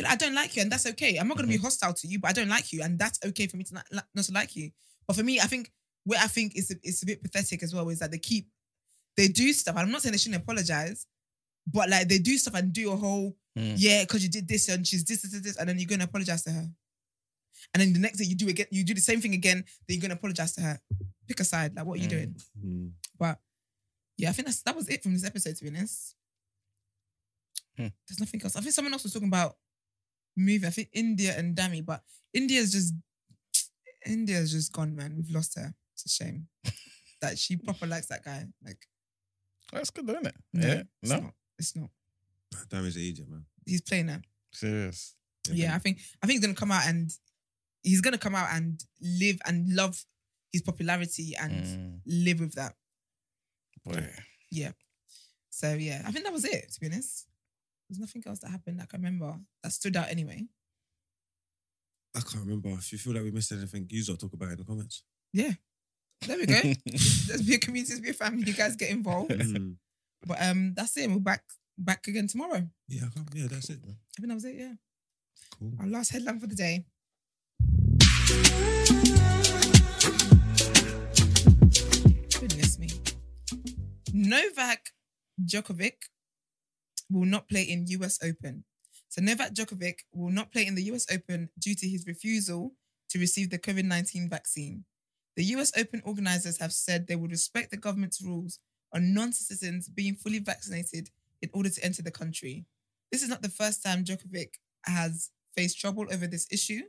I 0.04 0.16
don't 0.16 0.34
like 0.34 0.54
you, 0.56 0.62
and 0.62 0.70
that's 0.70 0.84
okay. 0.86 1.16
I'm 1.16 1.28
not 1.28 1.36
going 1.38 1.48
to 1.48 1.56
be 1.56 1.62
hostile 1.62 1.94
to 1.94 2.06
you, 2.06 2.18
but 2.18 2.28
I 2.28 2.32
don't 2.34 2.48
like 2.50 2.72
you, 2.72 2.82
and 2.82 2.98
that's 2.98 3.18
okay 3.24 3.46
for 3.46 3.56
me 3.56 3.64
to 3.64 3.74
not, 3.74 3.86
not 4.14 4.24
to 4.24 4.32
like 4.32 4.54
you. 4.56 4.70
But 5.06 5.16
for 5.16 5.22
me, 5.22 5.40
I 5.40 5.44
think 5.46 5.72
where 6.04 6.18
I 6.20 6.26
think 6.26 6.54
is 6.56 6.70
it's 6.82 7.02
a 7.02 7.06
bit 7.06 7.22
pathetic 7.22 7.62
as 7.62 7.74
well 7.74 7.88
is 7.88 8.00
that 8.00 8.10
they 8.10 8.18
keep 8.18 8.48
they 9.16 9.28
do 9.28 9.52
stuff. 9.54 9.76
I'm 9.78 9.90
not 9.90 10.02
saying 10.02 10.12
they 10.12 10.18
shouldn't 10.18 10.42
apologize, 10.42 11.06
but 11.72 11.88
like 11.88 12.08
they 12.08 12.18
do 12.18 12.36
stuff 12.36 12.54
and 12.54 12.72
do 12.72 12.92
a 12.92 12.96
whole 12.96 13.36
Mm. 13.56 13.72
yeah 13.78 14.02
because 14.02 14.22
you 14.22 14.28
did 14.28 14.46
this 14.46 14.68
and 14.68 14.86
she's 14.86 15.02
this 15.02 15.22
this 15.22 15.32
this, 15.32 15.40
this 15.40 15.56
and 15.56 15.66
then 15.66 15.78
you're 15.78 15.88
going 15.88 16.00
to 16.00 16.04
apologize 16.04 16.42
to 16.42 16.50
her, 16.50 16.68
and 17.72 17.80
then 17.80 17.94
the 17.94 17.98
next 17.98 18.18
day 18.18 18.24
you 18.26 18.36
do 18.36 18.48
again, 18.50 18.66
you 18.70 18.84
do 18.84 18.92
the 18.92 19.00
same 19.00 19.22
thing 19.22 19.32
again, 19.32 19.64
then 19.88 19.94
you're 19.96 20.00
going 20.02 20.10
to 20.10 20.16
apologize 20.16 20.52
to 20.56 20.60
her. 20.60 20.78
Pick 21.26 21.40
a 21.40 21.44
side. 21.44 21.74
Like 21.74 21.86
what 21.86 21.98
are 21.98 22.02
you 22.02 22.06
Mm. 22.06 22.10
doing? 22.10 22.36
Mm. 22.62 22.90
But 23.18 23.38
yeah, 24.18 24.28
I 24.28 24.32
think 24.32 24.44
that's 24.48 24.60
that 24.60 24.76
was 24.76 24.88
it 24.90 25.02
from 25.02 25.14
this 25.14 25.24
episode. 25.24 25.56
To 25.56 25.64
be 25.64 25.70
honest, 25.70 26.14
Hmm. 27.78 27.88
there's 28.08 28.20
nothing 28.20 28.42
else. 28.42 28.56
I 28.56 28.60
think 28.60 28.74
someone 28.74 28.92
else 28.92 29.02
was 29.04 29.12
talking 29.14 29.28
about 29.28 29.56
movie. 30.36 30.66
I 30.66 30.70
think 30.70 30.90
Indiyah 30.94 31.38
and 31.38 31.56
Dami, 31.56 31.84
but 31.84 32.02
Indiyah's 32.36 32.72
just 32.72 32.94
Indiyah's 34.06 34.52
just 34.52 34.72
gone, 34.72 34.94
man. 34.94 35.14
We've 35.16 35.30
lost 35.34 35.58
her. 35.58 35.74
It's 35.94 36.06
a 36.06 36.08
shame 36.24 36.46
that 37.20 37.38
she 37.38 37.56
proper 37.56 37.86
likes 37.86 38.06
that 38.06 38.24
guy. 38.24 38.46
Like, 38.64 38.86
That's 39.72 39.90
good, 39.90 40.06
though, 40.06 40.12
isn't 40.14 40.26
it? 40.26 40.34
no, 40.52 40.66
yeah. 40.66 40.82
it's 41.02 41.10
No. 41.12 41.20
not. 41.20 41.32
It's 41.58 41.76
not. 41.76 41.90
Damage 42.70 42.94
to 42.94 43.00
Egypt, 43.00 43.28
man. 43.28 43.44
He's 43.66 43.80
playing 43.80 44.08
her. 44.08 44.22
Serious. 44.52 45.14
Yeah, 45.50 45.74
I 45.74 45.78
think 45.78 46.00
I 46.22 46.26
think 46.26 46.38
he's 46.38 46.46
gonna 46.46 46.54
come 46.58 46.72
out 46.72 46.86
and 46.86 47.10
he's 47.82 48.00
gonna 48.00 48.18
come 48.18 48.34
out 48.34 48.48
and 48.52 48.82
live 49.00 49.38
and 49.46 49.72
love 49.74 50.04
his 50.52 50.62
popularity 50.62 51.34
and 51.38 51.52
Mm. 51.64 52.00
live 52.06 52.40
with 52.40 52.54
that. 52.54 52.74
Boy. 53.84 54.08
Yeah. 54.50 54.72
So 55.50 55.74
yeah, 55.74 56.02
I 56.06 56.10
think 56.12 56.24
that 56.24 56.32
was 56.32 56.44
it. 56.44 56.72
To 56.72 56.80
be 56.80 56.86
honest. 56.86 57.26
There's 57.88 58.00
nothing 58.00 58.22
else 58.26 58.40
that 58.40 58.50
happened 58.50 58.78
that 58.80 58.84
I 58.84 58.86
can 58.86 59.00
remember 59.00 59.38
that 59.62 59.72
stood 59.72 59.96
out 59.96 60.08
anyway. 60.08 60.44
I 62.16 62.20
can't 62.20 62.44
remember. 62.44 62.70
If 62.70 62.92
you 62.92 62.98
feel 62.98 63.12
like 63.14 63.22
we 63.22 63.30
missed 63.30 63.52
anything, 63.52 63.86
you 63.90 64.04
lot 64.08 64.18
talk 64.18 64.32
about 64.32 64.48
it 64.48 64.52
in 64.52 64.58
the 64.58 64.64
comments. 64.64 65.04
Yeah. 65.32 65.52
There 66.26 66.38
we 66.38 66.46
go. 66.46 66.54
let's 66.86 67.42
be 67.42 67.54
a 67.54 67.58
community, 67.58 67.92
let's 67.92 68.00
be 68.00 68.10
a 68.10 68.14
family. 68.14 68.44
You 68.44 68.54
guys 68.54 68.76
get 68.76 68.90
involved. 68.90 69.30
Mm. 69.46 69.76
But 70.26 70.42
um, 70.42 70.72
that's 70.74 70.96
it. 70.96 71.08
We're 71.08 71.20
back 71.20 71.42
back 71.78 72.08
again 72.08 72.26
tomorrow. 72.26 72.66
Yeah, 72.88 73.02
I 73.04 73.14
can't, 73.14 73.28
yeah, 73.34 73.46
that's 73.48 73.68
it. 73.70 73.78
I 73.84 73.92
think 74.16 74.28
that 74.28 74.34
was 74.34 74.44
it. 74.44 74.56
Yeah. 74.56 74.72
Cool. 75.58 75.72
Our 75.78 75.86
last 75.86 76.10
headline 76.10 76.40
for 76.40 76.46
the 76.48 76.56
day. 76.56 76.84
Goodness 82.40 82.78
me. 82.78 82.90
Novak 84.12 84.90
Djokovic 85.44 86.08
will 87.10 87.26
not 87.26 87.48
play 87.48 87.62
in 87.62 87.86
US 87.88 88.18
Open. 88.22 88.64
So 89.08 89.22
Novak 89.22 89.54
Djokovic 89.54 90.00
will 90.12 90.30
not 90.30 90.52
play 90.52 90.66
in 90.66 90.74
the 90.74 90.82
US 90.84 91.06
Open 91.10 91.48
due 91.58 91.74
to 91.74 91.88
his 91.88 92.06
refusal 92.06 92.74
to 93.10 93.18
receive 93.18 93.50
the 93.50 93.58
COVID-19 93.58 94.28
vaccine. 94.28 94.84
The 95.36 95.44
US 95.56 95.72
Open 95.76 96.02
organizers 96.04 96.58
have 96.58 96.72
said 96.72 97.06
they 97.06 97.16
would 97.16 97.30
respect 97.30 97.70
the 97.70 97.76
government's 97.76 98.22
rules 98.22 98.58
on 98.92 99.12
non-citizens 99.12 99.88
being 99.88 100.14
fully 100.14 100.38
vaccinated 100.38 101.10
in 101.42 101.50
order 101.52 101.68
to 101.68 101.84
enter 101.84 102.02
the 102.02 102.10
country. 102.10 102.64
This 103.12 103.22
is 103.22 103.28
not 103.28 103.42
the 103.42 103.48
first 103.48 103.84
time 103.84 104.04
Djokovic 104.04 104.54
has 104.84 105.30
faced 105.56 105.80
trouble 105.80 106.06
over 106.10 106.26
this 106.26 106.46
issue. 106.50 106.82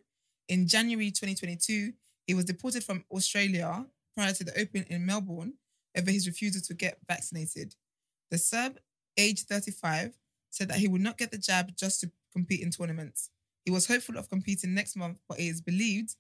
In 0.50 0.68
January 0.68 1.12
2022, 1.12 1.92
he 2.26 2.34
was 2.34 2.46
deported 2.46 2.84
from 2.84 3.04
Australia 3.12 3.86
prior 4.16 4.34
to 4.34 4.44
the 4.44 4.60
Open 4.60 4.86
in 4.90 5.06
Melbourne 5.06 5.54
over 5.98 6.12
his 6.12 6.28
refusal 6.28 6.62
to 6.62 6.74
get 6.74 6.98
vaccinated. 7.08 7.76
The 8.32 8.38
Serb, 8.38 8.80
aged 9.18 9.48
35, 9.48 10.18
said 10.50 10.70
that 10.70 10.78
he 10.80 10.88
would 10.88 11.02
not 11.02 11.18
get 11.18 11.32
the 11.32 11.38
jab 11.38 11.76
just 11.78 12.02
to 12.02 12.12
compete 12.34 12.62
in 12.62 12.72
tournaments. 12.72 13.30
He 13.66 13.72
was 13.72 13.88
hopeful 13.88 14.18
of 14.18 14.30
competing 14.30 14.74
next 14.74 14.96
month, 14.96 15.20
but 15.28 15.40
it 15.40 15.44
is 15.46 15.62
believed, 15.62 16.16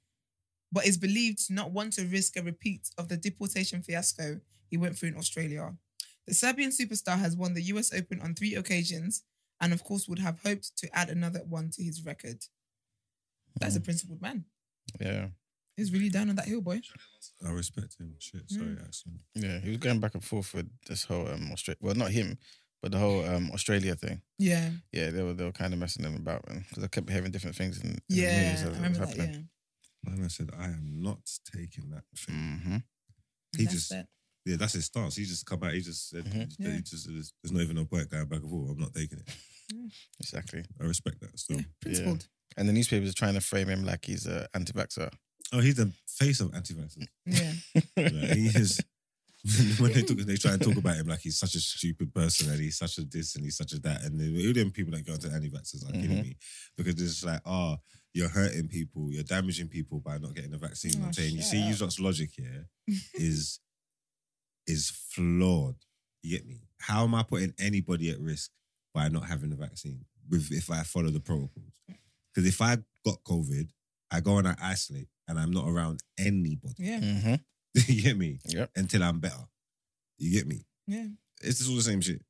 but 0.71 0.85
is 0.85 0.97
believed 0.97 1.45
to 1.47 1.53
not 1.53 1.71
want 1.71 1.93
to 1.93 2.05
risk 2.05 2.35
a 2.37 2.41
repeat 2.41 2.89
of 2.97 3.07
the 3.07 3.17
deportation 3.17 3.81
fiasco 3.81 4.39
he 4.69 4.77
went 4.77 4.97
through 4.97 5.09
in 5.09 5.17
Australia. 5.17 5.73
The 6.27 6.33
Serbian 6.33 6.71
superstar 6.71 7.17
has 7.17 7.37
won 7.37 7.53
the 7.53 7.61
US 7.73 7.93
Open 7.93 8.19
on 8.21 8.33
three 8.35 8.55
occasions 8.55 9.23
and, 9.61 9.71
of 9.71 9.83
course, 9.83 10.07
would 10.09 10.19
have 10.19 10.41
hoped 10.43 10.77
to 10.77 10.89
add 10.97 11.09
another 11.09 11.39
one 11.47 11.69
to 11.71 11.83
his 11.83 12.03
record. 12.05 12.43
That's 13.59 13.75
a 13.77 13.81
principled 13.81 14.21
man. 14.21 14.45
yeah. 14.99 15.27
He's 15.77 15.93
really 15.93 16.09
down 16.09 16.29
on 16.31 16.35
that 16.37 16.47
hill, 16.47 16.61
boy. 16.61 16.81
I 17.47 17.51
respect 17.51 17.97
him. 17.99 18.15
Shit, 18.17 18.49
sorry, 18.49 18.65
Mm. 18.65 18.85
accent. 18.87 19.15
Yeah. 19.35 19.59
He 19.59 19.69
was 19.69 19.77
going 19.77 19.99
back 19.99 20.15
and 20.15 20.23
forth 20.23 20.51
with 20.55 20.67
this 20.87 21.03
whole 21.03 21.27
um 21.27 21.51
Australia. 21.51 21.77
Well, 21.81 21.93
not 21.93 22.11
him, 22.11 22.39
but 22.81 22.91
the 22.91 22.97
whole 22.99 23.25
um 23.25 23.51
Australia 23.51 23.95
thing. 23.95 24.21
Yeah, 24.39 24.69
Yeah, 24.91 25.09
they 25.11 25.23
were 25.23 25.33
they 25.33 25.43
were 25.45 25.51
kind 25.51 25.73
of 25.73 25.79
messing 25.79 26.05
him 26.05 26.15
about 26.15 26.45
because 26.45 26.83
I 26.83 26.87
kept 26.87 27.09
hearing 27.09 27.31
different 27.31 27.55
things 27.55 27.81
in, 27.81 27.89
in 27.91 27.99
yeah. 28.09 28.29
the 28.31 28.49
news 28.51 28.61
I 28.61 28.63
as 28.63 28.63
it 28.63 28.75
remember 28.75 29.05
that. 29.05 29.17
Yeah, 29.17 29.37
Man, 30.03 30.23
I 30.23 30.27
said 30.27 30.49
I 30.57 30.65
am 30.65 31.01
not 31.01 31.19
taking 31.55 31.89
that 31.89 32.03
thing. 32.15 32.35
Mm-hmm. 32.35 32.77
He 33.57 33.63
That's 33.65 33.75
just- 33.75 33.91
it. 33.93 34.07
Yeah, 34.45 34.55
that's 34.55 34.71
his 34.73 34.85
stance. 34.85 35.17
He 35.17 35.25
just 35.25 35.45
come 35.45 35.61
out. 35.63 35.73
He 35.73 35.81
just 35.81 36.09
said, 36.09 36.23
Mhm. 36.23 36.49
he 36.57 36.63
Yeah. 36.63 36.79
just, 36.79 37.05
there's, 37.05 37.33
there's 37.43 37.51
not 37.51 37.63
even 37.63 37.77
a 37.79 37.83
point 37.83 38.09
going 38.09 38.27
back 38.27 38.39
and 38.39 38.49
forth. 38.49 38.69
I'm 38.71 38.77
not 38.79 38.93
taking 38.93 39.19
it. 39.19 39.29
Exactly. 40.21 40.63
I 40.79 40.85
respect 40.85 41.19
that 41.19 41.37
still. 41.37 41.57
Yeah, 41.57 41.63
principled. 41.81 42.27
And 42.55 42.69
the 42.69 42.71
newspapers 42.71 43.09
are 43.09 43.13
trying 43.13 43.33
to 43.33 43.41
frame 43.41 43.67
him 43.67 43.83
like 43.83 44.05
he's 44.05 44.25
a 44.25 44.47
anti-vaxxer. 44.53 45.11
Oh, 45.51 45.59
he's 45.59 45.75
the 45.75 45.91
face 46.07 46.39
of 46.39 46.53
anti-vaxxers. 46.55 47.07
Yeah, 47.25 47.53
Like, 47.97 48.35
he 48.37 48.47
is. 48.47 48.79
when 49.79 49.93
they 49.93 50.01
talk, 50.01 50.17
they 50.17 50.35
try 50.35 50.53
and 50.53 50.61
talk 50.61 50.75
about 50.77 50.95
him 50.97 51.07
like 51.07 51.19
he's 51.19 51.37
such 51.39 51.55
a 51.55 51.59
stupid 51.59 52.13
person 52.13 52.49
and 52.49 52.59
he's 52.59 52.77
such 52.77 52.97
a 52.97 53.03
this 53.05 53.35
and 53.35 53.45
he's 53.45 53.57
such 53.57 53.73
a 53.73 53.79
that. 53.79 54.03
And 54.03 54.19
then 54.19 54.35
all 54.47 54.53
them 54.53 54.71
people 54.71 54.91
that 54.93 55.05
go 55.05 55.13
into 55.13 55.29
anti-vaxxers 55.29 55.87
are 55.87 55.91
killing 55.93 56.09
Mhm. 56.17 56.23
me 56.23 56.37
because 56.75 56.99
it's 57.01 57.23
like, 57.23 57.41
oh, 57.45 57.77
you're 58.13 58.29
hurting 58.29 58.67
people, 58.67 59.11
you're 59.11 59.23
damaging 59.23 59.67
people 59.67 59.99
by 59.99 60.17
not 60.17 60.33
getting 60.33 60.51
the 60.51 60.57
vaccine. 60.57 60.93
Oh, 61.01 61.05
I'm 61.07 61.13
saying, 61.13 61.35
you 61.35 61.41
see, 61.43 61.61
up. 61.61 61.79
you 61.79 62.03
logic 62.03 62.31
here 62.35 62.67
is 63.13 63.59
is 64.65 64.89
flawed. 64.89 65.75
You 66.23 66.37
get 66.37 66.47
me? 66.47 66.61
How 66.79 67.03
am 67.03 67.15
I 67.15 67.23
putting 67.23 67.53
anybody 67.59 68.09
at 68.09 68.19
risk 68.19 68.51
by 68.93 69.07
not 69.07 69.25
having 69.27 69.49
the 69.49 69.55
vaccine? 69.55 70.03
With 70.29 70.51
if 70.51 70.69
I 70.69 70.83
follow 70.83 71.09
the 71.09 71.21
protocols, 71.21 71.79
because 72.33 72.47
if 72.47 72.61
I 72.61 72.77
got 73.05 73.23
COVID, 73.23 73.69
I 74.11 74.19
go 74.19 74.37
and 74.39 74.47
I 74.47 74.55
isolate, 74.61 75.07
and 75.27 75.39
I'm 75.39 75.51
not 75.51 75.69
around 75.69 76.01
anybody. 76.19 76.73
yeah, 76.79 76.99
Mm-hmm. 76.99 77.35
you 77.87 78.01
get 78.01 78.17
me? 78.17 78.39
Yep. 78.45 78.71
Until 78.75 79.03
I'm 79.03 79.19
better. 79.19 79.47
You 80.17 80.31
get 80.31 80.47
me? 80.47 80.65
yeah. 80.87 81.07
It's 81.41 81.59
just 81.59 81.69
all 81.69 81.75
the 81.75 81.83
same 81.83 82.01
shit. 82.01 82.21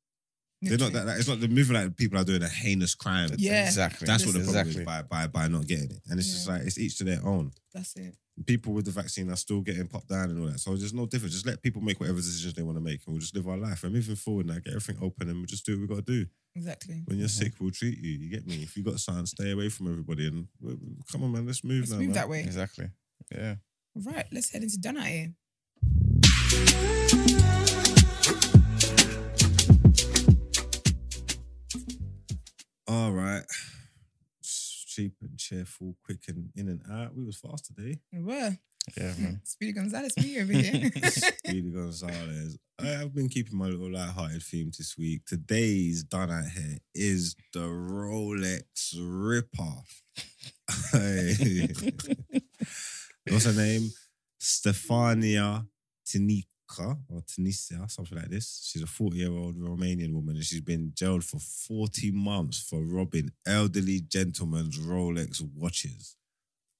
They're 0.62 0.72
not 0.78 0.92
Literally. 0.92 0.94
that. 0.94 1.06
that- 1.14 1.20
It's 1.20 1.28
not 1.30 1.40
the 1.40 1.48
moving 1.48 1.76
like 1.76 1.96
people 1.96 2.20
are 2.20 2.24
doing 2.26 2.42
a 2.44 2.50
heinous 2.50 2.94
crime. 2.96 3.30
Yeah. 3.38 3.66
Exactly. 3.66 4.06
That's 4.06 4.26
what 4.26 4.34
the 4.34 4.40
problem 4.40 4.58
exactly. 4.68 4.82
is 4.82 4.86
by, 4.86 5.02
by 5.04 5.28
by 5.28 5.48
not 5.48 5.68
getting 5.68 5.92
it. 5.92 6.02
And 6.10 6.20
it's 6.20 6.32
just 6.34 6.48
like 6.50 6.64
it's 6.64 6.78
each 6.78 6.98
to 6.98 7.04
their 7.06 7.24
own. 7.24 7.52
That's 7.74 7.96
it. 7.96 8.16
People 8.46 8.74
with 8.74 8.86
the 8.86 8.92
vaccine 8.92 9.30
are 9.32 9.36
still 9.38 9.62
getting 9.62 9.88
popped 9.88 10.10
down 10.10 10.30
and 10.30 10.40
all 10.42 10.48
that. 10.48 10.60
So 10.60 10.76
there's 10.76 10.94
no 10.94 11.06
difference. 11.06 11.34
Just 11.36 11.46
let 11.46 11.62
people 11.62 11.82
make 11.82 12.00
whatever 12.00 12.18
decisions 12.18 12.54
they 12.54 12.64
want 12.64 12.78
to 12.78 12.84
make 12.84 13.02
and 13.06 13.14
we'll 13.14 13.22
just 13.22 13.36
live 13.36 13.48
our 13.48 13.58
life. 13.58 13.84
And 13.84 13.94
moving 13.94 14.16
forward 14.16 14.48
now, 14.48 14.56
get 14.56 14.68
everything 14.74 14.98
open 15.02 15.30
and 15.30 15.38
we'll 15.38 15.46
just 15.46 15.66
do 15.66 15.74
what 15.74 15.82
we 15.82 15.88
gotta 15.88 16.02
do. 16.02 16.26
Exactly. 16.56 17.02
When 17.06 17.18
you're 17.20 17.28
sick, 17.30 17.54
we'll 17.62 17.72
treat 17.72 17.98
you. 18.00 18.12
You 18.18 18.30
get 18.30 18.46
me? 18.46 18.56
If 18.64 18.76
you 18.76 18.84
got 18.84 19.00
something, 19.00 19.26
stay 19.28 19.52
away 19.52 19.70
from 19.70 19.90
everybody 19.90 20.28
and 20.28 20.48
come 21.12 21.24
on 21.24 21.32
man, 21.32 21.46
let's 21.46 21.64
move 21.64 21.82
Let's 21.82 21.92
now. 21.92 21.98
move 22.00 22.08
man. 22.08 22.14
that 22.16 22.30
way. 22.30 22.42
Exactly. 22.42 22.90
Yeah. 23.32 23.56
Right, 24.06 24.26
let's 24.32 24.52
head 24.52 24.62
into 24.62 24.78
Done 24.78 24.98
Out 24.98 25.08
'Ere. 25.08 25.34
All 32.88 33.12
right. 33.12 33.44
Cheap 34.44 35.14
and 35.22 35.38
cheerful, 35.38 35.96
quick 36.06 36.20
and 36.28 36.50
in 36.56 36.70
and 36.70 36.82
out. 36.92 37.16
We 37.16 37.26
was 37.26 37.38
fast 37.38 37.66
today. 37.66 38.00
We 38.14 38.20
were. 38.22 38.58
Yeah, 38.96 39.14
man. 39.18 39.42
Speedy 39.46 39.74
Gonzales, 39.74 40.16
me 40.18 40.40
over 40.42 40.54
here. 40.54 40.92
Speedy 41.10 41.72
Gonzales. 41.72 42.58
I 42.80 42.86
have 42.86 43.16
been 43.16 43.30
keeping 43.30 43.58
my 43.58 43.66
little 43.66 43.92
light-hearted 43.92 44.44
theme 44.44 44.72
this 44.78 44.96
week. 44.98 45.26
Today's 45.26 46.04
done 46.04 46.30
out 46.32 46.50
here 46.56 46.78
is 46.94 47.36
the 47.52 47.62
Rolex 47.62 48.94
Ripper. 48.96 49.82
What's 53.30 53.46
her 53.46 53.54
name? 53.54 53.90
Stefania 54.40 55.66
Tinica 56.08 56.98
or 57.10 57.22
Tunisia, 57.28 57.86
something 57.88 58.18
like 58.18 58.30
this. 58.30 58.70
She's 58.72 58.84
a 58.84 58.86
40-year-old 58.86 59.58
Romanian 59.58 60.14
woman 60.14 60.36
and 60.36 60.44
she's 60.44 60.62
been 60.62 60.92
jailed 60.96 61.24
for 61.24 61.40
40 61.40 62.12
months 62.12 62.62
for 62.62 62.82
robbing 62.84 63.32
elderly 63.46 64.02
gentlemen's 64.02 64.78
Rolex 64.80 65.42
watches. 65.56 66.16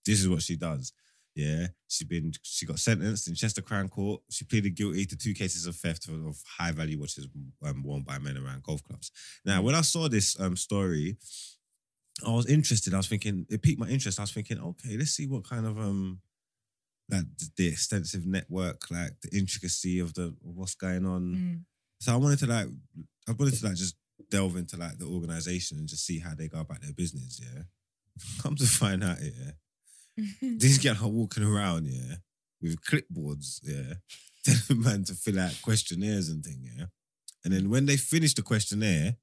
This 0.06 0.22
is 0.22 0.30
what 0.30 0.42
she 0.42 0.56
does. 0.56 0.94
Yeah, 1.36 1.68
she's 1.88 2.08
been 2.08 2.32
she 2.42 2.66
got 2.66 2.80
sentenced 2.80 3.28
in 3.28 3.36
Chester 3.36 3.62
Crown 3.62 3.90
Court. 3.90 4.22
She 4.32 4.44
pleaded 4.44 4.76
guilty 4.76 5.06
to 5.06 5.16
two 5.16 5.36
cases 5.36 5.68
of 5.68 5.76
theft 5.76 6.08
of, 6.08 6.26
of 6.26 6.42
high 6.58 6.72
value 6.72 7.00
watches 7.00 7.28
um, 7.64 7.84
worn 7.84 8.02
by 8.02 8.18
men 8.18 8.38
around 8.38 8.64
golf 8.64 8.84
clubs. 8.84 9.12
Now, 9.46 9.62
when 9.62 9.76
I 9.76 9.82
saw 9.82 10.08
this 10.10 10.40
um, 10.40 10.56
story, 10.56 11.16
I 12.26 12.32
was 12.32 12.48
interested. 12.48 12.96
I 12.96 12.98
was 12.98 13.08
thinking 13.08 13.46
it 13.52 13.62
piqued 13.62 13.80
my 13.80 13.88
interest. 13.88 14.20
I 14.20 14.24
was 14.24 14.32
thinking, 14.32 14.60
okay, 14.60 14.98
let's 14.98 15.12
see 15.12 15.28
what 15.28 15.48
kind 15.48 15.68
of 15.68 15.78
um 15.78 16.22
like 17.10 17.26
the, 17.56 17.68
extensive 17.68 18.26
network, 18.26 18.90
like 18.92 19.20
the 19.22 19.38
intricacy 19.38 20.00
of 20.00 20.14
the 20.14 20.26
of 20.26 20.56
what's 20.56 20.76
going 20.76 21.06
on. 21.06 21.36
Mm. 21.36 21.60
So 22.00 22.14
I 22.14 22.18
wanted 22.18 22.40
to 22.40 22.48
like 22.48 22.68
I 23.28 23.32
wanted 23.32 23.56
to 23.56 23.66
like 23.66 23.76
just 23.76 23.96
delve 24.30 24.58
into 24.58 24.78
like 24.78 24.98
the 24.98 25.06
organization 25.06 25.78
and 25.78 25.88
just 25.88 26.06
see 26.06 26.20
how 26.20 26.34
they 26.36 26.48
go 26.48 26.60
about 26.60 26.82
their 26.82 26.94
business. 26.94 27.40
Yeah, 27.42 27.64
come 28.42 28.56
to 28.56 28.66
find 28.66 29.04
out, 29.04 29.18
yeah. 29.22 29.52
These 30.42 30.80
guys 30.80 31.02
are 31.02 31.08
walking 31.08 31.44
around, 31.44 31.86
yeah, 31.86 32.16
with 32.62 32.82
clipboards, 32.84 33.60
yeah, 33.64 33.96
telling 34.44 34.62
the 34.68 34.76
man 34.76 35.04
to 35.06 35.14
fill 35.14 35.40
out 35.40 35.60
questionnaires 35.62 36.30
and 36.30 36.44
thing, 36.44 36.60
yeah. 36.64 36.86
And 37.46 37.54
then 37.54 37.70
when 37.70 37.86
they 37.86 37.98
finish 37.98 38.34
the 38.34 38.42
questionnaire, 38.42 39.16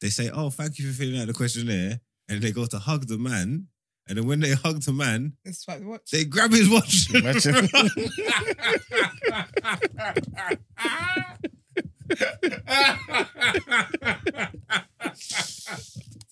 they 0.00 0.08
say, 0.08 0.30
"Oh, 0.30 0.50
thank 0.50 0.78
you 0.78 0.90
for 0.90 0.98
filling 0.98 1.20
out 1.20 1.26
the 1.26 1.34
questionnaire," 1.34 2.00
and 2.28 2.40
they 2.40 2.52
go 2.52 2.66
to 2.66 2.78
hug 2.78 3.06
the 3.06 3.18
man. 3.18 3.66
And 4.08 4.16
then 4.16 4.26
when 4.26 4.40
they 4.40 4.52
hugged 4.52 4.84
the 4.86 4.92
man, 4.92 5.34
Let's 5.44 5.58
swipe 5.60 5.82
watch. 5.82 6.10
they 6.10 6.24
grab 6.24 6.50
his 6.50 6.68
watch. 6.68 7.08
Imagine. 7.14 7.68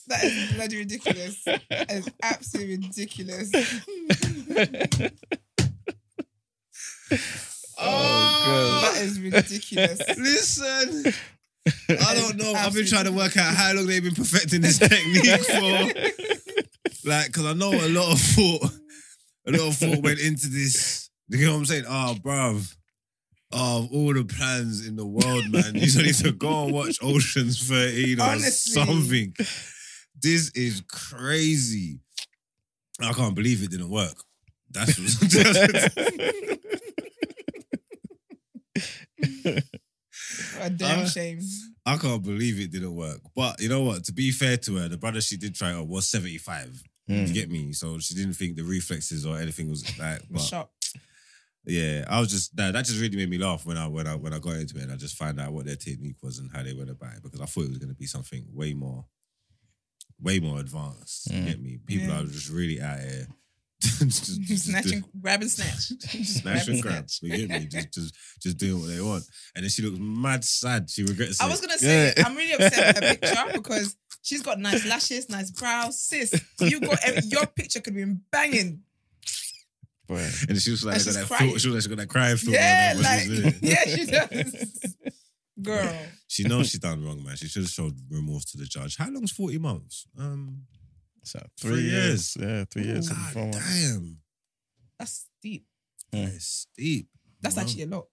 That 0.08 0.22
is 0.22 0.52
bloody 0.54 0.78
ridiculous. 0.78 1.42
That 1.44 1.90
is 1.90 2.08
absolutely 2.22 2.76
ridiculous. 2.86 3.50
Oh, 7.78 7.84
oh, 7.84 8.80
That 8.94 9.02
is 9.02 9.20
ridiculous. 9.20 10.00
Listen, 10.18 11.12
I 11.90 12.14
don't 12.14 12.36
know. 12.36 12.54
I've 12.54 12.72
been 12.72 12.86
trying 12.86 13.04
to 13.04 13.12
work 13.12 13.36
out 13.36 13.54
how 13.54 13.74
long 13.74 13.86
they've 13.86 14.02
been 14.02 14.14
perfecting 14.14 14.62
this 14.62 14.78
technique 14.78 15.26
for. 15.42 15.92
Like, 17.06 17.26
because 17.28 17.46
I 17.46 17.52
know 17.52 17.72
a 17.72 17.88
lot 17.88 18.12
of 18.12 18.20
thought, 18.20 18.70
a 19.46 19.52
lot 19.52 19.68
of 19.68 19.76
thought 19.76 20.02
went 20.02 20.18
into 20.20 20.48
this. 20.48 21.08
You 21.28 21.46
know 21.46 21.52
what 21.52 21.58
I'm 21.60 21.64
saying? 21.66 21.84
Oh, 21.88 22.16
bruv. 22.20 22.74
of 23.52 23.92
all 23.92 24.12
the 24.12 24.24
plans 24.24 24.86
in 24.86 24.96
the 24.96 25.06
world, 25.06 25.48
man. 25.50 25.74
You 25.74 25.80
just 25.82 25.98
need 25.98 26.14
to 26.26 26.32
go 26.32 26.64
and 26.64 26.72
watch 26.74 26.98
Ocean's 27.02 27.66
13 27.68 28.20
or 28.20 28.24
Honestly. 28.24 28.72
something. 28.72 29.34
This 30.20 30.50
is 30.54 30.82
crazy. 30.90 32.00
I 33.00 33.12
can't 33.12 33.34
believe 33.34 33.62
it 33.62 33.70
didn't 33.70 33.90
work. 33.90 34.16
That's, 34.70 34.98
A 40.60 40.70
damn 40.70 41.04
Uh, 41.04 41.08
shame. 41.08 41.40
I 41.84 41.96
can't 41.98 42.22
believe 42.22 42.58
it 42.60 42.70
didn't 42.72 42.94
work. 42.94 43.20
But 43.34 43.60
you 43.60 43.68
know 43.68 43.82
what? 43.82 44.04
To 44.04 44.12
be 44.12 44.30
fair 44.30 44.56
to 44.58 44.76
her, 44.76 44.88
the 44.88 44.96
brother 44.96 45.20
she 45.20 45.36
did 45.36 45.54
try 45.54 45.72
out 45.72 45.88
was 45.88 46.08
75. 46.08 46.82
Mm. 47.08 47.28
You 47.28 47.34
get 47.34 47.50
me? 47.50 47.72
So 47.72 47.98
she 47.98 48.14
didn't 48.14 48.34
think 48.34 48.56
the 48.56 48.62
reflexes 48.64 49.24
or 49.24 49.38
anything 49.38 49.68
was 49.70 49.84
like. 49.98 50.20
I'm 50.22 50.26
But 50.30 50.42
shocked. 50.42 50.72
yeah, 51.64 52.04
I 52.08 52.18
was 52.20 52.30
just 52.30 52.56
that. 52.56 52.72
That 52.72 52.84
just 52.84 53.00
really 53.00 53.16
made 53.16 53.30
me 53.30 53.38
laugh 53.38 53.64
when 53.64 53.76
I 53.76 53.86
when 53.86 54.06
I 54.06 54.14
when 54.16 54.32
I 54.32 54.38
got 54.40 54.56
into 54.56 54.76
it 54.78 54.82
and 54.84 54.92
I 54.92 54.96
just 54.96 55.16
found 55.16 55.40
out 55.40 55.52
what 55.52 55.66
their 55.66 55.76
technique 55.76 56.16
was 56.22 56.38
and 56.38 56.50
how 56.52 56.62
they 56.62 56.72
went 56.74 56.90
about 56.90 57.14
it 57.14 57.22
because 57.22 57.40
I 57.40 57.46
thought 57.46 57.64
it 57.64 57.68
was 57.70 57.78
going 57.78 57.90
to 57.90 57.94
be 57.94 58.06
something 58.06 58.44
way 58.52 58.74
more, 58.74 59.04
way 60.20 60.40
more 60.40 60.58
advanced. 60.60 61.30
You 61.30 61.40
Mm. 61.42 61.46
get 61.46 61.60
me? 61.62 61.78
People 61.86 62.08
Yeah. 62.08 62.20
are 62.22 62.26
just 62.26 62.50
really 62.50 62.80
out 62.80 63.00
here. 63.00 63.26
just, 63.80 64.40
just- 64.40 64.64
snatch 64.66 64.82
just- 64.84 64.94
and 64.94 65.04
grab 65.20 65.42
and 65.42 65.50
snatch. 65.50 65.92
Snatch 66.26 66.68
and 66.68 66.82
grab. 66.82 67.06
You 67.22 67.46
get 67.46 67.50
me? 67.50 67.66
Just, 67.66 67.92
just, 67.92 68.14
just 68.42 68.56
doing 68.58 68.80
what 68.80 68.88
they 68.88 69.00
want. 69.00 69.24
And 69.54 69.62
then 69.64 69.70
she 69.70 69.82
looks 69.82 69.98
mad 70.00 70.44
sad. 70.44 70.88
She 70.90 71.02
regrets 71.04 71.40
it. 71.40 71.42
I 71.44 71.48
was 71.48 71.60
gonna 71.60 71.78
say 71.78 72.12
Yeah. 72.16 72.26
I'm 72.26 72.34
really 72.36 72.52
upset 72.54 72.94
with 72.96 73.04
her 73.04 73.14
picture 73.16 73.52
because 73.52 73.96
she's 74.26 74.42
got 74.42 74.58
nice 74.58 74.84
lashes, 74.86 75.28
nice 75.30 75.50
brows. 75.50 76.00
Sis, 76.00 76.34
you 76.60 76.80
got 76.80 76.98
every, 77.04 77.22
your 77.28 77.46
picture 77.46 77.80
could 77.80 77.94
be 77.94 78.04
banging. 78.30 78.82
Boy. 80.08 80.28
And 80.48 80.58
she 80.60 80.70
was 80.70 80.84
like, 80.84 80.96
And 80.96 81.04
got 81.04 81.10
she's 81.10 81.14
that 81.16 81.26
crying. 81.26 81.56
she 81.58 81.68
was 81.68 81.74
like, 81.74 81.82
she 81.82 81.88
got 81.88 81.98
that 81.98 82.08
crying 82.08 82.36
film. 82.36 82.54
Yeah, 82.54 82.92
on 82.96 83.02
there 83.02 83.10
when 83.18 83.20
she 83.20 83.28
was 83.30 83.38
doing 83.40 83.44
like 83.44 83.54
it. 83.62 83.62
yeah, 83.62 83.96
she 83.96 84.42
does. 84.52 84.96
Girl, 85.62 85.98
She 86.28 86.42
knows 86.44 86.68
she's 86.68 86.80
done 86.80 87.04
wrong, 87.04 87.24
man. 87.24 87.36
She 87.36 87.48
should 87.48 87.62
have 87.62 87.70
showed 87.70 87.94
remorse 88.10 88.44
to 88.46 88.58
the 88.58 88.66
judge. 88.66 88.96
How 88.98 89.08
long's 89.10 89.32
40 89.32 89.58
months? 89.58 90.06
Um, 90.18 90.66
So 91.24 91.40
Three 91.58 91.70
three, 91.72 91.80
years. 91.90 92.36
years. 92.36 92.36
Yeah, 92.40 92.64
three 92.70 92.84
years. 92.84 93.08
God 93.08 93.32
Four 93.32 93.42
months. 93.46 93.82
damn. 93.90 94.18
that's 94.98 95.26
deep. 95.42 95.64
Mm. 96.12 96.34
It's 96.34 96.66
steep. 96.70 97.08
That's 97.40 97.56
Wow. 97.56 97.62
actually 97.62 97.82
a 97.84 97.86
lot. 97.86 98.06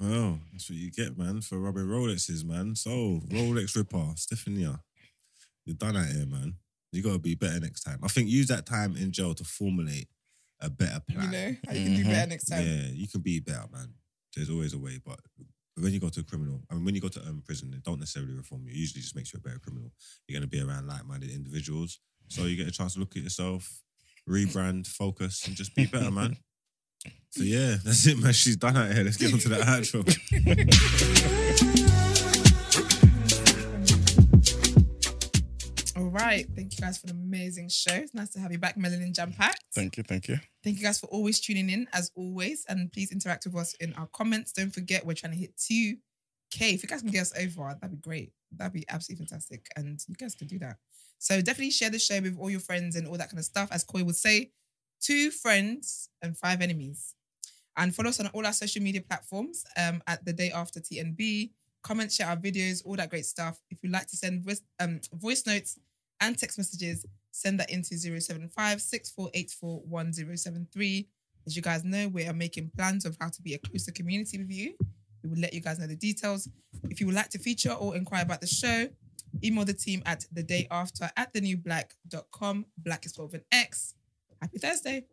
Well, 0.00 0.38
that's 0.52 0.68
what 0.70 0.78
you 0.78 0.90
get, 0.90 1.16
man, 1.18 1.40
for 1.40 1.58
robbing 1.58 1.84
Rolexes, 1.86 2.44
man. 2.44 2.74
So, 2.76 3.20
Rolex 3.28 3.74
Ripper, 3.76 4.12
Stephania, 4.16 4.80
you're 5.66 5.76
done 5.76 5.96
out 5.96 6.06
here, 6.06 6.24
man. 6.26 6.54
You 6.92 7.02
got 7.02 7.12
to 7.12 7.18
be 7.18 7.34
better 7.34 7.60
next 7.60 7.82
time. 7.82 7.98
I 8.02 8.08
think 8.08 8.28
use 8.30 8.46
that 8.46 8.64
time 8.64 8.96
in 8.96 9.12
jail 9.12 9.34
to 9.34 9.44
formulate 9.44 10.08
a 10.60 10.70
better 10.70 11.00
plan. 11.10 11.24
You 11.24 11.30
know 11.30 11.56
how 11.66 11.72
you 11.74 11.84
can 11.84 11.96
do 11.96 12.04
Mhm. 12.04 12.08
better 12.10 12.26
next 12.30 12.44
time. 12.46 12.66
Yeah, 12.66 12.86
you 12.92 13.06
can 13.08 13.20
be 13.20 13.40
better, 13.40 13.66
man. 13.70 13.92
There's 14.34 14.48
always 14.48 14.72
a 14.72 14.78
way, 14.78 14.98
but 15.04 15.20
when 15.74 15.92
you 15.92 16.00
go 16.00 16.08
to 16.08 16.20
a 16.20 16.22
criminal, 16.22 16.62
I 16.70 16.74
mean, 16.74 16.84
when 16.86 16.94
you 16.94 17.00
go 17.02 17.08
to 17.08 17.20
um, 17.28 17.42
prison, 17.44 17.74
it 17.74 17.82
don't 17.82 17.98
necessarily 18.00 18.32
reform 18.32 18.64
you. 18.64 18.70
It 18.70 18.76
usually 18.76 19.02
just 19.02 19.14
makes 19.16 19.32
you 19.34 19.38
a 19.38 19.40
better 19.40 19.58
criminal. 19.58 19.92
You're 20.26 20.38
going 20.40 20.48
to 20.48 20.56
be 20.56 20.62
around 20.62 20.86
like-minded 20.86 21.30
individuals, 21.30 21.98
so 22.28 22.46
you 22.46 22.56
get 22.56 22.68
a 22.68 22.70
chance 22.70 22.94
to 22.94 23.00
look 23.00 23.14
at 23.16 23.22
yourself, 23.22 23.82
rebrand, 24.28 24.86
focus, 24.86 25.46
and 25.46 25.54
just 25.56 25.74
be 25.74 25.84
better, 25.86 26.10
man. 26.10 26.36
So 27.30 27.42
yeah, 27.42 27.76
that's 27.84 28.06
it, 28.06 28.18
man. 28.18 28.32
She's 28.32 28.56
done 28.56 28.76
out 28.78 28.92
here. 28.92 29.04
Let's 29.04 29.18
get 29.18 29.30
on 29.32 29.38
to 29.40 29.48
that 29.50 29.60
outro. 29.66 30.02
All 35.96 36.10
right. 36.10 36.46
Thank 36.54 36.74
you 36.74 36.78
guys 36.78 36.98
for 36.98 37.06
the 37.06 37.14
amazing 37.14 37.70
show. 37.70 37.94
It's 37.94 38.12
nice 38.12 38.28
to 38.34 38.38
have 38.38 38.52
you 38.52 38.58
back, 38.58 38.76
Melanin 38.76 39.14
Jam 39.14 39.32
Packed. 39.32 39.64
Thank 39.74 39.96
you, 39.96 40.02
thank 40.02 40.28
you. 40.28 40.38
Thank 40.62 40.76
you 40.76 40.82
guys 40.82 41.00
for 41.00 41.06
always 41.06 41.40
tuning 41.40 41.70
in, 41.70 41.88
as 41.94 42.10
always. 42.14 42.66
And 42.68 42.92
please 42.92 43.10
interact 43.12 43.46
with 43.46 43.54
us 43.54 43.72
in 43.80 43.94
our 43.94 44.06
comments. 44.08 44.52
Don't 44.52 44.74
forget, 44.74 45.06
we're 45.06 45.14
trying 45.14 45.32
to 45.32 45.38
hit 45.38 45.56
2K. 45.56 46.74
If 46.74 46.82
you 46.82 46.88
guys 46.88 47.00
can 47.00 47.10
get 47.10 47.22
us 47.22 47.32
over, 47.40 47.74
that'd 47.80 47.90
be 47.90 47.96
great. 47.96 48.32
That'd 48.54 48.74
be 48.74 48.84
absolutely 48.90 49.24
fantastic. 49.24 49.68
And 49.74 49.98
you 50.06 50.14
guys 50.16 50.34
can 50.34 50.48
do 50.48 50.58
that. 50.58 50.76
So 51.18 51.40
definitely 51.40 51.70
share 51.70 51.88
the 51.88 51.98
show 51.98 52.20
with 52.20 52.36
all 52.38 52.50
your 52.50 52.60
friends 52.60 52.96
and 52.96 53.08
all 53.08 53.16
that 53.16 53.30
kind 53.30 53.38
of 53.38 53.46
stuff. 53.46 53.70
As 53.72 53.82
Koi 53.82 54.04
would 54.04 54.16
say, 54.16 54.50
two 55.00 55.30
friends 55.30 56.10
and 56.20 56.36
five 56.36 56.60
enemies. 56.60 57.14
And 57.78 57.94
follow 57.94 58.10
us 58.10 58.20
on 58.20 58.26
all 58.34 58.44
our 58.44 58.52
social 58.52 58.82
media 58.82 59.00
platforms 59.00 59.64
um, 59.78 60.02
at 60.06 60.22
the 60.26 60.34
day 60.34 60.50
after 60.50 60.78
TNB 60.78 61.52
comment, 61.86 62.10
share 62.10 62.26
our 62.26 62.36
videos, 62.36 62.84
all 62.84 62.96
that 62.96 63.10
great 63.10 63.24
stuff. 63.24 63.60
If 63.70 63.78
you'd 63.82 63.92
like 63.92 64.08
to 64.08 64.16
send 64.16 64.44
voice, 64.44 64.60
um, 64.80 65.00
voice 65.12 65.46
notes 65.46 65.78
and 66.20 66.36
text 66.36 66.58
messages, 66.58 67.06
send 67.30 67.60
that 67.60 67.70
into 67.70 67.96
075 67.96 68.76
As 71.46 71.54
you 71.54 71.62
guys 71.62 71.84
know, 71.84 72.08
we 72.08 72.26
are 72.26 72.32
making 72.32 72.72
plans 72.76 73.04
of 73.04 73.16
how 73.20 73.28
to 73.28 73.40
be 73.42 73.54
a 73.54 73.58
closer 73.58 73.92
community 73.92 74.38
with 74.38 74.50
you. 74.50 74.74
We 75.22 75.30
will 75.30 75.38
let 75.38 75.54
you 75.54 75.60
guys 75.60 75.78
know 75.78 75.86
the 75.86 75.94
details. 75.94 76.48
If 76.90 77.00
you 77.00 77.06
would 77.06 77.14
like 77.14 77.30
to 77.30 77.38
feature 77.38 77.72
or 77.72 77.94
inquire 77.94 78.22
about 78.22 78.40
the 78.40 78.48
show, 78.48 78.88
email 79.44 79.64
the 79.64 79.74
team 79.74 80.02
at 80.06 80.26
the 80.32 80.42
day 80.42 80.66
after 80.70 81.08
at 81.16 81.32
thenewblxck.com. 81.34 82.66
Black 82.78 83.06
is 83.06 83.12
spelled 83.12 83.32
with 83.32 83.42
an 83.42 83.46
X. 83.52 83.94
Happy 84.40 84.58
Thursday. 84.58 85.04